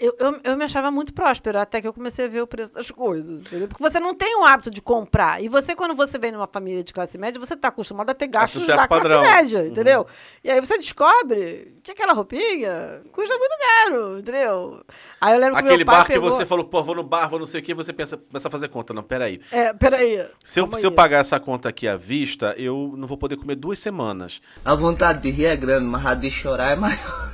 Eu, 0.01 0.17
eu, 0.19 0.41
eu 0.45 0.57
me 0.57 0.65
achava 0.65 0.91
muito 0.91 1.13
próspera 1.13 1.61
até 1.61 1.79
que 1.79 1.87
eu 1.87 1.93
comecei 1.93 2.25
a 2.25 2.29
ver 2.29 2.41
o 2.41 2.47
preço 2.47 2.73
das 2.73 2.91
coisas, 2.91 3.43
entendeu? 3.43 3.69
Porque 3.69 3.83
você 3.83 4.01
não 4.01 4.15
tem 4.15 4.35
o 4.41 4.45
hábito 4.47 4.71
de 4.71 4.81
comprar. 4.81 5.43
E 5.43 5.49
você, 5.49 5.77
quando 5.77 5.95
você 5.95 6.19
vem 6.19 6.33
numa 6.33 6.47
família 6.47 6.83
de 6.83 6.91
classe 6.91 7.19
média, 7.19 7.39
você 7.39 7.55
tá 7.55 7.69
acostumado 7.69 8.09
a 8.09 8.15
ter 8.15 8.27
gastos 8.27 8.65
certo 8.65 8.79
da 8.79 8.89
padrão. 8.89 9.21
classe 9.21 9.37
média, 9.37 9.67
entendeu? 9.67 10.07
E 10.43 10.51
aí 10.51 10.59
você 10.59 10.79
descobre 10.79 11.75
que 11.83 11.91
aquela 11.91 12.15
roupinha 12.15 13.03
custa 13.13 13.37
muito 13.37 13.55
caro, 13.61 14.19
entendeu? 14.19 14.83
Aí 15.21 15.35
eu 15.35 15.39
lembro 15.39 15.57
que 15.57 15.65
Aquele 15.65 15.85
meu 15.85 15.87
pai 15.87 15.97
bar 15.97 16.07
pegou... 16.07 16.31
que 16.31 16.37
você 16.37 16.47
falou, 16.47 16.65
pô, 16.65 16.83
vou 16.83 16.95
no 16.95 17.03
bar, 17.03 17.29
vou 17.29 17.39
não 17.39 17.47
sei 17.47 17.61
o 17.61 17.63
quê, 17.63 17.75
você 17.75 17.93
pensa, 17.93 18.17
começa 18.17 18.49
a 18.49 18.51
fazer 18.51 18.69
conta. 18.69 18.95
Não, 18.95 19.03
peraí. 19.03 19.39
É, 19.53 19.75
peraí. 19.75 20.27
Se 20.43 20.61
eu, 20.61 20.65
calma 20.65 20.79
se 20.79 20.87
eu 20.87 20.93
pagar 20.93 21.19
essa 21.19 21.39
conta 21.39 21.69
aqui 21.69 21.87
à 21.87 21.97
vista, 21.97 22.55
eu 22.57 22.95
não 22.97 23.07
vou 23.07 23.19
poder 23.19 23.37
comer 23.37 23.57
duas 23.57 23.79
semanas. 23.79 24.41
A 24.65 24.75
vontade 24.75 25.21
de 25.21 25.31
rir 25.31 25.45
é 25.45 25.57
grande, 25.57 25.85
mas 25.85 26.07
a 26.07 26.15
de 26.15 26.31
chorar 26.31 26.73
é 26.73 26.77
maior. 26.77 27.31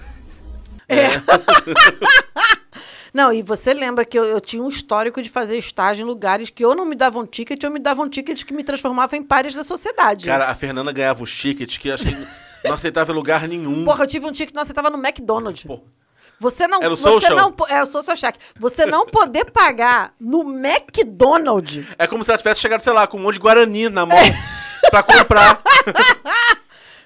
Não, 3.12 3.32
e 3.32 3.42
você 3.42 3.72
lembra 3.74 4.04
que 4.04 4.18
eu, 4.18 4.24
eu 4.24 4.40
tinha 4.40 4.62
um 4.62 4.68
histórico 4.68 5.20
de 5.22 5.28
fazer 5.28 5.56
estágio 5.58 6.02
em 6.02 6.06
lugares 6.06 6.50
que 6.50 6.64
ou 6.64 6.74
não 6.74 6.84
me 6.84 6.94
davam 6.96 7.26
ticket 7.26 7.62
ou 7.64 7.70
me 7.70 7.78
davam 7.78 8.08
tickets 8.08 8.42
que 8.42 8.52
me 8.54 8.62
transformavam 8.64 9.18
em 9.18 9.22
pares 9.22 9.54
da 9.54 9.64
sociedade. 9.64 10.26
Cara, 10.26 10.48
a 10.48 10.54
Fernanda 10.54 10.92
ganhava 10.92 11.22
os 11.22 11.34
tickets 11.34 11.78
que 11.78 11.90
acho 11.90 12.04
que 12.04 12.16
não 12.64 12.74
aceitava 12.74 13.12
em 13.12 13.14
lugar 13.14 13.46
nenhum. 13.48 13.84
Porra, 13.84 14.04
eu 14.04 14.08
tive 14.08 14.26
um 14.26 14.32
ticket, 14.32 14.54
nossa, 14.54 14.68
você 14.68 14.74
tava 14.74 14.90
no 14.90 14.98
McDonald's. 14.98 15.62
Pô, 15.64 15.80
Você 16.40 16.66
não. 16.66 16.82
Era 16.82 16.92
o 16.92 16.96
você 16.96 17.02
social? 17.04 17.36
não 17.36 17.52
po- 17.52 17.66
É, 17.68 17.80
eu 17.80 17.86
sou 17.86 18.02
seu 18.02 18.16
cheque. 18.16 18.38
Você 18.58 18.84
não 18.84 19.06
poder 19.06 19.46
pagar 19.46 20.12
no 20.20 20.42
McDonald's. 20.42 21.86
É 21.98 22.06
como 22.06 22.22
se 22.24 22.30
ela 22.30 22.38
tivesse 22.38 22.60
chegado, 22.60 22.80
sei 22.82 22.92
lá, 22.92 23.06
com 23.06 23.16
um 23.18 23.22
monte 23.22 23.34
de 23.34 23.40
Guarani 23.40 23.88
na 23.88 24.04
mão 24.04 24.18
pra 24.90 25.02
comprar. 25.02 25.62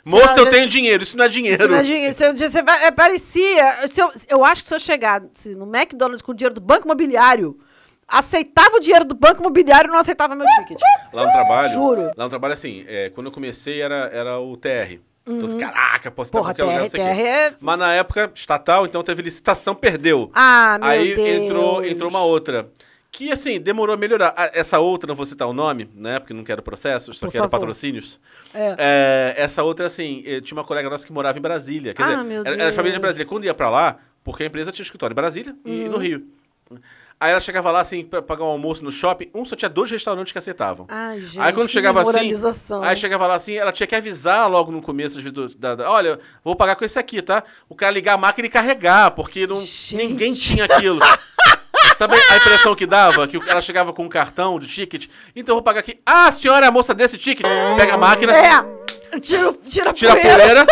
Moça, 0.04 0.40
eu 0.40 0.48
tenho 0.48 0.66
dinheiro. 0.68 1.02
Isso 1.02 1.16
não 1.16 1.24
é 1.24 1.28
dinheiro. 1.28 1.62
Isso 1.62 1.70
não 1.70 1.78
é 1.78 1.82
dinheiro. 1.82 2.14
Se 2.14 2.24
eu, 2.26 2.36
você 2.36 2.62
vai, 2.62 2.84
é, 2.86 2.90
parecia. 2.90 3.88
Se 3.88 4.00
eu, 4.00 4.10
eu 4.28 4.44
acho 4.44 4.62
que 4.62 4.68
se 4.68 4.74
eu 4.74 4.80
chegasse 4.80 5.54
no 5.54 5.64
McDonald's 5.66 6.22
com 6.22 6.32
o 6.32 6.34
dinheiro 6.34 6.54
do 6.54 6.60
Banco 6.60 6.86
Imobiliário, 6.86 7.58
aceitava 8.08 8.76
o 8.76 8.80
dinheiro 8.80 9.04
do 9.04 9.14
Banco 9.14 9.40
Imobiliário 9.40 9.88
e 9.88 9.92
não 9.92 9.98
aceitava 9.98 10.34
meu 10.34 10.46
ticket. 10.58 10.78
Lá 11.12 11.26
no 11.26 11.32
trabalho. 11.32 11.72
Juro. 11.72 12.10
Lá 12.16 12.24
no 12.24 12.30
trabalho, 12.30 12.54
assim, 12.54 12.84
é, 12.88 13.10
quando 13.10 13.26
eu 13.26 13.32
comecei 13.32 13.80
era, 13.80 14.10
era 14.12 14.38
o 14.38 14.56
TR. 14.56 14.98
Então, 15.26 15.44
assim, 15.46 15.58
caraca, 15.58 16.10
posso 16.10 16.34
Uhum. 16.34 16.40
Porra, 16.42 16.52
lugar, 16.52 16.66
TR, 16.76 16.80
não 16.82 16.88
sei 16.88 17.00
o 17.00 17.04
quê. 17.04 17.10
TR 17.14 17.26
é- 17.28 17.54
Mas 17.60 17.78
na 17.78 17.92
época, 17.92 18.32
estatal, 18.34 18.86
então 18.86 19.02
teve 19.02 19.22
licitação, 19.22 19.74
perdeu. 19.74 20.30
Ah, 20.34 20.78
meu 20.80 20.88
Aí 20.88 21.14
Deus. 21.14 21.28
entrou, 21.42 21.84
entrou 21.84 22.10
uma 22.10 22.22
outra. 22.24 22.68
Que, 23.12 23.32
assim, 23.32 23.60
demorou 23.60 23.94
a 23.94 23.96
melhorar. 23.98 24.32
Essa 24.54 24.78
outra, 24.78 25.08
não 25.08 25.14
vou 25.16 25.26
citar 25.26 25.48
o 25.48 25.52
nome, 25.52 25.90
né? 25.94 26.18
Porque 26.20 26.32
não 26.32 26.44
quero 26.44 26.62
processos, 26.62 27.18
só 27.18 27.26
Por 27.26 27.32
quero 27.32 27.44
favor. 27.44 27.58
patrocínios. 27.58 28.20
É. 28.54 28.76
É, 28.78 29.34
essa 29.36 29.62
outra, 29.64 29.86
assim, 29.86 30.22
eh, 30.24 30.40
tinha 30.40 30.56
uma 30.56 30.64
colega 30.64 30.88
nossa 30.88 31.04
que 31.06 31.12
morava 31.12 31.36
em 31.36 31.42
Brasília. 31.42 31.92
Quer 31.92 32.02
Ah, 32.04 32.10
dizer, 32.12 32.24
meu 32.24 32.40
era, 32.46 32.50
era 32.54 32.72
família 32.72 32.82
de 32.82 32.98
Deus. 32.98 33.00
Brasília. 33.00 33.26
Quando 33.26 33.44
ia 33.44 33.52
pra 33.54 33.68
lá, 33.68 33.98
porque 34.22 34.44
a 34.44 34.46
empresa 34.46 34.70
tinha 34.70 34.84
escritório 34.84 35.12
em 35.12 35.16
Brasília 35.16 35.54
e 35.64 35.82
Uhum. 35.84 35.88
no 35.90 35.98
Rio. 35.98 36.24
Aí 37.18 37.32
ela 37.32 37.40
chegava 37.40 37.70
lá, 37.70 37.80
assim, 37.80 38.02
pra 38.04 38.22
pagar 38.22 38.44
um 38.44 38.48
almoço 38.48 38.82
no 38.82 38.90
shopping, 38.90 39.28
um 39.34 39.44
só 39.44 39.54
tinha 39.54 39.68
dois 39.68 39.90
restaurantes 39.90 40.32
que 40.32 40.38
aceitavam. 40.38 40.86
Ai, 40.88 41.20
gente, 41.20 41.38
aí 41.40 41.52
quando 41.52 41.66
que 41.66 41.72
chegava 41.72 42.00
assim, 42.00 42.32
aí 42.82 42.96
chegava 42.96 43.26
lá 43.26 43.34
assim, 43.34 43.54
ela 43.56 43.72
tinha 43.72 43.86
que 43.86 43.94
avisar 43.94 44.48
logo 44.50 44.70
no 44.72 44.80
começo 44.80 45.20
do- 45.30 45.54
da, 45.58 45.74
da- 45.74 45.90
olha, 45.90 46.18
vou 46.42 46.56
pagar 46.56 46.76
com 46.76 46.84
esse 46.84 46.98
aqui, 46.98 47.20
tá? 47.20 47.42
O 47.68 47.74
cara 47.74 47.92
ligar 47.92 48.14
a 48.14 48.16
máquina 48.16 48.46
e 48.46 48.50
carregar, 48.50 49.10
porque 49.10 49.46
não, 49.46 49.60
Gente. 49.60 49.96
ninguém 49.96 50.32
tinha 50.32 50.64
aquilo. 50.64 51.00
Sabe 52.00 52.14
a 52.16 52.36
impressão 52.38 52.74
que 52.74 52.86
dava? 52.86 53.28
Que 53.28 53.36
o 53.36 53.44
cara 53.44 53.60
chegava 53.60 53.92
com 53.92 54.04
um 54.04 54.08
cartão 54.08 54.58
de 54.58 54.66
ticket. 54.66 55.06
Então 55.36 55.52
eu 55.52 55.56
vou 55.56 55.62
pagar 55.62 55.80
aqui. 55.80 56.00
Ah, 56.06 56.28
a 56.28 56.32
senhora 56.32 56.64
é 56.64 56.68
a 56.70 56.72
moça 56.72 56.94
desse 56.94 57.18
ticket. 57.18 57.46
Pega 57.76 57.92
a 57.92 57.98
máquina, 57.98 58.32
É! 58.34 59.20
Tira, 59.20 59.52
tira, 59.68 59.92
tira 59.92 60.12
a 60.14 60.16
poeira. 60.16 60.66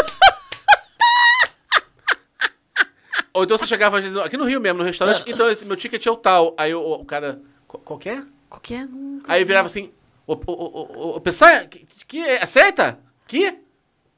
Ou 3.35 3.45
então 3.45 3.59
você 3.59 3.67
chegava 3.67 3.99
às 3.99 4.05
vezes, 4.05 4.19
aqui 4.19 4.39
no 4.39 4.45
Rio 4.47 4.59
mesmo, 4.59 4.79
no 4.79 4.85
restaurante. 4.85 5.23
Então 5.27 5.51
esse 5.51 5.67
meu 5.67 5.77
ticket 5.77 6.07
é 6.07 6.11
o 6.11 6.17
tal. 6.17 6.55
Aí 6.57 6.75
o, 6.75 6.81
o 6.95 7.05
cara. 7.05 7.43
"Qual- 7.67 7.83
Qual 7.83 7.99
que 7.99 8.09
é? 8.09 8.23
Qualquer 8.49 8.87
um. 8.87 9.21
Aí 9.29 9.45
virava 9.45 9.67
assim, 9.67 9.93
ô, 10.27 10.33
ô, 10.33 10.39
ô, 10.47 10.53
ô, 10.55 11.17
ô, 11.17 11.21
Peçanha, 11.21 11.67
que, 11.67 11.87
que, 12.07 12.23
aceita? 12.39 12.99
Que? 13.27 13.55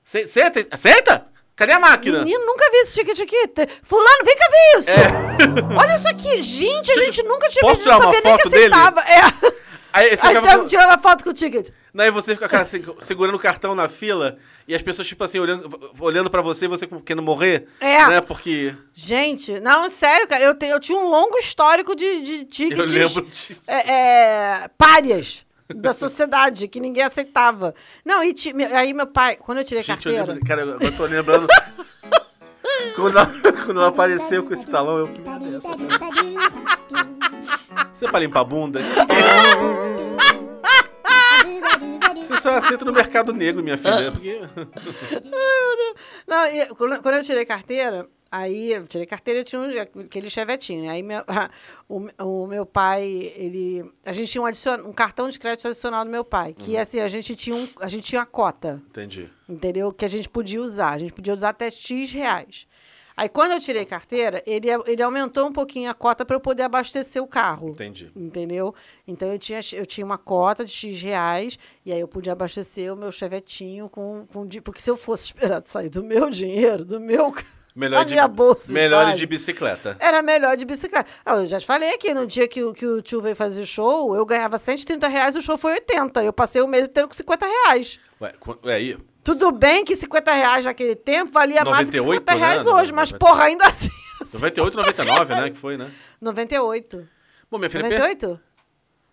Ce- 0.04 0.22
Aceita? 0.22 0.64
Aceita? 0.70 1.26
Cadê 1.61 1.72
a 1.74 1.78
máquina? 1.78 2.20
Menino, 2.20 2.46
nunca 2.46 2.70
vi 2.70 2.76
esse 2.78 2.94
ticket 2.98 3.20
aqui. 3.20 3.36
Fulano, 3.82 4.24
vem 4.24 4.34
cá 4.34 4.48
ver 4.48 4.78
isso. 4.78 4.90
É. 4.90 5.76
Olha 5.78 5.94
isso 5.94 6.08
aqui. 6.08 6.40
Gente, 6.40 6.90
a 6.90 7.04
gente 7.04 7.22
nunca 7.22 7.50
tinha 7.50 7.61
Posso 7.61 7.74
visto, 7.74 7.82
tirar 7.82 7.98
não 7.98 8.06
uma 8.06 8.14
sabia 8.14 8.30
nem 8.30 8.36
que 8.38 8.42
foto 8.44 8.52
dele? 8.52 8.74
aceitava. 8.74 9.00
É. 9.02 9.61
Aí 9.92 10.16
você 10.16 10.26
Aí 10.26 10.34
tava 10.34 10.58
com- 10.58 10.66
tirando 10.68 10.90
a 10.90 10.98
foto 10.98 11.22
com 11.24 11.30
o 11.30 11.34
ticket. 11.34 11.68
Aí 11.98 12.11
você 12.11 12.32
fica 12.34 12.48
cara, 12.48 12.62
assim, 12.62 12.82
segurando 13.00 13.34
o 13.34 13.38
cartão 13.38 13.74
na 13.74 13.88
fila 13.90 14.38
e 14.66 14.74
as 14.74 14.80
pessoas, 14.80 15.06
tipo 15.06 15.22
assim, 15.22 15.38
olhando, 15.38 15.92
olhando 15.98 16.30
pra 16.30 16.40
você 16.40 16.64
e 16.64 16.68
você 16.68 16.86
querendo 17.04 17.22
morrer. 17.22 17.66
É. 17.78 18.06
Né? 18.06 18.20
Porque. 18.22 18.74
Gente, 18.94 19.61
não, 19.61 19.90
sério, 19.90 20.26
cara. 20.28 20.42
Eu, 20.42 20.54
te- 20.54 20.64
eu 20.66 20.80
tinha 20.80 20.96
um 20.96 21.11
longo 21.11 21.36
histórico 21.38 21.94
de, 21.94 22.22
de 22.22 22.44
tickets. 22.46 22.78
Eu 22.78 22.86
lembro 22.86 23.22
disso. 23.26 23.52
É, 23.68 23.90
é, 24.64 24.70
párias 24.78 25.44
da 25.74 25.92
sociedade, 25.92 26.68
que 26.68 26.80
ninguém 26.80 27.02
aceitava. 27.02 27.74
Não, 28.04 28.22
e 28.22 28.32
ti- 28.34 28.52
me- 28.52 28.64
aí 28.64 28.92
meu 28.92 29.06
pai, 29.06 29.36
quando 29.36 29.58
eu 29.58 29.64
tirei 29.64 29.82
Gente, 29.82 30.06
eu 30.08 30.12
carteira. 30.14 30.32
lembro. 30.32 30.46
Cara, 30.46 30.62
eu 30.84 30.96
tô 30.96 31.04
lembrando. 31.06 31.46
quando, 32.96 33.18
ela, 33.18 33.26
quando 33.64 33.80
ela 33.80 33.88
apareceu 33.88 34.42
com 34.44 34.52
esse 34.54 34.66
talão, 34.66 34.98
eu. 34.98 35.08
Que 35.08 35.20
merda 35.20 35.46
é 35.46 35.56
essa? 35.56 35.68
Você 37.94 38.06
é 38.06 38.10
pra 38.10 38.20
limpar 38.20 38.40
a 38.40 38.44
bunda? 38.44 38.80
Você 42.16 42.36
só 42.40 42.54
aceita 42.56 42.84
no 42.84 42.92
mercado 42.92 43.32
negro, 43.32 43.62
minha 43.62 43.76
filha. 43.78 44.12
Porque. 44.12 44.40
Não, 46.26 46.46
e 46.46 46.66
quando, 46.74 47.02
quando 47.02 47.14
eu 47.16 47.24
tirei 47.24 47.44
carteira, 47.44 48.06
aí 48.31 48.72
eu 48.72 48.87
tirei 48.87 49.07
carteira 49.07 49.41
eu 49.41 49.45
tinha 49.45 49.61
um, 49.61 50.01
aquele 50.03 50.31
chevetinho, 50.31 50.83
né? 50.83 50.91
Aí 50.91 51.03
meu, 51.03 51.22
o, 51.89 52.09
o 52.22 52.47
meu 52.47 52.64
pai, 52.64 53.33
ele. 53.37 53.91
A 54.05 54.12
gente 54.12 54.31
tinha 54.31 54.43
um, 54.43 54.47
adicion, 54.47 54.81
um 54.87 54.93
cartão 54.93 55.28
de 55.28 55.39
crédito 55.39 55.68
adicional 55.68 56.05
do 56.05 56.11
meu 56.11 56.24
pai. 56.24 56.55
Que 56.55 56.76
assim, 56.76 57.01
a 57.01 57.09
gente 57.09 57.35
tinha 57.35 57.57
um, 57.57 57.68
a 57.81 57.89
gente 57.89 58.05
tinha 58.05 58.20
uma 58.20 58.26
cota. 58.26 58.83
Entendi. 58.89 59.31
entendeu? 59.49 59.93
Que 59.93 60.05
a 60.05 60.09
gente 60.09 60.28
podia 60.28 60.61
usar. 60.61 60.91
A 60.91 60.99
gente 60.99 61.12
podia 61.12 61.33
usar 61.33 61.51
até 61.51 61.70
X 61.70 62.12
reais. 62.12 62.66
Aí, 63.20 63.28
quando 63.28 63.53
eu 63.53 63.61
tirei 63.61 63.85
carteira, 63.85 64.43
ele, 64.47 64.68
ele 64.87 65.03
aumentou 65.03 65.47
um 65.47 65.53
pouquinho 65.53 65.91
a 65.91 65.95
cota 65.95 66.24
para 66.24 66.37
eu 66.37 66.41
poder 66.41 66.62
abastecer 66.62 67.22
o 67.22 67.26
carro. 67.26 67.68
Entendi. 67.68 68.11
Entendeu? 68.16 68.74
Então, 69.07 69.31
eu 69.31 69.39
tinha, 69.39 69.61
eu 69.74 69.85
tinha 69.85 70.07
uma 70.07 70.16
cota 70.16 70.64
de 70.64 70.72
X 70.72 71.03
reais 71.03 71.59
e 71.85 71.93
aí 71.93 72.01
eu 72.01 72.09
podia 72.09 72.33
abastecer 72.33 72.91
o 72.91 72.97
meu 72.97 73.12
chevetinho 73.12 73.91
com, 73.91 74.26
com... 74.33 74.49
Porque 74.64 74.81
se 74.81 74.91
eu 74.91 74.97
fosse 74.97 75.24
esperar 75.37 75.62
sair 75.66 75.91
do 75.91 76.03
meu 76.03 76.31
dinheiro, 76.31 76.83
do 76.83 76.99
meu... 76.99 77.35
Melhor 77.81 77.99
da 78.01 78.05
de, 78.05 78.12
minha 78.12 78.28
bolsa 78.28 78.72
melhor 78.72 79.14
de 79.14 79.26
bicicleta. 79.26 79.97
Era 79.99 80.20
melhor 80.22 80.57
de 80.57 80.64
bicicleta. 80.64 81.09
Ah, 81.24 81.37
eu 81.37 81.47
já 81.47 81.59
te 81.59 81.66
falei 81.66 81.95
aqui, 81.95 82.12
no 82.12 82.26
dia 82.26 82.47
que, 82.47 82.62
o- 82.62 82.74
que 82.74 82.87
o 82.87 83.01
tio 83.01 83.20
veio 83.22 83.35
fazer 83.35 83.64
show, 83.64 84.14
eu 84.14 84.24
ganhava 84.26 84.59
130 84.59 85.09
reais, 85.09 85.35
o 85.35 85.41
show 85.41 85.57
foi 85.57 85.72
80. 85.72 86.22
Eu 86.22 86.33
passei 86.33 86.61
o 86.61 86.68
mês 86.68 86.87
inteiro 86.87 87.09
com 87.09 87.14
50 87.14 87.47
reais. 87.47 87.99
Ué, 88.20 88.35
ué, 88.64 88.74
aí. 88.74 88.99
Tudo 89.24 89.51
bem 89.51 89.85
que 89.85 89.97
50 89.97 90.33
reais 90.33 90.64
naquele 90.64 90.95
tempo 90.95 91.33
valia 91.33 91.64
mais 91.64 91.87
do 91.87 91.93
que 91.93 91.99
98, 91.99 92.20
50 92.31 92.35
reais 92.35 92.66
né? 92.66 92.72
hoje, 92.72 92.93
mas 92.93 93.11
98. 93.12 93.18
porra, 93.18 93.45
ainda 93.45 93.66
assim. 93.66 93.91
98, 94.35 94.76
99, 94.76 95.35
né? 95.35 95.51
Que 95.51 95.57
foi, 95.57 95.76
né? 95.76 95.91
98. 96.20 97.09
Bom, 97.51 97.59
minha 97.59 97.70
filha, 97.70 97.85
pensa, 97.85 98.03
98? 98.03 98.41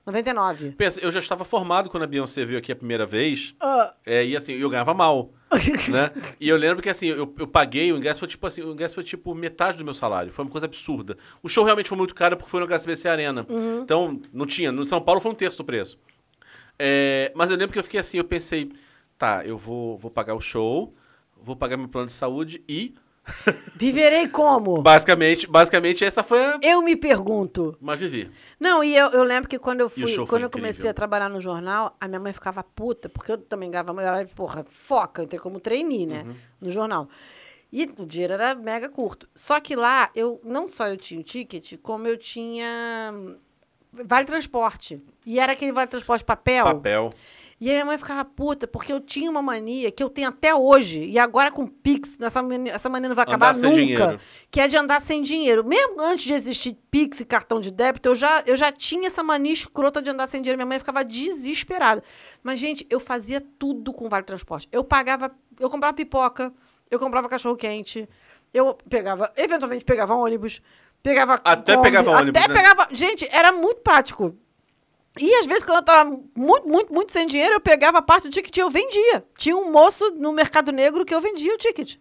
99. 0.05 0.71
pensa, 0.71 0.99
eu 1.01 1.11
já 1.11 1.19
estava 1.19 1.43
formado 1.43 1.89
quando 1.89 2.03
a 2.03 2.07
Beyoncé 2.07 2.45
veio 2.45 2.59
aqui 2.59 2.71
a 2.71 2.75
primeira 2.75 3.05
vez. 3.05 3.53
Ah. 3.59 3.93
É, 4.05 4.23
e 4.25 4.35
assim, 4.37 4.53
eu 4.53 4.69
ganhava 4.69 4.93
mal. 4.93 5.33
né? 5.89 6.11
E 6.39 6.49
eu 6.49 6.57
lembro 6.57 6.83
que 6.83 6.89
assim, 6.89 7.07
eu, 7.07 7.33
eu 7.37 7.47
paguei, 7.47 7.91
o 7.91 7.97
ingresso 7.97 8.19
foi 8.19 8.27
tipo 8.27 8.45
assim, 8.45 8.61
o 8.61 8.71
ingresso 8.71 8.95
foi 8.95 9.03
tipo 9.03 9.33
metade 9.33 9.77
do 9.77 9.85
meu 9.85 9.93
salário. 9.93 10.31
Foi 10.31 10.43
uma 10.43 10.51
coisa 10.51 10.65
absurda. 10.65 11.17
O 11.41 11.47
show 11.47 11.63
realmente 11.63 11.89
foi 11.89 11.97
muito 11.97 12.13
caro 12.13 12.35
porque 12.35 12.49
foi 12.49 12.59
no 12.59 12.67
HSBC 12.67 13.07
Arena. 13.07 13.45
Uhum. 13.49 13.81
Então, 13.81 14.21
não 14.33 14.45
tinha. 14.45 14.71
No 14.71 14.85
São 14.85 15.01
Paulo 15.01 15.21
foi 15.21 15.31
um 15.31 15.35
terço 15.35 15.57
do 15.57 15.63
preço. 15.63 15.97
É, 16.77 17.31
mas 17.35 17.49
eu 17.49 17.57
lembro 17.57 17.73
que 17.73 17.79
eu 17.79 17.83
fiquei 17.83 17.99
assim, 17.99 18.17
eu 18.17 18.23
pensei, 18.23 18.71
tá, 19.17 19.45
eu 19.45 19.57
vou, 19.57 19.97
vou 19.97 20.11
pagar 20.11 20.35
o 20.35 20.41
show, 20.41 20.93
vou 21.35 21.55
pagar 21.55 21.77
meu 21.77 21.87
plano 21.87 22.07
de 22.07 22.13
saúde 22.13 22.61
e. 22.67 22.93
Viverei 23.75 24.27
como? 24.27 24.81
Basicamente, 24.81 25.45
basicamente 25.47 26.03
essa 26.05 26.23
foi 26.23 26.43
a. 26.43 26.59
Eu 26.61 26.81
me 26.81 26.95
pergunto. 26.95 27.77
Mas 27.81 27.99
vivi. 27.99 28.31
Não, 28.59 28.83
e 28.83 28.95
eu, 28.95 29.09
eu 29.09 29.23
lembro 29.23 29.49
que 29.49 29.59
quando 29.59 29.81
eu 29.81 29.89
fui, 29.89 30.25
quando 30.25 30.43
eu 30.43 30.49
comecei 30.49 30.89
a 30.89 30.93
trabalhar 30.93 31.29
no 31.29 31.39
jornal, 31.41 31.95
a 31.99 32.07
minha 32.07 32.19
mãe 32.19 32.33
ficava 32.33 32.63
puta, 32.63 33.09
porque 33.09 33.31
eu 33.31 33.37
também 33.37 33.69
ganhava 33.69 33.93
maior, 33.93 34.25
porra, 34.27 34.65
foca, 34.69 35.21
eu 35.21 35.25
entrei 35.25 35.39
como 35.39 35.59
trainee, 35.59 36.05
né, 36.05 36.23
Uhum. 36.25 36.35
no 36.61 36.71
jornal. 36.71 37.07
E 37.71 37.83
o 37.97 38.05
dinheiro 38.05 38.33
era 38.33 38.55
mega 38.55 38.87
curto. 38.87 39.27
Só 39.35 39.59
que 39.59 39.75
lá, 39.75 40.09
eu 40.15 40.39
não 40.43 40.69
só 40.69 40.87
eu 40.87 40.95
tinha 40.95 41.19
o 41.19 41.23
ticket, 41.23 41.73
como 41.83 42.07
eu 42.07 42.17
tinha 42.17 43.11
hum, 43.13 43.35
vale 44.05 44.25
transporte. 44.25 45.01
E 45.25 45.37
era 45.37 45.51
aquele 45.51 45.73
vale 45.73 45.87
transporte 45.87 46.23
papel. 46.23 46.63
Papel. 46.63 47.13
E 47.59 47.69
aí 47.69 47.73
minha 47.73 47.85
mãe 47.85 47.97
ficava 47.97 48.23
puta, 48.23 48.67
porque 48.67 48.93
eu 48.93 48.99
tinha 48.99 49.31
uma 49.31 49.41
mania 49.41 49.91
que 49.91 50.03
eu 50.03 50.09
tenho 50.11 50.29
até 50.29 50.53
hoje, 50.53 51.03
e 51.05 51.17
agora 51.17 51.51
com 51.51 51.65
Pix, 51.65 52.15
nessa 52.19 52.39
mania, 52.41 52.71
essa 52.71 52.87
mania 52.87 53.09
não 53.09 53.15
vai 53.15 53.23
acabar 53.23 53.55
nunca, 53.55 53.75
dinheiro. 53.75 54.19
que 54.51 54.61
é 54.61 54.67
de 54.67 54.77
andar 54.77 55.01
sem 55.01 55.23
dinheiro. 55.23 55.65
Mesmo 55.65 55.99
antes 55.99 56.25
de 56.25 56.33
existir 56.33 56.77
Pix 56.91 57.19
e 57.19 57.25
cartão 57.25 57.59
de 57.59 57.71
débito, 57.71 58.09
eu 58.09 58.15
já, 58.15 58.43
eu 58.45 58.55
já 58.55 58.71
tinha 58.71 59.07
essa 59.07 59.23
mania 59.23 59.53
escrota 59.53 60.03
de 60.03 60.09
andar 60.11 60.27
sem 60.27 60.39
dinheiro. 60.39 60.57
Minha 60.57 60.67
mãe 60.67 60.77
ficava 60.77 61.03
desesperada. 61.03 62.03
Mas, 62.43 62.59
gente, 62.59 62.85
eu 62.91 62.99
fazia 62.99 63.41
tudo 63.57 63.91
com 63.91 64.07
Vale 64.07 64.23
Transporte. 64.23 64.67
Eu 64.71 64.83
pagava, 64.83 65.31
eu 65.59 65.67
comprava 65.67 65.95
pipoca, 65.95 66.53
eu 66.91 66.99
comprava 66.99 67.27
cachorro-quente, 67.27 68.07
eu 68.53 68.77
pegava, 68.87 69.33
eventualmente 69.35 69.83
pegava 69.83 70.13
ônibus, 70.13 70.61
pegava 71.01 71.41
Até 71.43 71.75
Kombi, 71.75 71.87
pegava 71.87 72.11
ônibus, 72.11 72.39
Até 72.39 72.53
né? 72.53 72.53
pegava... 72.53 72.87
Gente, 72.91 73.27
era 73.31 73.51
muito 73.51 73.81
prático. 73.81 74.35
E 75.19 75.35
às 75.35 75.45
vezes, 75.45 75.63
quando 75.63 75.77
eu 75.77 75.83
tava 75.83 76.09
muito, 76.35 76.67
muito, 76.67 76.93
muito 76.93 77.11
sem 77.11 77.27
dinheiro, 77.27 77.55
eu 77.55 77.59
pegava 77.59 77.97
a 77.99 78.01
parte 78.01 78.27
do 78.27 78.31
ticket 78.31 78.55
e 78.55 78.59
eu 78.59 78.69
vendia. 78.69 79.23
Tinha 79.37 79.55
um 79.55 79.71
moço 79.71 80.11
no 80.11 80.31
Mercado 80.31 80.71
Negro 80.71 81.05
que 81.05 81.13
eu 81.13 81.21
vendia 81.21 81.53
o 81.53 81.57
ticket. 81.57 81.95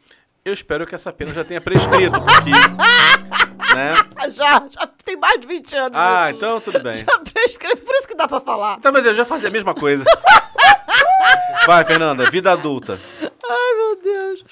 Eu 0.44 0.52
espero 0.52 0.86
que 0.86 0.94
essa 0.94 1.12
pena 1.12 1.34
já 1.34 1.44
tenha 1.44 1.60
prescrito, 1.60 2.20
porque. 2.20 2.50
né? 3.74 3.94
Já, 4.32 4.64
já 4.70 4.86
tem 5.04 5.16
mais 5.16 5.40
de 5.40 5.46
20 5.46 5.76
anos. 5.76 5.98
Ah, 5.98 6.30
isso. 6.30 6.36
então 6.36 6.60
tudo 6.60 6.78
bem. 6.80 6.96
Já 6.96 7.18
prescreve, 7.18 7.80
por 7.80 7.94
isso 7.96 8.06
que 8.06 8.14
dá 8.14 8.28
pra 8.28 8.40
falar. 8.40 8.76
Então, 8.78 8.92
mas 8.92 9.04
eu 9.04 9.14
já 9.14 9.24
fazia 9.24 9.48
a 9.48 9.52
mesma 9.52 9.74
coisa. 9.74 10.04
Vai, 11.66 11.84
Fernanda, 11.84 12.30
vida 12.30 12.52
adulta. 12.52 12.98
Ai, 13.20 13.74
meu 13.74 13.96
Deus. 14.02 14.44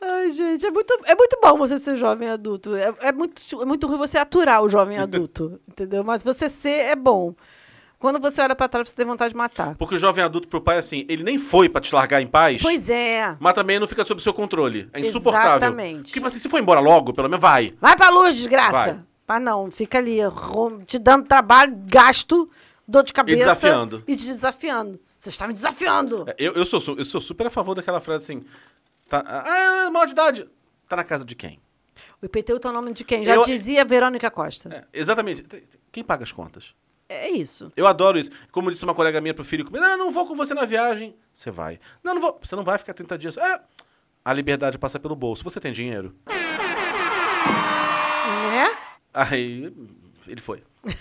Ai, 0.00 0.30
gente, 0.32 0.66
é 0.66 0.70
muito, 0.70 0.98
é 1.04 1.14
muito 1.14 1.38
bom 1.40 1.56
você 1.56 1.78
ser 1.78 1.96
jovem 1.96 2.28
adulto. 2.28 2.74
É, 2.74 2.92
é 3.00 3.12
muito, 3.12 3.62
é 3.62 3.64
muito 3.64 3.86
ruim 3.86 3.98
você 3.98 4.18
aturar 4.18 4.62
o 4.62 4.68
jovem 4.68 4.98
adulto, 4.98 5.60
entendeu? 5.68 6.04
Mas 6.04 6.22
você 6.22 6.48
ser 6.48 6.90
é 6.90 6.96
bom. 6.96 7.34
Quando 8.04 8.20
você 8.20 8.42
olha 8.42 8.54
pra 8.54 8.68
trás, 8.68 8.90
você 8.90 8.94
tem 8.94 9.06
vontade 9.06 9.32
de 9.32 9.36
matar. 9.38 9.76
Porque 9.76 9.94
o 9.94 9.98
jovem 9.98 10.22
adulto 10.22 10.46
pro 10.46 10.60
pai, 10.60 10.76
assim, 10.76 11.06
ele 11.08 11.22
nem 11.22 11.38
foi 11.38 11.70
pra 11.70 11.80
te 11.80 11.94
largar 11.94 12.20
em 12.20 12.26
paz. 12.26 12.60
Pois 12.60 12.90
é. 12.90 13.34
Mas 13.40 13.54
também 13.54 13.78
não 13.80 13.88
fica 13.88 14.04
sob 14.04 14.20
seu 14.20 14.34
controle. 14.34 14.90
É 14.92 15.00
insuportável. 15.00 15.56
Exatamente. 15.56 16.12
Tipo 16.12 16.26
assim, 16.26 16.38
se 16.38 16.46
for 16.46 16.60
embora 16.60 16.80
logo, 16.80 17.14
pelo 17.14 17.30
menos 17.30 17.40
vai. 17.40 17.72
Vai 17.80 17.96
pra 17.96 18.10
luz, 18.10 18.36
desgraça. 18.36 18.70
Vai. 18.70 19.00
Mas 19.26 19.40
não, 19.40 19.70
fica 19.70 19.96
ali, 19.96 20.18
te 20.84 20.98
dando 20.98 21.24
trabalho, 21.26 21.74
gasto, 21.86 22.46
dor 22.86 23.04
de 23.04 23.12
cabeça. 23.14 23.38
desafiando. 23.38 24.04
E 24.06 24.14
te 24.14 24.26
desafiando. 24.26 25.00
Você 25.18 25.30
está 25.30 25.48
me 25.48 25.54
desafiando. 25.54 26.26
É, 26.28 26.34
Eu, 26.38 26.52
eu, 26.52 26.66
sou, 26.66 26.82
eu 26.98 27.04
sou 27.06 27.22
super 27.22 27.46
a 27.46 27.50
favor 27.50 27.74
daquela 27.74 28.00
frase 28.00 28.24
assim. 28.24 28.44
Tá, 29.08 29.24
ah, 29.26 29.90
mal 29.90 30.04
de 30.04 30.12
idade. 30.12 30.46
Tá 30.90 30.96
na 30.96 31.04
casa 31.04 31.24
de 31.24 31.34
quem? 31.34 31.58
O 32.20 32.26
IPTU 32.26 32.60
tá 32.60 32.68
o 32.68 32.72
nome 32.74 32.92
de 32.92 33.02
quem? 33.02 33.24
Já 33.24 33.36
Eu- 33.36 33.44
dizia 33.44 33.82
Verônica 33.82 34.30
Costa. 34.30 34.68
É, 34.92 35.00
exatamente. 35.00 35.42
Quem 35.90 36.04
paga 36.04 36.22
as 36.22 36.30
contas? 36.30 36.74
É, 37.08 37.28
isso. 37.28 37.72
Eu 37.76 37.86
adoro 37.86 38.18
isso. 38.18 38.30
Como 38.50 38.70
disse 38.70 38.84
uma 38.84 38.94
colega 38.94 39.20
minha 39.20 39.34
pro 39.34 39.44
filho, 39.44 39.66
não, 39.70 39.98
não 39.98 40.10
vou 40.10 40.26
com 40.26 40.34
você 40.34 40.54
na 40.54 40.64
viagem. 40.64 41.14
Você 41.32 41.50
vai. 41.50 41.78
Não, 42.02 42.14
não 42.14 42.20
vou. 42.20 42.38
Você 42.42 42.56
não 42.56 42.64
vai 42.64 42.78
ficar 42.78 42.94
30 42.94 43.18
dias. 43.18 43.36
É. 43.36 43.60
A 44.24 44.32
liberdade 44.32 44.78
passa 44.78 44.98
pelo 44.98 45.14
bolso. 45.14 45.44
Você 45.44 45.60
tem 45.60 45.72
dinheiro? 45.72 46.14
Né? 48.50 48.76
Aí, 49.12 49.72
ele 50.26 50.40
foi. 50.40 50.62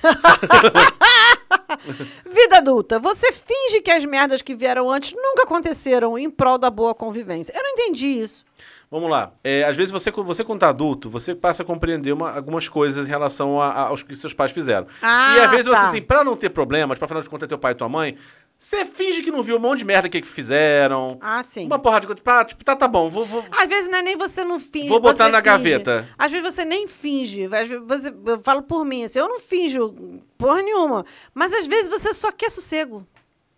Vida 2.30 2.58
adulta, 2.58 3.00
você 3.00 3.32
finge 3.32 3.82
que 3.82 3.92
as 3.92 4.06
merdas 4.06 4.42
que 4.42 4.56
vieram 4.56 4.90
antes 4.90 5.14
nunca 5.14 5.44
aconteceram 5.44 6.18
em 6.18 6.30
prol 6.30 6.58
da 6.58 6.70
boa 6.70 6.94
convivência. 6.94 7.54
Eu 7.56 7.64
não 7.64 7.72
entendi 7.72 8.08
isso. 8.08 8.46
Vamos 8.94 9.10
lá. 9.10 9.34
É, 9.44 9.64
às 9.64 9.76
vezes 9.76 9.92
você, 9.92 10.12
você 10.12 10.44
quando 10.44 10.60
tá 10.60 10.70
adulto, 10.70 11.10
você 11.10 11.34
passa 11.34 11.64
a 11.64 11.66
compreender 11.66 12.12
uma- 12.12 12.30
algumas 12.36 12.70
coisas 12.70 13.08
em 13.08 13.10
relação 13.10 13.60
a- 13.60 13.70
a- 13.72 13.82
aos 13.88 14.04
que 14.04 14.16
seus 14.16 14.36
pais 14.36 14.52
fizeram. 14.52 14.86
Ah, 15.02 15.36
e 15.36 15.42
às 15.42 15.50
vezes 15.50 15.66
tá. 15.66 15.72
você, 15.80 15.86
assim, 15.88 16.02
pra 16.04 16.24
não 16.24 16.38
ter 16.38 16.52
problemas, 16.52 17.00
pra 17.00 17.06
afinal 17.06 17.24
de 17.24 17.28
contas 17.28 17.48
é 17.48 17.50
teu 17.50 17.58
pai 17.58 17.72
e 17.72 17.76
tua 17.76 17.90
mãe, 17.90 18.16
você 18.56 18.86
finge 18.86 19.24
que 19.24 19.32
não 19.32 19.42
viu 19.42 19.56
um 19.58 19.60
monte 19.60 19.80
de 19.80 19.86
merda 19.86 20.08
que 20.08 20.22
que 20.22 20.28
fizeram. 20.28 21.18
Ah, 21.20 21.42
sim. 21.42 21.66
Uma 21.66 21.80
porrada 21.80 22.02
de 22.02 22.06
coisa. 22.08 22.22
Pra, 22.22 22.46
tipo, 22.46 22.64
tá, 22.64 22.76
tá 22.76 22.88
bom, 22.88 23.10
vou. 23.10 23.26
vou... 23.26 23.44
Às 23.52 23.68
vezes 23.68 23.90
não 23.90 23.98
é 23.98 24.02
nem 24.04 24.16
você 24.16 24.44
não 24.44 24.60
finge. 24.60 24.90
Vou 24.90 25.00
botar 25.00 25.28
na 25.28 25.40
finge. 25.40 25.46
gaveta. 25.46 26.08
Às 26.16 26.32
vezes 26.32 26.54
você 26.54 26.64
nem 26.64 26.88
finge. 26.88 27.46
Às 27.46 27.68
vezes 27.68 27.84
você- 27.88 28.14
eu 28.28 28.40
falo 28.42 28.62
por 28.62 28.86
mim, 28.86 29.06
assim, 29.06 29.18
eu 29.18 29.28
não 29.28 29.40
finjo 29.40 29.92
porra 30.38 30.62
nenhuma. 30.62 31.04
Mas 31.34 31.52
às 31.52 31.66
vezes 31.66 31.90
você 31.90 32.14
só 32.14 32.32
quer 32.32 32.52
sossego. 32.52 33.06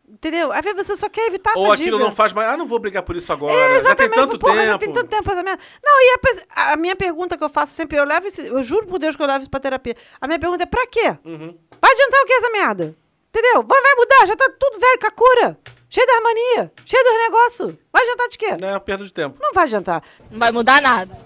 Entendeu? 0.08 0.52
Às 0.52 0.62
vezes 0.62 0.86
você 0.86 0.96
só 0.96 1.10
quer 1.10 1.28
evitar 1.28 1.52
a 1.56 1.60
Ou 1.60 1.68
fadiga. 1.68 1.90
aquilo 1.90 2.00
não 2.00 2.12
faz 2.12 2.32
mais. 2.32 2.48
Ah, 2.50 2.56
não 2.56 2.66
vou 2.66 2.80
brigar 2.80 3.04
por 3.04 3.16
isso 3.16 3.32
agora. 3.34 3.54
É, 3.54 3.58
já 3.58 3.68
tem 3.68 3.78
exatamente. 3.78 4.16
tanto 4.16 4.40
Porra, 4.40 4.54
tempo. 4.54 4.66
Já 4.68 4.78
tem 4.78 4.94
tanto 4.94 5.10
tempo 5.10 5.24
pra 5.24 5.32
fazer 5.34 5.44
merda. 5.44 5.64
Não, 5.84 6.02
e 6.02 6.20
a, 6.56 6.72
a 6.74 6.76
minha 6.76 6.96
pergunta 6.96 7.38
que 7.38 7.44
eu 7.44 7.50
faço 7.50 7.74
sempre, 7.74 7.98
eu 7.98 8.06
levo 8.06 8.28
isso, 8.28 8.40
eu 8.40 8.62
juro 8.64 8.86
por 8.88 9.00
Deus 9.00 9.16
que 9.16 9.22
eu 9.22 9.28
levo 9.28 9.42
isso 9.42 9.50
pra 9.50 9.60
terapia. 9.60 9.96
A 10.22 10.28
minha 10.28 10.40
pergunta 10.40 10.64
é 10.64 10.66
pra 10.68 10.86
quê? 10.88 11.18
Uhum. 11.26 11.58
Vai 11.82 11.92
adiantar 11.92 12.22
o 12.22 12.26
que 12.26 12.34
essa 12.34 12.50
merda? 12.52 12.96
Entendeu? 13.30 13.64
Vai, 13.64 13.82
vai 13.82 13.96
mudar, 13.96 14.26
já 14.28 14.36
tá 14.36 14.50
tudo 14.60 14.80
velho, 14.80 15.00
cacura. 15.00 15.58
Cheio 15.90 16.08
da 16.08 16.14
harmonia, 16.14 16.72
cheio 16.86 17.04
dos 17.04 17.14
negócios. 17.18 17.74
Vai 17.92 18.02
adiantar 18.04 18.28
de 18.30 18.38
quê? 18.38 18.58
Não 18.62 18.68
é 18.70 18.80
perda 18.80 19.06
de 19.06 19.14
tempo. 19.14 19.38
Não 19.42 19.54
vai 19.54 19.64
adiantar. 19.66 20.04
Não 20.32 20.40
vai 20.40 20.52
mudar 20.52 20.82
nada. 20.82 21.18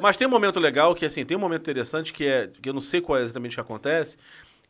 Mas 0.00 0.16
tem 0.16 0.26
um 0.26 0.30
momento 0.30 0.58
legal 0.60 0.94
que, 0.94 1.04
assim, 1.04 1.24
tem 1.24 1.36
um 1.36 1.40
momento 1.40 1.62
interessante 1.62 2.12
que 2.12 2.26
é. 2.26 2.48
que 2.62 2.68
eu 2.68 2.72
não 2.72 2.80
sei 2.80 3.00
qual 3.00 3.18
é 3.18 3.22
exatamente 3.22 3.52
o 3.52 3.54
que 3.56 3.60
acontece. 3.60 4.16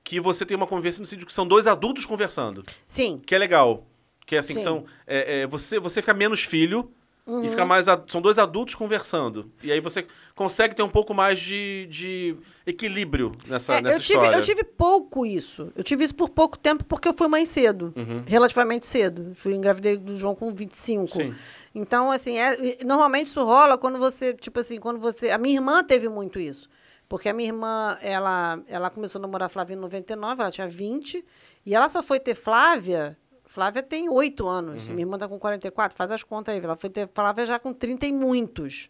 Que 0.03 0.19
você 0.21 0.45
tem 0.47 0.57
uma 0.57 0.67
conversa 0.67 1.01
no 1.01 1.07
sentido 1.07 1.27
que 1.27 1.33
são 1.33 1.47
dois 1.47 1.67
adultos 1.67 2.05
conversando. 2.05 2.63
Sim. 2.87 3.21
Que 3.25 3.35
é 3.35 3.39
legal. 3.39 3.87
Que 4.27 4.37
é 4.37 4.39
assim, 4.39 4.55
Sim. 4.55 4.63
são. 4.63 4.85
é, 5.07 5.41
é, 5.43 5.47
você, 5.47 5.79
você 5.79 6.01
fica 6.01 6.15
menos 6.15 6.43
filho 6.43 6.91
Uhum. 7.27 7.45
e 7.45 7.49
fica 7.51 7.65
mais. 7.67 7.87
a- 7.87 8.03
São 8.09 8.21
dois 8.21 8.39
adultos 8.39 8.75
conversando. 8.75 9.53
E 9.63 9.71
aí 9.71 9.79
você 9.81 10.07
consegue 10.35 10.75
ter 10.75 10.83
um 10.83 10.89
pouco 10.89 11.13
mais 11.15 11.39
de, 11.39 11.87
de 11.89 12.35
equilíbrio 12.67 13.33
nessa, 13.47 13.75
É, 13.75 13.83
nessa 13.83 13.97
eu, 13.97 14.01
tive, 14.01 14.19
história. 14.19 14.37
eu 14.39 14.43
tive 14.43 14.65
pouco 14.65 15.27
isso. 15.27 15.71
Eu 15.77 15.85
tive 15.85 16.03
isso 16.03 16.15
por 16.15 16.31
pouco 16.31 16.59
tempo 16.59 16.83
porque 16.85 17.07
eu 17.07 17.13
fui 17.15 17.29
mãe 17.29 17.45
cedo. 17.45 17.93
Uhum. 17.95 18.23
Relativamente 18.27 18.87
cedo. 18.87 19.33
Fui 19.35 19.55
engravidei 19.55 19.97
do 19.97 20.17
João 20.17 20.35
com 20.35 20.53
25. 20.53 21.09
Sim. 21.15 21.35
Então, 21.75 22.11
assim, 22.11 22.37
é- 22.39 22.79
normalmente 22.85 23.27
isso 23.27 23.45
rola 23.45 23.77
quando 23.79 23.99
você, 23.99 24.33
tipo 24.35 24.59
assim, 24.59 24.81
quando 24.81 24.99
você. 24.99 25.31
A 25.31 25.39
minha 25.39 25.55
irmã 25.57 25.85
teve 25.85 26.09
muito 26.09 26.41
isso. 26.41 26.69
Porque 27.11 27.29
a 27.29 27.33
minha 27.35 27.49
irmã, 27.49 27.99
ela, 28.01 28.61
ela 28.69 28.89
começou 28.89 29.19
a 29.19 29.23
namorar 29.23 29.47
a 29.47 29.49
Flávia 29.51 29.75
em 29.75 29.79
99, 29.79 30.41
ela 30.43 30.51
tinha 30.53 30.69
20. 30.69 31.25
E 31.67 31.75
ela 31.75 31.89
só 31.89 32.05
foi 32.05 32.21
ter 32.21 32.37
Flávia. 32.37 33.19
Flávia 33.45 33.83
tem 33.83 34.09
8 34.09 34.47
anos. 34.47 34.85
Uhum. 34.87 34.91
Minha 34.95 35.03
irmã 35.03 35.19
tá 35.19 35.27
com 35.29 35.37
44, 35.37 35.97
faz 35.99 36.13
as 36.13 36.23
contas 36.23 36.55
aí. 36.55 36.63
Ela 36.63 36.77
foi 36.77 36.89
ter 36.89 37.09
Flávia 37.13 37.45
já 37.45 37.59
com 37.59 37.73
30 37.75 38.07
e 38.07 38.13
muitos. 38.13 38.89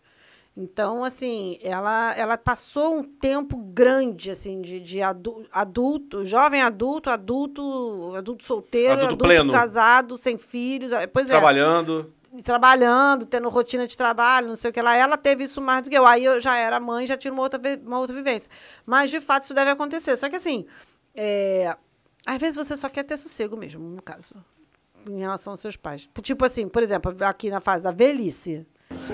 Então, 0.55 1.03
assim, 1.03 1.59
ela, 1.62 2.14
ela 2.14 2.37
passou 2.37 2.97
um 2.99 3.03
tempo 3.05 3.57
grande, 3.57 4.31
assim, 4.31 4.61
de, 4.61 4.81
de 4.81 5.01
adu- 5.01 5.47
adulto, 5.51 6.27
jovem 6.27 6.61
adulto, 6.61 7.09
adulto, 7.09 8.12
adulto 8.16 8.45
solteiro, 8.45 8.93
Adulto 8.93 9.25
adulto, 9.25 9.27
casado, 9.53 10.18
sem 10.18 10.37
filhos. 10.37 10.93
eh, 10.93 11.07
Pois 11.07 11.27
é 11.27 11.31
Trabalhando. 11.31 12.12
Trabalhando, 12.45 13.26
tendo 13.26 13.49
rotina 13.49 13.87
de 13.87 13.97
trabalho, 13.97 14.49
não 14.49 14.57
sei 14.57 14.70
o 14.70 14.72
que 14.72 14.81
lá. 14.81 14.97
Ela 14.97 15.16
teve 15.16 15.45
isso 15.45 15.61
mais 15.61 15.83
do 15.83 15.91
que 15.91 15.97
eu. 15.97 16.07
Aí 16.07 16.24
eu 16.24 16.41
já 16.41 16.57
era 16.57 16.78
mãe, 16.78 17.07
já 17.07 17.16
tinha 17.16 17.33
uma 17.33 17.43
outra, 17.43 17.61
uma 17.85 17.99
outra 17.99 18.14
vivência. 18.14 18.51
Mas, 18.87 19.11
de 19.11 19.20
fato, 19.20 19.45
isso 19.45 19.55
deve 19.55 19.70
acontecer. 19.70 20.16
Só 20.16 20.28
que, 20.28 20.37
assim, 20.37 20.66
é, 21.14 21.74
às 22.26 22.39
vezes 22.39 22.55
você 22.55 22.76
só 22.76 22.89
quer 22.89 23.03
ter 23.03 23.16
sossego 23.16 23.57
mesmo, 23.57 23.83
no 23.89 24.03
caso, 24.03 24.35
em 25.09 25.18
relação 25.20 25.53
aos 25.53 25.61
seus 25.61 25.76
pais. 25.76 26.09
Tipo 26.22 26.45
assim, 26.45 26.68
por 26.68 26.83
exemplo, 26.83 27.14
aqui 27.24 27.51
na 27.51 27.61
fase 27.61 27.83
da 27.85 27.91
velhice. 27.91 28.66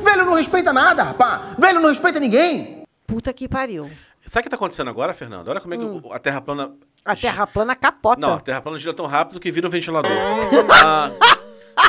Velho 0.02 0.24
não 0.24 0.34
respeita 0.34 0.72
nada, 0.72 1.02
rapá. 1.02 1.54
Velho 1.58 1.80
não 1.80 1.88
respeita 1.88 2.18
ninguém. 2.20 2.82
Puta 3.06 3.32
que 3.32 3.48
pariu. 3.48 3.90
Sabe 4.26 4.40
o 4.40 4.44
que 4.44 4.50
tá 4.50 4.56
acontecendo 4.56 4.90
agora, 4.90 5.14
Fernando? 5.14 5.48
Olha 5.48 5.60
como 5.60 5.74
é 5.74 5.76
que 5.76 5.84
Hum. 5.84 6.02
a 6.10 6.18
Terra 6.18 6.40
plana. 6.40 6.74
A 7.04 7.14
terra 7.14 7.46
plana 7.46 7.76
capota. 7.76 8.20
Não, 8.20 8.34
a 8.34 8.40
Terra 8.40 8.60
plana 8.60 8.76
gira 8.78 8.92
tão 8.92 9.06
rápido 9.06 9.38
que 9.38 9.52
vira 9.52 9.68
um 9.68 9.70
ventilador. 9.70 10.10
Ah, 10.84 11.10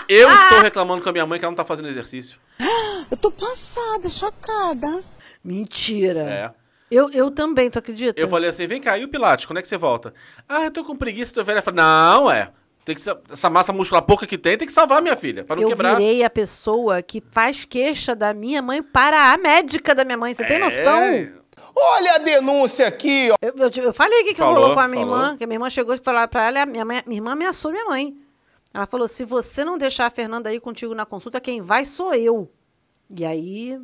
eu 0.10 0.30
estou 0.30 0.60
reclamando 0.60 1.02
com 1.04 1.10
a 1.10 1.12
minha 1.12 1.26
mãe 1.26 1.40
que 1.40 1.46
ela 1.46 1.52
não 1.52 1.56
tá 1.56 1.66
fazendo 1.66 1.88
exercício. 1.90 2.40
Eu 3.10 3.16
tô 3.16 3.32
passada, 3.32 4.10
chocada. 4.10 5.02
Mentira. 5.44 6.20
É. 6.22 6.52
Eu, 6.92 7.10
eu 7.12 7.32
também, 7.32 7.70
tu 7.70 7.80
acredita? 7.80 8.20
Eu 8.20 8.28
falei 8.28 8.50
assim: 8.50 8.68
vem 8.68 8.82
cá, 8.82 8.98
e 8.98 9.04
o 9.06 9.08
Pilates, 9.10 9.46
quando 9.46 9.60
é 9.60 9.62
que 9.62 9.68
você 9.68 9.78
volta? 9.78 10.14
Ah, 10.48 10.64
eu 10.66 10.72
tô 10.72 10.84
com 10.84 10.96
preguiça, 10.96 11.34
tô 11.34 11.44
velha. 11.44 11.60
Eu 11.60 11.64
falei, 11.64 11.82
não, 11.82 12.30
é. 12.32 12.50
Tem 12.84 12.96
que, 12.96 13.02
sa- 13.02 13.18
essa 13.32 13.50
massa 13.50 13.72
muscular 13.74 14.02
pouca 14.02 14.26
que 14.28 14.38
tem, 14.38 14.58
tem 14.58 14.66
que 14.68 14.74
salvar 14.74 15.02
minha 15.02 15.16
filha, 15.16 15.44
pra 15.44 15.56
não 15.56 15.64
eu 15.64 15.70
quebrar. 15.70 15.96
virei 15.98 16.24
a 16.24 16.30
pessoa 16.30 17.02
que 17.02 17.22
faz 17.32 17.64
queixa 17.66 18.16
da 18.16 18.34
minha 18.34 18.62
mãe 18.62 18.82
para 18.82 19.32
a 19.34 19.38
médica 19.38 19.94
da 19.96 20.04
minha 20.06 20.18
mãe. 20.18 20.34
Você 20.34 20.46
tem 20.46 20.56
É. 20.58 20.60
noção? 20.60 21.38
Olha 21.76 22.14
a 22.16 22.18
denúncia 22.18 22.88
aqui, 22.88 23.30
ó. 23.32 23.36
Eu, 23.42 23.54
eu, 23.58 23.84
eu 23.84 23.94
falei 23.94 24.20
aqui 24.22 24.30
que 24.30 24.36
Falou, 24.36 24.56
rolou 24.56 24.74
com 24.74 24.80
a 24.80 24.88
minha 24.88 25.06
falou. 25.06 25.18
irmã, 25.22 25.38
que 25.38 25.44
a 25.44 25.48
minha 25.48 25.56
irmã 25.56 25.70
chegou 25.70 25.94
e 25.96 25.98
falou 25.98 26.28
pra 26.28 26.46
ela, 26.46 26.66
minha, 26.66 26.84
mãe- 26.86 27.04
minha 27.06 27.20
irmã 27.20 27.32
ameaçou 27.34 27.72
minha 27.72 27.86
mãe. 27.86 28.16
Ela 28.74 28.86
falou: 28.86 29.08
se 29.08 29.24
você 29.26 29.64
não 29.64 29.78
deixar 29.78 30.06
a 30.08 30.10
Fernanda 30.12 30.50
aí 30.50 30.60
contigo 30.60 30.94
na 30.94 31.06
consulta, 31.06 31.40
quem 31.42 31.62
vai 31.62 31.86
sou 31.86 32.14
eu. 32.14 32.52
E 33.16 33.26
aí, 33.26 33.80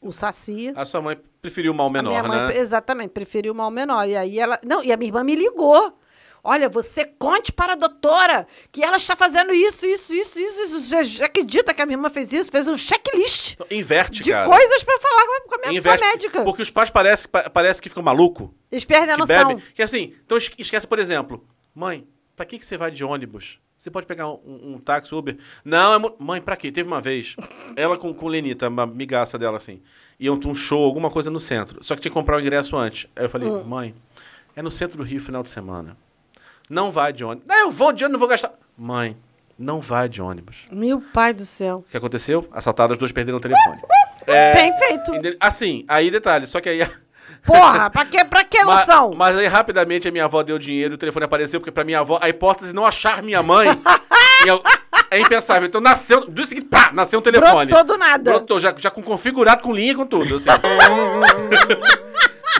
o 0.00 0.10
Saci. 0.12 0.72
A 0.74 0.84
sua 0.84 1.00
mãe 1.02 1.18
preferiu 1.42 1.72
o 1.72 1.74
mal 1.74 1.88
a 1.88 1.90
minha 1.90 2.02
menor, 2.02 2.26
mãe, 2.28 2.38
né? 2.48 2.58
Exatamente, 2.58 3.10
preferiu 3.10 3.52
o 3.52 3.56
mal 3.56 3.70
menor. 3.70 4.08
E 4.08 4.16
aí 4.16 4.38
ela. 4.38 4.58
Não, 4.64 4.82
e 4.82 4.92
a 4.92 4.96
minha 4.96 5.08
irmã 5.08 5.22
me 5.22 5.34
ligou. 5.34 5.96
Olha, 6.42 6.70
você 6.70 7.04
conte 7.04 7.52
para 7.52 7.74
a 7.74 7.76
doutora 7.76 8.46
que 8.72 8.82
ela 8.82 8.96
está 8.96 9.14
fazendo 9.14 9.52
isso, 9.52 9.84
isso, 9.84 10.14
isso, 10.14 10.38
isso, 10.40 10.62
isso. 10.62 10.80
Já, 10.88 11.02
já 11.02 11.26
acredita 11.26 11.74
que 11.74 11.82
a 11.82 11.84
minha 11.84 11.96
irmã 11.98 12.08
fez 12.08 12.32
isso? 12.32 12.50
Fez 12.50 12.66
um 12.66 12.78
checklist 12.78 13.56
Inverte, 13.70 14.22
de 14.22 14.30
cara. 14.30 14.48
coisas 14.48 14.82
para 14.82 14.98
falar 15.00 15.26
com 15.26 15.32
a, 15.34 15.36
minha 15.58 15.60
com 15.60 15.66
a 15.66 15.74
Inverte. 15.74 16.00
médica. 16.02 16.42
Porque 16.42 16.62
os 16.62 16.70
pais 16.70 16.88
parecem 16.88 17.28
pa- 17.30 17.50
parece 17.50 17.82
que 17.82 17.90
ficam 17.90 18.02
maluco. 18.02 18.54
Eles 18.72 18.86
perdem 18.86 19.10
a 19.10 19.14
que 19.16 19.20
noção. 19.20 19.48
bebe. 19.48 19.62
Que 19.74 19.82
assim, 19.82 20.14
então 20.24 20.38
es- 20.38 20.50
esquece, 20.56 20.86
por 20.86 20.98
exemplo, 20.98 21.46
mãe, 21.74 22.08
pra 22.34 22.46
que, 22.46 22.58
que 22.58 22.64
você 22.64 22.78
vai 22.78 22.90
de 22.90 23.04
ônibus? 23.04 23.60
Você 23.80 23.90
pode 23.90 24.04
pegar 24.04 24.28
um, 24.28 24.38
um 24.74 24.78
táxi, 24.78 25.14
Uber? 25.14 25.38
Não, 25.64 25.94
é 25.94 26.12
mãe, 26.18 26.38
pra 26.38 26.54
quê? 26.54 26.70
Teve 26.70 26.86
uma 26.86 27.00
vez, 27.00 27.34
ela 27.74 27.96
com, 27.96 28.12
com 28.12 28.28
Lenita, 28.28 28.68
uma 28.68 28.86
migaça 28.86 29.38
dela 29.38 29.56
assim, 29.56 29.80
iam 30.18 30.38
pra 30.38 30.50
um 30.50 30.54
show, 30.54 30.84
alguma 30.84 31.08
coisa 31.10 31.30
no 31.30 31.40
centro, 31.40 31.82
só 31.82 31.94
que 31.94 32.02
tinha 32.02 32.10
que 32.10 32.14
comprar 32.14 32.36
o 32.36 32.40
ingresso 32.42 32.76
antes. 32.76 33.08
Aí 33.16 33.24
eu 33.24 33.28
falei, 33.30 33.48
Hum. 33.48 33.64
mãe, 33.64 33.94
é 34.54 34.60
no 34.60 34.70
centro 34.70 34.98
do 34.98 35.02
Rio 35.02 35.18
final 35.18 35.42
de 35.42 35.48
semana. 35.48 35.96
Não 36.68 36.92
vai 36.92 37.10
de 37.10 37.24
ônibus. 37.24 37.46
Não, 37.48 37.56
eu 37.56 37.70
vou 37.70 37.90
de 37.90 38.04
ônibus, 38.04 38.12
não 38.12 38.18
vou 38.20 38.28
gastar. 38.28 38.52
Mãe, 38.76 39.16
não 39.58 39.80
vai 39.80 40.10
de 40.10 40.20
ônibus. 40.20 40.56
Meu 40.70 41.00
pai 41.00 41.32
do 41.32 41.46
céu. 41.46 41.78
O 41.78 41.90
que 41.90 41.96
aconteceu? 41.96 42.46
Assaltaram, 42.52 42.92
os 42.92 42.98
dois 42.98 43.12
perderam 43.12 43.38
o 43.38 43.40
telefone. 43.40 43.80
É, 44.26 44.52
Bem 44.60 44.78
feito. 44.78 45.12
Assim, 45.40 45.86
aí 45.88 46.10
detalhe, 46.10 46.46
só 46.46 46.60
que 46.60 46.68
aí. 46.68 46.86
Porra, 47.44 47.88
pra 47.90 48.04
que, 48.04 48.24
pra 48.24 48.44
que 48.44 48.62
noção? 48.64 49.12
Mas, 49.16 49.36
aí 49.36 49.46
rapidamente 49.46 50.06
a 50.08 50.10
minha 50.12 50.24
avó 50.24 50.42
deu 50.42 50.58
dinheiro 50.58 50.94
e 50.94 50.96
o 50.96 50.98
telefone 50.98 51.24
apareceu, 51.24 51.60
porque 51.60 51.70
pra 51.72 51.84
minha 51.84 52.00
avó 52.00 52.18
a 52.20 52.28
hipótese 52.28 52.68
de 52.70 52.74
não 52.76 52.84
achar 52.86 53.22
minha 53.22 53.42
mãe 53.42 53.66
é 55.10 55.18
impensável. 55.20 55.66
Então 55.66 55.80
nasceu, 55.80 56.26
do 56.26 56.44
seguinte, 56.44 56.68
pá, 56.68 56.90
nasceu 56.92 57.18
um 57.18 57.22
telefone. 57.22 57.70
Brotou 57.70 57.84
do 57.84 57.98
nada. 57.98 58.30
Brotou, 58.30 58.60
já, 58.60 58.74
já 58.76 58.90
com 58.90 59.02
configurado 59.02 59.62
com 59.62 59.72
linha 59.72 59.92
e 59.92 59.96
com 59.96 60.06
tudo, 60.06 60.36
assim. 60.36 60.48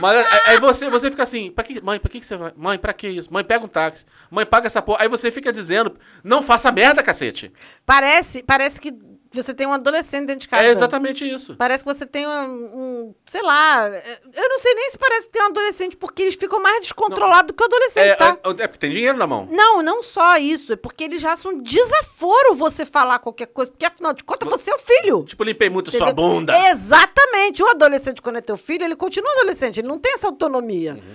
Mas 0.00 0.16
aí- 0.16 0.40
aí 0.46 0.58
você, 0.60 0.88
você 0.88 1.10
fica 1.10 1.22
assim, 1.24 1.50
pra 1.50 1.62
que, 1.62 1.78
mãe, 1.82 1.98
pra 2.00 2.08
que, 2.08 2.20
que 2.20 2.26
você 2.26 2.36
vai? 2.36 2.52
Mãe, 2.56 2.78
pra 2.78 2.92
que 2.94 3.06
isso? 3.06 3.30
Mãe, 3.30 3.44
pega 3.44 3.64
um 3.64 3.68
táxi. 3.68 4.06
Mãe, 4.30 4.46
paga 4.46 4.66
essa 4.66 4.80
porra. 4.80 5.02
Aí 5.02 5.08
você 5.08 5.30
fica 5.30 5.52
dizendo, 5.52 5.94
não 6.24 6.42
faça 6.42 6.72
merda, 6.72 7.02
cacete. 7.02 7.52
Parece, 7.84 8.42
parece 8.42 8.80
que 8.80 8.94
você 9.36 9.54
tem 9.54 9.66
um 9.66 9.72
adolescente 9.72 10.26
dentro 10.26 10.40
de 10.42 10.48
casa. 10.48 10.64
É 10.64 10.70
exatamente 10.70 11.28
isso. 11.28 11.54
Parece 11.56 11.84
que 11.84 11.94
você 11.94 12.04
tem 12.04 12.26
um, 12.26 12.32
um- 12.32 13.14
sei 13.26 13.42
lá, 13.42 13.88
eu 13.88 14.48
não 14.48 14.58
sei 14.58 14.74
nem 14.74 14.90
se 14.90 14.98
parece 14.98 15.26
que 15.26 15.32
tem 15.32 15.42
um 15.42 15.46
adolescente, 15.46 15.96
porque 15.96 16.22
eles 16.22 16.34
ficam 16.34 16.60
mais 16.60 16.80
descontrolados 16.80 17.48
do 17.48 17.54
que 17.54 17.62
o 17.62 17.66
adolescente, 17.66 18.08
É, 18.08 18.14
tá? 18.16 18.36
é, 18.42 18.48
é 18.62 18.66
porque 18.66 18.78
tem 18.78 18.90
dinheiro 18.90 19.16
na 19.16 19.26
mão. 19.26 19.46
Não, 19.50 19.82
não 19.82 20.02
só 20.02 20.36
isso, 20.36 20.72
é 20.72 20.76
porque 20.76 21.04
eles 21.04 21.22
já 21.22 21.36
são 21.36 21.60
desaforo 21.62 22.54
você 22.56 22.84
falar 22.84 23.18
qualquer 23.20 23.46
coisa, 23.46 23.70
porque 23.70 23.84
afinal 23.86 24.12
de 24.12 24.24
contas 24.24 24.48
você 24.48 24.70
é 24.70 24.74
o 24.74 24.78
filho. 24.78 25.24
Tipo, 25.24 25.44
limpei 25.44 25.70
muito 25.70 25.90
sua 25.90 25.98
entendeu? 26.10 26.14
bunda. 26.14 26.52
Exatamente. 26.70 27.62
O 27.62 27.68
adolescente, 27.68 28.20
quando 28.20 28.36
é 28.36 28.40
teu 28.40 28.56
filho, 28.56 28.84
ele 28.84 28.96
continua 28.96 29.30
adolescente, 29.32 29.80
ele 29.80 29.88
não 29.88 29.98
tem 29.98 30.12
essa 30.14 30.26
autonomia. 30.26 30.94
Uhum. 30.94 31.14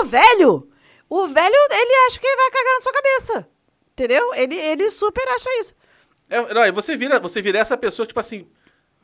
O 0.00 0.04
velho, 0.04 0.68
o 1.08 1.26
velho, 1.28 1.56
ele 1.70 1.94
acha 2.08 2.18
que 2.18 2.36
vai 2.36 2.50
cagar 2.50 2.74
na 2.74 2.80
sua 2.80 2.92
cabeça. 2.92 3.48
Entendeu? 3.92 4.34
Ele, 4.34 4.56
ele 4.56 4.90
super 4.90 5.26
acha 5.28 5.48
isso. 5.60 5.74
É, 6.32 6.54
não, 6.54 6.72
você 6.74 6.96
vira, 6.96 7.20
você 7.20 7.40
vira 7.42 7.58
essa 7.58 7.76
pessoa, 7.76 8.06
tipo 8.06 8.18
assim. 8.20 8.46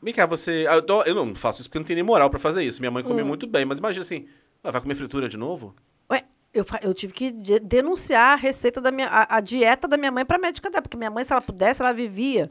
Vem 0.01 0.13
cá, 0.13 0.25
você. 0.25 0.65
ah, 0.69 0.75
Eu, 0.75 0.81
tô- 0.81 1.03
eu 1.03 1.13
não 1.13 1.35
faço 1.35 1.59
isso 1.61 1.69
porque 1.69 1.79
não 1.79 1.85
tenho 1.85 1.95
nem 1.97 2.03
moral 2.03 2.29
pra 2.29 2.39
fazer 2.39 2.63
isso. 2.63 2.79
Minha 2.79 2.91
mãe 2.91 3.03
come 3.03 3.21
Hum. 3.21 3.25
muito 3.25 3.45
bem, 3.45 3.65
mas 3.65 3.79
imagina 3.79 4.01
assim, 4.03 4.27
ah, 4.63 4.71
vai 4.71 4.81
comer 4.81 4.95
fritura 4.95 5.27
de 5.27 5.35
novo? 5.37 5.75
Ué, 6.09 6.23
eu, 6.53 6.65
eu 6.81 6.93
tive 6.93 7.11
que 7.13 7.31
de- 7.31 7.59
denunciar 7.59 8.33
a 8.33 8.35
receita 8.35 8.79
da 8.81 8.91
minha. 8.91 9.07
A, 9.07 9.37
a 9.37 9.39
dieta 9.41 9.87
da 9.87 9.97
minha 9.97 10.11
mãe 10.11 10.25
pra 10.25 10.37
médica 10.37 10.69
dela. 10.69 10.81
Porque 10.81 10.95
minha 10.97 11.11
mãe, 11.11 11.23
se 11.25 11.31
ela 11.33 11.41
pudesse, 11.41 11.81
ela 11.81 11.91
vivia 11.93 12.49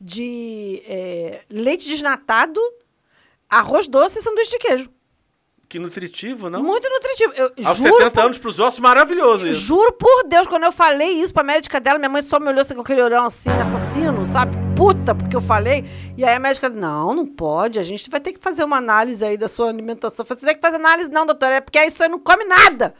de 0.00 0.82
é, 0.86 1.42
leite 1.50 1.88
desnatado, 1.88 2.60
arroz 3.48 3.88
doce 3.88 4.18
e 4.18 4.22
sanduíche 4.22 4.50
de 4.52 4.58
queijo. 4.58 4.90
Que 5.70 5.78
nutritivo, 5.78 6.50
não? 6.50 6.60
Muito 6.64 6.88
nutritivo. 6.90 7.32
Eu 7.36 7.52
Aos 7.64 7.78
juro 7.78 7.92
70 7.92 8.10
por- 8.10 8.20
anos 8.24 8.38
pros 8.38 8.58
ossos, 8.58 8.80
maravilhoso 8.80 9.46
isso. 9.46 9.60
Juro 9.60 9.92
por 9.92 10.24
Deus, 10.26 10.48
quando 10.48 10.64
eu 10.64 10.72
falei 10.72 11.10
isso 11.22 11.32
pra 11.32 11.44
médica 11.44 11.78
dela, 11.78 11.96
minha 11.96 12.08
mãe 12.08 12.22
só 12.22 12.40
me 12.40 12.48
olhou 12.48 12.62
assim, 12.62 12.74
com 12.74 12.80
aquele 12.80 13.00
olhão 13.00 13.24
assim, 13.26 13.50
assassino, 13.50 14.26
sabe? 14.26 14.56
Puta, 14.76 15.14
porque 15.14 15.36
eu 15.36 15.40
falei. 15.40 15.84
E 16.16 16.24
aí 16.24 16.34
a 16.34 16.40
médica, 16.40 16.68
não, 16.68 17.14
não 17.14 17.24
pode, 17.24 17.78
a 17.78 17.84
gente 17.84 18.10
vai 18.10 18.18
ter 18.18 18.32
que 18.32 18.40
fazer 18.40 18.64
uma 18.64 18.78
análise 18.78 19.24
aí 19.24 19.36
da 19.36 19.46
sua 19.46 19.68
alimentação. 19.68 20.24
Eu 20.24 20.26
falei, 20.26 20.40
Você 20.40 20.46
tem 20.46 20.54
que 20.56 20.60
fazer 20.60 20.74
análise, 20.76 21.08
não, 21.08 21.24
doutora, 21.24 21.54
é 21.54 21.60
porque 21.60 21.78
aí 21.78 21.88
você 21.88 22.08
não 22.08 22.18
come 22.18 22.44
nada. 22.44 22.92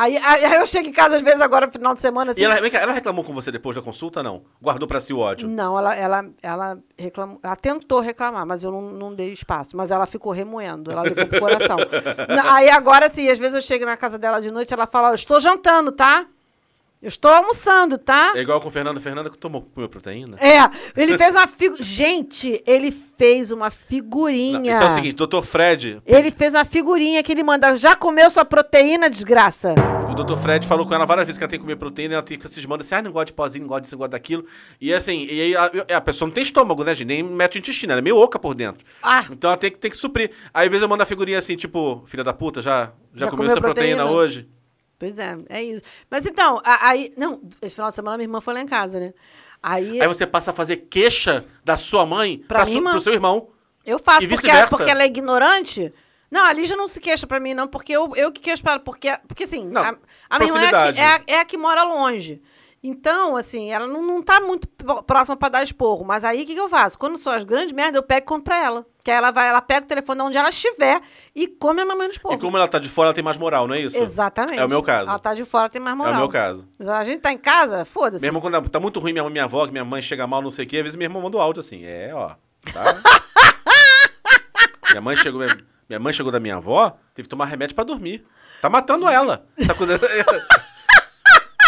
Aí, 0.00 0.16
aí, 0.16 0.44
aí 0.44 0.60
eu 0.60 0.66
chego 0.66 0.88
em 0.88 0.92
casa, 0.92 1.16
às 1.16 1.22
vezes, 1.22 1.40
agora, 1.40 1.66
no 1.66 1.72
final 1.72 1.92
de 1.92 2.00
semana, 2.00 2.30
assim. 2.30 2.40
E 2.40 2.44
ela, 2.44 2.70
cá, 2.70 2.78
ela 2.78 2.92
reclamou 2.92 3.24
com 3.24 3.34
você 3.34 3.50
depois 3.50 3.74
da 3.74 3.82
consulta, 3.82 4.22
não? 4.22 4.44
Guardou 4.62 4.86
pra 4.86 5.00
si 5.00 5.12
o 5.12 5.18
ódio? 5.18 5.48
Não, 5.48 5.76
ela, 5.76 5.96
ela, 5.96 6.24
ela 6.40 6.78
reclamou. 6.96 7.40
Ela 7.42 7.56
tentou 7.56 7.98
reclamar, 7.98 8.46
mas 8.46 8.62
eu 8.62 8.70
não, 8.70 8.92
não 8.92 9.12
dei 9.12 9.32
espaço. 9.32 9.76
Mas 9.76 9.90
ela 9.90 10.06
ficou 10.06 10.30
remoendo, 10.30 10.92
ela 10.92 11.02
levou 11.02 11.26
pro 11.26 11.40
coração. 11.40 11.78
Aí 12.48 12.70
agora, 12.70 13.06
assim, 13.06 13.28
às 13.28 13.38
vezes 13.38 13.56
eu 13.56 13.62
chego 13.62 13.84
na 13.84 13.96
casa 13.96 14.16
dela 14.18 14.40
de 14.40 14.52
noite, 14.52 14.72
ela 14.72 14.86
fala: 14.86 15.08
"Ó, 15.08 15.10
Eu 15.10 15.16
estou 15.16 15.40
jantando, 15.40 15.90
tá? 15.90 16.26
Eu 17.00 17.08
estou 17.08 17.30
almoçando, 17.30 17.96
tá? 17.96 18.32
É 18.34 18.40
igual 18.40 18.60
com 18.60 18.66
o 18.66 18.70
Fernando. 18.72 19.00
Fernando 19.00 19.30
que 19.30 19.38
tomou 19.38 19.62
comeu 19.62 19.88
proteína. 19.88 20.36
É, 20.40 20.68
ele 21.00 21.16
fez 21.16 21.34
uma 21.36 21.46
figurinha. 21.46 21.84
Gente, 21.84 22.62
ele 22.66 22.90
fez 22.90 23.52
uma 23.52 23.70
figurinha. 23.70 24.58
Não, 24.58 24.72
isso 24.72 24.82
é 24.82 24.86
o 24.86 24.90
seguinte, 24.90 25.14
doutor 25.14 25.44
Fred, 25.44 26.02
Ele 26.04 26.32
fez 26.32 26.54
uma 26.54 26.64
figurinha 26.64 27.22
que 27.22 27.30
ele 27.30 27.44
manda. 27.44 27.76
Já 27.76 27.94
comeu 27.94 28.28
sua 28.30 28.44
proteína, 28.44 29.08
desgraça? 29.08 29.74
o 30.10 30.14
doutor 30.14 30.38
Fred 30.38 30.66
falou 30.66 30.86
com 30.86 30.94
ela 30.94 31.04
várias 31.04 31.26
vezes 31.26 31.38
que 31.38 31.44
ela 31.44 31.50
tem 31.50 31.58
que 31.58 31.64
comer 31.64 31.76
proteína, 31.76 32.14
ela 32.14 32.22
que 32.22 32.48
cismando 32.48 32.82
assim, 32.82 32.94
ah, 32.94 33.02
não 33.02 33.12
gosta 33.12 33.26
de 33.26 33.32
pozinho, 33.34 33.62
não 33.62 33.68
gosta 33.68 33.82
disso, 33.82 33.94
não 33.94 33.98
gosta 33.98 34.12
daquilo. 34.12 34.44
E 34.80 34.92
assim, 34.92 35.26
e 35.30 35.40
aí 35.40 35.56
a, 35.56 35.96
a 35.96 36.00
pessoa 36.00 36.26
não 36.26 36.34
tem 36.34 36.42
estômago, 36.42 36.82
né, 36.82 36.94
gente? 36.94 37.08
Nem 37.08 37.22
mete 37.22 37.56
o 37.56 37.58
intestino, 37.58 37.92
ela 37.92 38.00
é 38.00 38.02
meio 38.02 38.16
oca 38.16 38.38
por 38.38 38.54
dentro. 38.54 38.84
Ah. 39.02 39.24
Então 39.30 39.50
ela 39.50 39.56
tem 39.56 39.70
que, 39.70 39.78
tem 39.78 39.90
que 39.90 39.96
suprir. 39.96 40.30
Aí 40.52 40.64
às 40.64 40.70
vezes 40.70 40.82
eu 40.82 40.88
mando 40.88 41.02
a 41.02 41.06
figurinha 41.06 41.38
assim, 41.38 41.56
tipo, 41.56 42.02
filha 42.06 42.24
da 42.24 42.32
puta, 42.32 42.60
já, 42.60 42.92
já, 43.14 43.26
Já 43.26 43.30
comeu, 43.30 43.36
comeu 43.36 43.50
sua 43.50 43.60
proteína, 43.60 43.96
proteína? 43.96 44.18
hoje? 44.18 44.48
Pois 44.98 45.18
é, 45.18 45.36
é 45.48 45.62
isso. 45.62 45.82
Mas 46.10 46.26
então, 46.26 46.60
aí. 46.64 47.12
Não, 47.16 47.40
esse 47.62 47.74
final 47.74 47.90
de 47.90 47.94
semana 47.94 48.16
minha 48.16 48.24
irmã 48.26 48.40
foi 48.40 48.54
lá 48.54 48.60
em 48.60 48.66
casa, 48.66 48.98
né? 48.98 49.14
Aí. 49.62 50.00
Aí 50.00 50.08
você 50.08 50.26
passa 50.26 50.50
a 50.50 50.54
fazer 50.54 50.76
queixa 50.90 51.44
da 51.64 51.76
sua 51.76 52.04
mãe 52.04 52.38
Pra 52.38 52.58
pra 52.58 52.64
minha 52.64 52.78
irmã. 52.78 52.90
pro 52.92 53.00
seu 53.00 53.12
irmão. 53.12 53.48
Eu 53.86 53.98
faço, 53.98 54.24
E 54.24 54.28
porque, 54.28 54.42
vice-versa. 54.46 54.76
porque 54.76 54.90
ela 54.90 55.02
é 55.02 55.06
ignorante. 55.06 55.92
Não, 56.30 56.44
a 56.44 56.52
Lígia 56.52 56.76
não 56.76 56.86
se 56.88 57.00
queixa 57.00 57.26
pra 57.26 57.40
mim, 57.40 57.54
não, 57.54 57.66
porque 57.66 57.92
eu, 57.92 58.12
eu 58.14 58.30
que 58.30 58.40
queixo 58.40 58.62
pra 58.62 58.72
ela. 58.72 58.80
Porque, 58.80 59.16
porque 59.26 59.44
assim, 59.44 59.66
Não, 59.66 59.80
a, 59.82 59.96
a 60.28 60.38
minha 60.38 60.50
irmã 60.52 60.60
é 60.62 60.66
a, 60.66 60.92
que, 60.92 61.00
é, 61.00 61.04
a, 61.04 61.22
é 61.26 61.40
a 61.40 61.44
que 61.44 61.56
mora 61.56 61.82
longe. 61.84 62.42
Então, 62.82 63.36
assim, 63.36 63.70
ela 63.70 63.86
não, 63.88 64.00
não 64.02 64.22
tá 64.22 64.40
muito 64.40 64.68
próxima 65.04 65.36
pra 65.36 65.48
dar 65.48 65.64
esporro. 65.64 66.04
Mas 66.04 66.22
aí, 66.22 66.42
o 66.42 66.46
que, 66.46 66.54
que 66.54 66.60
eu 66.60 66.68
faço? 66.68 66.96
Quando 66.96 67.18
são 67.18 67.32
as 67.32 67.42
grandes 67.42 67.72
merdas, 67.72 67.96
eu 67.96 68.02
pego 68.04 68.24
e 68.24 68.28
conto 68.28 68.44
pra 68.44 68.56
ela. 68.56 68.86
Que 69.02 69.10
aí 69.10 69.16
ela 69.16 69.32
vai, 69.32 69.48
ela 69.48 69.60
pega 69.60 69.84
o 69.84 69.88
telefone 69.88 70.20
onde 70.20 70.36
ela 70.36 70.48
estiver 70.48 71.00
e 71.34 71.48
come 71.48 71.82
a 71.82 71.84
mamãe 71.84 72.06
no 72.06 72.12
esporro. 72.12 72.34
E 72.34 72.38
como 72.38 72.56
ela 72.56 72.68
tá 72.68 72.78
de 72.78 72.88
fora, 72.88 73.08
ela 73.08 73.14
tem 73.14 73.24
mais 73.24 73.36
moral, 73.36 73.66
não 73.66 73.74
é 73.74 73.80
isso? 73.80 73.98
Exatamente. 73.98 74.60
É 74.60 74.64
o 74.64 74.68
meu 74.68 74.82
caso. 74.82 75.08
Ela 75.08 75.18
tá 75.18 75.34
de 75.34 75.44
fora, 75.44 75.68
tem 75.68 75.80
mais 75.80 75.96
moral. 75.96 76.12
É 76.12 76.16
o 76.16 76.20
meu 76.20 76.28
caso. 76.28 76.68
A 76.78 77.04
gente 77.04 77.20
tá 77.20 77.32
em 77.32 77.38
casa, 77.38 77.84
foda-se. 77.84 78.22
Mesmo 78.22 78.40
quando 78.40 78.68
tá 78.68 78.78
muito 78.78 79.00
ruim 79.00 79.12
minha 79.12 79.24
mãe, 79.24 79.32
minha 79.32 79.44
avó, 79.44 79.66
que 79.66 79.72
minha 79.72 79.84
mãe 79.84 80.00
chega 80.00 80.26
mal, 80.26 80.40
não 80.40 80.50
sei 80.50 80.64
o 80.64 80.68
quê, 80.68 80.76
às 80.76 80.82
vezes 80.84 80.96
minha 80.96 81.06
irmã 81.06 81.20
manda 81.20 81.36
um 81.36 81.40
áudio 81.40 81.60
assim, 81.60 81.84
é, 81.84 82.12
ó, 82.14 82.34
tá? 82.72 83.02
minha 84.90 85.00
mãe 85.00 85.16
chegou, 85.16 85.40
minha, 85.40 85.58
minha 85.88 85.98
mãe 85.98 86.12
chegou 86.12 86.30
da 86.30 86.38
minha 86.38 86.56
avó, 86.56 86.96
teve 87.12 87.26
que 87.26 87.30
tomar 87.30 87.46
remédio 87.46 87.74
pra 87.74 87.82
dormir. 87.82 88.24
Tá 88.60 88.68
matando 88.68 89.08
ela. 89.08 89.46
Essa 89.56 89.74
coisa... 89.74 89.98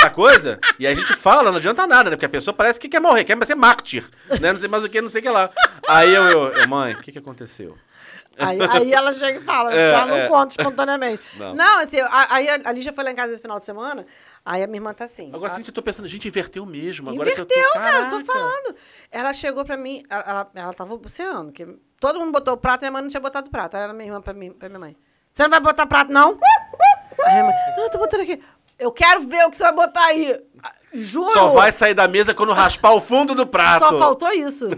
Essa 0.01 0.11
coisa, 0.11 0.59
e 0.79 0.87
a 0.87 0.95
gente 0.95 1.15
fala, 1.15 1.51
não 1.51 1.59
adianta 1.59 1.87
nada, 1.87 2.09
né? 2.09 2.17
Porque 2.17 2.25
a 2.25 2.29
pessoa 2.31 2.55
parece 2.55 2.81
que 2.81 2.89
quer 2.89 3.01
morrer, 3.01 3.23
quer 3.25 3.37
ser 3.45 3.55
mártir, 3.55 4.09
né? 4.41 4.51
Não 4.51 4.59
sei 4.59 4.67
mais 4.69 4.83
o 4.83 4.89
que, 4.89 4.99
não 5.01 5.11
sei 5.11 5.21
o 5.21 5.23
que 5.25 5.29
lá. 5.29 5.51
Aí 5.87 6.15
eu, 6.15 6.23
eu, 6.25 6.53
eu 6.55 6.69
mãe, 6.69 6.95
o 6.95 7.03
que 7.03 7.13
que 7.13 7.19
aconteceu? 7.19 7.77
Aí, 8.39 8.59
aí 8.63 8.93
ela 8.95 9.13
chega 9.13 9.41
e 9.41 9.45
fala, 9.45 9.75
É, 9.75 9.91
ela 9.93 10.07
não 10.07 10.17
é. 10.17 10.27
conta 10.29 10.55
espontaneamente. 10.59 11.23
Não. 11.37 11.55
Não, 11.55 11.81
assim, 11.81 12.01
a- 12.01 12.35
aí 12.35 12.49
a, 12.49 12.59
a 12.65 12.73
Lígia 12.73 12.91
foi 12.95 13.05
lá 13.05 13.11
em 13.11 13.15
casa 13.15 13.35
esse 13.35 13.43
final 13.43 13.59
de 13.59 13.67
semana, 13.67 14.07
aí 14.43 14.63
a 14.63 14.67
minha 14.67 14.79
irmã 14.79 14.95
tá 14.95 15.05
assim. 15.05 15.29
Agora 15.35 15.53
ela- 15.53 15.63
sim, 15.63 15.69
eu 15.69 15.75
tô 15.75 15.83
pensando, 15.83 16.09
gente, 16.09 16.27
inverteu 16.27 16.65
mesmo. 16.65 17.11
Agora 17.11 17.31
Inverteu, 17.31 17.45
que 17.47 17.53
eu 17.59 17.67
tô, 17.69 17.73
cara, 17.75 18.07
tô 18.07 18.11
Caraca. 18.23 18.25
falando. 18.25 18.77
Ela 19.11 19.35
chegou 19.35 19.63
pra 19.67 19.77
mim, 19.77 20.03
ela, 20.09 20.51
ela, 20.55 20.73
tava 20.73 20.95
observando, 20.95 21.53
que 21.53 21.67
todo 22.01 22.19
mundo 22.19 22.33
botou 22.33 22.55
o 22.55 22.57
prato 22.57 22.83
e 22.83 22.87
a 22.87 22.91
minha 22.91 22.93
mãe 22.93 23.03
não 23.03 23.11
tinha 23.11 23.21
botado 23.21 23.49
o 23.49 23.51
prato. 23.51 23.77
Aí 23.77 23.83
ela, 23.83 23.93
minha 23.93 24.07
irmã, 24.09 24.23
pra, 24.23 24.33
mim, 24.33 24.53
pra 24.53 24.71
minha 24.71 24.81
mãe, 24.81 24.97
você 25.31 25.43
não 25.43 25.51
vai 25.51 25.61
botar 25.61 25.85
prato, 25.87 26.11
não? 26.11 26.39
Aí 27.23 27.41
a 27.41 27.43
minha 27.43 27.45
mãe, 27.45 27.55
não, 27.77 27.91
tô 27.91 27.99
botando 27.99 28.23
aqui. 28.23 28.43
Eu 28.81 28.91
quero 28.91 29.21
ver 29.21 29.45
o 29.47 29.51
que 29.51 29.57
você 29.57 29.63
vai 29.65 29.73
botar 29.75 30.05
aí. 30.07 30.41
Juro. 30.93 31.33
Só 31.33 31.49
vai 31.51 31.71
sair 31.71 31.95
da 31.95 32.09
mesa 32.09 32.35
quando 32.35 32.53
raspar 32.53 32.93
o 32.93 33.01
fundo 33.01 33.33
do 33.33 33.47
prato. 33.47 33.85
Só 33.87 33.97
faltou 33.97 34.33
isso. 34.33 34.69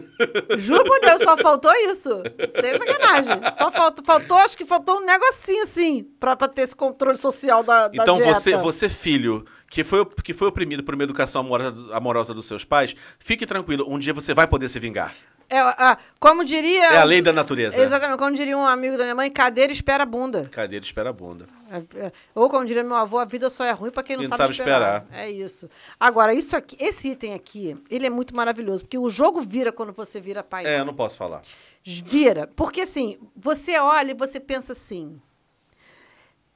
Juro 0.59 0.85
por 0.85 1.01
Deus, 1.01 1.23
só 1.23 1.37
faltou 1.39 1.73
isso. 1.91 2.23
Sem 2.61 2.79
sacanagem. 2.79 3.33
Só 3.57 3.71
faltou, 3.71 4.05
faltou, 4.05 4.37
acho 4.37 4.59
que 4.59 4.67
faltou 4.67 4.99
um 4.99 5.07
negocinho 5.07 5.65
assim, 5.65 6.07
pra, 6.21 6.37
pra 6.37 6.49
ter 6.49 6.63
esse 6.63 6.77
controle 6.77 7.17
social 7.17 7.63
da, 7.63 7.89
da 7.89 8.03
Então 8.03 8.17
dieta. 8.17 8.35
você, 8.35 8.57
você 8.57 8.89
filho, 8.91 9.47
que 9.73 9.83
foi, 9.83 10.05
que 10.05 10.35
foi 10.35 10.49
oprimido 10.49 10.85
por 10.85 10.95
uma 10.95 11.03
educação 11.03 11.41
amorosa, 11.41 11.97
amorosa 11.97 12.35
dos 12.35 12.45
seus 12.45 12.63
pais, 12.63 12.95
fique 13.19 13.47
tranquilo, 13.47 13.87
um 13.89 13.99
dia 13.99 14.13
você 14.13 14.35
vai 14.35 14.47
poder 14.47 14.69
se 14.69 14.79
vingar. 14.79 15.15
É, 15.49 15.59
ah, 15.59 15.97
como 16.21 16.45
diria... 16.45 16.93
É 16.93 16.99
a 16.99 17.05
lei 17.05 17.23
da 17.23 17.33
natureza. 17.33 17.83
Exatamente, 17.83 18.19
como 18.19 18.33
diria 18.33 18.57
um 18.57 18.67
amigo 18.67 18.99
da 18.99 19.05
minha 19.05 19.15
mãe, 19.15 19.31
cadeira 19.31 19.73
espera 19.73 20.03
a 20.03 20.07
bunda. 20.07 20.47
Cadeira 20.51 20.85
espera 20.85 21.09
a 21.09 21.13
bunda. 21.13 21.47
É, 21.71 22.07
é, 22.07 22.13
Ou 22.35 22.51
como 22.51 22.67
diria 22.67 22.85
meu 22.85 22.97
avô, 22.97 23.19
a 23.19 23.25
vida 23.25 23.49
só 23.49 23.65
é 23.65 23.71
ruim 23.71 23.91
quem 23.91 24.17
não 24.17 24.23
Quem 24.23 24.29
não 24.29 24.37
sabe, 24.37 24.43
sabe 24.43 24.53
esperar. 24.53 25.05
esperar. 25.05 25.25
É 25.25 25.31
isso. 25.31 25.71
Agora, 25.99 26.35
isso 26.35 26.55
aqui, 26.55 26.77
esse 26.79 27.09
item 27.09 27.33
aqui, 27.33 27.75
ele 27.91 28.07
é 28.07 28.11
muito 28.11 28.37
maravilhoso, 28.37 28.85
porque 28.85 28.99
o 28.99 29.09
jogo 29.09 29.41
vira 29.41 29.73
quando 29.73 29.95
você 29.95 30.21
vira 30.21 30.43
pai. 30.43 30.67
É, 30.67 30.81
eu 30.81 30.85
não 30.85 30.95
posso 30.95 31.17
falar. 31.17 31.41
Vira. 31.83 32.47
Porque 32.55 32.83
assim, 32.83 33.19
você 33.35 33.79
olha 33.79 34.11
e 34.11 34.15
você 34.15 34.39
pensa 34.39 34.73
assim. 34.73 35.19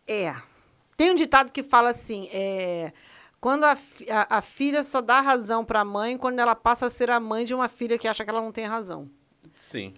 É. 0.07 0.35
Tem 0.97 1.11
um 1.11 1.15
ditado 1.15 1.53
que 1.53 1.63
fala 1.63 1.91
assim: 1.91 2.29
é. 2.33 2.93
Quando 3.41 3.65
a, 3.65 3.73
a- 4.11 4.39
a 4.39 4.41
filha 4.41 4.83
só 4.83 5.01
dá 5.01 5.21
razão 5.21 5.65
pra 5.65 5.85
mãe 5.85 6.17
quando 6.17 6.39
ela 6.41 6.55
passa 6.55 6.87
a 6.87 6.91
ser 6.91 7.11
a 7.11 7.21
mãe 7.21 7.45
de 7.45 7.55
uma 7.55 7.69
filha 7.69 7.99
que 7.99 8.09
acha 8.09 8.25
que 8.25 8.31
ela 8.31 8.41
não 8.41 8.51
tem 8.51 8.65
razão. 8.65 9.09
Sim. 9.55 9.95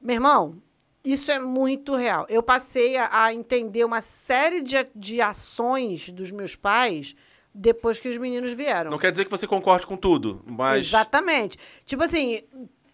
Meu 0.00 0.14
irmão, 0.14 0.62
isso 1.02 1.30
é 1.32 1.38
muito 1.38 1.96
real. 1.96 2.26
Eu 2.28 2.42
passei 2.42 2.96
a, 2.96 3.24
a 3.24 3.34
entender 3.34 3.82
uma 3.84 4.00
série 4.02 4.60
de, 4.62 4.76
a- 4.76 4.86
de 4.94 5.20
ações 5.22 6.10
dos 6.10 6.30
meus 6.30 6.54
pais 6.54 7.16
depois 7.52 7.98
que 7.98 8.08
os 8.08 8.18
meninos 8.18 8.52
vieram. 8.52 8.90
Não 8.90 8.98
quer 8.98 9.10
dizer 9.10 9.24
que 9.24 9.30
você 9.30 9.46
concorde 9.46 9.86
com 9.86 9.96
tudo, 9.96 10.42
mas. 10.46 10.86
Exatamente. 10.88 11.58
Tipo 11.86 12.04
assim, 12.04 12.42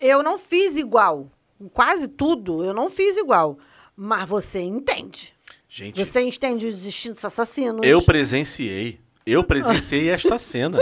eu 0.01 0.23
não 0.23 0.39
fiz 0.39 0.77
igual. 0.77 1.29
Quase 1.75 2.07
tudo 2.09 2.65
eu 2.65 2.73
não 2.73 2.89
fiz 2.89 3.17
igual. 3.17 3.59
Mas 3.97 4.29
você 4.29 4.61
entende. 4.61 5.35
Gente, 5.75 6.05
Você 6.05 6.21
entende 6.21 6.67
os 6.67 6.85
instintos 6.85 7.25
assassinos. 7.25 7.81
eu 7.83 8.03
presenciei. 8.03 9.01
Eu 9.25 9.43
presenciei 9.43 10.11
esta 10.11 10.37
cena. 10.37 10.79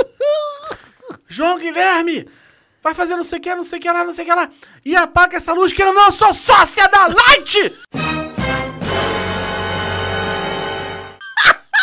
João 1.29 1.59
Guilherme! 1.59 2.29
Vai 2.83 2.93
fazer 2.93 3.15
não 3.15 3.23
sei 3.23 3.39
o 3.39 3.41
que, 3.41 3.55
não 3.55 3.63
sei 3.63 3.79
o 3.79 3.83
que 3.83 3.89
lá, 3.89 4.03
não 4.03 4.13
sei 4.13 4.25
o 4.25 4.27
que 4.27 4.35
lá. 4.35 4.51
E 4.85 4.97
apaga 4.97 5.37
essa 5.37 5.53
luz 5.53 5.73
que 5.73 5.81
eu 5.81 5.95
não 5.95 6.11
sou 6.11 6.35
sócia 6.35 6.89
da 6.89 7.07
Light! 7.07 7.73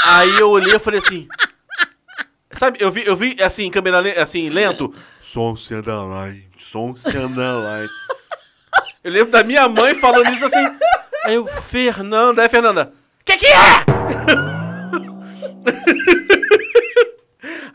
Aí 0.03 0.37
eu 0.37 0.49
olhei 0.49 0.75
e 0.75 0.79
falei 0.79 0.99
assim. 0.99 1.29
Sabe, 2.51 2.79
eu 2.81 2.91
vi, 2.91 3.05
eu 3.05 3.15
vi 3.15 3.37
assim, 3.41 3.67
em 3.67 3.71
câmera 3.71 4.21
assim, 4.21 4.49
lento. 4.49 4.93
Sócia 5.21 5.81
da 5.81 6.03
Light, 6.03 6.49
sócia 6.59 7.25
da 7.29 7.53
Light. 7.53 7.93
Eu 9.01 9.13
lembro 9.13 9.31
da 9.31 9.45
minha 9.45 9.69
mãe 9.69 9.95
falando 9.95 10.29
isso 10.33 10.45
assim. 10.45 10.77
Aí 11.25 11.35
eu, 11.35 11.47
Fernanda, 11.47 12.43
é 12.43 12.49
Fernanda. 12.49 12.93
Que 13.25 13.37
que 13.37 13.47
é? 13.47 13.85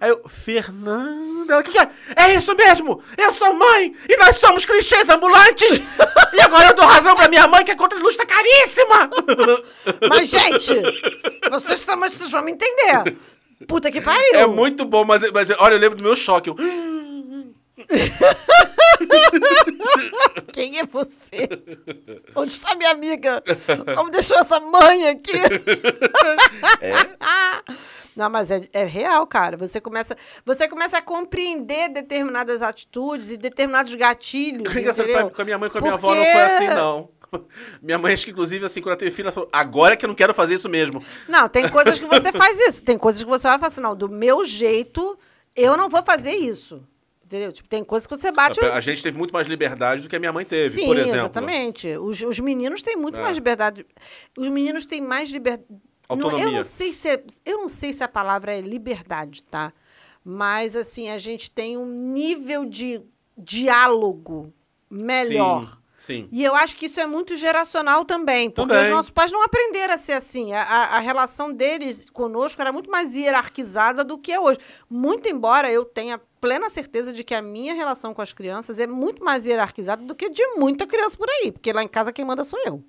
Aí 0.01 0.11
eu, 0.11 0.29
Fernanda, 0.29 1.61
o 1.61 1.63
que, 1.63 1.71
que 1.71 1.79
é? 1.79 1.89
É 2.17 2.35
isso 2.35 2.53
mesmo! 2.57 3.01
Eu 3.17 3.31
sou 3.31 3.55
mãe! 3.55 3.95
E 4.09 4.17
nós 4.17 4.35
somos 4.37 4.65
clichês 4.65 5.09
ambulantes! 5.09 5.81
e 6.33 6.41
agora 6.41 6.71
eu 6.71 6.75
dou 6.75 6.85
razão 6.85 7.15
pra 7.15 7.29
minha 7.29 7.47
mãe 7.47 7.65
que 7.65 7.71
a 7.71 7.77
conta 7.77 7.95
de 7.95 8.03
luz 8.03 8.17
tá 8.17 8.27
caríssima! 8.27 9.09
Mas, 10.09 10.29
gente, 10.29 10.75
vocês, 11.49 11.79
são, 11.81 11.97
mas 11.97 12.15
vocês 12.15 12.31
vão 12.31 12.43
me 12.43 12.51
entender. 12.51 13.17
Puta 13.69 13.93
que 13.93 14.01
pariu. 14.01 14.35
É 14.35 14.45
muito 14.45 14.85
bom, 14.85 15.05
mas, 15.05 15.31
mas 15.31 15.51
olha, 15.59 15.75
eu 15.75 15.79
lembro 15.79 15.97
do 15.97 16.03
meu 16.03 16.17
choque. 16.17 16.49
Eu, 16.49 16.57
Quem 20.53 20.79
é 20.79 20.87
você? 20.87 21.49
Onde 22.35 22.53
está 22.53 22.75
minha 22.75 22.91
amiga? 22.91 23.43
Como 23.97 24.11
deixou 24.11 24.39
essa 24.39 24.61
mãe 24.61 25.09
aqui? 25.09 25.33
Não, 28.15 28.29
mas 28.29 28.51
é, 28.51 28.61
é 28.73 28.85
real, 28.85 29.27
cara. 29.27 29.57
Você 29.57 29.81
começa, 29.81 30.15
você 30.45 30.69
começa 30.69 30.99
a 30.99 31.03
compreender 31.03 31.89
determinadas 31.89 32.61
atitudes 32.61 33.31
e 33.31 33.39
determinados 33.39 33.95
gatilhos. 33.95 34.69
Entendeu? 34.77 35.31
com 35.31 35.43
a 35.43 35.45
minha 35.45 35.59
mãe 35.59 35.69
e 35.69 35.73
com 35.73 35.79
a 35.79 35.81
minha 35.81 35.95
avó 35.95 36.09
Porque- 36.09 36.25
não 36.25 36.33
foi 36.33 36.43
assim, 36.43 36.69
não. 36.69 37.09
Minha 37.81 37.97
mãe, 37.97 38.13
acho 38.13 38.27
que 38.27 38.31
inclusive, 38.31 38.67
assim, 38.67 38.83
quando 38.83 38.89
ela 38.91 38.99
teve 38.99 39.11
filho, 39.11 39.25
ela 39.25 39.33
falou: 39.33 39.49
agora 39.51 39.95
é 39.95 39.97
que 39.97 40.05
eu 40.05 40.09
não 40.09 40.15
quero 40.15 40.35
fazer 40.35 40.57
isso 40.57 40.69
mesmo. 40.69 41.03
Não, 41.27 41.49
tem 41.49 41.67
coisas 41.67 41.99
que 41.99 42.05
você 42.05 42.31
faz 42.31 42.61
isso. 42.61 42.83
Tem 42.83 42.99
coisas 42.99 43.23
que 43.23 43.29
você 43.29 43.49
olha 43.49 43.57
e 43.57 43.59
fala 43.59 43.73
assim, 43.73 43.81
não, 43.81 43.97
do 43.97 44.07
meu 44.07 44.45
jeito, 44.45 45.19
eu 45.57 45.75
não 45.75 45.89
vou 45.89 46.03
fazer 46.03 46.35
isso. 46.35 46.87
Entendeu? 47.33 47.51
Tipo, 47.51 47.67
tem 47.67 47.83
coisas 47.83 48.07
que 48.07 48.15
você 48.15 48.31
bate. 48.31 48.61
A 48.63 48.79
gente 48.81 49.03
teve 49.03 49.17
muito 49.17 49.33
mais 49.33 49.47
liberdade 49.47 50.03
do 50.03 50.09
que 50.09 50.15
a 50.17 50.19
minha 50.19 50.33
mãe 50.33 50.45
teve, 50.45 50.77
Sim, 50.77 50.85
por 50.85 50.99
exemplo. 50.99 51.17
exatamente. 51.21 51.89
Os, 51.97 52.21
os 52.21 52.39
meninos 52.41 52.83
têm 52.83 52.95
muito 52.95 53.17
É. 53.17 53.23
mais 53.23 53.35
liberdade. 53.37 53.87
Os 54.37 54.49
meninos 54.51 54.85
têm 54.85 55.01
mais 55.01 55.31
liberdade. 55.31 55.65
eu 55.71 55.81
Autonomia. 56.11 56.51
não 56.51 56.63
sei 56.63 56.93
se 56.93 57.09
é- 57.09 57.25
eu 57.47 57.59
não 57.59 57.69
sei 57.71 57.91
se 57.95 58.05
a 58.05 58.09
palavra 58.09 58.53
é 58.55 58.61
liberdade, 58.61 59.43
tá? 59.45 59.73
Mas 60.23 60.77
assim, 60.77 61.09
a 61.09 61.17
gente 61.17 61.51
tem 61.51 61.79
um 61.79 61.87
nível 61.87 62.67
de 62.67 63.01
diálogo 63.39 64.53
melhor. 64.91 65.79
Sim, 65.97 66.25
sim. 66.25 66.29
E 66.31 66.45
eu 66.45 66.55
acho 66.55 66.77
que 66.77 66.87
isso 66.87 67.01
é 67.01 67.07
muito 67.07 67.37
geracional 67.37 68.05
também, 68.05 68.51
porque 68.51 68.69
Também. 68.75 68.85
os 68.85 68.91
nossos 68.91 69.11
pais 69.11 69.31
não 69.33 69.43
aprenderam 69.43 69.95
a 69.95 69.99
ser 69.99 70.13
assim. 70.13 70.53
A, 70.53 70.63
a- 70.63 70.97
a 70.97 70.99
relação 70.99 71.53
deles 71.53 72.05
conosco 72.13 72.61
era 72.61 72.73
muito 72.73 72.91
mais 72.91 73.15
hierarquizada 73.15 74.05
do 74.05 74.19
que 74.19 74.33
é 74.33 74.39
hoje. 74.41 74.59
Muito 74.91 75.29
embora 75.29 75.71
eu 75.73 75.85
tenha 75.85 76.21
plena 76.43 76.69
certeza 76.69 77.13
de 77.13 77.23
que 77.25 77.35
a 77.35 77.41
minha 77.41 77.73
relação 77.73 78.13
com 78.13 78.21
as 78.21 78.33
crianças 78.33 78.79
é 78.81 78.87
muito 78.87 79.25
mais 79.25 79.47
hierarquizada 79.47 80.03
do 80.05 80.15
que 80.15 80.29
de 80.29 80.45
muita 80.57 80.87
criança 80.87 81.17
por 81.17 81.31
aí, 81.31 81.53
porque 81.53 81.73
lá 81.73 81.83
em 81.85 81.89
casa 81.89 82.13
quem 82.13 82.25
manda 82.25 82.43
sou 82.45 82.59
eu. 82.67 82.83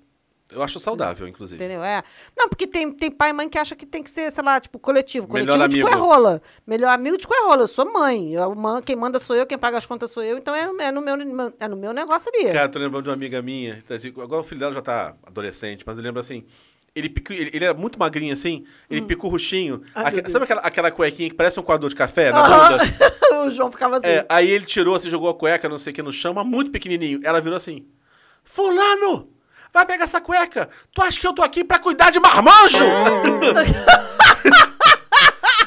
Eu 0.50 0.62
acho 0.62 0.78
saudável, 0.78 1.26
inclusive. 1.26 1.62
Entendeu? 1.64 1.82
É. 1.82 2.04
Não, 2.36 2.48
porque 2.48 2.66
tem, 2.66 2.92
tem 2.92 3.10
pai 3.10 3.30
e 3.30 3.32
mãe 3.32 3.48
que 3.48 3.56
acha 3.58 3.74
que 3.74 3.86
tem 3.86 4.02
que 4.02 4.10
ser, 4.10 4.30
sei 4.30 4.44
lá, 4.44 4.60
tipo, 4.60 4.78
coletivo. 4.78 5.26
Melhor 5.32 5.52
Coletivo 5.56 5.68
de 5.68 5.80
amigo. 5.82 5.88
coerrola. 5.88 6.42
Melhor 6.66 6.90
amigo 6.92 7.16
de 7.16 7.26
coerrola. 7.26 7.62
Eu 7.62 7.66
sou 7.68 7.90
mãe. 7.90 8.34
Eu, 8.34 8.54
man- 8.54 8.82
quem 8.82 8.94
manda 8.94 9.18
sou 9.18 9.34
eu, 9.34 9.46
quem 9.46 9.56
paga 9.58 9.78
as 9.78 9.86
contas 9.86 10.10
sou 10.10 10.22
eu. 10.22 10.36
Então 10.36 10.54
é, 10.54 10.64
é 10.86 10.92
no, 10.92 11.00
meu, 11.00 11.14
é 11.58 11.66
no 11.66 11.76
meu 11.76 11.92
negócio 11.94 12.30
ali. 12.32 12.52
Cara, 12.52 12.68
tô 12.68 12.78
lembrando 12.78 13.04
de 13.04 13.08
uma 13.08 13.14
amiga 13.14 13.40
minha. 13.40 13.82
tá, 13.88 13.94
Agora 14.22 14.42
o 14.42 14.44
filho 14.44 14.60
dela 14.60 14.74
já 14.74 14.82
tá 14.82 15.16
adolescente, 15.26 15.82
mas 15.86 15.96
eu 15.96 16.04
lembro 16.04 16.20
assim. 16.20 16.44
Ele, 16.94 17.08
picu, 17.08 17.32
ele, 17.32 17.50
ele 17.52 17.64
era 17.64 17.74
muito 17.74 17.98
magrinho 17.98 18.32
assim, 18.32 18.64
ele 18.88 19.02
picou 19.02 19.28
o 19.28 19.32
roxinho. 19.32 19.82
Hum. 19.96 20.10
Deus. 20.12 20.32
sabe 20.32 20.44
aquela, 20.44 20.60
aquela 20.60 20.90
cuequinha 20.92 21.28
que 21.28 21.34
parece 21.34 21.58
um 21.58 21.62
coador 21.62 21.90
de 21.90 21.96
café 21.96 22.30
na 22.30 22.42
bunda? 22.42 22.84
o 23.44 23.50
João 23.50 23.70
ficava 23.70 23.96
assim. 23.96 24.06
É, 24.06 24.24
aí 24.28 24.48
ele 24.48 24.64
tirou, 24.64 24.94
assim, 24.94 25.10
jogou 25.10 25.28
a 25.28 25.34
cueca, 25.34 25.68
não 25.68 25.76
sei 25.76 25.92
o 25.92 25.94
que, 25.94 26.02
no 26.02 26.12
chão, 26.12 26.32
mas 26.32 26.46
muito 26.46 26.70
pequenininho. 26.70 27.20
Ela 27.24 27.40
virou 27.40 27.56
assim: 27.56 27.84
Fulano! 28.44 29.28
Vai 29.72 29.84
pegar 29.84 30.04
essa 30.04 30.20
cueca! 30.20 30.68
Tu 30.94 31.02
acha 31.02 31.18
que 31.18 31.26
eu 31.26 31.32
tô 31.32 31.42
aqui 31.42 31.64
pra 31.64 31.80
cuidar 31.80 32.10
de 32.10 32.20
marmanjo? 32.20 32.78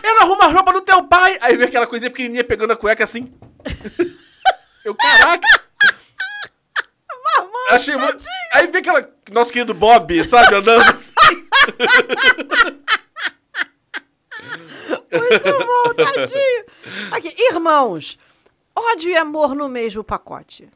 eu 0.01 0.15
não 0.15 0.21
arrumo 0.21 0.43
a 0.43 0.47
roupa 0.47 0.71
do 0.71 0.79
teu 0.79 1.03
pai! 1.03 1.37
Aí 1.41 1.57
veio 1.57 1.67
aquela 1.67 1.85
coisinha 1.85 2.09
pequenininha 2.09 2.45
pegando 2.45 2.71
a 2.71 2.77
cueca 2.77 3.03
assim. 3.03 3.33
eu, 4.85 4.95
caraca! 4.95 5.66
Achei 7.71 7.95
muito. 7.95 8.23
Aí 8.53 8.67
veio 8.67 8.79
aquela. 8.79 9.09
Nosso 9.31 9.51
querido 9.51 9.73
Bob, 9.73 10.23
sabe, 10.23 10.55
andando 10.55 10.81
assim. 10.83 11.11
Muito 15.11 15.65
bom, 15.65 15.93
tadinho. 15.93 16.65
Aqui, 17.11 17.33
irmãos, 17.51 18.17
ódio 18.75 19.09
e 19.09 19.15
amor 19.15 19.55
no 19.55 19.67
mesmo 19.69 20.03
pacote. 20.03 20.69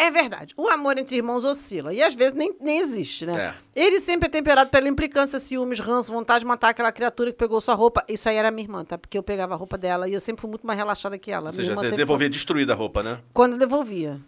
É 0.00 0.12
verdade. 0.12 0.54
O 0.56 0.68
amor 0.68 0.96
entre 0.96 1.16
irmãos 1.16 1.44
oscila. 1.44 1.92
E 1.92 2.00
às 2.00 2.14
vezes 2.14 2.32
nem, 2.32 2.54
nem 2.60 2.78
existe, 2.78 3.26
né? 3.26 3.52
Ele 3.74 4.00
sempre 4.00 4.28
é 4.28 4.30
temperado 4.30 4.70
pela 4.70 4.88
implicância, 4.88 5.40
ciúmes, 5.40 5.80
ranço, 5.80 6.12
vontade 6.12 6.40
de 6.40 6.46
matar 6.46 6.68
aquela 6.68 6.92
criatura 6.92 7.32
que 7.32 7.36
pegou 7.36 7.60
sua 7.60 7.74
roupa. 7.74 8.04
Isso 8.08 8.28
aí 8.28 8.36
era 8.36 8.48
minha 8.52 8.64
irmã, 8.64 8.84
tá? 8.84 8.96
Porque 8.96 9.18
eu 9.18 9.24
pegava 9.24 9.54
a 9.54 9.56
roupa 9.56 9.76
dela 9.76 10.08
e 10.08 10.14
eu 10.14 10.20
sempre 10.20 10.40
fui 10.40 10.48
muito 10.48 10.64
mais 10.64 10.78
relaxada 10.78 11.18
que 11.18 11.32
ela. 11.32 11.46
Ou 11.46 11.52
seja, 11.52 11.74
você 11.74 11.90
devolvia 11.90 12.30
destruída 12.30 12.74
a 12.74 12.76
roupa, 12.76 13.02
né? 13.02 13.18
quando 13.34 13.58
devolvia. 13.58 14.20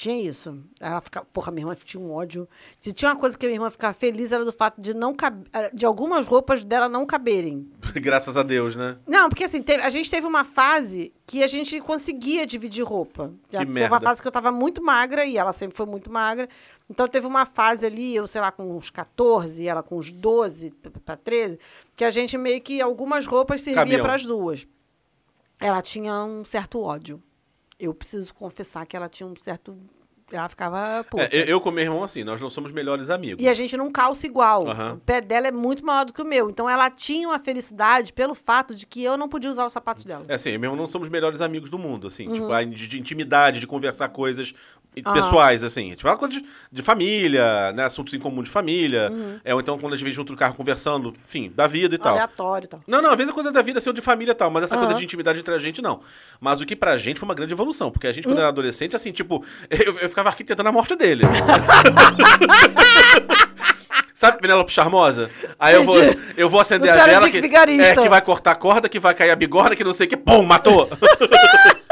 Tinha 0.00 0.18
isso. 0.30 0.58
Ela 0.80 0.98
ficava. 1.02 1.26
Porra, 1.30 1.52
minha 1.52 1.62
irmã 1.62 1.76
tinha 1.84 2.02
um 2.02 2.10
ódio. 2.10 2.48
Se 2.78 2.90
tinha 2.90 3.10
uma 3.10 3.18
coisa 3.20 3.36
que 3.36 3.44
a 3.44 3.48
minha 3.50 3.56
irmã 3.56 3.68
ficava 3.68 3.92
feliz, 3.92 4.32
era 4.32 4.42
do 4.46 4.52
fato 4.52 4.80
de 4.80 4.94
não 4.94 5.12
cab... 5.14 5.44
eh, 5.52 5.70
de 5.74 5.84
algumas 5.84 6.26
roupas 6.26 6.64
dela 6.64 6.88
não 6.88 7.04
caberem. 7.04 7.70
Graças 7.96 8.38
a 8.38 8.42
Deus, 8.42 8.74
né? 8.74 8.96
Não, 9.06 9.28
porque 9.28 9.44
assim, 9.44 9.60
teve- 9.62 9.82
a 9.82 9.90
gente 9.90 10.10
teve 10.10 10.26
uma 10.26 10.42
fase 10.42 11.12
que 11.26 11.42
a 11.44 11.46
gente 11.46 11.78
conseguia 11.82 12.46
dividir 12.46 12.82
roupa. 12.82 13.30
Já 13.52 13.58
teve 13.58 13.72
merda. 13.72 13.94
uma 13.94 14.00
fase 14.00 14.22
que 14.22 14.26
eu 14.28 14.32
tava 14.32 14.50
muito 14.50 14.82
magra 14.82 15.26
e 15.26 15.36
ela 15.36 15.52
sempre 15.52 15.76
foi 15.76 15.84
muito 15.84 16.10
magra. 16.10 16.48
Então 16.88 17.06
teve 17.06 17.26
uma 17.26 17.44
fase 17.44 17.84
ali, 17.84 18.16
eu 18.16 18.26
sei 18.26 18.40
lá, 18.40 18.50
com 18.50 18.74
uns 18.74 18.88
14, 18.88 19.66
ela 19.68 19.82
com 19.82 19.98
uns 19.98 20.10
12 20.10 20.70
para 21.04 21.16
13, 21.18 21.58
que 21.94 22.04
a 22.04 22.10
gente 22.10 22.38
meio 22.38 22.62
que 22.62 22.80
algumas 22.80 23.26
roupas 23.26 23.60
servia 23.60 23.84
para 24.02 24.14
as 24.14 24.24
duas. 24.24 24.66
Ela 25.60 25.82
tinha 25.82 26.24
um 26.24 26.42
certo 26.42 26.80
ódio. 26.80 27.22
Eu 27.80 27.94
preciso 27.94 28.34
confessar 28.34 28.86
que 28.86 28.94
ela 28.94 29.08
tinha 29.08 29.26
um 29.26 29.34
certo. 29.34 29.76
Ela 30.32 30.48
ficava. 30.48 31.04
puta. 31.10 31.24
É, 31.24 31.28
eu, 31.42 31.44
eu 31.46 31.60
com 31.60 31.70
meu 31.70 31.84
irmão, 31.84 32.02
assim, 32.04 32.22
nós 32.24 32.40
não 32.40 32.48
somos 32.50 32.72
melhores 32.72 33.10
amigos. 33.10 33.42
E 33.44 33.48
a 33.48 33.54
gente 33.54 33.76
não 33.76 33.90
calça 33.90 34.26
igual. 34.26 34.68
Aham. 34.68 34.94
O 34.94 34.96
pé 34.98 35.20
dela 35.20 35.48
é 35.48 35.52
muito 35.52 35.84
maior 35.84 36.04
do 36.04 36.12
que 36.12 36.22
o 36.22 36.24
meu. 36.24 36.48
Então 36.50 36.68
ela 36.68 36.90
tinha 36.90 37.28
uma 37.28 37.38
felicidade 37.38 38.12
pelo 38.12 38.34
fato 38.34 38.74
de 38.74 38.86
que 38.86 39.02
eu 39.02 39.16
não 39.16 39.28
podia 39.28 39.50
usar 39.50 39.66
os 39.66 39.72
sapatos 39.72 40.04
dela. 40.04 40.24
É 40.28 40.34
assim, 40.34 40.56
mesmo 40.58 40.76
não 40.76 40.86
somos 40.86 41.06
os 41.08 41.12
melhores 41.12 41.40
amigos 41.40 41.70
do 41.70 41.78
mundo, 41.78 42.06
assim. 42.06 42.26
Uhum. 42.28 42.34
Tipo, 42.34 42.52
a- 42.52 42.62
de, 42.64 42.86
de 42.88 42.98
intimidade, 43.00 43.60
de 43.60 43.66
conversar 43.66 44.08
coisas 44.08 44.52
Ah. 45.04 45.12
pessoais, 45.12 45.62
assim. 45.62 45.86
A 45.86 45.90
gente 45.90 46.02
fala 46.02 46.16
coisa 46.16 46.34
de, 46.34 46.44
de 46.72 46.82
família, 46.82 47.70
né? 47.72 47.84
Assuntos 47.84 48.12
em 48.12 48.18
comum 48.18 48.42
de 48.42 48.50
família. 48.50 49.08
Uhum. 49.10 49.40
É, 49.44 49.54
ou 49.54 49.60
então 49.60 49.78
quando 49.78 49.92
a 49.92 49.96
gente 49.96 50.04
vem 50.04 50.12
junto 50.12 50.32
no 50.32 50.38
carro 50.38 50.54
conversando, 50.54 51.14
enfim, 51.26 51.50
da 51.54 51.66
vida 51.68 51.94
e 51.94 51.98
tal. 51.98 52.12
Aleatório 52.14 52.66
e 52.66 52.68
tal. 52.68 52.80
Não, 52.88 53.00
não, 53.00 53.10
às 53.10 53.16
vezes 53.16 53.30
é 53.30 53.34
coisa 53.34 53.52
da 53.52 53.62
vida, 53.62 53.78
assim, 53.78 53.88
ou 53.88 53.94
de 53.94 54.00
família 54.00 54.32
e 54.32 54.34
tal, 54.34 54.50
mas 54.50 54.64
essa 54.64 54.76
coisa 54.76 54.94
de 54.94 55.04
intimidade 55.04 55.38
entre 55.38 55.54
a 55.54 55.58
gente, 55.60 55.80
não. 55.80 56.00
Mas 56.40 56.60
o 56.60 56.66
que 56.66 56.74
pra 56.74 56.96
gente 56.96 57.20
foi 57.20 57.28
uma 57.28 57.34
grande 57.36 57.52
evolução, 57.54 57.90
porque 57.90 58.06
a 58.08 58.12
gente, 58.12 58.24
quando 58.24 58.36
Hum. 58.36 58.40
era 58.40 58.48
adolescente, 58.48 58.96
assim, 58.96 59.12
tipo, 59.12 59.44
eu, 59.70 59.96
eu 60.00 60.08
ficava 60.08 60.19
arquitetando 60.28 60.68
a 60.68 60.72
morte 60.72 60.94
dele. 60.96 61.24
Sabe 64.14 64.38
Penélope 64.38 64.70
Charmosa? 64.70 65.30
Aí 65.58 65.74
eu 65.74 65.82
vou, 65.82 65.96
eu 66.36 66.46
vou 66.50 66.60
acender 66.60 66.92
Você 66.92 66.98
a 67.00 67.06
vela 67.06 67.30
que, 67.30 67.40
Vigarista. 67.40 68.00
é, 68.00 68.02
que 68.02 68.08
vai 68.08 68.20
cortar 68.20 68.50
a 68.50 68.54
corda, 68.54 68.86
que 68.86 68.98
vai 68.98 69.14
cair 69.14 69.30
a 69.30 69.36
bigorna, 69.36 69.74
que 69.74 69.82
não 69.82 69.94
sei 69.94 70.06
o 70.06 70.10
que, 70.10 70.16
pum, 70.16 70.42
matou! 70.42 70.90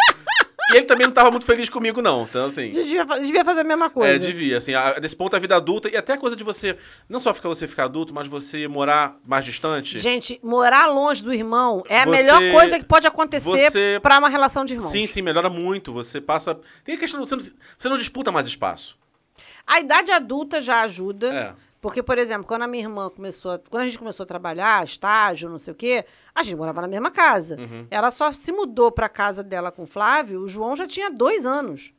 e 0.73 0.77
ele 0.77 0.85
também 0.85 1.07
não 1.07 1.15
tava 1.15 1.31
muito 1.31 1.47
feliz 1.47 1.69
comigo, 1.69 2.01
não. 2.03 2.25
Então, 2.25 2.47
assim... 2.47 2.71
Devia, 2.71 3.05
devia 3.05 3.45
fazer 3.45 3.61
a 3.61 3.65
mesma 3.65 3.89
coisa. 3.91 4.15
É, 4.17 4.19
devia, 4.19 4.59
assim, 4.59 4.75
a- 4.75 4.99
nesse 5.01 5.17
ponto 5.17 5.35
a 5.35 5.39
vida 5.39 5.57
adulta 5.57 5.89
e 5.89 5.97
até 5.97 6.13
a 6.15 6.17
coisa 6.19 6.37
de 6.37 6.45
você, 6.45 6.77
não 7.09 7.19
só 7.21 7.33
ficar 7.33 7.49
você 7.49 7.67
ficar 7.67 7.85
adulto, 7.85 8.13
mas 8.15 8.27
você 8.29 8.69
morar 8.69 9.17
mais 9.27 9.45
distante. 9.45 9.99
Gente, 9.99 10.39
morar 10.43 10.87
longe 10.87 11.23
do 11.23 11.33
irmão 11.33 11.83
é 11.89 12.01
a 12.01 12.05
Você- 12.05 12.11
melhor 12.11 12.41
coisa 12.53 12.79
que 12.79 12.85
pode 12.85 13.07
acontecer 13.07 13.45
você- 13.71 13.99
pra 14.03 14.19
uma 14.19 14.29
relação 14.29 14.65
de 14.65 14.75
irmãos. 14.75 14.91
Sim, 14.91 15.07
sim, 15.07 15.23
melhora 15.23 15.49
muito. 15.51 15.93
Você 15.93 16.21
passa. 16.21 16.59
Tem 16.85 16.95
a 16.95 16.99
questão, 16.99 17.25
você 17.25 17.37
não, 17.37 17.43
você 17.79 17.89
não 17.89 17.97
disputa 17.99 18.31
mais 18.31 18.47
espaço. 18.47 18.97
A 19.67 19.81
idade 19.81 20.11
adulta 20.11 20.63
já 20.63 20.81
ajuda. 20.83 21.35
É. 21.35 21.68
Porque, 21.89 22.03
por 22.03 22.19
exemplo, 22.19 22.47
quando 22.47 22.63
a 22.63 22.69
minha 22.69 22.85
irmã 22.85 23.09
começou, 23.11 23.53
a- 23.53 23.59
quando 23.59 23.83
a 23.83 23.87
gente 23.87 23.99
começou 23.99 24.25
a 24.25 24.27
trabalhar, 24.27 24.85
estágio, 24.85 25.49
não 25.49 25.59
sei 25.59 25.73
o 25.73 25.77
quê, 25.77 26.05
a 26.35 26.43
gente 26.43 26.57
morava 26.57 26.81
na 26.83 26.89
mesma 26.89 27.11
casa. 27.11 27.57
Uhum. 27.59 27.87
Ela 27.91 28.11
só 28.11 28.31
se 28.33 28.53
mudou 28.53 28.91
pra 28.93 29.09
casa 29.09 29.43
dela 29.43 29.71
com 29.71 29.83
o 29.85 29.87
Flávio, 29.87 30.41
o 30.43 30.49
João 30.49 30.77
já 30.77 30.87
tinha 30.87 31.11
dois 31.11 31.45
anos. 31.47 31.93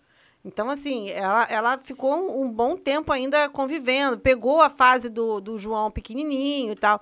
Então, 0.45 0.69
assim, 0.69 1.09
ela, 1.09 1.43
ela 1.49 1.77
ficou 1.77 2.13
um, 2.15 2.43
um 2.45 2.51
bom 2.51 2.77
tempo 2.77 3.11
ainda 3.11 3.49
convivendo, 3.49 4.17
pegou 4.17 4.61
a 4.61 4.69
fase 4.69 5.09
do, 5.09 5.41
do 5.41 5.57
João 5.57 5.91
pequenininho 5.91 6.71
e 6.71 6.75
tal. 6.75 7.01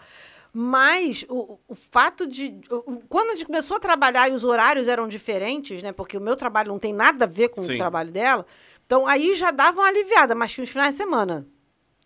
Mas 0.54 1.24
o, 1.30 1.60
o 1.68 1.76
fato 1.76 2.26
de. 2.26 2.60
o- 2.72 3.00
quando 3.08 3.30
a 3.30 3.34
gente 3.36 3.46
começou 3.46 3.78
a 3.78 3.80
trabalhar 3.80 4.28
e 4.28 4.32
os 4.34 4.44
horários 4.44 4.88
eram 4.88 5.08
diferentes, 5.08 5.84
né? 5.84 5.92
Porque 5.92 6.18
o 6.18 6.22
meu 6.22 6.36
trabalho 6.36 6.70
não 6.72 6.80
tem 6.80 6.94
nada 6.94 7.26
a 7.26 7.28
ver 7.28 7.50
com 7.50 7.62
Sim. 7.62 7.76
o 7.76 7.78
trabalho 7.78 8.12
dela. 8.12 8.44
Então 8.86 9.06
aí 9.06 9.36
já 9.36 9.52
dava 9.52 9.82
uma 9.82 9.88
aliviada, 9.88 10.34
mas 10.34 10.52
tinha 10.52 10.64
os 10.64 10.70
finais 10.72 10.96
de 10.96 10.98
semana. 10.98 11.46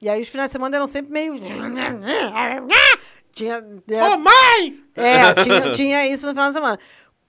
E 0.01 0.09
aí 0.09 0.21
os 0.21 0.27
finais 0.27 0.49
de 0.49 0.53
semana 0.53 0.75
eram 0.75 0.87
sempre 0.87 1.11
meio. 1.11 1.35
Tinha. 3.33 3.59
Ô, 3.59 4.17
mãe! 4.17 4.83
É, 4.95 5.33
tinha, 5.43 5.71
tinha 5.73 6.07
isso 6.07 6.25
no 6.25 6.33
final 6.33 6.49
de 6.49 6.55
semana. 6.55 6.79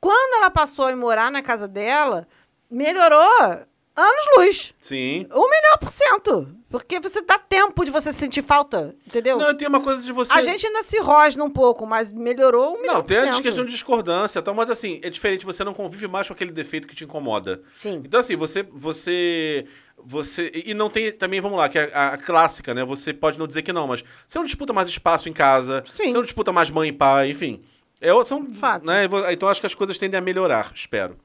Quando 0.01 0.37
ela 0.37 0.51
passou 0.51 0.87
a 0.87 0.91
ir 0.91 0.97
morar 0.97 1.31
na 1.31 1.43
casa 1.43 1.69
dela, 1.69 2.27
melhorou 2.71 3.67
anos 3.95 4.27
luz. 4.37 4.75
Sim. 4.79 5.27
Um 5.31 5.51
milhão 5.51 5.79
por 5.79 5.91
cento. 5.91 6.49
Porque 6.71 6.99
você 6.99 7.21
dá 7.21 7.39
tempo 7.39 7.85
de 7.85 7.91
você 7.91 8.13
sentir 8.13 8.43
falta, 8.43 8.97
entendeu? 9.07 9.37
Não, 9.39 9.55
tem 9.55 9.69
uma 9.69 9.83
coisa 9.83 10.03
de 10.03 10.11
você. 10.11 10.33
A 10.33 10.41
gente 10.41 10.67
ainda 10.67 10.83
se 10.83 10.99
rosna 10.99 11.45
um 11.45 11.51
pouco, 11.51 11.87
mas 11.87 12.11
melhorou 12.11 12.75
um 12.75 12.81
milhão 12.81 12.95
Não, 12.95 13.03
por 13.03 13.09
tem 13.09 13.19
a 13.19 13.33
cento. 13.35 13.43
questão 13.43 13.65
de 13.67 13.71
discordância 13.71 14.39
e 14.39 14.43
tal, 14.43 14.55
mas 14.55 14.71
assim, 14.71 14.99
é 15.03 15.11
diferente, 15.11 15.45
você 15.45 15.63
não 15.63 15.75
convive 15.75 16.09
mais 16.09 16.27
com 16.27 16.33
aquele 16.33 16.51
defeito 16.51 16.89
que 16.89 16.95
te 16.95 17.05
incomoda. 17.05 17.63
Sim. 17.69 18.03
Então, 18.05 18.19
assim, 18.19 18.35
você. 18.35 18.63
você 18.63 19.67
você 20.05 20.51
e 20.55 20.75
não 20.75 20.91
tem 20.91 21.13
também 21.13 21.41
vamos 21.41 21.59
lá 21.59 21.69
que 21.69 21.79
é 21.79 21.91
a, 21.95 22.09
a 22.15 22.19
clássica 22.19 22.75
né 22.75 22.85
você 22.85 23.13
pode 23.13 23.39
não 23.39 23.47
dizer 23.47 23.63
que 23.63 23.73
não 23.73 23.87
mas 23.87 24.05
você 24.27 24.39
não 24.39 24.45
disputa 24.45 24.73
mais 24.73 24.89
espaço 24.89 25.29
em 25.29 25.33
casa 25.33 25.83
Sim. 25.87 26.05
você 26.05 26.13
não 26.13 26.23
disputa 26.23 26.53
mais 26.53 26.71
mãe 26.71 26.89
e 26.89 26.93
pai 26.93 27.31
enfim 27.31 27.63
é, 28.01 28.11
são 28.25 28.45
Fato. 28.55 28.85
né 28.85 29.09
então 29.31 29.49
acho 29.49 29.61
que 29.61 29.67
as 29.67 29.75
coisas 29.75 29.97
tendem 29.99 30.19
a 30.19 30.21
melhorar 30.21 30.73
espero 30.75 31.17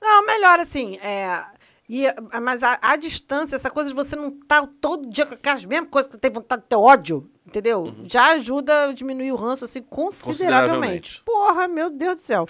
Não, 0.00 0.24
melhor 0.24 0.60
assim, 0.60 0.96
é... 0.98 1.58
E, 1.90 2.04
mas 2.42 2.62
a, 2.62 2.78
a 2.82 2.96
distância, 2.96 3.56
essa 3.56 3.70
coisa 3.70 3.88
de 3.88 3.96
você 3.96 4.14
não 4.14 4.28
estar 4.28 4.68
todo 4.78 5.08
dia 5.08 5.24
com 5.24 5.32
aquelas 5.32 5.64
mesmas 5.64 5.88
coisas 5.88 6.06
que 6.06 6.16
você 6.16 6.20
tem 6.20 6.30
vontade 6.30 6.60
de 6.60 6.68
ter 6.68 6.76
ódio, 6.76 7.30
entendeu? 7.46 7.84
Uhum. 7.84 8.04
Já 8.04 8.32
ajuda 8.32 8.88
a 8.88 8.92
diminuir 8.92 9.32
o 9.32 9.36
ranço, 9.36 9.64
assim, 9.64 9.80
consideravelmente. 9.80 10.26
Consideravelmente. 10.26 11.22
Porra, 11.24 11.66
meu 11.66 11.88
Deus 11.88 12.16
do 12.16 12.20
céu. 12.20 12.46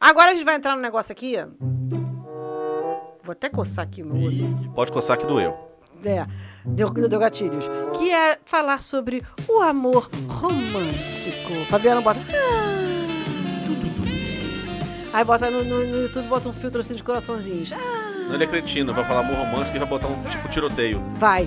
Agora 0.00 0.30
a 0.30 0.34
gente 0.34 0.44
vai 0.44 0.54
entrar 0.54 0.76
no 0.76 0.82
negócio 0.82 1.10
aqui. 1.10 1.34
Vou 3.28 3.34
até 3.34 3.50
coçar 3.50 3.84
aqui 3.84 4.02
o 4.02 4.06
meu 4.06 4.24
olho. 4.24 4.72
pode 4.74 4.90
coçar 4.90 5.18
que 5.18 5.26
doeu 5.26 5.54
É, 6.02 6.24
deu, 6.64 6.88
deu 6.88 7.20
gatilhos. 7.20 7.68
Que 7.98 8.10
é 8.10 8.38
falar 8.46 8.80
sobre 8.80 9.22
o 9.46 9.60
amor 9.60 10.08
romântico. 10.30 11.52
Fabiana 11.68 12.00
bota. 12.00 12.20
"Ah, 12.20 13.66
tudo 13.66 14.00
bem." 14.02 15.10
Aí 15.12 15.22
bota 15.24 15.50
no, 15.50 15.62
no- 15.62 15.84
no 15.86 15.96
YouTube, 16.04 16.26
bota 16.26 16.48
um 16.48 16.54
filtro 16.54 16.80
assim 16.80 16.94
de 16.94 17.02
coraçãozinhos. 17.02 17.70
Ah, 17.74 17.76
Não, 18.28 18.34
ele 18.34 18.44
é 18.44 18.46
cretino, 18.46 18.94
vai 18.94 19.04
falar 19.04 19.20
amor 19.20 19.36
romântico 19.36 19.76
e 19.76 19.78
vai 19.78 19.88
botar 19.88 20.06
um 20.06 20.22
tipo 20.24 20.48
tiroteio. 20.48 21.02
vai. 21.16 21.46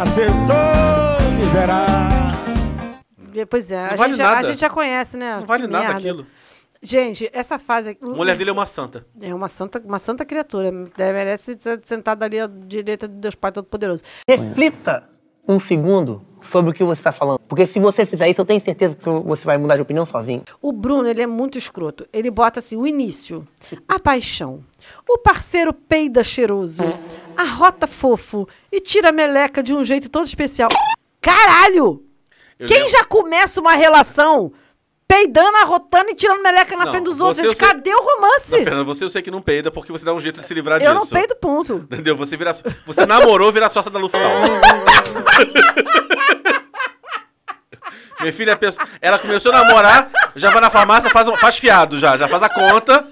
Acertou, 0.00 1.36
miserável. 1.38 2.22
Pois 3.48 3.70
é, 3.70 3.84
a, 3.86 3.94
vale 3.94 4.14
gente, 4.14 4.18
já- 4.18 4.28
a 4.28 4.34
nada. 4.34 4.48
gente 4.48 4.60
já 4.60 4.68
conhece, 4.68 5.16
né? 5.16 5.36
Não 5.38 5.46
vale 5.46 5.62
Que 5.66 5.72
nada 5.72 5.84
merda. 5.84 5.98
aquilo. 5.98 6.26
Gente, 6.82 7.30
essa 7.32 7.58
fase 7.58 7.90
aqui. 7.90 8.04
A 8.04 8.08
mulher 8.08 8.36
dele 8.36 8.50
é 8.50 8.52
uma 8.52 8.66
santa. 8.66 9.06
É 9.20 9.32
uma 9.34 9.46
santa, 9.48 9.80
uma 9.84 9.98
santa 9.98 10.24
criatura. 10.24 10.70
Deve- 10.96 11.12
Merece 11.12 11.56
ser 11.58 11.80
sentada 11.84 12.24
ali 12.24 12.40
à 12.40 12.46
direita 12.48 13.06
de 13.06 13.14
Deus 13.14 13.34
Pai 13.36 13.52
Todo-Poderoso. 13.52 14.02
Reflita 14.28 15.08
um 15.46 15.60
segundo 15.60 16.24
sobre 16.42 16.70
o 16.70 16.74
que 16.74 16.82
você 16.82 17.00
está 17.00 17.12
falando. 17.12 17.38
Porque 17.48 17.66
se 17.68 17.78
você 17.78 18.04
fizer 18.04 18.28
isso, 18.28 18.40
eu 18.40 18.44
tenho 18.44 18.60
certeza 18.60 18.96
que 18.96 19.04
você 19.08 19.44
vai 19.44 19.58
mudar 19.58 19.76
de 19.76 19.82
opinião 19.82 20.04
sozinho. 20.04 20.42
O 20.60 20.72
Bruno, 20.72 21.06
ele 21.08 21.22
é 21.22 21.26
muito 21.26 21.56
escroto. 21.56 22.04
Ele 22.12 22.30
bota 22.30 22.58
assim, 22.58 22.76
o 22.76 22.84
início, 22.86 23.46
a 23.86 23.98
paixão, 24.00 24.64
o 25.08 25.18
parceiro 25.18 25.72
peida 25.72 26.24
cheiroso, 26.24 26.82
a 27.36 27.44
rota 27.44 27.86
fofo 27.86 28.48
e 28.72 28.80
tira 28.80 29.10
a 29.10 29.12
meleca 29.12 29.62
de 29.62 29.72
um 29.72 29.84
jeito 29.84 30.08
todo 30.08 30.26
especial. 30.26 30.68
Caralho! 31.20 32.04
Eu 32.58 32.66
Quem 32.68 32.78
lembro- 32.78 32.92
já 32.92 33.04
começa 33.04 33.60
uma 33.60 33.74
relação 33.74 34.52
peidando, 35.12 35.56
arrotando 35.58 36.10
e 36.10 36.14
tirando 36.14 36.42
meleca 36.42 36.74
na 36.76 36.86
Não, 36.86 36.92
frente 36.92 37.04
dos 37.04 37.20
outros? 37.20 37.38
eu 37.38 37.50
Gente, 37.50 37.58
sei- 37.58 37.68
Cadê 37.68 37.94
o 37.94 38.00
romance? 38.02 38.50
Não, 38.50 38.58
Fernanda, 38.64 38.84
você 38.84 39.04
eu 39.04 39.10
sei 39.10 39.20
que 39.20 39.30
não 39.30 39.42
peida 39.42 39.70
porque 39.70 39.92
você 39.92 40.04
dá 40.06 40.12
um 40.14 40.20
jeito 40.20 40.40
de 40.40 40.46
se 40.46 40.54
livrar 40.54 40.80
Eu 40.82 40.94
disso. 40.94 41.04
não 41.04 41.20
peido, 41.20 41.36
ponto. 41.36 41.74
Entendeu? 41.90 42.16
Você 42.16 42.34
vira, 42.36 42.52
você 42.86 43.04
namorou 43.04 43.52
virar 43.52 43.68
sócia 43.68 43.90
da 43.90 43.98
Luftal. 43.98 44.20
Minha 48.20 48.32
filha, 48.32 48.56
pensa- 48.56 48.80
ela 49.00 49.18
começou 49.18 49.52
a 49.52 49.62
namorar, 49.64 50.08
já 50.36 50.50
vai 50.50 50.60
na 50.60 50.70
farmácia, 50.70 51.10
faz, 51.10 51.28
faz 51.40 51.58
fiado 51.58 51.98
já, 51.98 52.16
já 52.16 52.28
faz 52.28 52.42
a 52.42 52.48
conta. 52.48 53.04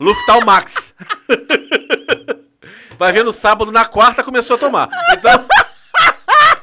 Luftal 0.00 0.40
Max. 0.44 0.94
Vai 2.98 3.12
ver 3.12 3.22
no 3.24 3.32
sábado, 3.32 3.70
na 3.70 3.84
quarta 3.84 4.24
começou 4.24 4.56
a 4.56 4.58
tomar. 4.58 4.88
Então. 5.12 5.44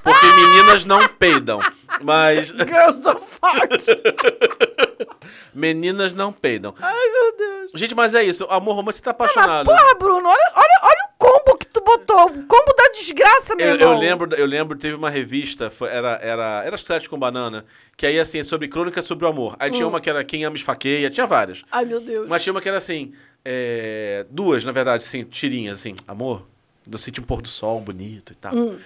Porque 0.03 0.25
meninas 0.25 0.83
não 0.85 1.07
peidam. 1.07 1.59
Mas. 2.01 2.47
Girls 2.67 3.01
don't 3.01 3.21
fart. 3.25 3.71
Meninas 5.53 6.13
não 6.13 6.31
peidam. 6.33 6.73
Ai, 6.81 7.09
meu 7.11 7.37
Deus. 7.37 7.71
Gente, 7.75 7.95
mas 7.95 8.13
é 8.13 8.23
isso. 8.23 8.45
Amor 8.49 8.73
romântico, 8.75 8.97
você 8.97 9.03
tá 9.03 9.11
apaixonado. 9.11 9.65
Porra, 9.65 9.95
Bruno, 9.95 10.27
olha, 10.27 10.51
olha, 10.55 10.79
olha 10.83 11.09
o 11.09 11.17
combo 11.17 11.57
que 11.57 11.67
tu 11.67 11.81
botou. 11.81 12.25
O 12.25 12.43
combo 12.47 12.73
da 12.77 12.89
desgraça, 12.93 13.55
meu 13.55 13.67
Eu, 13.67 13.73
irmão. 13.75 13.93
eu 13.93 13.99
lembro, 13.99 14.35
eu 14.35 14.45
lembro, 14.45 14.77
teve 14.77 14.95
uma 14.95 15.09
revista, 15.09 15.69
foi- 15.69 15.89
era, 15.89 16.19
era, 16.21 16.63
era 16.65 16.77
Chiclete 16.77 17.07
com 17.09 17.17
Banana, 17.17 17.65
que 17.95 18.05
aí, 18.05 18.19
assim, 18.19 18.39
é 18.39 18.43
sobre 18.43 18.67
crônicas 18.67 19.05
sobre 19.05 19.25
o 19.25 19.27
amor. 19.27 19.55
Aí 19.59 19.71
tinha 19.71 19.85
Hum. 19.85 19.89
uma 19.89 20.01
que 20.01 20.09
era 20.09 20.23
Quem 20.23 20.43
Ama 20.43 20.55
Esfaqueia, 20.55 21.09
tinha 21.09 21.25
várias. 21.27 21.63
Ai, 21.71 21.85
meu 21.85 22.01
Deus. 22.01 22.27
Mas 22.27 22.43
tinha 22.43 22.53
uma 22.53 22.61
que 22.61 22.67
era 22.67 22.77
assim, 22.77 23.13
é, 23.45 24.25
duas, 24.29 24.63
na 24.63 24.71
verdade, 24.71 25.03
assim, 25.03 25.23
tirinhas, 25.23 25.79
assim. 25.79 25.95
Amor, 26.07 26.47
eu 26.91 26.97
senti 26.97 27.21
um 27.21 27.23
pôr 27.23 27.41
do 27.41 27.47
sol 27.47 27.79
bonito 27.79 28.33
e 28.33 28.35
tal. 28.35 28.53
Hum. 28.55 28.77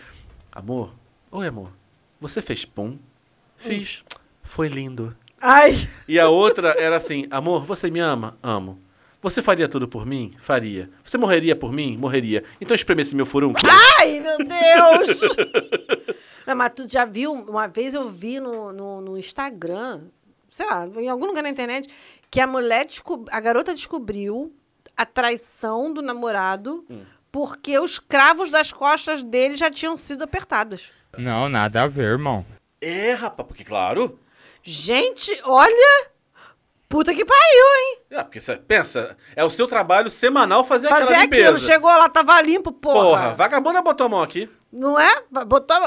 Amor, 0.52 0.92
oi 1.32 1.48
amor, 1.48 1.72
você 2.20 2.42
fez 2.42 2.66
pum? 2.66 2.98
Fiz. 3.56 4.04
Foi 4.44 4.68
lindo. 4.68 5.16
Ai. 5.42 5.88
E 6.08 6.20
a 6.20 6.30
outra 6.30 6.70
era 6.80 6.96
assim, 6.96 7.26
amor, 7.30 7.66
você 7.66 7.90
me 7.92 8.00
ama? 8.00 8.38
Amo. 8.42 8.80
Você 9.22 9.42
faria 9.42 9.68
tudo 9.68 9.88
por 9.88 10.06
mim? 10.06 10.34
Faria. 10.40 10.90
Você 11.04 11.18
morreria 11.18 11.56
por 11.56 11.72
mim? 11.74 11.98
Morreria. 11.98 12.44
Então 12.62 12.76
espreme 12.76 13.02
esse 13.02 13.16
meu 13.16 13.26
furúnculo. 13.26 13.68
Ai, 14.00 14.20
meu 14.20 14.38
Deus! 14.38 15.22
Não, 16.46 16.56
mas 16.56 16.72
tu 16.76 16.88
já 16.88 17.04
viu, 17.04 17.34
uma 17.34 17.68
vez 17.68 17.94
eu 17.94 18.10
vi 18.10 18.40
no, 18.40 18.72
no, 18.72 19.02
no 19.02 19.18
Instagram, 19.18 20.04
sei 20.52 20.66
lá, 20.66 20.88
em 20.96 21.10
algum 21.10 21.26
lugar 21.26 21.44
na 21.44 21.50
internet, 21.50 21.90
que 22.32 22.40
a 22.40 22.48
mulher, 22.48 22.86
descob- 22.86 23.28
a 23.32 23.40
garota 23.40 23.74
descobriu 23.74 24.54
a 24.96 25.06
traição 25.06 25.92
do 25.94 26.02
namorado 26.02 26.86
Hum. 26.90 27.02
porque 27.32 27.78
os 27.80 28.00
cravos 28.00 28.50
das 28.50 28.72
costas 28.72 29.22
dele 29.24 29.58
já 29.58 29.70
tinham 29.70 29.98
sido 29.98 30.24
apertados. 30.24 30.92
Não, 31.18 31.50
nada 31.50 31.84
a 31.84 31.88
ver, 31.88 32.04
irmão. 32.12 32.46
É, 32.82 33.14
rapaz, 33.14 33.48
porque 33.48 33.64
claro. 33.64 34.20
Gente, 34.64 35.40
olha! 35.44 36.08
Puta 36.90 37.14
que 37.14 37.26
pariu, 37.26 37.66
hein? 37.80 37.98
É, 38.12 38.24
porque 38.24 38.40
você 38.40 38.56
pensa, 38.56 39.18
é 39.36 39.44
o 39.44 39.50
seu 39.50 39.68
trabalho 39.68 40.10
semanal 40.10 40.64
fazer, 40.64 40.88
Fazer 40.88 41.04
aquela 41.04 41.22
limpeza. 41.22 41.50
aquilo, 41.50 41.60
chegou 41.60 41.90
lá, 41.90 42.08
tava 42.08 42.42
limpo, 42.42 42.72
porra. 42.72 43.04
Porra, 43.04 43.34
vagabunda 43.34 43.82
botou 43.82 44.06
a 44.06 44.10
mão 44.10 44.22
aqui. 44.22 44.50
Não 44.72 44.98
é? 44.98 45.22
Botou. 45.46 45.78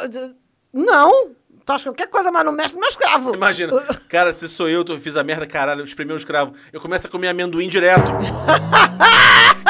Não! 0.72 1.30
Tu 1.64 1.72
acha 1.72 1.84
qualquer 1.84 2.08
coisa, 2.08 2.30
mas 2.30 2.44
não 2.44 2.52
mexe 2.52 2.74
no 2.74 2.80
meu 2.80 2.88
escravo. 2.88 3.34
Imagina, 3.34 3.80
cara, 4.08 4.34
se 4.34 4.48
sou 4.48 4.68
eu, 4.68 4.84
eu 4.86 5.00
fiz 5.00 5.16
a 5.16 5.24
merda, 5.24 5.46
caralho, 5.46 5.80
eu 5.80 5.84
espremi 5.84 6.12
um 6.12 6.16
escravo. 6.16 6.52
Eu 6.72 6.80
começo 6.80 7.06
a 7.06 7.10
comer 7.10 7.28
amendoim 7.28 7.68
direto. 7.68 8.10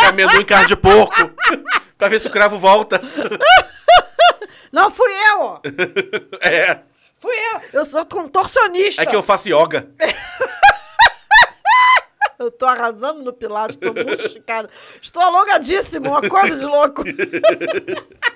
É 0.03 0.07
amendoim 0.07 0.45
carne 0.45 0.67
de 0.67 0.77
porco. 0.77 1.15
pra 1.99 2.09
ver 2.09 2.19
se 2.21 2.27
o 2.27 2.31
cravo 2.31 2.59
volta. 2.59 3.01
Não 4.73 4.91
fui 4.91 5.11
eu! 5.31 5.61
É. 6.41 6.81
Fui 7.19 7.35
eu! 7.35 7.81
Eu 7.81 7.85
sou 7.85 8.05
contorcionista! 8.07 9.03
É 9.03 9.07
que 9.07 9.15
eu 9.15 9.23
faço 9.23 9.49
yoga. 9.49 9.91
Eu 12.41 12.51
tô 12.51 12.65
arrasando 12.65 13.23
no 13.23 13.35
Pilates, 13.35 13.77
tô 13.77 13.93
muito 13.93 14.25
esticada. 14.25 14.71
Estou 15.03 15.21
alongadíssimo, 15.21 16.09
uma 16.09 16.27
coisa 16.27 16.59
de 16.59 16.65
louco. 16.65 17.05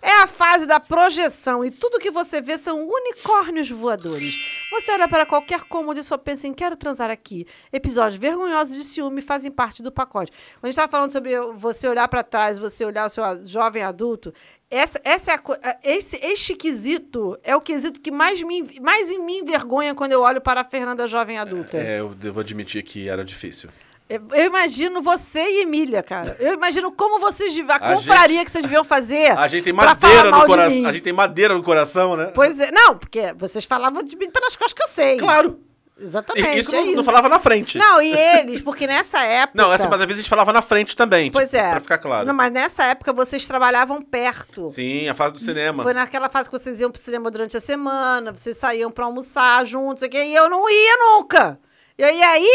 É 0.00 0.22
a 0.22 0.26
fase 0.26 0.66
da 0.66 0.78
projeção 0.78 1.64
e 1.64 1.70
tudo 1.70 1.98
que 1.98 2.10
você 2.10 2.40
vê 2.40 2.56
são 2.58 2.86
unicórnios 2.86 3.70
voadores. 3.70 4.34
Você 4.70 4.92
olha 4.92 5.08
para 5.08 5.24
qualquer 5.24 5.62
cômodo 5.64 6.00
e 6.00 6.04
só 6.04 6.16
pensa 6.16 6.46
em 6.46 6.54
quero 6.54 6.76
transar 6.76 7.10
aqui. 7.10 7.46
Episódios 7.72 8.20
vergonhosos 8.20 8.76
de 8.76 8.84
ciúme 8.84 9.20
fazem 9.22 9.50
parte 9.50 9.82
do 9.82 9.90
pacote. 9.90 10.30
Quando 10.30 10.64
a 10.64 10.66
gente 10.66 10.72
estava 10.72 10.90
falando 10.90 11.12
sobre 11.12 11.40
você 11.54 11.88
olhar 11.88 12.06
para 12.08 12.22
trás, 12.22 12.58
você 12.58 12.84
olhar 12.84 13.06
o 13.06 13.10
seu 13.10 13.24
jovem 13.44 13.82
adulto, 13.82 14.32
essa, 14.70 15.00
essa 15.02 15.32
é 15.32 15.34
a, 15.34 15.78
esse, 15.82 16.16
este 16.22 16.54
quesito 16.54 17.38
é 17.42 17.56
o 17.56 17.60
quesito 17.60 18.00
que 18.00 18.10
mais, 18.10 18.42
me, 18.42 18.78
mais 18.80 19.10
em 19.10 19.24
mim 19.24 19.38
envergonha 19.38 19.94
quando 19.94 20.12
eu 20.12 20.20
olho 20.20 20.40
para 20.40 20.60
a 20.60 20.64
Fernanda 20.64 21.06
jovem 21.06 21.38
adulta. 21.38 21.78
É, 21.78 22.00
eu 22.00 22.14
devo 22.14 22.40
admitir 22.40 22.82
que 22.82 23.08
era 23.08 23.24
difícil. 23.24 23.70
Eu 24.08 24.46
imagino 24.46 25.02
você 25.02 25.38
e 25.38 25.62
Emília, 25.62 26.02
cara. 26.02 26.34
Eu 26.40 26.54
imagino 26.54 26.90
como 26.90 27.18
vocês. 27.18 27.54
A, 27.68 27.74
A 27.74 27.94
confraria 27.94 28.42
que 28.42 28.50
vocês 28.50 28.64
deviam 28.64 28.82
fazer. 28.82 29.36
A 29.38 29.46
gente 29.48 29.64
tem 29.64 29.72
madeira 29.72 30.30
no 30.30 30.46
coração. 30.46 30.86
A 30.86 30.92
gente 30.92 31.02
tem 31.02 31.12
madeira 31.12 31.54
no 31.54 31.62
coração, 31.62 32.16
né? 32.16 32.32
Pois 32.34 32.58
é. 32.58 32.70
Não, 32.72 32.96
porque 32.96 33.34
vocês 33.36 33.64
falavam 33.66 34.02
de 34.02 34.16
mim 34.16 34.30
pelas 34.30 34.56
costas 34.56 34.72
que 34.72 34.82
eu 34.82 34.88
sei. 34.88 35.18
Claro. 35.18 35.60
Exatamente. 36.00 36.58
Isso 36.60 36.70
que 36.70 36.76
é 36.76 36.84
não, 36.84 36.94
não 36.94 37.04
falava 37.04 37.28
na 37.28 37.38
frente. 37.40 37.76
Não, 37.76 38.00
e 38.00 38.12
eles, 38.14 38.62
porque 38.62 38.86
nessa 38.86 39.18
época. 39.24 39.60
Não, 39.60 39.72
essa, 39.72 39.88
mas 39.88 40.00
às 40.00 40.06
vezes 40.06 40.20
a 40.20 40.22
gente 40.22 40.30
falava 40.30 40.52
na 40.52 40.62
frente 40.62 40.96
também. 40.96 41.30
Pois 41.30 41.50
tipo, 41.50 41.60
é. 41.62 41.70
Pra 41.70 41.80
ficar 41.80 41.98
claro. 41.98 42.26
Não, 42.26 42.32
mas 42.34 42.52
nessa 42.52 42.84
época 42.84 43.12
vocês 43.12 43.46
trabalhavam 43.46 44.00
perto. 44.00 44.68
Sim, 44.68 45.08
a 45.08 45.14
fase 45.14 45.34
do 45.34 45.40
cinema. 45.40 45.82
Foi 45.82 45.92
naquela 45.92 46.28
fase 46.28 46.48
que 46.48 46.56
vocês 46.56 46.80
iam 46.80 46.90
pro 46.90 47.00
cinema 47.00 47.30
durante 47.30 47.56
a 47.56 47.60
semana, 47.60 48.32
vocês 48.32 48.56
saíam 48.56 48.90
pra 48.90 49.04
almoçar 49.06 49.66
juntos, 49.66 50.02
e 50.02 50.34
eu 50.34 50.48
não 50.48 50.70
ia 50.70 50.96
nunca. 50.96 51.58
E 51.98 52.04
aí, 52.04 52.46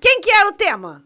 quem 0.00 0.20
que 0.20 0.30
era 0.30 0.48
o 0.48 0.52
tema? 0.52 1.02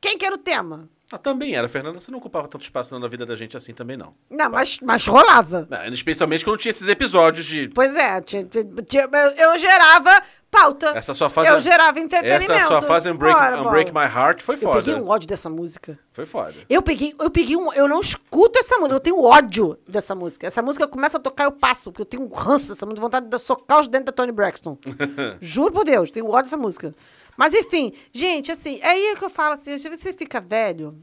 Quem 0.00 0.18
que 0.18 0.24
era 0.26 0.34
o 0.34 0.38
tema? 0.38 0.88
Ah, 1.10 1.18
também 1.18 1.54
era, 1.54 1.68
Fernanda. 1.68 1.98
Você 2.00 2.10
não 2.10 2.18
ocupava 2.18 2.48
tanto 2.48 2.62
espaço 2.62 2.98
na 2.98 3.08
vida 3.08 3.24
da 3.24 3.36
gente 3.36 3.56
assim 3.56 3.72
também, 3.72 3.96
não. 3.96 4.14
Não, 4.28 4.50
mas, 4.50 4.78
mas 4.82 5.06
rolava. 5.06 5.66
Especialmente 5.92 6.44
quando 6.44 6.58
tinha 6.58 6.70
esses 6.70 6.88
episódios 6.88 7.46
de. 7.46 7.68
Pois 7.68 7.94
é, 7.94 8.20
tinha- 8.20 8.44
tinha- 8.46 9.08
eu 9.36 9.58
gerava 9.58 10.22
pauta. 10.54 10.88
Essa 10.94 11.12
sua 11.12 11.28
fase. 11.28 11.50
Eu 11.50 11.60
gerava 11.60 11.98
entretenimento. 11.98 12.52
Essa 12.52 12.68
sua 12.68 12.80
fase 12.80 13.10
Unbreak, 13.10 13.36
Ora, 13.36 13.62
Unbreak. 13.62 13.92
My 13.92 14.04
Heart 14.04 14.42
foi 14.42 14.54
Eu 14.54 14.60
foda. 14.60 14.82
peguei 14.82 14.94
um 14.94 15.08
ódio 15.08 15.28
dessa 15.28 15.50
música. 15.50 15.98
Foi 16.12 16.24
foda. 16.24 16.54
Eu 16.70 16.80
peguei, 16.82 17.14
eu 17.18 17.30
peguei 17.30 17.56
um. 17.56 17.72
Eu 17.72 17.88
não 17.88 18.00
escuto 18.00 18.58
essa 18.58 18.76
música, 18.76 18.96
eu 18.96 19.00
tenho 19.00 19.20
ódio 19.20 19.78
dessa 19.88 20.14
música. 20.14 20.46
Essa 20.46 20.62
música 20.62 20.86
começa 20.86 21.16
a 21.16 21.20
tocar, 21.20 21.44
eu 21.44 21.52
passo, 21.52 21.90
porque 21.90 22.02
eu 22.02 22.06
tenho 22.06 22.22
um 22.22 22.32
ranço 22.32 22.68
dessa 22.68 22.86
música, 22.86 23.00
vontade 23.00 23.26
de 23.26 23.38
socar 23.38 23.80
os 23.80 23.88
dentes 23.88 24.06
da 24.06 24.12
Tony 24.12 24.32
Braxton. 24.32 24.78
Juro 25.40 25.72
por 25.72 25.84
Deus, 25.84 26.10
tenho 26.10 26.28
ódio 26.28 26.44
dessa 26.44 26.56
música. 26.56 26.94
Mas 27.36 27.52
enfim, 27.52 27.92
gente, 28.12 28.52
assim, 28.52 28.78
é 28.80 28.90
aí 28.90 29.16
que 29.18 29.24
eu 29.24 29.30
falo 29.30 29.54
assim, 29.54 29.76
se 29.76 29.88
você 29.88 30.12
fica 30.12 30.40
velho, 30.40 30.96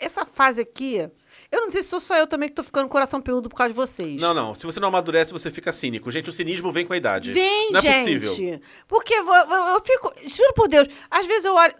essa 0.00 0.24
fase 0.24 0.60
aqui. 0.60 1.08
Eu 1.50 1.62
não 1.62 1.70
sei 1.70 1.82
se 1.82 1.88
sou 1.88 1.98
só 2.00 2.14
eu 2.16 2.26
também 2.26 2.48
que 2.48 2.54
tô 2.54 2.62
ficando 2.62 2.88
coração 2.88 3.20
peludo 3.22 3.48
por 3.48 3.56
causa 3.56 3.70
de 3.72 3.76
vocês. 3.76 4.20
Não, 4.20 4.34
não. 4.34 4.54
Se 4.54 4.66
você 4.66 4.78
não 4.78 4.88
amadurece, 4.88 5.32
você 5.32 5.50
fica 5.50 5.72
cínico. 5.72 6.10
Gente, 6.10 6.28
o 6.28 6.32
cinismo 6.32 6.70
vem 6.70 6.84
com 6.86 6.92
a 6.92 6.96
idade. 6.96 7.32
Vem, 7.32 7.70
não 7.72 7.78
é 7.78 7.82
gente. 7.82 8.20
possível. 8.20 8.60
Porque 8.86 9.14
eu, 9.14 9.26
eu- 9.26 9.66
eu 9.74 9.82
fico. 9.84 10.12
Juro 10.26 10.52
por 10.54 10.68
Deus, 10.68 10.86
às 11.10 11.24
vezes 11.26 11.44
eu 11.46 11.54
olho. 11.54 11.74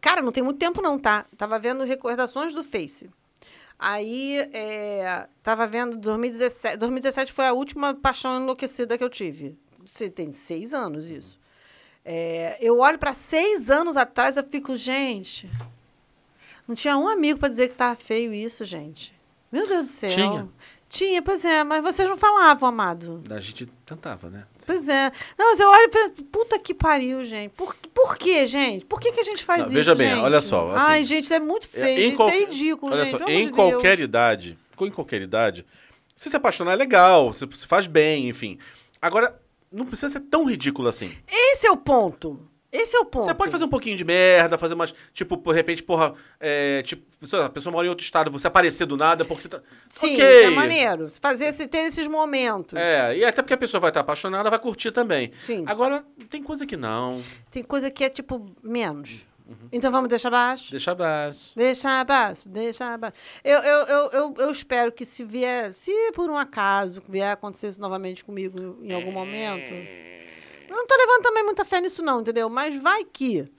Cara, 0.00 0.22
não 0.22 0.32
tem 0.32 0.42
muito 0.42 0.58
tempo, 0.58 0.80
não, 0.80 0.98
tá? 0.98 1.26
Tava 1.36 1.58
vendo 1.58 1.84
recordações 1.84 2.54
do 2.54 2.64
Face. 2.64 3.10
Aí, 3.78 4.38
é, 4.52 5.26
tava 5.42 5.66
vendo 5.66 5.96
2017. 5.98 6.76
2017 6.78 7.32
foi 7.32 7.46
a 7.46 7.52
última 7.52 7.94
paixão 7.94 8.40
enlouquecida 8.42 8.96
que 8.96 9.04
eu 9.04 9.10
tive. 9.10 9.58
Você 9.84 10.08
tem 10.08 10.32
seis 10.32 10.72
anos 10.72 11.08
isso. 11.10 11.38
É, 12.04 12.56
eu 12.60 12.78
olho 12.78 12.98
para 12.98 13.12
seis 13.12 13.68
anos 13.70 13.96
atrás 13.96 14.36
eu 14.38 14.44
fico, 14.44 14.74
gente. 14.74 15.50
Não 16.70 16.76
tinha 16.76 16.96
um 16.96 17.08
amigo 17.08 17.40
para 17.40 17.48
dizer 17.48 17.66
que 17.70 17.74
tava 17.74 17.96
feio 17.96 18.32
isso, 18.32 18.64
gente. 18.64 19.12
Meu 19.50 19.66
Deus 19.66 19.88
do 19.88 19.92
céu. 19.92 20.10
Tinha. 20.10 20.48
Tinha, 20.88 21.20
pois 21.20 21.44
é, 21.44 21.64
mas 21.64 21.82
vocês 21.82 22.08
não 22.08 22.16
falavam, 22.16 22.68
amado. 22.68 23.24
A 23.28 23.40
gente 23.40 23.66
tentava, 23.84 24.30
né? 24.30 24.44
Pois 24.64 24.88
é. 24.88 25.10
Não, 25.36 25.46
mas 25.50 25.58
eu 25.58 25.68
olho 25.68 25.82
e 25.82 25.88
penso, 25.88 26.12
puta 26.30 26.60
que 26.60 26.72
pariu, 26.72 27.24
gente. 27.24 27.50
Por, 27.56 27.74
por 27.92 28.16
quê, 28.16 28.46
gente? 28.46 28.84
Por 28.84 29.00
que, 29.00 29.10
que 29.10 29.18
a 29.18 29.24
gente 29.24 29.42
faz 29.44 29.62
Não, 29.62 29.66
isso, 29.66 29.74
veja 29.74 29.96
bem, 29.96 30.10
gente? 30.10 30.20
olha 30.20 30.40
só, 30.40 30.70
assim, 30.76 30.86
Ai, 30.88 31.04
gente, 31.04 31.24
isso 31.24 31.34
é 31.34 31.40
muito 31.40 31.68
feio, 31.68 31.98
em 31.98 32.02
gente, 32.04 32.16
qual- 32.16 32.28
isso 32.28 32.38
é 32.38 32.40
ridículo, 32.44 32.92
Olha 32.94 33.04
gente. 33.04 33.18
só, 33.18 33.24
em 33.28 33.46
de 33.46 33.52
qualquer 33.52 33.96
Deus. 33.96 34.08
idade, 34.08 34.58
em 34.80 34.90
qualquer 34.92 35.22
idade, 35.22 35.66
se 36.14 36.30
se 36.30 36.36
apaixonar 36.36 36.72
é 36.74 36.76
legal, 36.76 37.32
se, 37.32 37.48
se 37.52 37.66
faz 37.66 37.88
bem, 37.88 38.28
enfim. 38.28 38.58
Agora, 39.02 39.36
não 39.72 39.84
precisa 39.86 40.08
ser 40.10 40.20
tão 40.20 40.44
ridículo 40.44 40.88
assim. 40.88 41.10
Esse 41.26 41.66
é 41.66 41.70
o 41.72 41.76
ponto. 41.76 42.48
Esse 42.72 42.96
é 42.96 43.00
o 43.00 43.04
ponto. 43.04 43.24
Você 43.24 43.34
pode 43.34 43.50
fazer 43.50 43.64
um 43.64 43.68
pouquinho 43.68 43.96
de 43.96 44.04
merda, 44.04 44.56
fazer 44.56 44.74
umas. 44.74 44.94
Tipo, 45.12 45.36
por 45.36 45.54
repente, 45.54 45.82
porra. 45.82 46.14
É, 46.38 46.82
tipo, 46.82 47.04
lá, 47.32 47.46
a 47.46 47.50
pessoa 47.50 47.72
mora 47.72 47.86
em 47.86 47.90
outro 47.90 48.04
estado, 48.04 48.30
você 48.30 48.46
aparecer 48.46 48.86
do 48.86 48.96
nada 48.96 49.24
porque 49.24 49.42
você 49.42 49.48
tá. 49.48 49.60
Sim, 49.88 50.14
Ok. 50.14 50.24
isso 50.24 50.46
é 50.46 50.50
maneiro. 50.50 51.06
Fazer 51.20 51.46
esse, 51.46 51.66
ter 51.66 51.78
esses 51.78 52.06
momentos. 52.06 52.78
É, 52.78 53.16
e 53.16 53.24
até 53.24 53.42
porque 53.42 53.54
a 53.54 53.58
pessoa 53.58 53.80
vai 53.80 53.90
estar 53.90 54.00
apaixonada, 54.00 54.48
vai 54.48 54.58
curtir 54.58 54.92
também. 54.92 55.32
Sim. 55.38 55.64
Agora, 55.66 56.04
tem 56.28 56.42
coisa 56.42 56.64
que 56.64 56.76
não. 56.76 57.22
Tem 57.50 57.62
coisa 57.62 57.90
que 57.90 58.04
é, 58.04 58.08
tipo, 58.08 58.46
menos. 58.62 59.26
Uhum. 59.50 59.68
Então 59.72 59.90
vamos 59.90 60.08
deixar 60.08 60.28
abaixo? 60.28 60.70
Deixa 60.70 60.92
abraço. 60.92 61.52
Deixa 61.56 62.00
abaixo, 62.00 62.48
deixa 62.48 62.94
abaixo. 62.94 63.16
Eu, 63.42 63.58
eu, 63.58 63.86
eu, 63.86 64.10
eu, 64.12 64.34
eu 64.38 64.50
espero 64.52 64.92
que 64.92 65.04
se 65.04 65.24
vier, 65.24 65.74
se 65.74 65.90
por 66.12 66.30
um 66.30 66.38
acaso 66.38 67.02
vier 67.08 67.32
acontecer 67.32 67.66
isso 67.66 67.80
novamente 67.80 68.24
comigo 68.24 68.78
em 68.80 68.92
algum 68.92 69.10
momento. 69.10 69.72
Eu 70.70 70.76
não 70.76 70.86
tô 70.86 70.94
levando 70.96 71.22
também 71.22 71.42
muita 71.44 71.64
fé 71.64 71.80
nisso, 71.80 72.02
não, 72.02 72.20
entendeu? 72.20 72.48
Mas 72.48 72.80
vai 72.80 73.04
que. 73.04 73.50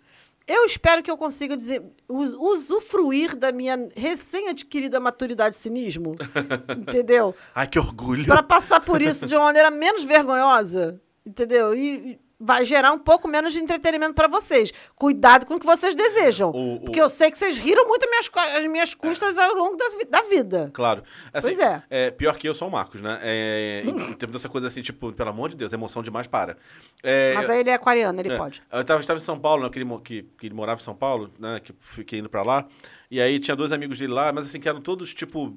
Eu 0.48 0.66
espero 0.66 1.04
que 1.04 1.12
eu 1.12 1.18
consiga 1.18 1.56
dizer, 1.56 1.84
us- 2.10 2.34
usufruir 2.34 3.36
da 3.36 3.52
minha 3.52 3.90
recém-adquirida 3.96 5.00
maturidade 5.00 5.56
e 5.56 5.60
cinismo. 5.60 6.16
entendeu? 6.78 7.36
Ai, 7.54 7.68
que 7.68 7.78
orgulho. 7.78 8.26
Para 8.26 8.42
passar 8.42 8.80
por 8.80 9.02
isso 9.02 9.28
de 9.28 9.36
uma 9.36 9.46
maneira 9.46 9.70
menos 9.70 10.04
vergonhosa, 10.04 11.00
entendeu? 11.26 11.76
E, 11.76 12.14
e 12.14 12.20
vai 12.42 12.66
gerar 12.66 12.92
um 12.92 12.98
pouco 13.00 13.28
menos 13.28 13.54
de 13.54 13.60
entretenimento 13.60 14.14
para 14.14 14.28
vocês. 14.28 14.74
Cuidado 14.96 15.46
com 15.46 15.56
o 15.56 15.60
que 15.60 15.66
vocês 15.66 15.94
desejam. 15.96 16.50
O- 16.52 16.76
o- 16.76 16.80
Porque 16.82 17.00
eu 17.02 17.08
sei 17.10 17.30
que 17.32 17.38
vocês 17.38 17.58
riram 17.58 17.88
muito 17.88 18.04
as 18.04 18.10
minhas, 18.10 18.30
as 18.58 18.72
minhas 18.72 18.94
custas 18.94 19.38
ao 19.38 19.54
longo 19.54 19.78
vi- 19.98 20.06
da 20.06 20.22
vida. 20.24 20.70
Claro. 20.74 21.04
Assim, 21.34 21.56
Pois 21.56 21.60
é. 21.60 22.12
Pior 22.12 22.36
que 22.38 22.48
eu 22.50 22.56
sou 22.56 22.68
o 22.68 22.72
Marcos, 22.72 23.00
né? 23.02 23.20
É, 23.22 23.84
termos 24.18 24.34
dessa 24.34 24.50
coisa 24.50 24.68
assim, 24.68 24.82
tipo, 24.82 25.12
pelo 25.14 25.30
amor 25.30 25.50
de 25.50 25.56
Deus, 25.56 25.72
emoção 25.74 26.02
demais 26.02 26.28
para. 26.28 26.58
É, 27.04 27.34
Mas 27.36 27.50
aí 27.50 27.60
ele 27.60 27.70
é 27.70 27.74
aquariano, 27.74 28.20
ele 28.20 28.34
É. 28.34 28.38
pode. 28.38 28.62
Eu 28.72 28.82
estava 28.82 29.02
em 29.02 29.20
São 29.20 29.40
Paulo, 29.40 29.64
né, 29.64 29.70
que, 29.70 29.80
ele, 29.80 29.90
que, 30.04 30.24
que 30.40 30.48
ele 30.48 30.56
morava 30.56 30.80
em 30.80 30.84
São 30.84 30.96
Paulo, 30.96 31.30
né? 31.40 31.60
Que 31.64 31.74
fiquei 31.80 32.20
indo 32.20 32.30
pra 32.30 32.44
lá. 32.44 32.66
E 33.12 33.20
aí 33.20 33.40
tinha 33.42 33.58
dois 33.58 33.74
amigos 33.74 33.98
dele 34.00 34.14
lá, 34.14 34.32
mas 34.32 34.46
assim, 34.46 34.58
que 34.58 34.70
eram 34.70 34.80
todos 34.80 35.14
tipo 35.14 35.50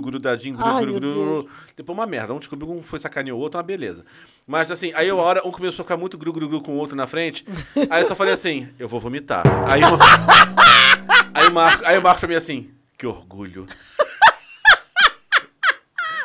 grudadinho, 0.00 0.56
gru, 0.56 0.66
Ai, 0.66 0.82
gru, 0.86 0.92
meu 0.98 1.00
gru. 1.00 1.50
Depois 1.76 1.98
uma 1.98 2.06
merda. 2.06 2.32
Um 2.32 2.38
descobriu, 2.38 2.70
um 2.72 2.82
foi 2.82 2.98
sacaneou 2.98 3.38
o 3.38 3.42
outro, 3.42 3.58
uma 3.58 3.62
beleza. 3.62 4.02
Mas 4.46 4.70
assim, 4.70 4.90
aí 4.94 5.12
uma 5.12 5.22
hora 5.22 5.42
um 5.46 5.50
começou 5.50 5.82
a 5.82 5.84
ficar 5.84 5.98
muito 5.98 6.16
gru, 6.16 6.32
gru, 6.32 6.48
gru 6.48 6.62
com 6.62 6.72
o 6.72 6.78
outro 6.78 6.96
na 6.96 7.06
frente. 7.06 7.44
Aí 7.90 8.02
eu 8.02 8.06
só 8.08 8.14
falei 8.14 8.32
assim, 8.32 8.66
eu 8.78 8.88
vou 8.88 8.98
vomitar. 8.98 9.42
Aí, 9.70 9.82
o- 9.82 9.98
aí, 11.34 11.48
o 11.48 11.52
Marco, 11.52 11.84
aí 11.84 11.98
o 11.98 12.02
Marco 12.02 12.20
pra 12.20 12.28
mim 12.28 12.34
assim, 12.34 12.70
que 12.96 13.06
orgulho. 13.06 13.66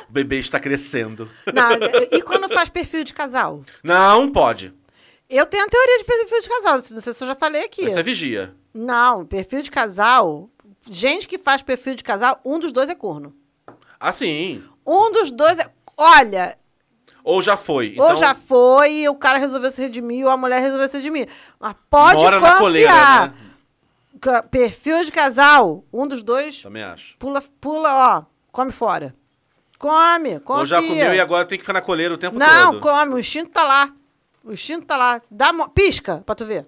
O 0.08 0.12
bebê 0.16 0.38
está 0.40 0.60
crescendo. 0.62 1.30
Não, 1.54 1.72
e 2.12 2.22
quando 2.22 2.48
faz 2.48 2.70
perfil 2.70 3.04
de 3.04 3.14
casal? 3.14 3.66
Não 3.84 4.30
pode. 4.30 4.72
Eu 5.30 5.46
tenho 5.46 5.66
a 5.66 5.68
teoria 5.68 5.98
de 5.98 6.04
perfil 6.06 6.42
de 6.42 6.48
casal, 6.50 6.74
não 6.92 7.02
sei 7.02 7.14
se 7.14 7.22
eu 7.24 7.28
já 7.28 7.36
falei 7.36 7.66
aqui. 7.66 7.84
Você 7.90 8.00
é 8.00 8.04
vigia. 8.04 8.54
Não, 8.78 9.26
perfil 9.26 9.62
de 9.62 9.72
casal. 9.72 10.50
Gente 10.90 11.28
que 11.30 11.38
faz 11.38 11.62
perfil 11.62 11.96
de 11.96 12.04
casal, 12.04 12.40
um 12.44 12.60
dos 12.60 12.72
dois 12.74 12.90
é 12.90 12.96
corno. 12.96 13.34
Assim. 14.00 14.62
Um 14.86 15.12
dos 15.14 15.32
dois 15.32 15.58
é. 15.58 15.72
Olha, 15.98 16.58
Ou 17.24 17.42
já 17.42 17.56
foi. 17.56 17.96
ou 17.98 18.06
Então, 18.08 18.16
já 18.18 18.36
foi, 18.36 18.92
e 18.98 19.10
o 19.10 19.16
cara 19.16 19.38
resolveu 19.38 19.72
se 19.72 19.82
redimir, 19.82 20.26
ou 20.26 20.32
a 20.32 20.36
mulher 20.38 20.60
resolveu 20.62 20.90
se 20.90 20.98
redimir. 20.98 21.30
Mas 21.58 21.74
pode 21.90 22.16
Mora 22.16 22.38
confiar. 22.38 22.54
na 22.54 22.60
coleira, 22.60 23.28
né? 23.28 24.42
Perfil 24.52 25.04
de 25.06 25.12
casal, 25.12 25.84
um 25.94 26.06
dos 26.08 26.22
dois 26.24 26.62
Também 26.62 26.84
acho. 26.84 27.16
pula, 27.18 27.42
pula, 27.62 27.94
ó, 27.94 28.24
come 28.52 28.72
fora. 28.72 29.16
Come, 29.78 30.40
confia. 30.40 30.60
Ou 30.62 30.66
já 30.66 30.82
comeu 30.82 31.14
e 31.14 31.20
agora 31.20 31.46
tem 31.46 31.58
que 31.58 31.64
ficar 31.64 31.74
na 31.74 31.82
coleira 31.82 32.14
o 32.14 32.18
tempo 32.18 32.38
Não, 32.38 32.74
todo. 32.74 32.82
come, 32.82 33.14
o 33.14 33.20
instinto 33.20 33.52
tá 33.52 33.64
lá. 33.64 33.92
O 34.44 34.52
instinto 34.54 34.86
tá 34.86 34.98
lá. 34.98 35.22
Dá 35.30 35.52
Pisca 35.70 36.24
pra 36.26 36.34
tu 36.36 36.46
ver. 36.46 36.66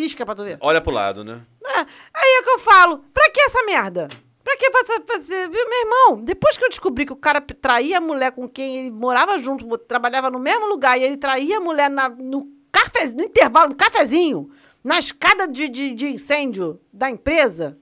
Pisca 0.00 0.24
pra 0.24 0.34
tu 0.34 0.42
ver. 0.44 0.56
Olha 0.62 0.80
pro 0.80 0.90
lado, 0.92 1.22
né? 1.22 1.42
É, 1.62 1.78
aí 1.80 2.38
é 2.38 2.42
que 2.42 2.48
eu 2.50 2.58
falo, 2.58 3.04
pra 3.12 3.28
que 3.30 3.38
essa 3.42 3.62
merda? 3.64 4.08
Pra 4.42 4.56
que 4.56 4.70
você 4.70 4.98
fazer? 5.06 5.46
Viu, 5.50 5.68
Meu 5.68 5.80
irmão, 5.80 6.24
depois 6.24 6.56
que 6.56 6.64
eu 6.64 6.70
descobri 6.70 7.04
que 7.04 7.12
o 7.12 7.16
cara 7.16 7.38
traía 7.38 7.98
a 7.98 8.00
mulher 8.00 8.32
com 8.32 8.48
quem 8.48 8.78
ele 8.78 8.90
morava 8.90 9.38
junto, 9.38 9.76
trabalhava 9.76 10.30
no 10.30 10.38
mesmo 10.38 10.66
lugar, 10.66 10.98
e 10.98 11.02
ele 11.04 11.18
traía 11.18 11.58
a 11.58 11.60
mulher 11.60 11.90
na- 11.90 12.08
no, 12.08 12.48
cafe, 12.72 13.08
no 13.14 13.22
intervalo, 13.24 13.68
no 13.68 13.74
cafezinho, 13.76 14.50
na 14.82 14.98
escada 14.98 15.46
de, 15.46 15.68
de, 15.68 15.92
de 15.94 16.06
incêndio 16.08 16.80
da 16.90 17.10
empresa, 17.10 17.76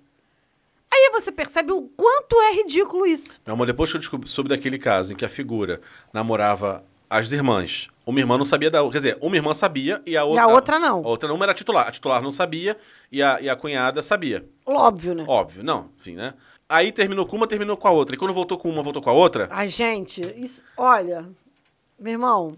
aí 0.93 1.11
você 1.12 1.31
percebe 1.31 1.71
o 1.71 1.83
quanto 1.97 2.35
é 2.41 2.53
ridículo 2.55 3.07
isso. 3.07 3.41
Meu 3.47 3.55
amor, 3.55 3.66
depois 3.69 3.91
que 3.91 3.97
eu 3.97 4.01
descobri, 4.01 4.29
soube 4.29 4.49
daquele 4.51 4.79
caso 4.79 5.12
em 5.12 5.16
que 5.16 5.25
a 5.25 5.29
figura 5.29 5.81
namorava 6.12 6.85
as 7.09 7.31
irmãs, 7.31 7.89
uma 8.09 8.21
irmã 8.21 8.39
não 8.39 8.45
sabia 8.45 8.71
da 8.71 8.83
outra. 8.83 9.01
Quer 9.01 9.09
dizer, 9.09 9.19
uma 9.21 9.37
irmã 9.37 9.53
sabia 9.53 10.01
e 10.07 10.17
a 10.17 10.25
outra. 10.25 10.47
outra 10.49 10.79
não. 10.79 11.05
A 11.05 11.09
outra 11.09 11.29
não 11.29 11.43
era 11.43 11.53
titular. 11.53 11.89
A 11.89 11.91
titular 11.91 12.23
não 12.23 12.33
sabia 12.33 12.75
e 13.13 13.23
a, 13.23 13.39
e 13.39 13.51
a 13.51 13.55
cunhada 13.55 14.01
sabia. 14.01 14.49
Óbvio, 14.65 15.15
né? 15.15 15.25
Óbvio, 15.29 15.63
não, 15.63 15.91
enfim, 16.01 16.15
né? 16.15 16.33
Aí 16.67 16.91
terminou 16.91 17.27
com 17.27 17.37
uma, 17.37 17.47
terminou 17.47 17.77
com 17.77 17.87
a 17.87 17.91
outra. 17.91 18.15
E 18.15 18.19
quando 18.19 18.33
voltou 18.33 18.57
com 18.57 18.71
uma, 18.71 18.83
voltou 18.83 19.03
com 19.03 19.11
a 19.11 19.13
outra. 19.13 19.47
Ai, 19.51 19.69
gente, 19.69 20.23
isso, 20.37 20.65
olha, 20.75 21.29
meu 21.99 22.13
irmão, 22.13 22.57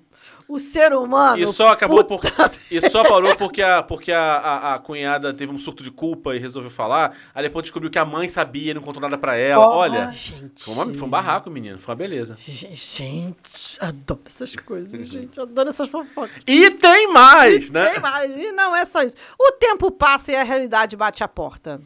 o 0.53 0.59
ser 0.59 0.93
humano. 0.93 1.39
E 1.39 1.47
só 1.53 1.69
acabou 1.69 2.05
por, 2.05 2.21
E 2.71 2.81
só 2.91 3.03
parou 3.03 3.35
porque, 3.37 3.63
a, 3.63 3.83
porque 3.83 4.11
a, 4.13 4.21
a, 4.37 4.75
a 4.75 4.79
cunhada 4.79 5.33
teve 5.33 5.53
um 5.53 5.59
surto 5.59 5.83
de 5.83 5.91
culpa 5.91 6.35
e 6.35 6.39
resolveu 6.39 6.71
falar. 6.71 7.17
Aí 7.35 7.43
depois 7.43 7.63
descobriu 7.63 7.91
que 7.91 7.99
a 7.99 8.05
mãe 8.05 8.29
sabia 8.29 8.73
e 8.73 8.75
não 8.75 8.83
contou 8.83 9.01
nada 9.01 9.17
pra 9.17 9.37
ela. 9.37 9.67
Oh, 9.67 9.77
Olha. 9.79 10.11
gente. 10.13 10.65
Foi, 10.65 10.75
uma- 10.75 10.85
foi 10.95 11.07
um 11.07 11.11
barraco, 11.11 11.49
menino. 11.51 11.79
Foi 11.79 11.93
uma 11.93 11.99
beleza. 11.99 12.37
Gen- 12.39 12.75
Gente, 12.75 13.79
adoro 13.81 14.21
essas 14.27 14.55
coisas, 14.57 15.09
gente. 15.09 15.41
Adoro 15.41 15.69
essas 15.71 15.89
fofocas. 15.89 16.43
E 16.47 16.71
tem 16.73 17.13
mais, 17.13 17.71
né? 17.71 17.91
Tem 17.91 18.01
mais. 18.01 18.37
E 18.37 18.53
não 18.53 18.75
é 18.75 18.85
só 18.85 19.03
isso. 19.03 19.17
O 19.39 19.53
tempo 19.53 19.91
passa 19.91 20.33
e 20.33 20.37
a 20.37 20.43
realidade 20.43 20.97
bate 20.97 21.23
a 21.23 21.29
porta. 21.29 21.81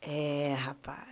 É, 0.00 0.54
rapaz. 0.58 1.07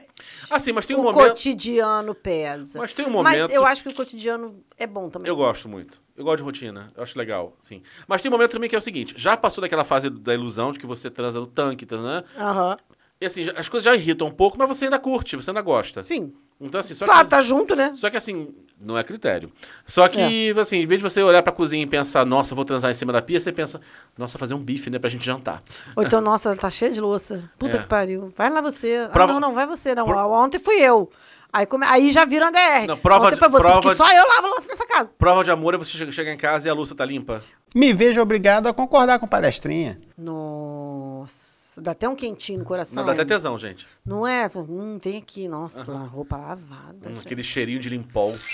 Assim, 0.50 0.72
mas 0.72 0.86
tem 0.86 0.96
um 0.96 1.00
o 1.00 1.02
momento. 1.02 1.28
cotidiano 1.28 2.14
pesa. 2.14 2.78
Mas 2.78 2.92
tem 2.92 3.04
um 3.06 3.10
momento- 3.10 3.42
Mas 3.42 3.52
eu 3.52 3.66
acho 3.66 3.82
que 3.82 3.88
o 3.90 3.94
cotidiano 3.94 4.62
é 4.78 4.86
bom 4.86 5.10
também. 5.10 5.28
Eu 5.28 5.36
gosto 5.36 5.68
muito. 5.68 6.00
Eu 6.16 6.24
gosto 6.24 6.38
de 6.38 6.42
rotina. 6.44 6.90
Eu 6.96 7.02
acho 7.02 7.18
legal, 7.18 7.56
sim. 7.60 7.82
Mas 8.08 8.22
tem 8.22 8.30
um 8.30 8.32
momento 8.32 8.52
também 8.52 8.68
que 8.70 8.74
é 8.74 8.78
o 8.78 8.82
seguinte: 8.82 9.14
já 9.16 9.36
passou 9.36 9.60
daquela 9.60 9.84
fase 9.84 10.08
da 10.08 10.32
ilusão 10.32 10.72
de 10.72 10.78
que 10.78 10.86
você 10.86 11.10
transa 11.10 11.38
no 11.38 11.46
tanque, 11.46 11.84
tá, 11.84 11.98
né? 12.00 12.24
Aham. 12.38 12.76
E 13.20 13.26
assim, 13.26 13.42
as 13.56 13.68
coisas 13.68 13.84
já 13.84 13.94
irritam 13.94 14.26
um 14.26 14.30
pouco, 14.32 14.58
mas 14.58 14.68
você 14.68 14.84
ainda 14.86 14.98
curte, 14.98 15.36
você 15.36 15.50
ainda 15.50 15.62
gosta. 15.62 16.02
Sim. 16.02 16.32
Então, 16.60 16.80
assim, 16.80 16.94
só 16.94 17.04
Tá, 17.04 17.22
que. 17.24 17.30
tá 17.30 17.42
junto, 17.42 17.76
né? 17.76 17.92
Só 17.92 18.08
que 18.08 18.16
assim, 18.16 18.54
não 18.80 18.96
é 18.96 19.04
critério. 19.04 19.52
Só 19.84 20.08
que, 20.08 20.54
assim, 20.58 20.78
em 20.78 20.86
vez 20.86 21.00
de 21.00 21.02
você 21.02 21.22
olhar 21.22 21.42
pra 21.42 21.52
cozinha 21.52 21.82
e 21.82 21.86
pensar, 21.86 22.24
nossa, 22.24 22.54
vou 22.54 22.64
transar 22.64 22.90
em 22.90 22.94
cima 22.94 23.12
da 23.12 23.20
pia, 23.20 23.38
você 23.38 23.52
pensa, 23.52 23.80
nossa, 24.16 24.38
fazer 24.38 24.54
um 24.54 24.58
bife, 24.58 24.88
né, 24.88 24.98
pra 24.98 25.10
gente 25.10 25.24
jantar. 25.24 25.62
Ou 25.94 26.02
então, 26.02 26.20
nossa, 26.20 26.56
tá 26.56 26.70
cheia 26.70 26.90
de 26.92 27.00
louça. 27.00 27.42
Puta 27.58 27.76
É. 27.76 27.80
que 27.80 27.86
pariu. 27.86 28.32
Vai 28.36 28.48
lá 28.48 28.60
você. 28.62 29.06
Prova- 29.12 29.32
Ah, 29.32 29.34
não, 29.34 29.48
não, 29.48 29.54
vai 29.54 29.66
você. 29.66 29.94
Não, 29.94 30.06
Pro- 30.06 30.16
ontem 30.32 30.58
fui 30.58 30.76
eu. 30.76 31.10
Aí, 31.52 31.64
come... 31.64 31.86
aí 31.86 32.10
já 32.10 32.24
viram 32.24 32.48
a 32.48 32.50
DR. 32.50 32.86
Não, 32.86 32.96
prova 32.98 33.26
ontem 33.26 33.34
de- 33.34 33.40
foi 33.40 33.48
você, 33.48 33.62
prova 33.62 33.80
porque 33.80 33.90
de- 33.90 33.96
só 33.96 34.10
eu 34.12 34.26
lavo 34.28 34.46
louça 34.48 34.66
nessa 34.68 34.86
casa. 34.86 35.10
Prova 35.18 35.44
de 35.44 35.50
amor 35.50 35.74
é 35.74 35.78
você 35.78 35.96
che- 35.96 36.12
chegar 36.12 36.32
em 36.32 36.36
casa 36.36 36.68
e 36.68 36.70
a 36.70 36.74
louça 36.74 36.94
tá 36.94 37.04
limpa. 37.04 37.42
Me 37.74 37.92
vejo 37.92 38.20
obrigado 38.20 38.66
a 38.66 38.74
concordar 38.74 39.18
com 39.18 39.26
palestrinha. 39.26 39.98
Nossa, 40.16 41.45
dá 41.76 41.90
até 41.92 42.08
um 42.08 42.14
quentinho 42.16 42.58
no 42.60 42.64
coração. 42.64 42.96
Não, 42.96 43.04
dá 43.06 43.12
até 43.12 43.24
tesão, 43.24 43.58
gente. 43.58 43.86
Não 44.04 44.26
é? 44.26 44.50
Hum, 44.54 44.98
vem 45.02 45.18
aqui, 45.18 45.46
nossa, 45.48 45.90
lá, 45.90 46.00
roupa 46.00 46.36
lavada. 46.36 47.08
Hum, 47.08 47.18
aquele 47.20 47.42
cheirinho 47.42 47.78
de 47.78 47.88
limpol. 47.88 48.32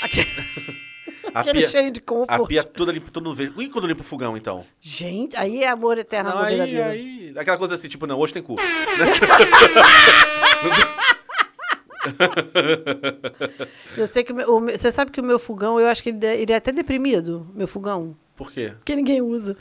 A 1.34 1.40
Aquele 1.40 1.60
pia- 1.60 1.68
cheirinho 1.70 1.92
de 1.92 2.00
A 2.00 2.02
conforto. 2.02 2.46
pia 2.48 2.62
toda 2.62 2.92
limpa, 2.92 3.10
todo 3.10 3.32
verde. 3.34 3.54
E 3.62 3.68
quando 3.68 3.86
limpa 3.86 4.02
o 4.02 4.04
fogão, 4.04 4.36
então? 4.36 4.66
Gente, 4.80 5.34
aí 5.36 5.62
é 5.62 5.68
amor 5.68 5.96
eterno, 5.96 6.28
Não, 6.30 6.36
amor 6.38 6.48
aí, 6.48 6.56
verdadeiro. 6.58 6.90
aí, 6.90 7.34
aquela 7.38 7.56
coisa 7.56 7.74
assim, 7.74 7.88
tipo, 7.88 8.06
não, 8.06 8.18
hoje 8.18 8.34
tem 8.34 8.42
cu. 8.42 8.56
Eu 13.96 14.06
sei 14.06 14.24
que 14.24 14.32
o 14.32 14.34
meu- 14.36 14.50
o 14.56 14.60
você 14.60 14.90
sabe 14.90 15.10
que 15.10 15.20
o 15.20 15.24
meu 15.24 15.38
fogão, 15.38 15.78
eu 15.80 15.86
acho 15.88 16.02
que 16.02 16.08
ele, 16.10 16.26
ele 16.26 16.52
é 16.52 16.56
até 16.56 16.72
deprimido, 16.72 17.46
meu 17.54 17.66
fogão. 17.68 18.16
Por 18.36 18.50
quê? 18.52 18.72
Porque 18.78 18.96
ninguém 18.96 19.20
usa. 19.22 19.56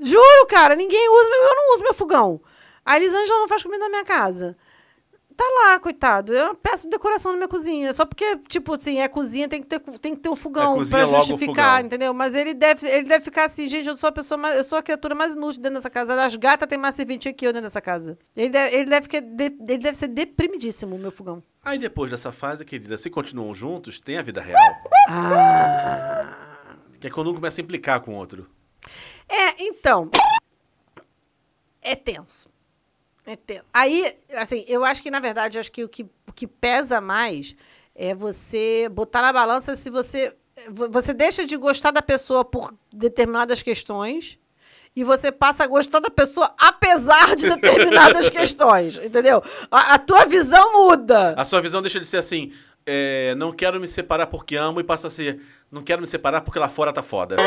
Juro, 0.00 0.46
cara, 0.48 0.74
ninguém 0.74 1.08
usa. 1.08 1.28
Eu 1.28 1.54
não 1.56 1.74
uso 1.74 1.82
meu 1.82 1.94
fogão. 1.94 2.40
A 2.84 2.96
Elisângela 2.96 3.40
não 3.40 3.48
faz 3.48 3.62
comida 3.62 3.84
na 3.84 3.90
minha 3.90 4.04
casa. 4.04 4.56
tá 5.36 5.44
lá, 5.64 5.78
coitado. 5.78 6.34
É 6.36 6.44
uma 6.44 6.54
peça 6.54 6.84
de 6.84 6.90
decoração 6.90 7.32
na 7.32 7.38
minha 7.38 7.48
cozinha. 7.48 7.92
Só 7.94 8.04
porque, 8.04 8.36
tipo 8.48 8.74
assim, 8.74 9.00
é 9.00 9.08
cozinha, 9.08 9.48
tem 9.48 9.62
que 9.62 9.66
ter, 9.68 9.80
tem 9.98 10.14
que 10.14 10.20
ter 10.20 10.28
um 10.28 10.36
fogão 10.36 10.76
É, 10.76 10.80
o 10.80 10.84
justificar, 10.84 11.76
fogão. 11.76 11.86
entendeu? 11.86 12.12
Mas 12.12 12.34
ele 12.34 12.52
deve, 12.52 12.86
ele 12.86 13.04
deve 13.08 13.24
ficar 13.24 13.44
assim, 13.46 13.66
gente, 13.68 13.88
eu 13.88 13.94
sou 13.94 14.08
a 14.08 14.12
pessoa 14.12 14.36
mais, 14.36 14.56
eu 14.56 14.64
sou 14.64 14.76
a 14.78 14.82
criatura 14.82 15.14
mais 15.14 15.34
inútil 15.34 15.62
dentro 15.62 15.76
dessa 15.76 15.88
casa. 15.88 16.22
As 16.24 16.36
gatas 16.36 16.68
têm 16.68 16.78
mais 16.78 16.94
serventia 16.94 17.32
que 17.32 17.46
eu 17.46 17.52
dentro 17.52 17.66
dessa 17.66 17.80
casa. 17.80 18.18
Ele 18.36 18.50
deve, 18.50 18.76
ele 18.76 18.90
deve, 18.90 19.08
ele 19.68 19.78
deve 19.78 19.96
ser 19.96 20.08
deprimidíssimo, 20.08 20.98
meu 20.98 21.10
fogão. 21.10 21.42
Aí 21.64 21.78
depois 21.78 22.10
dessa 22.10 22.32
fase, 22.32 22.64
querida, 22.64 22.98
se 22.98 23.08
continuam 23.08 23.54
juntos, 23.54 23.98
tem 24.00 24.18
a 24.18 24.22
vida 24.22 24.40
real. 24.42 24.58
Ah. 25.08 26.26
Que 27.00 27.06
é 27.06 27.10
quando 27.10 27.30
um 27.30 27.34
começa 27.34 27.60
a 27.60 27.62
implicar 27.62 28.00
com 28.00 28.12
o 28.12 28.16
outro. 28.16 28.46
É, 29.30 29.54
então. 29.64 30.10
É 31.80 31.94
tenso. 31.94 32.48
É 33.24 33.36
tenso. 33.36 33.68
Aí, 33.72 34.16
assim, 34.36 34.64
eu 34.66 34.84
acho 34.84 35.02
que, 35.02 35.10
na 35.10 35.20
verdade, 35.20 35.58
acho 35.58 35.70
que 35.70 35.84
o 35.84 35.88
que, 35.88 36.02
o 36.28 36.32
que 36.34 36.46
pesa 36.46 37.00
mais 37.00 37.54
é 37.94 38.14
você 38.14 38.88
botar 38.90 39.22
na 39.22 39.32
balança 39.32 39.76
se 39.76 39.88
você. 39.90 40.34
vo- 40.68 40.90
Você 40.90 41.12
deixa 41.14 41.44
de 41.46 41.56
gostar 41.56 41.90
da 41.90 42.02
pessoa 42.02 42.44
por 42.44 42.74
determinadas 42.92 43.62
questões 43.62 44.38
e 44.96 45.04
você 45.04 45.30
passa 45.30 45.62
a 45.64 45.66
gostar 45.68 46.00
da 46.00 46.10
pessoa 46.10 46.52
apesar 46.58 47.36
de 47.36 47.48
determinadas 47.54 48.28
questões, 48.28 48.96
entendeu? 48.96 49.42
A, 49.70 49.94
a 49.94 49.98
tua 49.98 50.24
visão 50.24 50.72
muda. 50.72 51.34
A 51.36 51.44
sua 51.44 51.60
visão 51.60 51.80
deixa 51.80 52.00
de 52.00 52.06
ser 52.06 52.16
assim, 52.16 52.52
é, 52.84 53.34
não 53.36 53.52
quero 53.52 53.78
me 53.80 53.86
separar 53.86 54.26
porque 54.26 54.56
amo 54.56 54.80
e 54.80 54.84
passa 54.84 55.06
a 55.06 55.10
ser, 55.10 55.40
não 55.70 55.82
quero 55.82 56.00
me 56.00 56.08
separar 56.08 56.40
porque 56.40 56.58
lá 56.58 56.68
fora 56.68 56.92
tá 56.92 57.02
foda. 57.02 57.36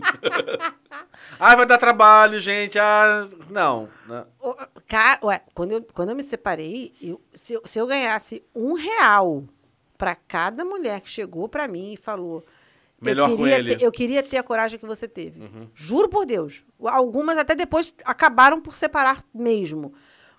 ah, 1.38 1.56
vai 1.56 1.66
dar 1.66 1.78
trabalho, 1.78 2.40
gente. 2.40 2.78
Ah, 2.78 3.28
não. 3.48 3.88
né? 4.06 4.24
Ô, 4.40 4.54
Cara, 4.86 5.20
ué, 5.24 5.42
quando 5.54 5.72
eu, 5.72 5.82
quando 5.94 6.10
eu 6.10 6.16
me 6.16 6.22
separei, 6.22 6.92
eu- 7.00 7.20
se, 7.32 7.52
eu, 7.54 7.62
se 7.64 7.78
eu 7.78 7.86
ganhasse 7.86 8.42
um 8.54 8.74
real 8.74 9.44
para 9.96 10.14
cada 10.14 10.64
mulher 10.64 11.00
que 11.00 11.10
chegou 11.10 11.48
para 11.48 11.68
mim 11.68 11.92
e 11.92 11.96
falou. 11.96 12.44
Melhor 13.00 13.30
eu 13.30 13.36
com 13.36 13.42
queria 13.44 13.58
ele. 13.58 13.76
ter- 13.76 13.84
eu 13.84 13.90
queria 13.92 14.22
ter 14.22 14.36
a 14.36 14.42
coragem 14.42 14.78
que 14.78 14.84
você 14.86 15.08
teve. 15.08 15.40
Juro 15.74 16.08
por 16.08 16.26
Deus. 16.26 16.62
Algumas 16.84 17.38
até 17.38 17.54
depois 17.54 17.94
acabaram 18.04 18.60
por 18.60 18.74
separar 18.74 19.24
mesmo. 19.34 19.94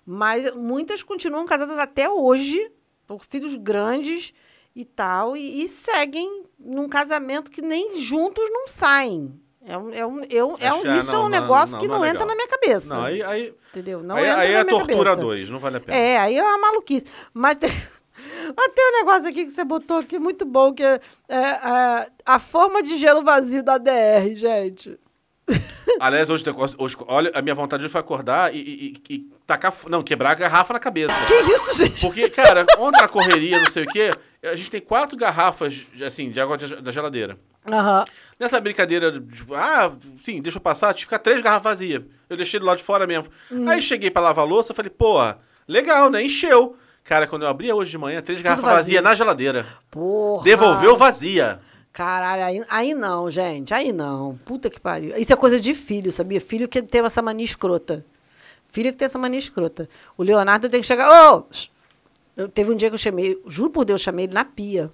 Mas 0.06 0.52
muitas 0.54 1.02
continuam 1.02 1.44
casadas 1.46 1.78
até 1.78 2.08
hoje, 2.08 2.70
com 3.08 3.18
filhos 3.18 3.54
grandes 3.56 4.32
e 4.76 4.84
tal, 4.84 5.36
e, 5.36 5.62
e 5.64 5.68
seguem 5.68 6.44
num 6.58 6.88
casamento 6.88 7.50
que 7.50 7.60
nem 7.62 8.00
juntos 8.00 8.44
não 8.50 8.68
saem. 8.68 9.40
É 9.64 9.78
um, 9.78 9.90
é 9.92 10.04
um, 10.06 10.24
eu, 10.24 10.56
é 10.60 10.72
um- 10.72 10.86
é, 10.86 10.98
isso 10.98 11.10
é 11.10 11.12
não, 11.12 11.20
um 11.20 11.22
não, 11.22 11.28
negócio 11.28 11.72
não, 11.74 11.78
que 11.80 11.86
não 11.88 12.04
é 12.04 12.10
entra 12.10 12.24
na 12.26 12.34
minha 12.34 12.48
cabeça. 12.48 12.94
Não, 12.94 13.04
aí, 13.04 13.22
aí, 13.22 13.54
Entendeu? 13.70 14.02
Não 14.02 14.16
aí, 14.16 14.26
entra 14.26 14.40
aí 14.40 14.52
na 14.54 14.58
é 14.58 14.64
minha 14.64 14.76
tortura 14.78 15.04
cabeça. 15.10 15.20
dois, 15.20 15.50
não 15.50 15.58
vale 15.60 15.76
a 15.76 15.80
pena. 15.80 15.96
É, 15.96 16.18
aí 16.18 16.36
é 16.36 16.42
uma 16.42 16.58
maluquice. 16.58 17.06
Mas 17.32 17.56
tem, 17.56 17.70
mas 18.56 18.72
tem 18.72 18.88
um 18.88 18.98
negócio 18.98 19.28
aqui 19.28 19.44
que 19.44 19.50
você 19.52 19.64
botou 19.64 19.98
aqui 19.98 20.18
muito 20.18 20.44
bom, 20.44 20.72
que 20.74 20.82
é, 20.82 21.00
é, 21.28 21.36
é, 21.38 22.06
a 22.26 22.38
forma 22.40 22.82
de 22.82 22.96
gelo 22.96 23.22
vazio 23.22 23.62
da 23.62 23.78
DR, 23.78 24.34
gente. 24.36 24.98
Aliás, 26.00 26.28
hoje, 26.30 26.44
hoje, 26.78 26.96
olha, 27.06 27.30
a 27.34 27.42
minha 27.42 27.54
vontade 27.54 27.88
foi 27.88 28.00
acordar 28.00 28.54
e, 28.54 28.58
e- 28.58 29.14
e- 29.14 29.30
tacar, 29.46 29.72
não, 29.88 30.02
quebrar 30.02 30.30
a 30.32 30.34
garrafa 30.34 30.72
na 30.72 30.80
cabeça. 30.80 31.14
Que 31.26 31.34
isso, 31.34 31.76
gente? 31.78 32.00
Porque, 32.00 32.30
cara, 32.30 32.64
ontem 32.78 33.00
na 33.00 33.08
correria, 33.08 33.60
não 33.60 33.70
sei 33.70 33.84
o 33.84 33.86
quê, 33.88 34.12
a 34.42 34.54
gente 34.56 34.70
tem 34.70 34.80
quatro 34.80 35.16
garrafas, 35.16 35.86
assim, 36.04 36.30
de 36.30 36.40
água 36.40 36.56
da 36.56 36.90
geladeira. 36.90 37.38
Aham. 37.66 38.04
Nessa 38.42 38.60
brincadeira, 38.60 39.12
tipo, 39.12 39.54
ah, 39.54 39.92
sim, 40.20 40.42
deixa 40.42 40.58
eu 40.58 40.60
passar, 40.60 40.88
tinha 40.88 41.02
que 41.02 41.04
ficar 41.04 41.20
três 41.20 41.40
garrafas 41.40 41.78
vazias. 41.78 42.02
Eu 42.28 42.36
deixei 42.36 42.58
do 42.58 42.66
lado 42.66 42.78
de 42.78 42.82
fora 42.82 43.06
mesmo. 43.06 43.28
Hum. 43.52 43.68
Aí 43.70 43.80
cheguei 43.80 44.10
pra 44.10 44.20
lavar 44.20 44.44
a 44.44 44.48
louça, 44.48 44.74
falei, 44.74 44.90
porra, 44.90 45.38
legal, 45.68 46.10
né? 46.10 46.24
Encheu. 46.24 46.74
Cara, 47.04 47.28
quando 47.28 47.42
eu 47.42 47.48
abri 47.48 47.72
hoje 47.72 47.92
de 47.92 47.98
manhã, 47.98 48.20
três 48.20 48.42
garrafas 48.42 48.64
vazio. 48.64 48.78
vazias 48.78 49.04
na 49.04 49.14
geladeira. 49.14 49.64
Porra. 49.88 50.42
Devolveu 50.42 50.96
vazia. 50.96 51.60
Caralho, 51.92 52.42
aí, 52.42 52.64
aí 52.68 52.94
não, 52.94 53.30
gente. 53.30 53.72
Aí 53.72 53.92
não. 53.92 54.36
Puta 54.44 54.68
que 54.68 54.80
pariu. 54.80 55.16
Isso 55.16 55.32
é 55.32 55.36
coisa 55.36 55.60
de 55.60 55.72
filho, 55.72 56.10
sabia? 56.10 56.40
Filho 56.40 56.66
que 56.66 56.82
tem 56.82 57.00
essa 57.00 57.22
mania 57.22 57.44
escrota. 57.44 58.04
Filho 58.72 58.90
que 58.90 58.98
tem 58.98 59.06
essa 59.06 59.20
mania 59.20 59.38
escrota. 59.38 59.88
O 60.18 60.24
Leonardo 60.24 60.68
tem 60.68 60.80
que 60.80 60.86
chegar. 60.88 61.08
Ô! 61.08 61.46
Eu, 62.36 62.48
teve 62.48 62.72
um 62.72 62.76
dia 62.76 62.88
que 62.88 62.94
eu 62.94 62.98
chamei, 62.98 63.40
juro 63.46 63.70
por 63.70 63.84
Deus, 63.84 64.00
eu 64.00 64.04
chamei 64.04 64.24
ele 64.24 64.34
na 64.34 64.44
pia. 64.44 64.90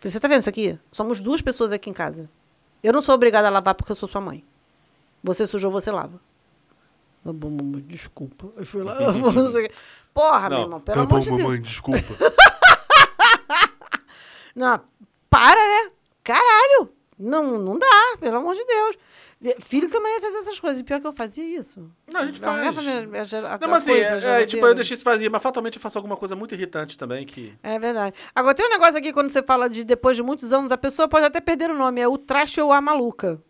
Falei, 0.00 0.12
você 0.12 0.18
tá 0.18 0.26
vendo 0.26 0.40
isso 0.40 0.48
aqui? 0.48 0.76
Somos 0.90 1.20
duas 1.20 1.40
pessoas 1.40 1.70
aqui 1.70 1.88
em 1.88 1.92
casa. 1.92 2.28
Eu 2.82 2.92
não 2.92 3.02
sou 3.02 3.14
obrigada 3.14 3.48
a 3.48 3.50
lavar 3.50 3.74
porque 3.74 3.92
eu 3.92 3.96
sou 3.96 4.08
sua 4.08 4.20
mãe. 4.20 4.44
Você 5.22 5.46
sujou, 5.46 5.70
você 5.70 5.90
lava. 5.90 6.20
Tá 7.22 7.32
bom, 7.32 7.50
mamãe, 7.50 7.82
desculpa. 7.82 8.48
Aí 8.56 8.64
fui 8.64 8.82
lá, 8.82 8.94
lavou, 8.98 9.32
não 9.32 9.52
sei 9.52 9.66
o 9.66 9.68
quê. 9.68 9.74
Porra, 10.14 10.48
meu 10.48 10.60
irmão, 10.60 10.80
pelo 10.80 10.96
tá 10.96 11.02
amor 11.02 11.10
bom, 11.10 11.20
de 11.20 11.28
Deus. 11.28 11.42
mamãe, 11.42 11.60
desculpa. 11.60 12.14
Não, 14.54 14.80
para, 15.28 15.54
né? 15.54 15.92
Caralho! 16.24 16.92
Não, 17.22 17.58
não 17.58 17.78
dá, 17.78 18.16
pelo 18.18 18.38
amor 18.38 18.54
de 18.54 18.64
Deus. 18.64 18.96
Filho 19.60 19.88
também 19.90 20.20
faz 20.20 20.34
essas 20.36 20.58
coisas. 20.58 20.80
E 20.80 20.82
pior 20.84 21.00
que 21.00 21.06
eu 21.06 21.12
fazia 21.12 21.44
isso. 21.44 21.90
Não, 22.10 22.20
a 22.22 22.26
gente 22.26 22.40
Largava 22.40 22.82
faz. 22.82 23.06
minha 23.06 23.24
gel- 23.24 23.46
a- 23.46 23.58
Não, 23.60 23.68
mas 23.68 23.82
assim, 23.88 23.92
é, 23.92 24.42
é, 24.42 24.46
tipo, 24.46 24.66
eu 24.66 24.74
deixei 24.74 24.94
isso 24.96 25.04
vazia, 25.04 25.28
mas 25.30 25.42
fatalmente 25.42 25.76
eu 25.76 25.80
faço 25.80 25.98
alguma 25.98 26.16
coisa 26.16 26.34
muito 26.34 26.54
irritante 26.54 26.96
também 26.96 27.26
que... 27.26 27.54
É 27.62 27.78
verdade. 27.78 28.14
Agora, 28.34 28.54
tem 28.54 28.66
um 28.66 28.70
negócio 28.70 28.96
aqui, 28.98 29.12
quando 29.12 29.30
você 29.30 29.42
fala 29.42 29.68
de 29.68 29.84
depois 29.84 30.16
de 30.16 30.22
muitos 30.22 30.52
anos, 30.52 30.72
a 30.72 30.78
pessoa 30.78 31.08
pode 31.08 31.26
até 31.26 31.40
perder 31.40 31.70
o 31.70 31.76
nome. 31.76 32.00
É 32.00 32.08
o 32.08 32.16
traste 32.18 32.60
ou 32.60 32.72
a 32.72 32.80
maluca. 32.80 33.40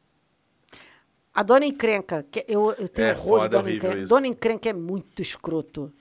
A 1.33 1.43
Dona 1.43 1.65
Encrenca. 1.67 2.25
Que 2.31 2.45
eu, 2.49 2.75
eu 2.79 2.89
tenho 2.89 3.09
É 3.09 3.13
horror 3.13 3.23
de 3.23 3.29
foda, 3.29 3.49
Dona 3.49 3.63
horrível 3.65 3.77
Encrenca. 3.89 3.99
isso. 4.05 4.09
Dona 4.15 4.27
Encrenca 4.27 4.69
é 4.69 4.73
muito 4.73 5.23
escroto. 5.23 5.93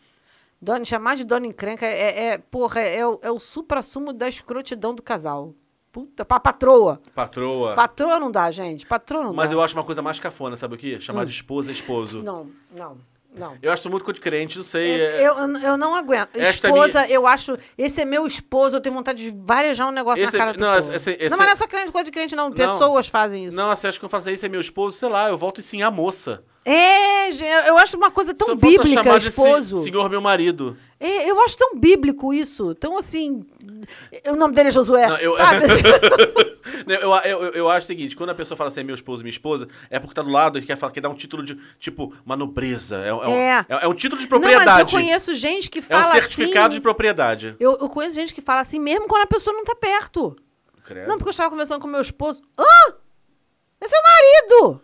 Dona, 0.62 0.84
chamar 0.86 1.16
de 1.16 1.24
Dona 1.24 1.48
Encrenca 1.48 1.86
é, 1.86 2.26
é 2.28 2.38
porra, 2.38 2.82
é, 2.82 3.06
o, 3.06 3.20
é 3.22 3.32
o 3.32 3.40
supra-sumo 3.40 4.12
da 4.12 4.28
escrotidão 4.28 4.94
do 4.94 5.02
casal. 5.02 5.54
Puta, 5.92 6.24
pra 6.24 6.40
patroa. 6.40 7.02
Patroa. 7.16 7.74
Patroa 7.74 8.20
não 8.20 8.30
dá, 8.32 8.52
gente. 8.52 8.86
Patroa 8.86 9.24
não 9.24 9.34
Mas 9.34 9.50
dá. 9.50 9.56
eu 9.56 9.62
acho 9.62 9.74
uma 9.76 9.84
coisa 9.84 10.02
mais 10.02 10.20
cafona, 10.20 10.56
sabe 10.56 10.76
o 10.76 10.78
quê? 10.78 11.00
Chamar 11.00 11.26
de 11.26 11.32
esposa 11.32 11.72
esposo. 11.72 12.22
Não, 12.22 12.48
não, 12.76 12.98
não. 13.36 13.58
Eu 13.62 13.72
acho 13.72 13.90
muito 13.90 14.04
coisa 14.06 14.16
de 14.20 14.22
crente, 14.22 14.58
não 14.58 14.64
sei. 14.64 14.88
Eu, 14.96 15.00
é- 15.06 15.24
eu, 15.28 15.34
eu 15.62 15.78
não 15.78 15.96
aguento. 15.96 16.36
Esta 16.36 16.68
Esposa, 16.68 17.08
eu 17.08 17.26
acho. 17.26 17.58
Esse 17.76 18.02
é 18.02 18.06
meu 18.06 18.28
esposo, 18.28 18.78
eu 18.78 18.82
tenho 18.82 18.94
vontade 18.94 19.32
de 19.32 19.36
varejar 19.44 19.88
um 19.88 19.92
negócio 19.92 20.24
Esse- 20.24 20.34
na 20.38 20.46
cara 20.46 20.54
da 20.58 20.66
não, 20.68 20.76
pessoa. 20.76 20.96
esse- 20.96 21.12
esse- 21.12 21.30
não, 21.30 21.38
mas 21.38 21.48
não 21.48 21.54
é 21.54 21.56
só 21.56 21.68
crente, 21.68 21.92
coisa 21.92 22.06
de 22.06 22.12
crente, 22.12 22.36
não. 22.36 22.50
Não. 22.50 22.56
Pessoas 22.56 23.08
fazem 23.08 23.46
isso. 23.46 23.56
Não, 23.58 23.76
você 23.76 23.88
acha 23.88 23.98
que 23.98 24.06
eu 24.06 24.10
faço 24.10 24.30
isso 24.30 24.46
é 24.46 24.50
meu 24.50 24.62
esposo? 24.62 24.96
Sei 24.98 25.10
lá, 25.10 25.30
eu 25.30 25.38
volto 25.38 25.60
e 25.60 25.64
sim 25.64 25.82
a 25.82 25.90
moça. 25.90 26.44
É, 26.64 27.32
gente, 27.32 27.68
eu 27.68 27.78
acho 27.80 27.98
uma 27.98 28.12
coisa 28.12 28.32
tão 28.34 28.52
a 28.52 28.56
bíblica, 28.56 28.86
chamar 29.04 29.20
de 29.20 29.30
esposo. 29.30 29.78
senhor 29.84 30.08
meu 30.10 30.22
marido. 30.22 30.78
É, 31.00 31.30
eu 31.30 31.40
acho 31.44 31.58
tão 31.58 31.76
bíblico 31.76 32.34
isso. 32.34 32.76
Tão 32.76 32.98
assim. 32.98 33.46
O 34.28 34.36
nome 34.36 34.54
dele 34.54 34.68
é 34.70 34.72
Josué. 34.72 35.08
Não, 35.08 35.18
eu- 35.18 35.38
sabe? 35.38 35.66
Eu, 36.88 37.14
eu, 37.24 37.40
eu, 37.54 37.70
acho 37.70 37.86
o 37.86 37.88
seguinte, 37.88 38.16
quando 38.16 38.30
a 38.30 38.36
pessoa 38.36 38.56
fala 38.58 38.68
assim, 38.68 38.82
é 38.82 38.84
meu 38.84 38.94
esposo, 38.96 39.22
minha 39.24 39.32
esposa, 39.32 39.68
é 39.90 40.00
porque 40.00 40.14
tá 40.14 40.22
do 40.22 40.30
lado 40.30 40.58
e 40.60 40.62
quer, 40.62 40.76
falar, 40.78 40.92
quer 40.92 41.02
dar 41.02 41.10
um 41.10 41.16
título 41.16 41.44
de, 41.44 41.56
tipo, 41.80 42.14
uma 42.26 42.36
nobreza. 42.36 42.98
É, 43.04 43.08
é 43.10 43.14
um- 43.14 43.24
É. 43.34 43.66
é, 43.70 43.86
é 43.86 43.88
um 43.88 43.94
título 43.94 44.22
de 44.22 44.30
Não, 44.30 44.40
mas 44.40 44.50
propriedade. 44.52 44.94
eu 44.96 45.00
conheço 45.00 45.34
gente 45.36 45.70
que 45.70 45.80
é 45.80 45.82
um 45.82 45.86
fala 45.86 46.12
certificado 46.14 46.68
assim. 46.68 46.76
de 46.76 46.82
propriedade. 46.82 47.56
Eu, 47.60 47.78
eu 47.80 47.90
conheço 47.90 48.16
gente 48.16 48.34
que 48.34 48.42
fala 48.42 48.62
assim, 48.62 48.80
mesmo 48.80 49.08
quando 49.08 49.24
a 49.24 49.28
pessoa 49.28 49.56
não 49.56 49.64
tá 49.66 49.76
perto. 49.76 50.36
Credo. 50.84 51.08
Não, 51.08 51.18
porque 51.18 51.30
eu 51.30 51.32
estava 51.32 51.50
conversando 51.50 51.80
com 51.82 51.88
meu 51.88 52.02
esposo. 52.02 52.42
Hã? 52.58 52.64
É 53.82 53.86
o 53.88 53.90
marido! 54.04 54.82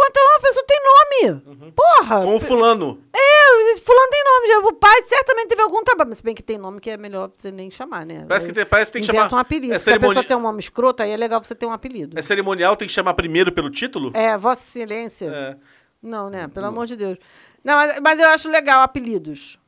Ou 0.00 0.06
então 0.06 0.36
a 0.36 0.40
pessoa 0.40 0.64
tem 0.66 0.78
nome. 0.84 1.72
Porra! 1.72 2.18
Uhum. 2.20 2.24
Com 2.26 2.36
o 2.36 2.40
fulano. 2.40 3.02
É, 3.12 3.76
fulano 3.78 4.10
tem 4.10 4.22
nome. 4.24 4.66
O 4.68 4.72
pai 4.74 5.02
certamente 5.06 5.48
teve 5.48 5.62
algum 5.62 5.82
trabalho. 5.82 6.08
Mas 6.10 6.18
se 6.18 6.22
bem 6.24 6.34
que 6.34 6.42
tem 6.42 6.56
nome 6.56 6.78
que 6.80 6.88
é 6.90 6.96
melhor 6.96 7.32
você 7.36 7.50
nem 7.50 7.68
chamar, 7.70 8.06
né? 8.06 8.24
Parece 8.28 8.46
que 8.46 8.52
tem- 8.52 8.64
parece 8.66 8.92
que 8.92 8.98
tem 8.98 9.02
que 9.02 9.06
chamar- 9.12 9.32
um 9.34 9.38
apelido. 9.38 9.74
é 9.74 9.78
Se 9.78 9.90
a 9.90 9.94
pessoa 9.94 10.08
cerimoni- 10.14 10.28
tem 10.28 10.36
um 10.36 10.40
nome 10.40 10.60
escroto, 10.60 11.02
aí 11.02 11.10
é 11.10 11.16
legal 11.16 11.42
você 11.42 11.54
ter 11.54 11.66
um 11.66 11.72
apelido. 11.72 12.16
É 12.18 12.22
cerimonial, 12.22 12.76
tem 12.76 12.86
que 12.86 12.94
chamar 12.94 13.14
primeiro 13.14 13.50
pelo 13.50 13.70
título? 13.70 14.12
É, 14.14 14.36
Vossa 14.38 14.62
Excelência. 14.62 15.26
É. 15.26 15.56
Não, 16.00 16.30
né? 16.30 16.46
Pelo 16.48 16.66
amor 16.66 16.86
de 16.86 16.94
Deus. 16.94 17.18
Não, 17.64 17.74
mas, 17.74 17.98
mas 18.00 18.20
eu 18.20 18.28
acho 18.28 18.48
legal 18.48 18.82
apelidos. 18.82 19.58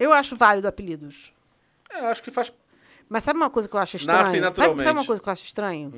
Eu 0.00 0.12
acho 0.12 0.34
válido 0.34 0.66
apelidos. 0.66 1.32
É, 1.90 2.00
eu 2.00 2.06
acho 2.06 2.22
que 2.22 2.30
faz... 2.32 2.52
Mas 3.08 3.22
sabe 3.22 3.38
uma 3.38 3.48
coisa 3.48 3.68
que 3.68 3.76
eu 3.76 3.80
acho 3.80 3.96
estranho? 3.96 4.18
Nasce 4.18 4.30
Sabe, 4.32 4.40
naturalmente. 4.42 4.82
sabe 4.82 4.98
uma 4.98 5.04
coisa 5.06 5.22
que 5.22 5.28
eu 5.28 5.32
acho 5.32 5.44
estranho? 5.44 5.92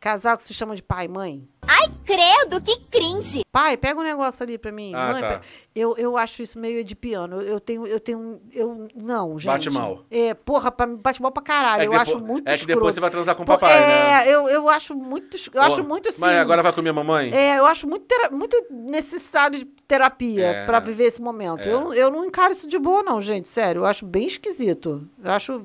Casal 0.00 0.36
que 0.38 0.42
se 0.44 0.54
chama 0.54 0.74
de 0.74 0.82
pai 0.82 1.04
e 1.04 1.08
mãe. 1.08 1.46
Ai, 1.68 1.88
credo, 2.06 2.58
que 2.62 2.74
cringe! 2.90 3.42
Pai, 3.52 3.76
pega 3.76 4.00
um 4.00 4.02
negócio 4.02 4.42
ali 4.42 4.56
pra 4.56 4.72
mim. 4.72 4.92
Ah, 4.94 5.12
Mãe, 5.12 5.20
tá. 5.20 5.40
eu, 5.74 5.94
eu 5.98 6.16
acho 6.16 6.42
isso 6.42 6.58
meio 6.58 6.82
de 6.82 6.96
piano. 6.96 7.36
Eu, 7.42 7.42
eu 7.42 7.60
tenho, 7.60 7.86
eu 7.86 8.00
tenho, 8.00 8.40
eu 8.50 8.88
não, 8.94 9.38
gente. 9.38 9.46
Bate 9.46 9.70
mal. 9.70 10.04
É, 10.10 10.32
porra, 10.32 10.70
pra, 10.72 10.86
bate 10.86 11.20
mal 11.20 11.30
pra 11.30 11.42
caralho. 11.42 11.82
É 11.82 11.86
eu 11.86 11.90
depo- 11.90 12.02
acho 12.02 12.18
muito 12.18 12.48
é 12.48 12.56
que 12.56 12.64
depois 12.66 12.94
escroto. 12.94 12.94
você 12.94 13.00
vai 13.00 13.10
transar 13.10 13.34
com 13.36 13.42
o 13.42 13.46
papai, 13.46 13.72
é, 13.72 13.78
né? 14.24 14.24
eu, 14.34 14.48
eu 14.48 14.68
acho 14.70 14.94
muito, 14.94 15.36
eu 15.52 15.60
acho 15.62 15.84
muito 15.84 16.08
assim. 16.08 16.22
Mas 16.22 16.36
agora 16.38 16.62
vai 16.62 16.72
com 16.72 16.80
minha 16.80 16.94
mamãe? 16.94 17.30
É, 17.34 17.58
eu 17.58 17.66
acho 17.66 17.86
muito, 17.86 18.06
tera- 18.06 18.30
muito 18.30 18.56
necessário 18.70 19.58
de 19.58 19.64
terapia 19.86 20.46
É. 20.46 20.66
pra 20.66 20.80
viver 20.80 21.04
esse 21.04 21.20
momento. 21.20 21.60
É. 21.60 21.72
Eu, 21.72 21.92
eu 21.92 22.10
não 22.10 22.24
encaro 22.24 22.52
isso 22.52 22.66
de 22.66 22.78
boa, 22.78 23.02
não, 23.02 23.20
gente. 23.20 23.46
Sério, 23.48 23.80
eu 23.82 23.86
acho 23.86 24.06
bem 24.06 24.26
esquisito. 24.26 25.06
Eu 25.22 25.30
acho. 25.30 25.62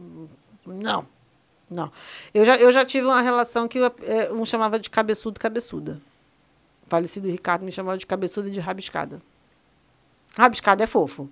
Não. 0.66 1.06
Não. 1.70 1.92
Eu 2.34 2.46
já, 2.46 2.56
eu 2.58 2.72
já 2.72 2.86
tive 2.86 3.06
uma 3.06 3.22
relação 3.22 3.68
que 3.68 3.80
eu, 3.80 3.92
é, 4.04 4.32
um 4.32 4.46
chamava 4.46 4.80
de 4.80 4.90
cabeçudo 4.90 5.40
cabeçuda. 5.40 6.00
O 6.86 6.90
falecido 6.90 7.28
Ricardo 7.28 7.64
me 7.64 7.72
chamava 7.72 7.98
de 7.98 8.06
cabeçuda 8.06 8.50
e 8.50 8.52
de 8.52 8.60
rabiscada. 8.60 9.22
Rabiscada 10.36 10.84
é 10.84 10.88
fofo. 10.88 11.30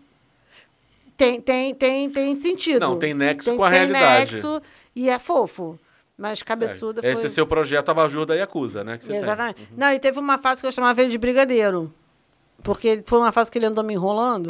tem, 1.15 1.39
tem, 1.39 1.75
tem, 1.75 2.09
tem 2.09 2.35
sentido. 2.35 2.79
Não, 2.79 2.97
tem 2.97 3.13
nexo 3.13 3.55
com 3.55 3.63
a 3.63 3.69
realidade. 3.69 4.33
nexo 4.33 4.61
e 4.95 5.09
é 5.09 5.19
fofo. 5.19 5.79
Mas 6.17 6.41
cabeçuda 6.43 7.01
foi... 7.01 7.11
Esse 7.11 7.25
é 7.25 7.29
seu 7.29 7.45
projeto 7.45 7.89
Abajur 7.89 8.25
da 8.25 8.35
Yakuza, 8.35 8.83
né? 8.83 8.97
Tem. 8.97 9.17
Exatamente. 9.17 9.67
Não, 9.75 9.91
e 9.91 9.99
teve 9.99 10.19
uma 10.19 10.37
fase 10.37 10.61
que 10.61 10.67
eu 10.67 10.71
chamava 10.71 11.01
ele 11.01 11.11
de 11.11 11.17
brigadeiro. 11.17 11.93
Porque 12.63 13.03
foi 13.05 13.19
uma 13.19 13.31
fase 13.31 13.51
que 13.51 13.57
ele 13.57 13.65
andou 13.65 13.83
me 13.83 13.93
enrolando. 13.93 14.47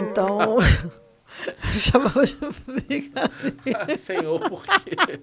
Então. 0.00 0.58
chamava 1.78 2.26
de 2.26 2.36
brigadeiro. 2.66 3.56
Ah, 3.76 3.94
Senhor, 3.96 4.40
por 4.40 4.62
quê? 4.64 5.20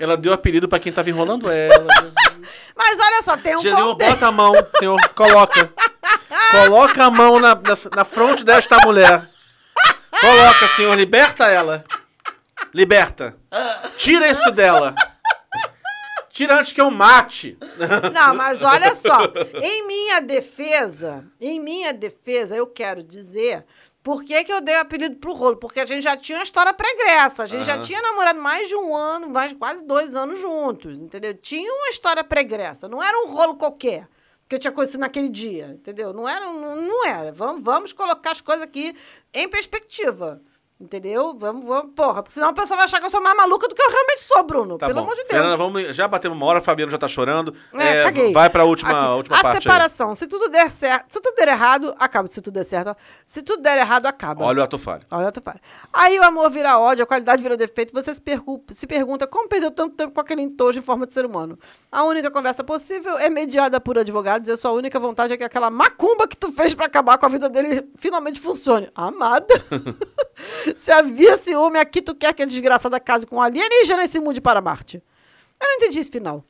Ela 0.00 0.16
deu 0.16 0.32
apelido 0.32 0.68
pra 0.68 0.78
quem 0.78 0.92
tava 0.92 1.10
enrolando 1.10 1.50
ela. 1.50 1.86
Mas 2.76 2.98
olha 2.98 3.22
só, 3.22 3.36
tem 3.36 3.56
um 3.56 3.60
Senhor, 3.60 3.76
contexto. 3.76 4.10
bota 4.12 4.26
a 4.26 4.32
mão, 4.32 4.52
senhor, 4.78 5.08
coloca. 5.10 5.72
Coloca 6.50 7.04
a 7.04 7.10
mão 7.10 7.38
na, 7.38 7.54
na, 7.54 7.76
na 7.94 8.04
fronte 8.04 8.44
desta 8.44 8.78
mulher. 8.78 9.28
Coloca, 10.20 10.68
senhor, 10.76 10.94
liberta 10.96 11.46
ela. 11.46 11.84
Liberta. 12.72 13.36
Tira 13.96 14.28
isso 14.28 14.50
dela. 14.50 14.94
Tira 16.30 16.58
antes 16.60 16.72
que 16.72 16.80
eu 16.80 16.90
mate. 16.90 17.58
Não, 18.12 18.34
mas 18.34 18.62
olha 18.62 18.94
só. 18.94 19.18
Em 19.60 19.86
minha 19.86 20.20
defesa, 20.20 21.24
em 21.40 21.58
minha 21.58 21.92
defesa, 21.92 22.54
eu 22.54 22.66
quero 22.66 23.02
dizer. 23.02 23.64
Por 24.08 24.24
que, 24.24 24.42
que 24.42 24.50
eu 24.50 24.62
dei 24.62 24.74
o 24.74 24.80
apelido 24.80 25.16
pro 25.16 25.34
rolo? 25.34 25.58
Porque 25.58 25.80
a 25.80 25.84
gente 25.84 26.02
já 26.02 26.16
tinha 26.16 26.38
uma 26.38 26.42
história 26.42 26.72
pregressa. 26.72 27.42
A 27.42 27.46
gente 27.46 27.66
já 27.66 27.74
Aham. 27.74 27.82
tinha 27.82 28.00
namorado 28.00 28.40
mais 28.40 28.66
de 28.66 28.74
um 28.74 28.96
ano, 28.96 29.28
mais 29.28 29.52
quase 29.52 29.84
dois 29.84 30.16
anos 30.16 30.40
juntos, 30.40 30.98
entendeu? 30.98 31.34
Tinha 31.34 31.70
uma 31.70 31.90
história 31.90 32.24
pregressa. 32.24 32.88
Não 32.88 33.02
era 33.02 33.22
um 33.22 33.30
rolo 33.30 33.56
qualquer 33.56 34.08
que 34.48 34.54
eu 34.54 34.58
tinha 34.58 34.72
conhecido 34.72 35.00
naquele 35.00 35.28
dia, 35.28 35.72
entendeu? 35.74 36.14
Não 36.14 36.26
era, 36.26 36.46
não, 36.46 36.76
não 36.76 37.06
era. 37.06 37.30
Vamos, 37.32 37.62
vamos 37.62 37.92
colocar 37.92 38.30
as 38.30 38.40
coisas 38.40 38.64
aqui 38.64 38.96
em 39.34 39.46
perspectiva. 39.46 40.40
Entendeu? 40.80 41.34
Vamos, 41.36 41.64
vamos, 41.66 41.92
porra, 41.92 42.22
porque 42.22 42.34
senão 42.34 42.50
a 42.50 42.52
pessoa 42.52 42.76
vai 42.76 42.84
achar 42.84 43.00
que 43.00 43.06
eu 43.06 43.10
sou 43.10 43.20
mais 43.20 43.36
maluca 43.36 43.66
do 43.66 43.74
que 43.74 43.82
eu 43.82 43.90
realmente 43.90 44.20
sou, 44.22 44.44
Bruno. 44.44 44.78
Tá 44.78 44.86
Pelo 44.86 45.00
bom. 45.00 45.06
amor 45.06 45.16
de 45.16 45.22
Deus. 45.22 45.32
Fernanda, 45.32 45.56
vamos, 45.56 45.96
já 45.96 46.06
batemos 46.06 46.36
uma 46.38 46.46
hora, 46.46 46.60
o 46.60 46.62
Fabiano 46.62 46.92
já 46.92 46.96
tá 46.96 47.08
chorando. 47.08 47.52
É, 47.74 47.96
É, 47.98 48.02
caguei. 48.04 48.32
vai 48.32 48.48
pra 48.48 48.62
última, 48.64 48.90
Aqui. 48.92 49.08
última 49.16 49.36
a 49.38 49.42
parte 49.42 49.56
aí. 49.56 49.62
separação. 49.64 50.14
Se 50.14 50.28
tudo 50.28 50.48
der 50.48 50.70
certo, 50.70 51.12
se 51.12 51.20
tudo 51.20 51.34
der 51.34 51.48
errado, 51.48 51.92
acaba. 51.98 52.28
Se 52.28 52.40
tudo 52.40 52.54
der 52.54 52.62
certo, 52.64 52.96
se 53.26 53.42
tudo 53.42 53.60
der 53.60 53.76
errado, 53.78 54.06
acaba. 54.06 54.44
Olha 54.44 54.60
o 54.60 54.62
ato 54.62 54.78
falho. 54.78 55.02
Olha 55.10 55.24
o 55.24 55.28
ato 55.28 55.42
falho. 55.42 55.58
Aí 55.92 56.16
o 56.16 56.22
amor 56.22 56.48
vira 56.48 56.78
ódio, 56.78 57.02
a 57.02 57.06
qualidade 57.08 57.42
vira 57.42 57.56
defeito. 57.56 57.92
Você 57.92 58.14
se, 58.14 58.20
pergu- 58.20 58.62
se 58.70 58.86
pergunta 58.86 59.26
como 59.26 59.48
perdeu 59.48 59.72
tanto 59.72 59.96
tempo 59.96 60.12
com 60.14 60.20
aquele 60.20 60.42
entojo 60.42 60.78
em 60.78 60.82
forma 60.82 61.08
de 61.08 61.12
ser 61.12 61.26
humano. 61.26 61.58
A 61.90 62.04
única 62.04 62.30
conversa 62.30 62.62
possível 62.62 63.18
é 63.18 63.28
mediada 63.28 63.80
por 63.80 63.98
advogados 63.98 64.48
e 64.48 64.52
a 64.52 64.56
sua 64.56 64.70
única 64.70 65.00
vontade 65.00 65.32
é 65.32 65.36
que 65.36 65.42
aquela 65.42 65.70
macumba 65.70 66.28
que 66.28 66.36
tu 66.36 66.52
fez 66.52 66.72
pra 66.72 66.86
acabar 66.86 67.18
com 67.18 67.26
a 67.26 67.28
vida 67.28 67.48
dele 67.48 67.90
finalmente 67.96 68.40
funcione. 68.40 68.88
Amada. 68.94 69.48
se 70.76 70.90
havia 70.92 71.36
ciúme, 71.36 71.78
aqui 71.78 72.02
tu 72.02 72.14
quer 72.14 72.32
que 72.34 72.42
a 72.42 72.46
desgraçada 72.46 72.98
case 73.00 73.26
com 73.26 73.36
um 73.36 73.40
alienígena 73.42 74.04
e 74.04 74.08
se 74.08 74.18
mude 74.20 74.40
para 74.40 74.60
Marte. 74.60 75.02
Eu 75.60 75.66
não 75.68 75.74
entendi 75.76 75.98
esse 76.00 76.10
final. 76.10 76.44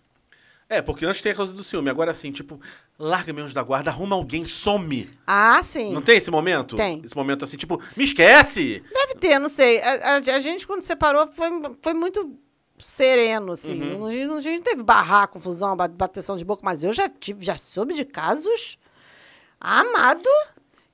É, 0.70 0.82
porque 0.82 1.06
antes 1.06 1.22
tem 1.22 1.32
a 1.32 1.34
causa 1.34 1.54
do 1.54 1.62
ciúme. 1.64 1.88
Agora 1.88 2.12
sim, 2.12 2.30
tipo, 2.30 2.60
larga 2.98 3.32
menos 3.32 3.54
da 3.54 3.62
guarda, 3.62 3.90
arruma 3.90 4.14
alguém, 4.14 4.44
some. 4.44 5.08
Ah, 5.26 5.62
sim. 5.62 5.94
Não 5.94 6.02
tem 6.02 6.18
esse 6.18 6.30
momento? 6.30 6.76
Tem. 6.76 7.00
Esse 7.02 7.16
momento 7.16 7.42
assim, 7.42 7.56
tipo, 7.56 7.80
me 7.96 8.04
esquece! 8.04 8.84
Deve 8.92 9.14
ter, 9.14 9.38
não 9.38 9.48
sei. 9.48 9.80
A, 9.80 10.16
a- 10.16 10.16
a 10.16 10.40
gente, 10.40 10.66
quando 10.66 10.82
separou, 10.82 11.26
foi, 11.28 11.48
foi 11.80 11.94
muito 11.94 12.34
sereno, 12.78 13.52
assim. 13.52 13.80
Uhum. 13.80 14.06
A, 14.06 14.10
gente, 14.12 14.26
não- 14.26 14.36
a 14.36 14.40
gente 14.40 14.56
não 14.58 14.62
teve 14.64 14.82
barrar, 14.82 15.28
confusão, 15.28 15.74
ba- 15.74 15.88
bateção 15.88 16.36
de 16.36 16.44
boca, 16.44 16.60
mas 16.62 16.84
eu 16.84 16.92
já 16.92 17.08
tive, 17.08 17.42
já 17.42 17.56
soube 17.56 17.94
de 17.94 18.04
casos 18.04 18.78
amado 19.58 20.28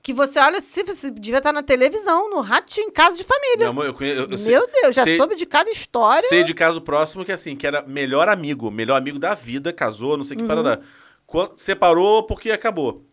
que 0.05 0.13
você 0.13 0.37
olha, 0.37 0.61
se 0.61 0.83
você 0.83 1.09
devia 1.09 1.39
estar 1.39 1.51
na 1.51 1.63
televisão, 1.63 2.29
no 2.29 2.39
ratinho, 2.39 2.89
em 2.89 2.91
casa 2.91 3.17
de 3.17 3.23
família. 3.23 3.65
Eu 3.65 3.93
conhe- 3.95 4.11
eu- 4.15 4.29
eu 4.29 4.37
sei- 4.37 4.53
Meu 4.53 4.67
Deus, 4.71 4.95
já 4.95 5.03
sei- 5.03 5.17
soube 5.17 5.35
de 5.35 5.47
cada 5.47 5.67
história. 5.71 6.29
Sei 6.29 6.43
de 6.43 6.53
caso 6.53 6.79
próximo 6.79 7.25
que 7.25 7.31
assim, 7.31 7.55
que 7.55 7.65
era 7.65 7.81
melhor 7.81 8.29
amigo, 8.29 8.69
melhor 8.69 8.97
amigo 8.97 9.17
da 9.17 9.33
vida, 9.33 9.73
casou, 9.73 10.15
não 10.15 10.23
sei 10.23 10.35
o 10.35 10.37
que 10.37 10.43
Uhum. 10.43 10.47
parada. 10.47 10.81
Quando, 11.25 11.57
separou 11.57 12.21
porque 12.21 12.51
acabou. 12.51 13.03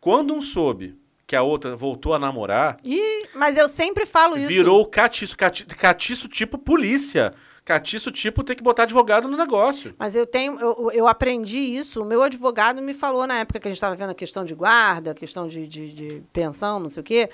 Quando 0.00 0.34
um 0.34 0.42
soube 0.42 0.98
que 1.28 1.36
a 1.36 1.42
outra 1.42 1.76
voltou 1.76 2.12
a 2.12 2.18
namorar, 2.18 2.76
Ih, 2.84 3.28
mas 3.36 3.56
eu 3.56 3.68
sempre 3.68 4.04
falo 4.04 4.36
isso. 4.36 4.48
virou 4.48 4.84
catiço, 4.84 5.36
cati- 5.36 5.64
catiço 5.64 6.26
tipo 6.26 6.58
polícia. 6.58 7.32
Catiço 7.64 8.10
tipo 8.10 8.42
ter 8.42 8.56
que 8.56 8.62
botar 8.62 8.82
advogado 8.82 9.28
no 9.28 9.36
negócio. 9.36 9.94
Mas 9.96 10.16
eu 10.16 10.26
tenho, 10.26 10.58
eu, 10.58 10.90
eu 10.92 11.06
aprendi 11.06 11.58
isso. 11.58 12.02
O 12.02 12.04
meu 12.04 12.20
advogado 12.22 12.82
me 12.82 12.92
falou 12.92 13.24
na 13.26 13.38
época 13.38 13.60
que 13.60 13.68
a 13.68 13.70
gente 13.70 13.76
estava 13.76 13.94
vendo 13.94 14.10
a 14.10 14.14
questão 14.14 14.44
de 14.44 14.52
guarda, 14.54 15.12
a 15.12 15.14
questão 15.14 15.46
de, 15.46 15.68
de, 15.68 15.92
de 15.92 16.22
pensão, 16.32 16.80
não 16.80 16.88
sei 16.88 17.00
o 17.00 17.04
quê. 17.04 17.30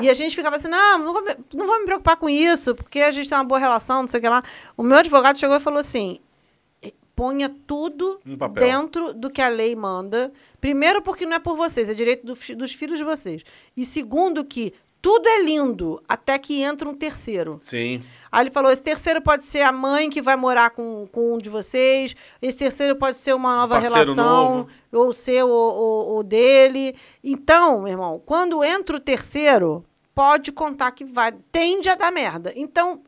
E 0.00 0.08
a 0.08 0.14
gente 0.14 0.34
ficava 0.34 0.56
assim, 0.56 0.68
não, 0.68 0.98
não 0.98 1.12
vou, 1.12 1.22
me- 1.22 1.36
não 1.54 1.66
vou 1.66 1.78
me 1.78 1.84
preocupar 1.84 2.16
com 2.16 2.28
isso, 2.28 2.74
porque 2.74 3.00
a 3.00 3.10
gente 3.10 3.28
tem 3.28 3.36
uma 3.36 3.44
boa 3.44 3.58
relação, 3.60 4.00
não 4.02 4.08
sei 4.08 4.18
o 4.18 4.22
que 4.22 4.28
lá. 4.28 4.42
O 4.78 4.82
meu 4.82 4.96
advogado 4.96 5.38
chegou 5.38 5.56
e 5.56 5.60
falou 5.60 5.78
assim: 5.80 6.20
"Eh, 6.82 6.92
ponha 7.14 7.54
tudo 7.66 8.18
dentro 8.60 9.12
do 9.12 9.30
que 9.30 9.42
a 9.42 9.48
lei 9.48 9.76
manda. 9.76 10.32
Primeiro, 10.58 11.02
porque 11.02 11.26
não 11.26 11.36
é 11.36 11.38
por 11.38 11.54
vocês, 11.56 11.90
é 11.90 11.94
direito 11.94 12.24
do 12.26 12.34
dos 12.56 12.72
filhos 12.72 12.96
de 12.98 13.04
vocês. 13.04 13.42
E 13.76 13.84
segundo, 13.84 14.42
que 14.44 14.72
tudo 15.06 15.28
é 15.28 15.40
lindo 15.40 16.02
até 16.08 16.36
que 16.36 16.60
entra 16.60 16.88
um 16.88 16.92
terceiro. 16.92 17.60
Sim. 17.62 18.02
Aí 18.32 18.42
ele 18.42 18.50
falou: 18.50 18.72
esse 18.72 18.82
terceiro 18.82 19.22
pode 19.22 19.46
ser 19.46 19.62
a 19.62 19.70
mãe 19.70 20.10
que 20.10 20.20
vai 20.20 20.34
morar 20.34 20.70
com, 20.70 21.06
com 21.12 21.34
um 21.34 21.38
de 21.38 21.48
vocês, 21.48 22.16
esse 22.42 22.58
terceiro 22.58 22.96
pode 22.96 23.16
ser 23.16 23.32
uma 23.32 23.54
nova 23.54 23.76
Parceiro 23.76 23.94
relação, 23.94 24.56
novo. 24.56 24.68
ou 24.92 25.12
seu 25.12 25.48
ou, 25.48 25.74
ou, 25.74 26.06
ou 26.16 26.22
dele. 26.24 26.96
Então, 27.22 27.82
meu 27.82 27.92
irmão, 27.92 28.20
quando 28.26 28.64
entra 28.64 28.96
o 28.96 29.00
terceiro, 29.00 29.84
pode 30.12 30.50
contar 30.50 30.90
que 30.90 31.04
vai. 31.04 31.32
Tende 31.52 31.88
a 31.88 31.94
dar 31.94 32.10
merda. 32.10 32.52
Então, 32.56 33.00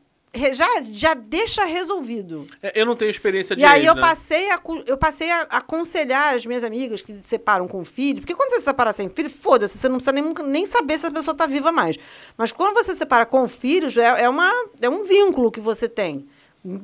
já, 0.53 0.67
já 0.91 1.13
deixa 1.13 1.65
resolvido. 1.65 2.47
É, 2.61 2.79
Eu 2.81 2.85
não 2.85 2.95
tenho 2.95 3.09
experiência 3.09 3.55
de 3.55 3.61
E 3.61 3.65
aí 3.65 3.79
ex, 3.81 3.87
eu 3.87 3.95
né? 3.95 4.01
passei, 4.01 4.51
a, 4.51 4.59
eu 4.85 4.97
passei 4.97 5.31
a 5.31 5.41
aconselhar 5.49 6.35
as 6.35 6.45
minhas 6.45 6.63
amigas 6.63 7.01
que 7.01 7.15
separam 7.23 7.67
com 7.67 7.83
filho, 7.83 8.21
porque 8.21 8.35
quando 8.35 8.49
você 8.51 8.59
se 8.59 8.65
separa 8.65 8.93
sem 8.93 9.09
filho, 9.09 9.29
foda-se, 9.29 9.77
você 9.77 9.89
não 9.89 9.95
precisa 9.97 10.11
nem, 10.11 10.33
nem 10.45 10.65
saber 10.65 10.99
se 10.99 11.05
a 11.07 11.11
pessoa 11.11 11.33
está 11.33 11.47
viva 11.47 11.71
mais. 11.71 11.97
Mas 12.37 12.51
quando 12.51 12.73
você 12.75 12.93
separa 12.95 13.25
com 13.25 13.47
filhos, 13.49 13.97
é, 13.97 14.23
é, 14.23 14.29
uma, 14.29 14.51
é 14.79 14.89
um 14.89 15.03
vínculo 15.03 15.51
que 15.51 15.59
você 15.59 15.89
tem. 15.89 16.27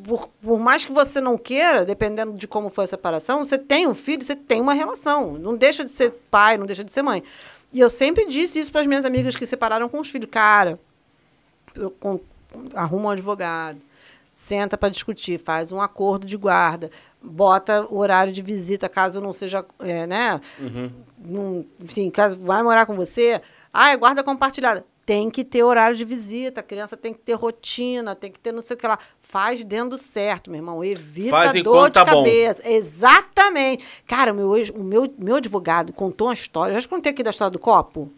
Por, 0.05 0.29
por 0.41 0.57
mais 0.57 0.85
que 0.85 0.91
você 0.91 1.19
não 1.19 1.37
queira, 1.37 1.83
dependendo 1.85 2.33
de 2.33 2.47
como 2.47 2.69
foi 2.69 2.85
a 2.85 2.87
separação, 2.87 3.45
você 3.45 3.57
tem 3.57 3.85
um 3.85 3.93
filho, 3.93 4.23
você 4.23 4.35
tem 4.35 4.61
uma 4.61 4.73
relação. 4.73 5.33
Não 5.33 5.55
deixa 5.55 5.83
de 5.83 5.91
ser 5.91 6.11
pai, 6.31 6.57
não 6.57 6.65
deixa 6.65 6.83
de 6.83 6.93
ser 6.93 7.01
mãe. 7.01 7.21
E 7.73 7.79
eu 7.81 7.89
sempre 7.89 8.25
disse 8.25 8.57
isso 8.57 8.71
para 8.71 8.81
as 8.81 8.87
minhas 8.87 9.03
amigas 9.03 9.35
que 9.35 9.45
separaram 9.45 9.89
com 9.89 9.99
os 9.99 10.09
filhos. 10.09 10.29
Cara, 10.31 10.79
eu 11.75 11.91
com- 11.91 12.21
arruma 12.73 13.05
um 13.05 13.09
advogado, 13.11 13.79
senta 14.31 14.77
para 14.77 14.89
discutir, 14.89 15.39
faz 15.39 15.71
um 15.71 15.81
acordo 15.81 16.25
de 16.25 16.37
guarda, 16.37 16.91
bota 17.21 17.85
o 17.89 17.97
horário 17.97 18.31
de 18.33 18.41
visita, 18.41 18.87
caso 18.89 19.19
não 19.21 19.33
seja, 19.33 19.65
é, 19.79 20.05
né? 20.05 20.39
Não- 21.17 21.65
enfim, 21.79 22.09
caso 22.09 22.37
vai 22.39 22.61
morar 22.63 22.85
com 22.85 22.95
você, 22.95 23.41
ah, 23.73 23.89
é 23.91 23.97
guarda 23.97 24.23
compartilhada. 24.23 24.85
Tem 25.05 25.29
que 25.29 25.43
ter 25.43 25.61
horário 25.61 25.95
de 25.95 26.03
visita, 26.03 26.61
a 26.61 26.63
criança 26.63 26.97
tem 26.97 27.13
que 27.13 27.19
ter 27.19 27.33
rotina, 27.33 28.15
tem 28.15 28.31
que 28.31 28.39
ter 28.39 28.51
não 28.51 28.63
sei 28.63 28.75
o 28.75 28.77
que 28.79 28.87
lá. 28.87 28.97
Faz 29.21 29.63
dando 29.63 29.99
certo, 29.99 30.49
meu 30.49 30.57
irmão. 30.57 30.83
Evita 30.83 31.29
Faz 31.29 31.61
dor 31.61 31.89
de 31.89 31.93
tá 31.93 32.03
bom. 32.03 32.23
cabeça. 32.23 32.67
Exatamente. 32.67 33.85
Cara, 34.07 34.33
o 34.33 34.35
meu, 34.35 34.51
o 34.73 34.83
meu, 34.83 35.13
meu 35.19 35.35
advogado 35.35 35.93
contou 35.93 36.27
uma 36.27 36.33
história. 36.33 36.73
Já 36.73 36.81
te 36.81 36.87
contei 36.87 37.11
aqui 37.11 37.21
da 37.21 37.29
história 37.29 37.51
do 37.51 37.59
copo? 37.59 38.11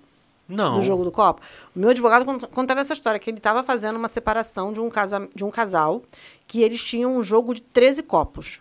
Não. 0.47 0.79
do 0.79 0.83
jogo 0.85 1.03
do 1.03 1.11
copo. 1.11 1.41
O 1.75 1.79
meu 1.79 1.89
advogado 1.89 2.23
cont- 2.25 2.47
contava 2.47 2.81
essa 2.81 2.93
história, 2.93 3.19
que 3.19 3.29
ele 3.29 3.37
estava 3.37 3.63
fazendo 3.63 3.97
uma 3.97 4.07
separação 4.07 4.71
de 4.71 4.79
um, 4.79 4.89
casa, 4.89 5.27
de 5.35 5.43
um 5.43 5.51
casal, 5.51 6.01
que 6.47 6.61
eles 6.61 6.81
tinham 6.83 7.17
um 7.17 7.23
jogo 7.23 7.53
de 7.53 7.61
13 7.61 8.03
copos. 8.03 8.59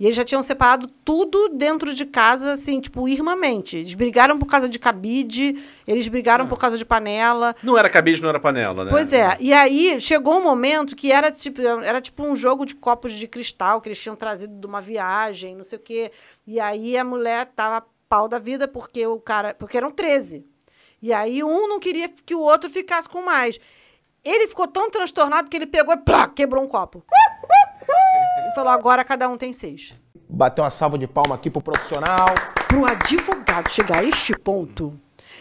E 0.00 0.04
eles 0.04 0.14
já 0.16 0.24
tinham 0.24 0.44
separado 0.44 0.86
tudo 1.04 1.48
dentro 1.48 1.92
de 1.92 2.06
casa, 2.06 2.52
assim, 2.52 2.80
tipo, 2.80 3.08
irmamente. 3.08 3.78
Eles 3.78 3.94
brigaram 3.94 4.38
por 4.38 4.46
causa 4.46 4.68
de 4.68 4.78
cabide, 4.78 5.60
eles 5.84 6.06
brigaram 6.06 6.46
por 6.46 6.56
causa 6.56 6.78
de 6.78 6.84
panela. 6.84 7.52
Não 7.64 7.76
era 7.76 7.90
cabide, 7.90 8.22
não 8.22 8.28
era 8.28 8.38
panela, 8.38 8.84
né? 8.84 8.92
Pois 8.92 9.12
é, 9.12 9.36
e 9.40 9.52
aí 9.52 10.00
chegou 10.00 10.38
um 10.38 10.44
momento 10.44 10.94
que 10.94 11.10
era 11.10 11.32
tipo, 11.32 11.60
era 11.60 12.00
tipo 12.00 12.22
um 12.24 12.36
jogo 12.36 12.64
de 12.64 12.76
copos 12.76 13.12
de 13.12 13.26
cristal 13.26 13.80
que 13.80 13.88
eles 13.88 13.98
tinham 13.98 14.14
trazido 14.14 14.54
de 14.54 14.66
uma 14.68 14.80
viagem, 14.80 15.56
não 15.56 15.64
sei 15.64 15.78
o 15.78 15.82
quê. 15.82 16.12
E 16.46 16.60
aí 16.60 16.96
a 16.96 17.02
mulher 17.02 17.46
tava 17.56 17.84
pau 18.08 18.28
da 18.28 18.38
vida 18.38 18.68
porque 18.68 19.04
o 19.04 19.18
cara. 19.18 19.52
Porque 19.58 19.76
eram 19.76 19.90
13. 19.90 20.46
E 21.00 21.12
aí 21.12 21.42
um 21.44 21.68
não 21.68 21.78
queria 21.78 22.08
que 22.08 22.34
o 22.34 22.40
outro 22.40 22.68
ficasse 22.68 23.08
com 23.08 23.22
mais. 23.22 23.58
Ele 24.24 24.48
ficou 24.48 24.66
tão 24.66 24.90
transtornado 24.90 25.48
que 25.48 25.56
ele 25.56 25.66
pegou 25.66 25.94
e 25.94 25.98
plá, 25.98 26.28
quebrou 26.28 26.62
um 26.62 26.68
copo. 26.68 27.04
E 28.50 28.54
falou: 28.54 28.72
agora 28.72 29.04
cada 29.04 29.28
um 29.28 29.36
tem 29.36 29.52
seis. 29.52 29.92
Bateu 30.28 30.64
uma 30.64 30.70
salva 30.70 30.98
de 30.98 31.06
palma 31.06 31.34
aqui 31.34 31.48
pro 31.48 31.62
profissional. 31.62 32.28
Pro 32.66 32.84
advogado 32.84 33.70
chegar 33.70 34.00
a 34.00 34.04
este 34.04 34.32
ponto. 34.36 34.98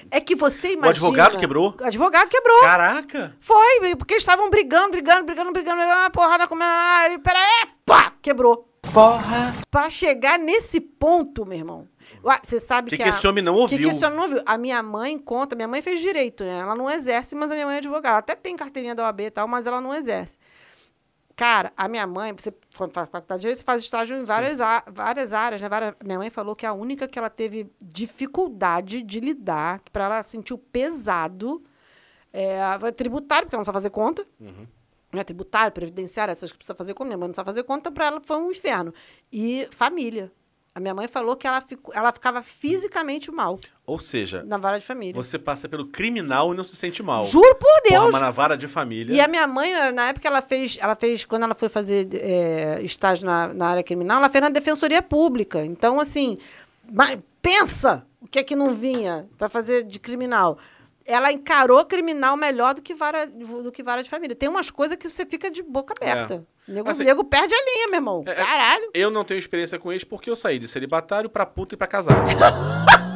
É 0.09 0.21
que 0.21 0.35
você 0.35 0.73
imagina. 0.73 0.89
advogado 0.89 1.37
quebrou? 1.37 1.75
O 1.79 1.83
advogado 1.83 2.29
quebrou. 2.29 2.61
Caraca! 2.61 3.35
Foi, 3.39 3.95
porque 3.97 4.13
eles 4.13 4.23
estavam 4.23 4.49
brigando, 4.49 4.91
brigando, 4.91 5.25
brigando, 5.25 5.51
brigando, 5.51 5.77
brigando, 5.77 6.05
ah, 6.05 6.09
porrada 6.09 6.47
comendo, 6.47 6.71
ah, 6.71 7.05
ele, 7.07 7.19
pera 7.19 7.39
aí, 7.39 7.67
pá, 7.85 8.13
quebrou. 8.21 8.69
Porra! 8.93 9.55
Pra 9.69 9.89
chegar 9.89 10.39
nesse 10.39 10.79
ponto, 10.79 11.45
meu 11.45 11.57
irmão. 11.57 11.87
Ué, 12.23 12.39
Você 12.43 12.59
sabe 12.59 12.89
Que 12.89 12.97
que, 12.97 13.03
que 13.03 13.09
a- 13.09 13.11
esse 13.13 13.27
homem 13.27 13.43
não 13.43 13.53
que 13.55 13.59
ouviu? 13.61 13.77
Que 13.89 13.95
esse 13.95 14.05
homem 14.05 14.17
não 14.17 14.23
ouviu? 14.25 14.41
A 14.45 14.57
minha 14.57 14.81
mãe 14.83 15.17
conta, 15.17 15.55
minha 15.55 15.67
mãe 15.67 15.81
fez 15.81 15.99
direito, 15.99 16.43
né? 16.43 16.59
Ela 16.59 16.75
não 16.75 16.89
exerce, 16.89 17.35
mas 17.35 17.51
a 17.51 17.53
minha 17.53 17.65
mãe 17.65 17.75
é 17.75 17.77
advogada. 17.79 18.09
Ela 18.09 18.17
até 18.19 18.35
tem 18.35 18.55
carteirinha 18.55 18.95
da 18.95 19.03
OAB 19.03 19.21
e 19.21 19.31
tal, 19.31 19.47
mas 19.47 19.65
ela 19.65 19.79
não 19.81 19.93
exerce. 19.93 20.37
Cara, 21.35 21.71
a 21.77 21.87
minha 21.87 22.07
mãe, 22.07 22.33
você 22.35 22.51
quando 22.75 22.91
faz 22.93 23.07
faculdade 23.09 23.39
de 23.39 23.41
direito, 23.43 23.59
você 23.59 23.63
faz 23.63 23.83
estágio 23.83 24.17
em 24.17 24.23
várias, 24.23 24.59
á- 24.59 24.83
várias 24.87 25.33
áreas, 25.33 25.61
né? 25.61 25.69
Várias- 25.69 25.93
minha 26.03 26.17
mãe 26.17 26.29
falou 26.31 26.55
que 26.55 26.65
a 26.65 26.73
única 26.73 27.07
que 27.07 27.19
ela 27.19 27.29
teve 27.29 27.69
dificuldade 27.83 29.03
de 29.03 29.19
lidar, 29.19 29.79
que 29.81 29.91
pra 29.91 30.05
ela 30.05 30.23
sentiu 30.23 30.57
pesado, 30.57 31.63
é 32.33 32.91
tributário, 32.91 33.45
porque 33.45 33.55
ela 33.55 33.59
não 33.61 33.65
sabe 33.65 33.75
fazer 33.77 33.89
conta. 33.91 34.25
Né, 35.13 35.23
tributário, 35.23 35.71
previdenciário, 35.71 36.31
essas 36.31 36.51
que 36.51 36.57
precisa 36.57 36.75
fazer 36.75 36.93
conta. 36.93 37.05
Minha 37.07 37.17
mãe 37.17 37.27
não 37.29 37.33
sabe 37.35 37.47
fazer 37.47 37.63
conta, 37.63 37.89
para 37.89 38.07
ela 38.07 38.21
foi 38.25 38.37
um 38.37 38.51
inferno. 38.51 38.93
E 39.31 39.67
família. 39.71 40.31
A 40.77 40.79
minha 40.79 40.93
mãe 40.93 41.07
falou 41.07 41.35
que 41.35 41.47
ela, 41.47 41.59
ficou, 41.59 41.91
ela 41.91 42.11
ficava 42.11 42.43
fisicamente 42.43 43.31
mal 43.31 43.59
Ou 43.83 43.97
seja, 43.97 44.43
na 44.43 44.59
vara 44.59 44.77
de 44.77 44.85
família. 44.85 45.15
você 45.15 45.39
passa 45.39 45.67
pelo 45.67 45.87
criminal 45.87 46.53
e 46.53 46.55
não 46.55 46.63
se 46.63 46.75
sente 46.75 47.01
mal. 47.01 47.25
Juro 47.25 47.55
por 47.55 47.81
Deus! 47.89 47.97
Porra, 47.97 48.11
mas 48.11 48.21
na 48.21 48.29
vara 48.29 48.55
de 48.55 48.67
família. 48.67 49.11
E 49.11 49.19
a 49.19 49.27
minha 49.27 49.47
mãe, 49.47 49.71
na 49.91 50.09
época, 50.09 50.27
ela 50.27 50.39
fez, 50.39 50.77
ela 50.79 50.95
fez 50.95 51.25
quando 51.25 51.41
ela 51.41 51.55
foi 51.55 51.67
fazer 51.67 52.07
é, 52.13 52.79
estágio 52.83 53.25
na, 53.25 53.51
na 53.51 53.69
área 53.69 53.81
criminal, 53.81 54.19
ela 54.19 54.29
fez 54.29 54.39
na 54.39 54.49
Defensoria 54.49 55.01
Pública. 55.01 55.65
Então, 55.65 55.99
assim, 55.99 56.37
mas 56.93 57.19
pensa 57.41 58.05
o 58.21 58.27
que 58.27 58.37
é 58.37 58.43
que 58.43 58.55
não 58.55 58.75
vinha 58.75 59.27
para 59.35 59.49
fazer 59.49 59.81
de 59.81 59.97
criminal. 59.97 60.59
Ela 61.07 61.31
encarou 61.31 61.85
criminal 61.85 62.35
melhor 62.35 62.73
do 62.75 62.81
que, 62.81 62.93
vara, 62.93 63.25
do 63.25 63.71
que 63.71 63.81
vara 63.81 64.03
de 64.03 64.09
família. 64.09 64.35
Tem 64.35 64.49
umas 64.49 64.69
coisas 64.69 64.97
que 64.97 65.09
você 65.09 65.25
fica 65.25 65.49
de 65.49 65.63
boca 65.63 65.93
aberta. 65.97 66.45
O 66.67 66.71
nego, 66.71 66.89
Assim- 66.89 67.05
nego 67.05 67.23
perde 67.23 67.53
a 67.53 67.57
linha, 67.57 67.87
meu 67.87 67.95
irmão. 67.97 68.23
Caralho. 68.25 68.91
Eu 68.93 69.09
não 69.09 69.23
tenho 69.23 69.37
experiência 69.39 69.79
com 69.79 69.89
eles 69.89 70.03
porque 70.03 70.29
eu 70.29 70.35
saí 70.35 70.59
de 70.59 70.67
celibatário 70.67 71.29
pra 71.29 71.45
puta 71.45 71.75
e 71.75 71.77
pra 71.77 71.87
casado. 71.87 72.17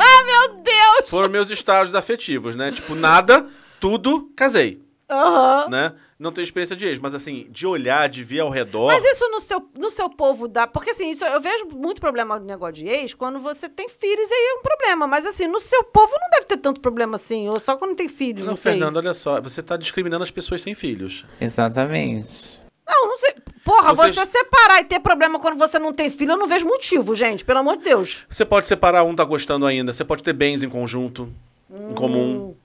Ah, 0.00 0.24
meu 0.24 0.62
Deus! 0.62 1.10
Foram 1.10 1.28
meus 1.28 1.50
estágios 1.50 1.94
afetivos, 1.94 2.54
né? 2.54 2.70
Tipo, 2.70 2.94
nada, 2.94 3.46
tudo, 3.80 4.30
casei. 4.36 4.80
Aham. 5.10 5.68
Né? 5.70 5.92
Não 6.18 6.32
tenho 6.32 6.42
experiência 6.42 6.74
de 6.74 6.84
ex, 6.84 6.98
mas 6.98 7.14
assim, 7.14 7.46
de 7.48 7.64
olhar, 7.64 8.08
de 8.08 8.24
ver 8.24 8.40
ao 8.40 8.50
redor. 8.50 8.88
Mas 8.88 9.04
isso 9.04 9.28
no 9.30 9.40
seu, 9.40 9.68
no 9.78 9.88
seu 9.88 10.10
povo 10.10 10.48
dá. 10.48 10.66
Porque 10.66 10.90
assim, 10.90 11.12
isso, 11.12 11.24
eu 11.24 11.40
vejo 11.40 11.66
muito 11.66 12.00
problema 12.00 12.40
no 12.40 12.44
negócio 12.44 12.74
de 12.74 12.88
ex 12.88 13.14
quando 13.14 13.38
você 13.38 13.68
tem 13.68 13.88
filhos, 13.88 14.28
aí 14.32 14.52
é 14.56 14.58
um 14.58 14.62
problema. 14.62 15.06
Mas 15.06 15.24
assim, 15.24 15.46
no 15.46 15.60
seu 15.60 15.84
povo 15.84 16.10
não 16.12 16.30
deve 16.30 16.46
ter 16.46 16.56
tanto 16.56 16.80
problema 16.80 17.14
assim. 17.14 17.48
Ou 17.48 17.60
só 17.60 17.76
quando 17.76 17.94
tem 17.94 18.08
filhos, 18.08 18.44
não, 18.44 18.54
Não, 18.54 18.56
sei. 18.56 18.72
Fernando, 18.72 18.96
olha 18.96 19.14
só, 19.14 19.40
você 19.40 19.62
tá 19.62 19.76
discriminando 19.76 20.24
as 20.24 20.30
pessoas 20.30 20.60
sem 20.60 20.74
filhos. 20.74 21.24
Exatamente. 21.40 22.60
Não, 22.86 23.08
não 23.08 23.18
sei. 23.18 23.34
Porra, 23.64 23.94
Vocês- 23.94 24.14
você 24.16 24.38
separar 24.38 24.80
e 24.80 24.84
ter 24.84 24.98
problema 24.98 25.38
quando 25.38 25.58
você 25.58 25.78
não 25.78 25.92
tem 25.92 26.10
filho, 26.10 26.32
eu 26.32 26.36
não 26.36 26.48
vejo 26.48 26.66
motivo, 26.66 27.14
gente. 27.14 27.44
Pelo 27.44 27.58
amor 27.60 27.76
de 27.76 27.84
Deus. 27.84 28.24
Você 28.28 28.44
pode 28.44 28.66
separar 28.66 29.04
um 29.04 29.14
tá 29.14 29.24
gostando 29.24 29.66
ainda, 29.66 29.92
você 29.92 30.04
pode 30.04 30.22
ter 30.22 30.32
bens 30.32 30.62
em 30.62 30.68
conjunto, 30.70 31.30
em 31.70 31.94
comum. 31.94 32.56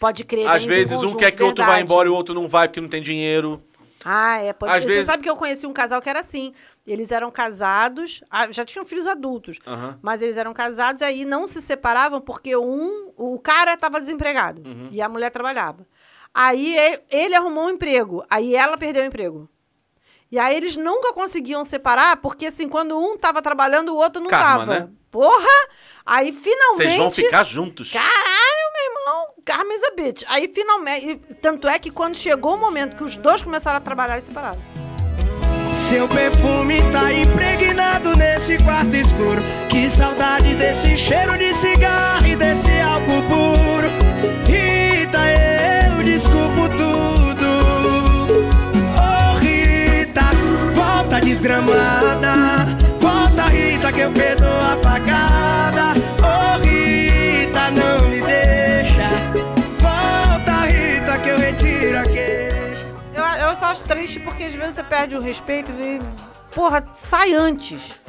Pode 0.00 0.24
crer. 0.24 0.46
Às 0.46 0.64
vezes 0.64 1.02
um 1.02 1.14
quer 1.14 1.30
que 1.32 1.42
o 1.42 1.46
outro 1.46 1.64
vá 1.64 1.80
embora 1.80 2.08
e 2.08 2.10
o 2.10 2.14
outro 2.14 2.34
não 2.34 2.46
vai 2.48 2.68
porque 2.68 2.80
não 2.80 2.88
tem 2.88 3.02
dinheiro. 3.02 3.60
Ah, 4.04 4.38
é. 4.40 4.52
Pode 4.52 4.72
Às 4.72 4.82
Você 4.84 4.88
vezes- 4.88 5.06
sabe 5.06 5.22
que 5.24 5.28
eu 5.30 5.36
conheci 5.36 5.66
um 5.66 5.72
casal 5.72 6.00
que 6.00 6.08
era 6.08 6.20
assim. 6.20 6.54
Eles 6.86 7.10
eram 7.10 7.30
casados, 7.30 8.22
ah, 8.30 8.50
já 8.50 8.64
tinham 8.64 8.84
filhos 8.84 9.06
adultos. 9.06 9.58
Aham. 9.66 9.98
Mas 10.00 10.22
eles 10.22 10.36
eram 10.36 10.54
casados 10.54 11.02
e 11.02 11.04
aí 11.04 11.24
não 11.24 11.46
se 11.46 11.60
separavam 11.60 12.20
porque 12.20 12.56
um, 12.56 13.10
o 13.16 13.38
cara 13.38 13.74
estava 13.74 14.00
desempregado 14.00 14.62
Uhum. 14.66 14.88
e 14.90 15.02
a 15.02 15.08
mulher 15.08 15.30
trabalhava. 15.30 15.86
Aí 16.32 16.76
ele, 16.78 17.00
ele 17.10 17.34
arrumou 17.34 17.64
um 17.66 17.70
emprego, 17.70 18.24
aí 18.30 18.54
ela 18.54 18.78
perdeu 18.78 19.02
o 19.02 19.06
emprego. 19.06 19.48
E 20.30 20.38
aí 20.38 20.54
eles 20.56 20.76
nunca 20.76 21.12
conseguiam 21.12 21.64
separar, 21.64 22.16
porque 22.18 22.46
assim, 22.46 22.68
quando 22.68 22.96
um 22.98 23.16
tava 23.18 23.42
trabalhando, 23.42 23.90
o 23.94 23.96
outro 23.96 24.22
não 24.22 24.30
Karma, 24.30 24.58
tava. 24.66 24.80
né? 24.80 24.88
Porra! 25.10 25.68
Aí 26.06 26.32
finalmente. 26.32 26.88
Vocês 26.88 26.96
vão 26.96 27.10
ficar 27.10 27.44
juntos. 27.44 27.90
Caralho, 27.92 28.57
Karma 29.44 29.74
is 29.74 29.82
a 29.82 29.94
bitch. 29.94 30.24
Aí 30.28 30.48
finalmente. 30.48 31.20
Tanto 31.40 31.68
é 31.68 31.78
que 31.78 31.90
quando 31.90 32.16
chegou 32.16 32.54
o 32.54 32.58
momento 32.58 32.96
que 32.96 33.04
os 33.04 33.16
dois 33.16 33.42
começaram 33.42 33.78
a 33.78 33.80
trabalhar, 33.80 34.14
eles 34.14 34.24
separaram. 34.24 34.60
Seu 35.74 36.08
perfume 36.08 36.82
tá 36.92 37.12
impregnado 37.12 38.16
nesse 38.16 38.58
quarto 38.58 38.94
escuro. 38.94 39.40
Que 39.70 39.88
saudade 39.88 40.54
desse 40.56 40.96
cheiro 40.96 41.38
de 41.38 41.54
cigarro 41.54 42.26
e 42.26 42.36
desse 42.36 42.80
álcool 42.80 43.22
puro. 43.22 43.88
Rita, 44.46 45.18
eu 45.96 46.02
desculpo 46.02 46.68
tudo. 46.68 47.48
Oh, 49.00 49.36
Rita, 49.38 50.24
volta 50.74 51.20
desgramada. 51.20 52.57
Perde 64.88 65.14
o 65.16 65.20
respeito 65.20 65.70
e. 65.72 66.00
Porra, 66.54 66.84
sai 66.94 67.32
antes. 67.34 68.00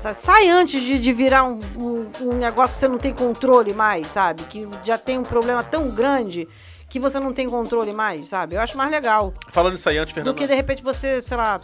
Sabe? 0.00 0.14
Sai 0.16 0.48
antes 0.48 0.82
de, 0.82 0.98
de 0.98 1.12
virar 1.12 1.44
um, 1.44 1.58
um- 1.76 2.10
um 2.20 2.32
negócio 2.34 2.74
que 2.74 2.80
você 2.80 2.88
não 2.88 2.98
tem 2.98 3.12
controle 3.14 3.72
mais, 3.72 4.06
sabe? 4.08 4.42
Que 4.44 4.68
já 4.84 4.96
tem 4.98 5.18
um 5.18 5.22
problema 5.22 5.62
tão 5.64 5.88
grande 5.90 6.46
que 6.88 7.00
você 7.00 7.18
não 7.18 7.32
tem 7.32 7.48
controle 7.48 7.92
mais, 7.92 8.28
sabe? 8.28 8.54
Eu 8.54 8.60
acho 8.60 8.76
mais 8.76 8.90
legal. 8.90 9.32
Falando 9.50 9.72
nisso 9.72 9.88
aí 9.88 9.98
antes, 9.98 10.12
Do 10.12 10.16
Fernanda. 10.16 10.38
que 10.38 10.46
de 10.46 10.54
repente 10.54 10.82
você, 10.82 11.22
sei 11.22 11.36
lá, 11.36 11.60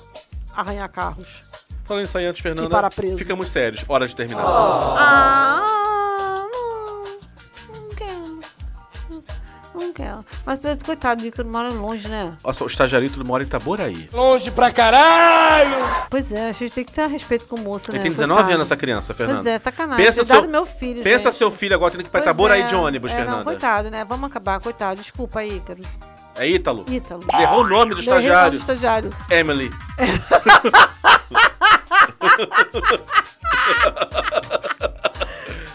arranhar 0.56 0.90
carros. 0.90 1.44
Falando 1.84 2.02
nisso 2.02 2.18
aí 2.18 2.26
antes, 2.26 2.42
preso. 2.90 3.18
Ficamos 3.18 3.50
sérios. 3.50 3.84
Hora 3.88 4.06
de 4.08 4.16
terminar. 4.16 4.42
Ah, 4.44 5.66
Não 9.82 9.92
quero. 9.92 10.24
Mas, 10.46 10.58
coitado, 10.84 11.24
Ícaro 11.26 11.48
mora 11.48 11.70
longe, 11.70 12.08
né? 12.08 12.32
Só, 12.52 12.64
o 12.64 12.66
estagiarito 12.66 13.24
mora 13.24 13.42
em 13.42 13.46
Itaboraí. 13.46 14.08
Longe 14.12 14.50
pra 14.50 14.70
caralho! 14.70 15.76
Pois 16.10 16.30
é, 16.32 16.50
a 16.50 16.52
gente 16.52 16.72
tem 16.72 16.84
que 16.84 16.92
ter 16.92 17.06
respeito 17.08 17.46
com 17.46 17.56
o 17.56 17.60
moço, 17.60 17.90
né? 17.90 17.96
Ele 17.96 18.02
tem 18.02 18.12
19 18.12 18.34
Coitado. 18.34 18.54
anos, 18.54 18.68
essa 18.68 18.76
criança, 18.76 19.14
Fernanda. 19.14 19.42
Pois 19.42 19.54
é, 19.54 19.58
sacanagem. 19.58 20.04
Pensa 20.04 20.20
Cuidado 20.20 20.38
seu, 20.38 20.46
do 20.46 20.52
meu 20.52 20.66
filho, 20.66 21.02
Pensa 21.02 21.24
gente. 21.30 21.38
seu 21.38 21.50
filho 21.50 21.74
agora 21.74 21.90
tendo 21.92 22.02
que 22.02 22.08
ir 22.08 22.10
pra 22.10 22.20
Pois 22.20 22.30
Itaboraí 22.30 22.62
é, 22.62 22.66
de 22.66 22.74
ônibus, 22.74 23.10
é, 23.10 23.14
Fernanda. 23.16 23.36
Não, 23.38 23.44
coitado, 23.44 23.90
né? 23.90 24.04
Vamos 24.04 24.30
acabar, 24.30 24.60
coitado. 24.60 25.00
Desculpa 25.00 25.40
aí, 25.40 25.56
Ícaro. 25.56 25.80
É 26.34 26.48
Ítalo? 26.48 26.84
Ítalo. 26.88 27.22
Errou 27.38 27.60
o 27.64 27.68
nome 27.68 27.94
do 27.94 28.00
Errei 28.00 28.08
o 28.08 28.14
nome 28.14 28.26
estagiário. 28.26 28.58
do 28.58 28.60
estagiário. 28.60 29.10
Emily. 29.30 29.70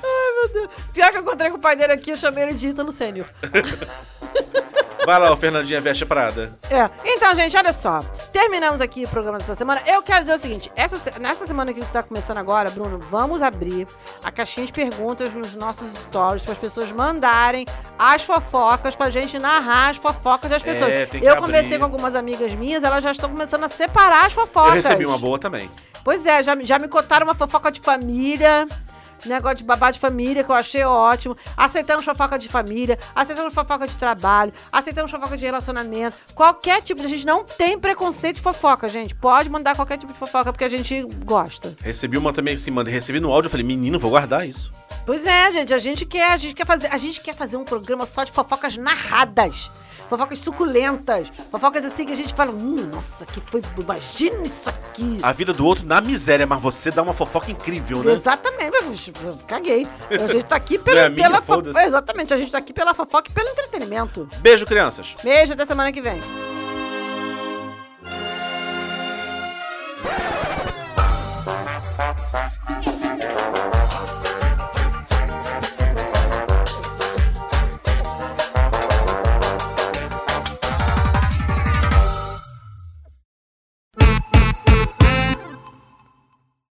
Ai, 0.04 0.34
meu 0.36 0.50
Deus. 0.54 0.70
Pior 0.98 1.12
que 1.12 1.18
eu 1.18 1.22
encontrei 1.22 1.52
com 1.52 1.58
o 1.58 1.60
pai 1.62 1.76
dele 1.76 1.94
aqui, 1.94 2.10
eu 2.10 2.18
chamei 2.18 2.44
ele 2.44 2.54
de 2.56 2.70
Ítalo 2.70 2.92
Sênior. 2.92 3.28
Vai 5.06 5.20
lá, 5.20 5.32
ô 5.32 5.38
Fernandinha 5.38 5.80
Veste 5.80 6.08
Prada. 6.08 6.58
É. 6.72 6.90
Então, 7.06 7.36
gente, 7.36 7.56
olha 7.56 7.72
só. 7.72 8.00
Terminamos 8.34 8.82
aqui 8.82 9.04
o 9.06 9.08
programa 9.08 9.38
dessa 9.38 9.54
semana. 9.54 9.80
Eu 9.86 10.02
quero 10.02 10.22
dizer 10.22 10.36
o 10.36 10.40
seguinte: 10.40 10.72
essa, 10.76 10.98
nessa 11.20 11.46
semana 11.46 11.72
que 11.72 11.86
tá 11.86 12.02
começando 12.02 12.40
agora, 12.40 12.72
Bruno, 12.72 12.98
vamos 12.98 13.44
abrir 13.44 13.88
a 14.24 14.32
caixinha 14.32 14.66
de 14.66 14.74
perguntas 14.74 15.32
nos 15.36 15.54
nossos 15.54 15.88
stories 16.00 16.42
para 16.42 16.54
as 16.54 16.58
pessoas 16.58 16.92
mandarem 16.92 17.68
as 18.00 18.24
fofocas 18.24 18.96
pra 18.96 19.12
gente 19.12 19.38
narrar 19.38 19.90
as 19.92 19.98
fofocas 19.98 20.50
das 20.50 20.64
É, 20.66 20.66
pessoas. 20.74 21.10
tem 21.12 21.22
que 21.22 21.28
Eu 21.28 21.34
abrir. 21.34 21.46
conversei 21.46 21.78
com 21.78 21.84
algumas 21.86 22.16
amigas 22.16 22.52
minhas, 22.56 22.84
elas 22.84 23.04
já 23.04 23.12
estão 23.12 23.30
começando 23.30 23.66
a 23.66 23.70
separar 23.70 24.26
as 24.26 24.34
fofocas. 24.34 24.70
Eu 24.70 24.82
recebi 24.82 25.06
uma 25.06 25.20
boa 25.20 25.38
também. 25.38 25.70
Pois 26.04 26.26
é, 26.26 26.42
já, 26.42 26.58
já 26.64 26.80
me 26.80 26.88
contaram 26.88 27.28
uma 27.28 27.36
fofoca 27.36 27.72
de 27.72 27.80
família. 27.80 28.68
Negócio 29.28 29.58
de 29.58 29.64
babá 29.64 29.92
de 29.92 30.00
família, 30.00 30.44
que 30.44 30.50
eu 30.50 30.56
achei 30.56 30.84
ótimo. 30.84 31.38
Aceitamos 31.56 32.06
fofoca 32.06 32.38
de 32.40 32.48
família, 32.48 32.98
aceitamos 33.16 33.54
fofoca 33.54 33.88
de 33.88 33.96
trabalho, 33.96 34.54
aceitamos 34.72 35.12
fofoca 35.12 35.38
de 35.38 35.46
relacionamento. 35.46 36.18
Qualquer 36.34 36.82
tipo 36.82 37.02
de. 37.02 37.08
A 37.08 37.10
gente 37.10 37.26
não 37.26 37.44
tem 37.44 37.80
preconceito 37.80 38.38
de 38.38 38.42
fofoca, 38.42 38.90
gente. 38.90 39.16
Pode 39.16 39.50
mandar 39.50 39.76
qualquer 39.76 39.98
tipo 39.98 40.12
de 40.12 40.20
fofoca, 40.20 40.52
porque 40.52 40.66
a 40.66 40.70
gente 40.70 41.04
gosta. 41.24 41.76
Recebi 41.82 42.18
uma 42.18 42.34
também 42.34 42.56
assim, 42.56 42.72
manda, 42.72 42.90
recebi 42.90 43.20
no 43.20 43.32
áudio, 43.32 43.48
eu 43.48 43.52
falei, 43.52 43.66
menino, 43.66 44.00
vou 44.00 44.12
guardar 44.12 44.48
isso. 44.48 44.72
Pois 45.06 45.26
é, 45.26 45.50
gente, 45.52 45.74
a 45.74 45.78
gente 45.78 46.06
quer, 46.06 46.32
a 46.32 46.38
gente 46.38 46.54
quer 46.54 46.66
fazer, 46.66 46.88
a 46.88 46.98
gente 46.98 47.22
quer 47.22 47.34
fazer 47.34 47.56
um 47.56 47.64
programa 47.64 48.06
só 48.06 48.26
de 48.26 48.32
fofocas 48.32 48.76
narradas. 48.76 49.72
Fofocas 50.10 50.40
suculentas. 50.40 51.28
Fofocas 51.52 51.84
assim 51.86 52.06
que 52.06 52.14
a 52.14 52.16
gente 52.16 52.34
fala, 52.34 52.52
hum, 52.52 52.90
nossa, 52.92 53.26
que 53.26 53.40
foi. 53.42 53.62
Imagina 53.78 54.44
isso 54.44 54.70
aqui. 54.70 55.20
A 55.22 55.32
vida 55.32 55.54
do 55.54 55.66
outro 55.66 55.86
na 55.86 56.00
miséria, 56.02 56.46
mas 56.48 56.62
você 56.62 56.90
dá 56.92 57.02
uma 57.02 57.14
fofoca 57.14 57.52
incrível, 57.52 58.04
né? 58.04 58.14
Exatamente, 58.14 59.14
mas, 59.24 59.38
caguei. 59.48 59.88
A 60.10 60.28
gente 60.28 60.44
tá 60.46 60.56
aqui 60.56 60.78
pelo, 60.80 60.98
é 61.00 61.10
pela 61.10 61.38
fo- 61.42 61.56
foda-se. 61.56 61.80
Exatamente, 61.80 62.34
a 62.34 62.38
gente 62.38 62.52
tá 62.52 62.58
aqui 62.58 62.74
pela 62.74 62.94
fofoca 62.94 63.30
e 63.30 63.34
pelo 63.34 63.50
entretenimento. 63.50 64.28
Beijo, 64.38 64.66
crianças. 64.66 65.16
Beijo, 65.24 65.54
até 65.54 65.66
semana 65.66 65.92
que 65.92 66.02
vem. 66.02 66.20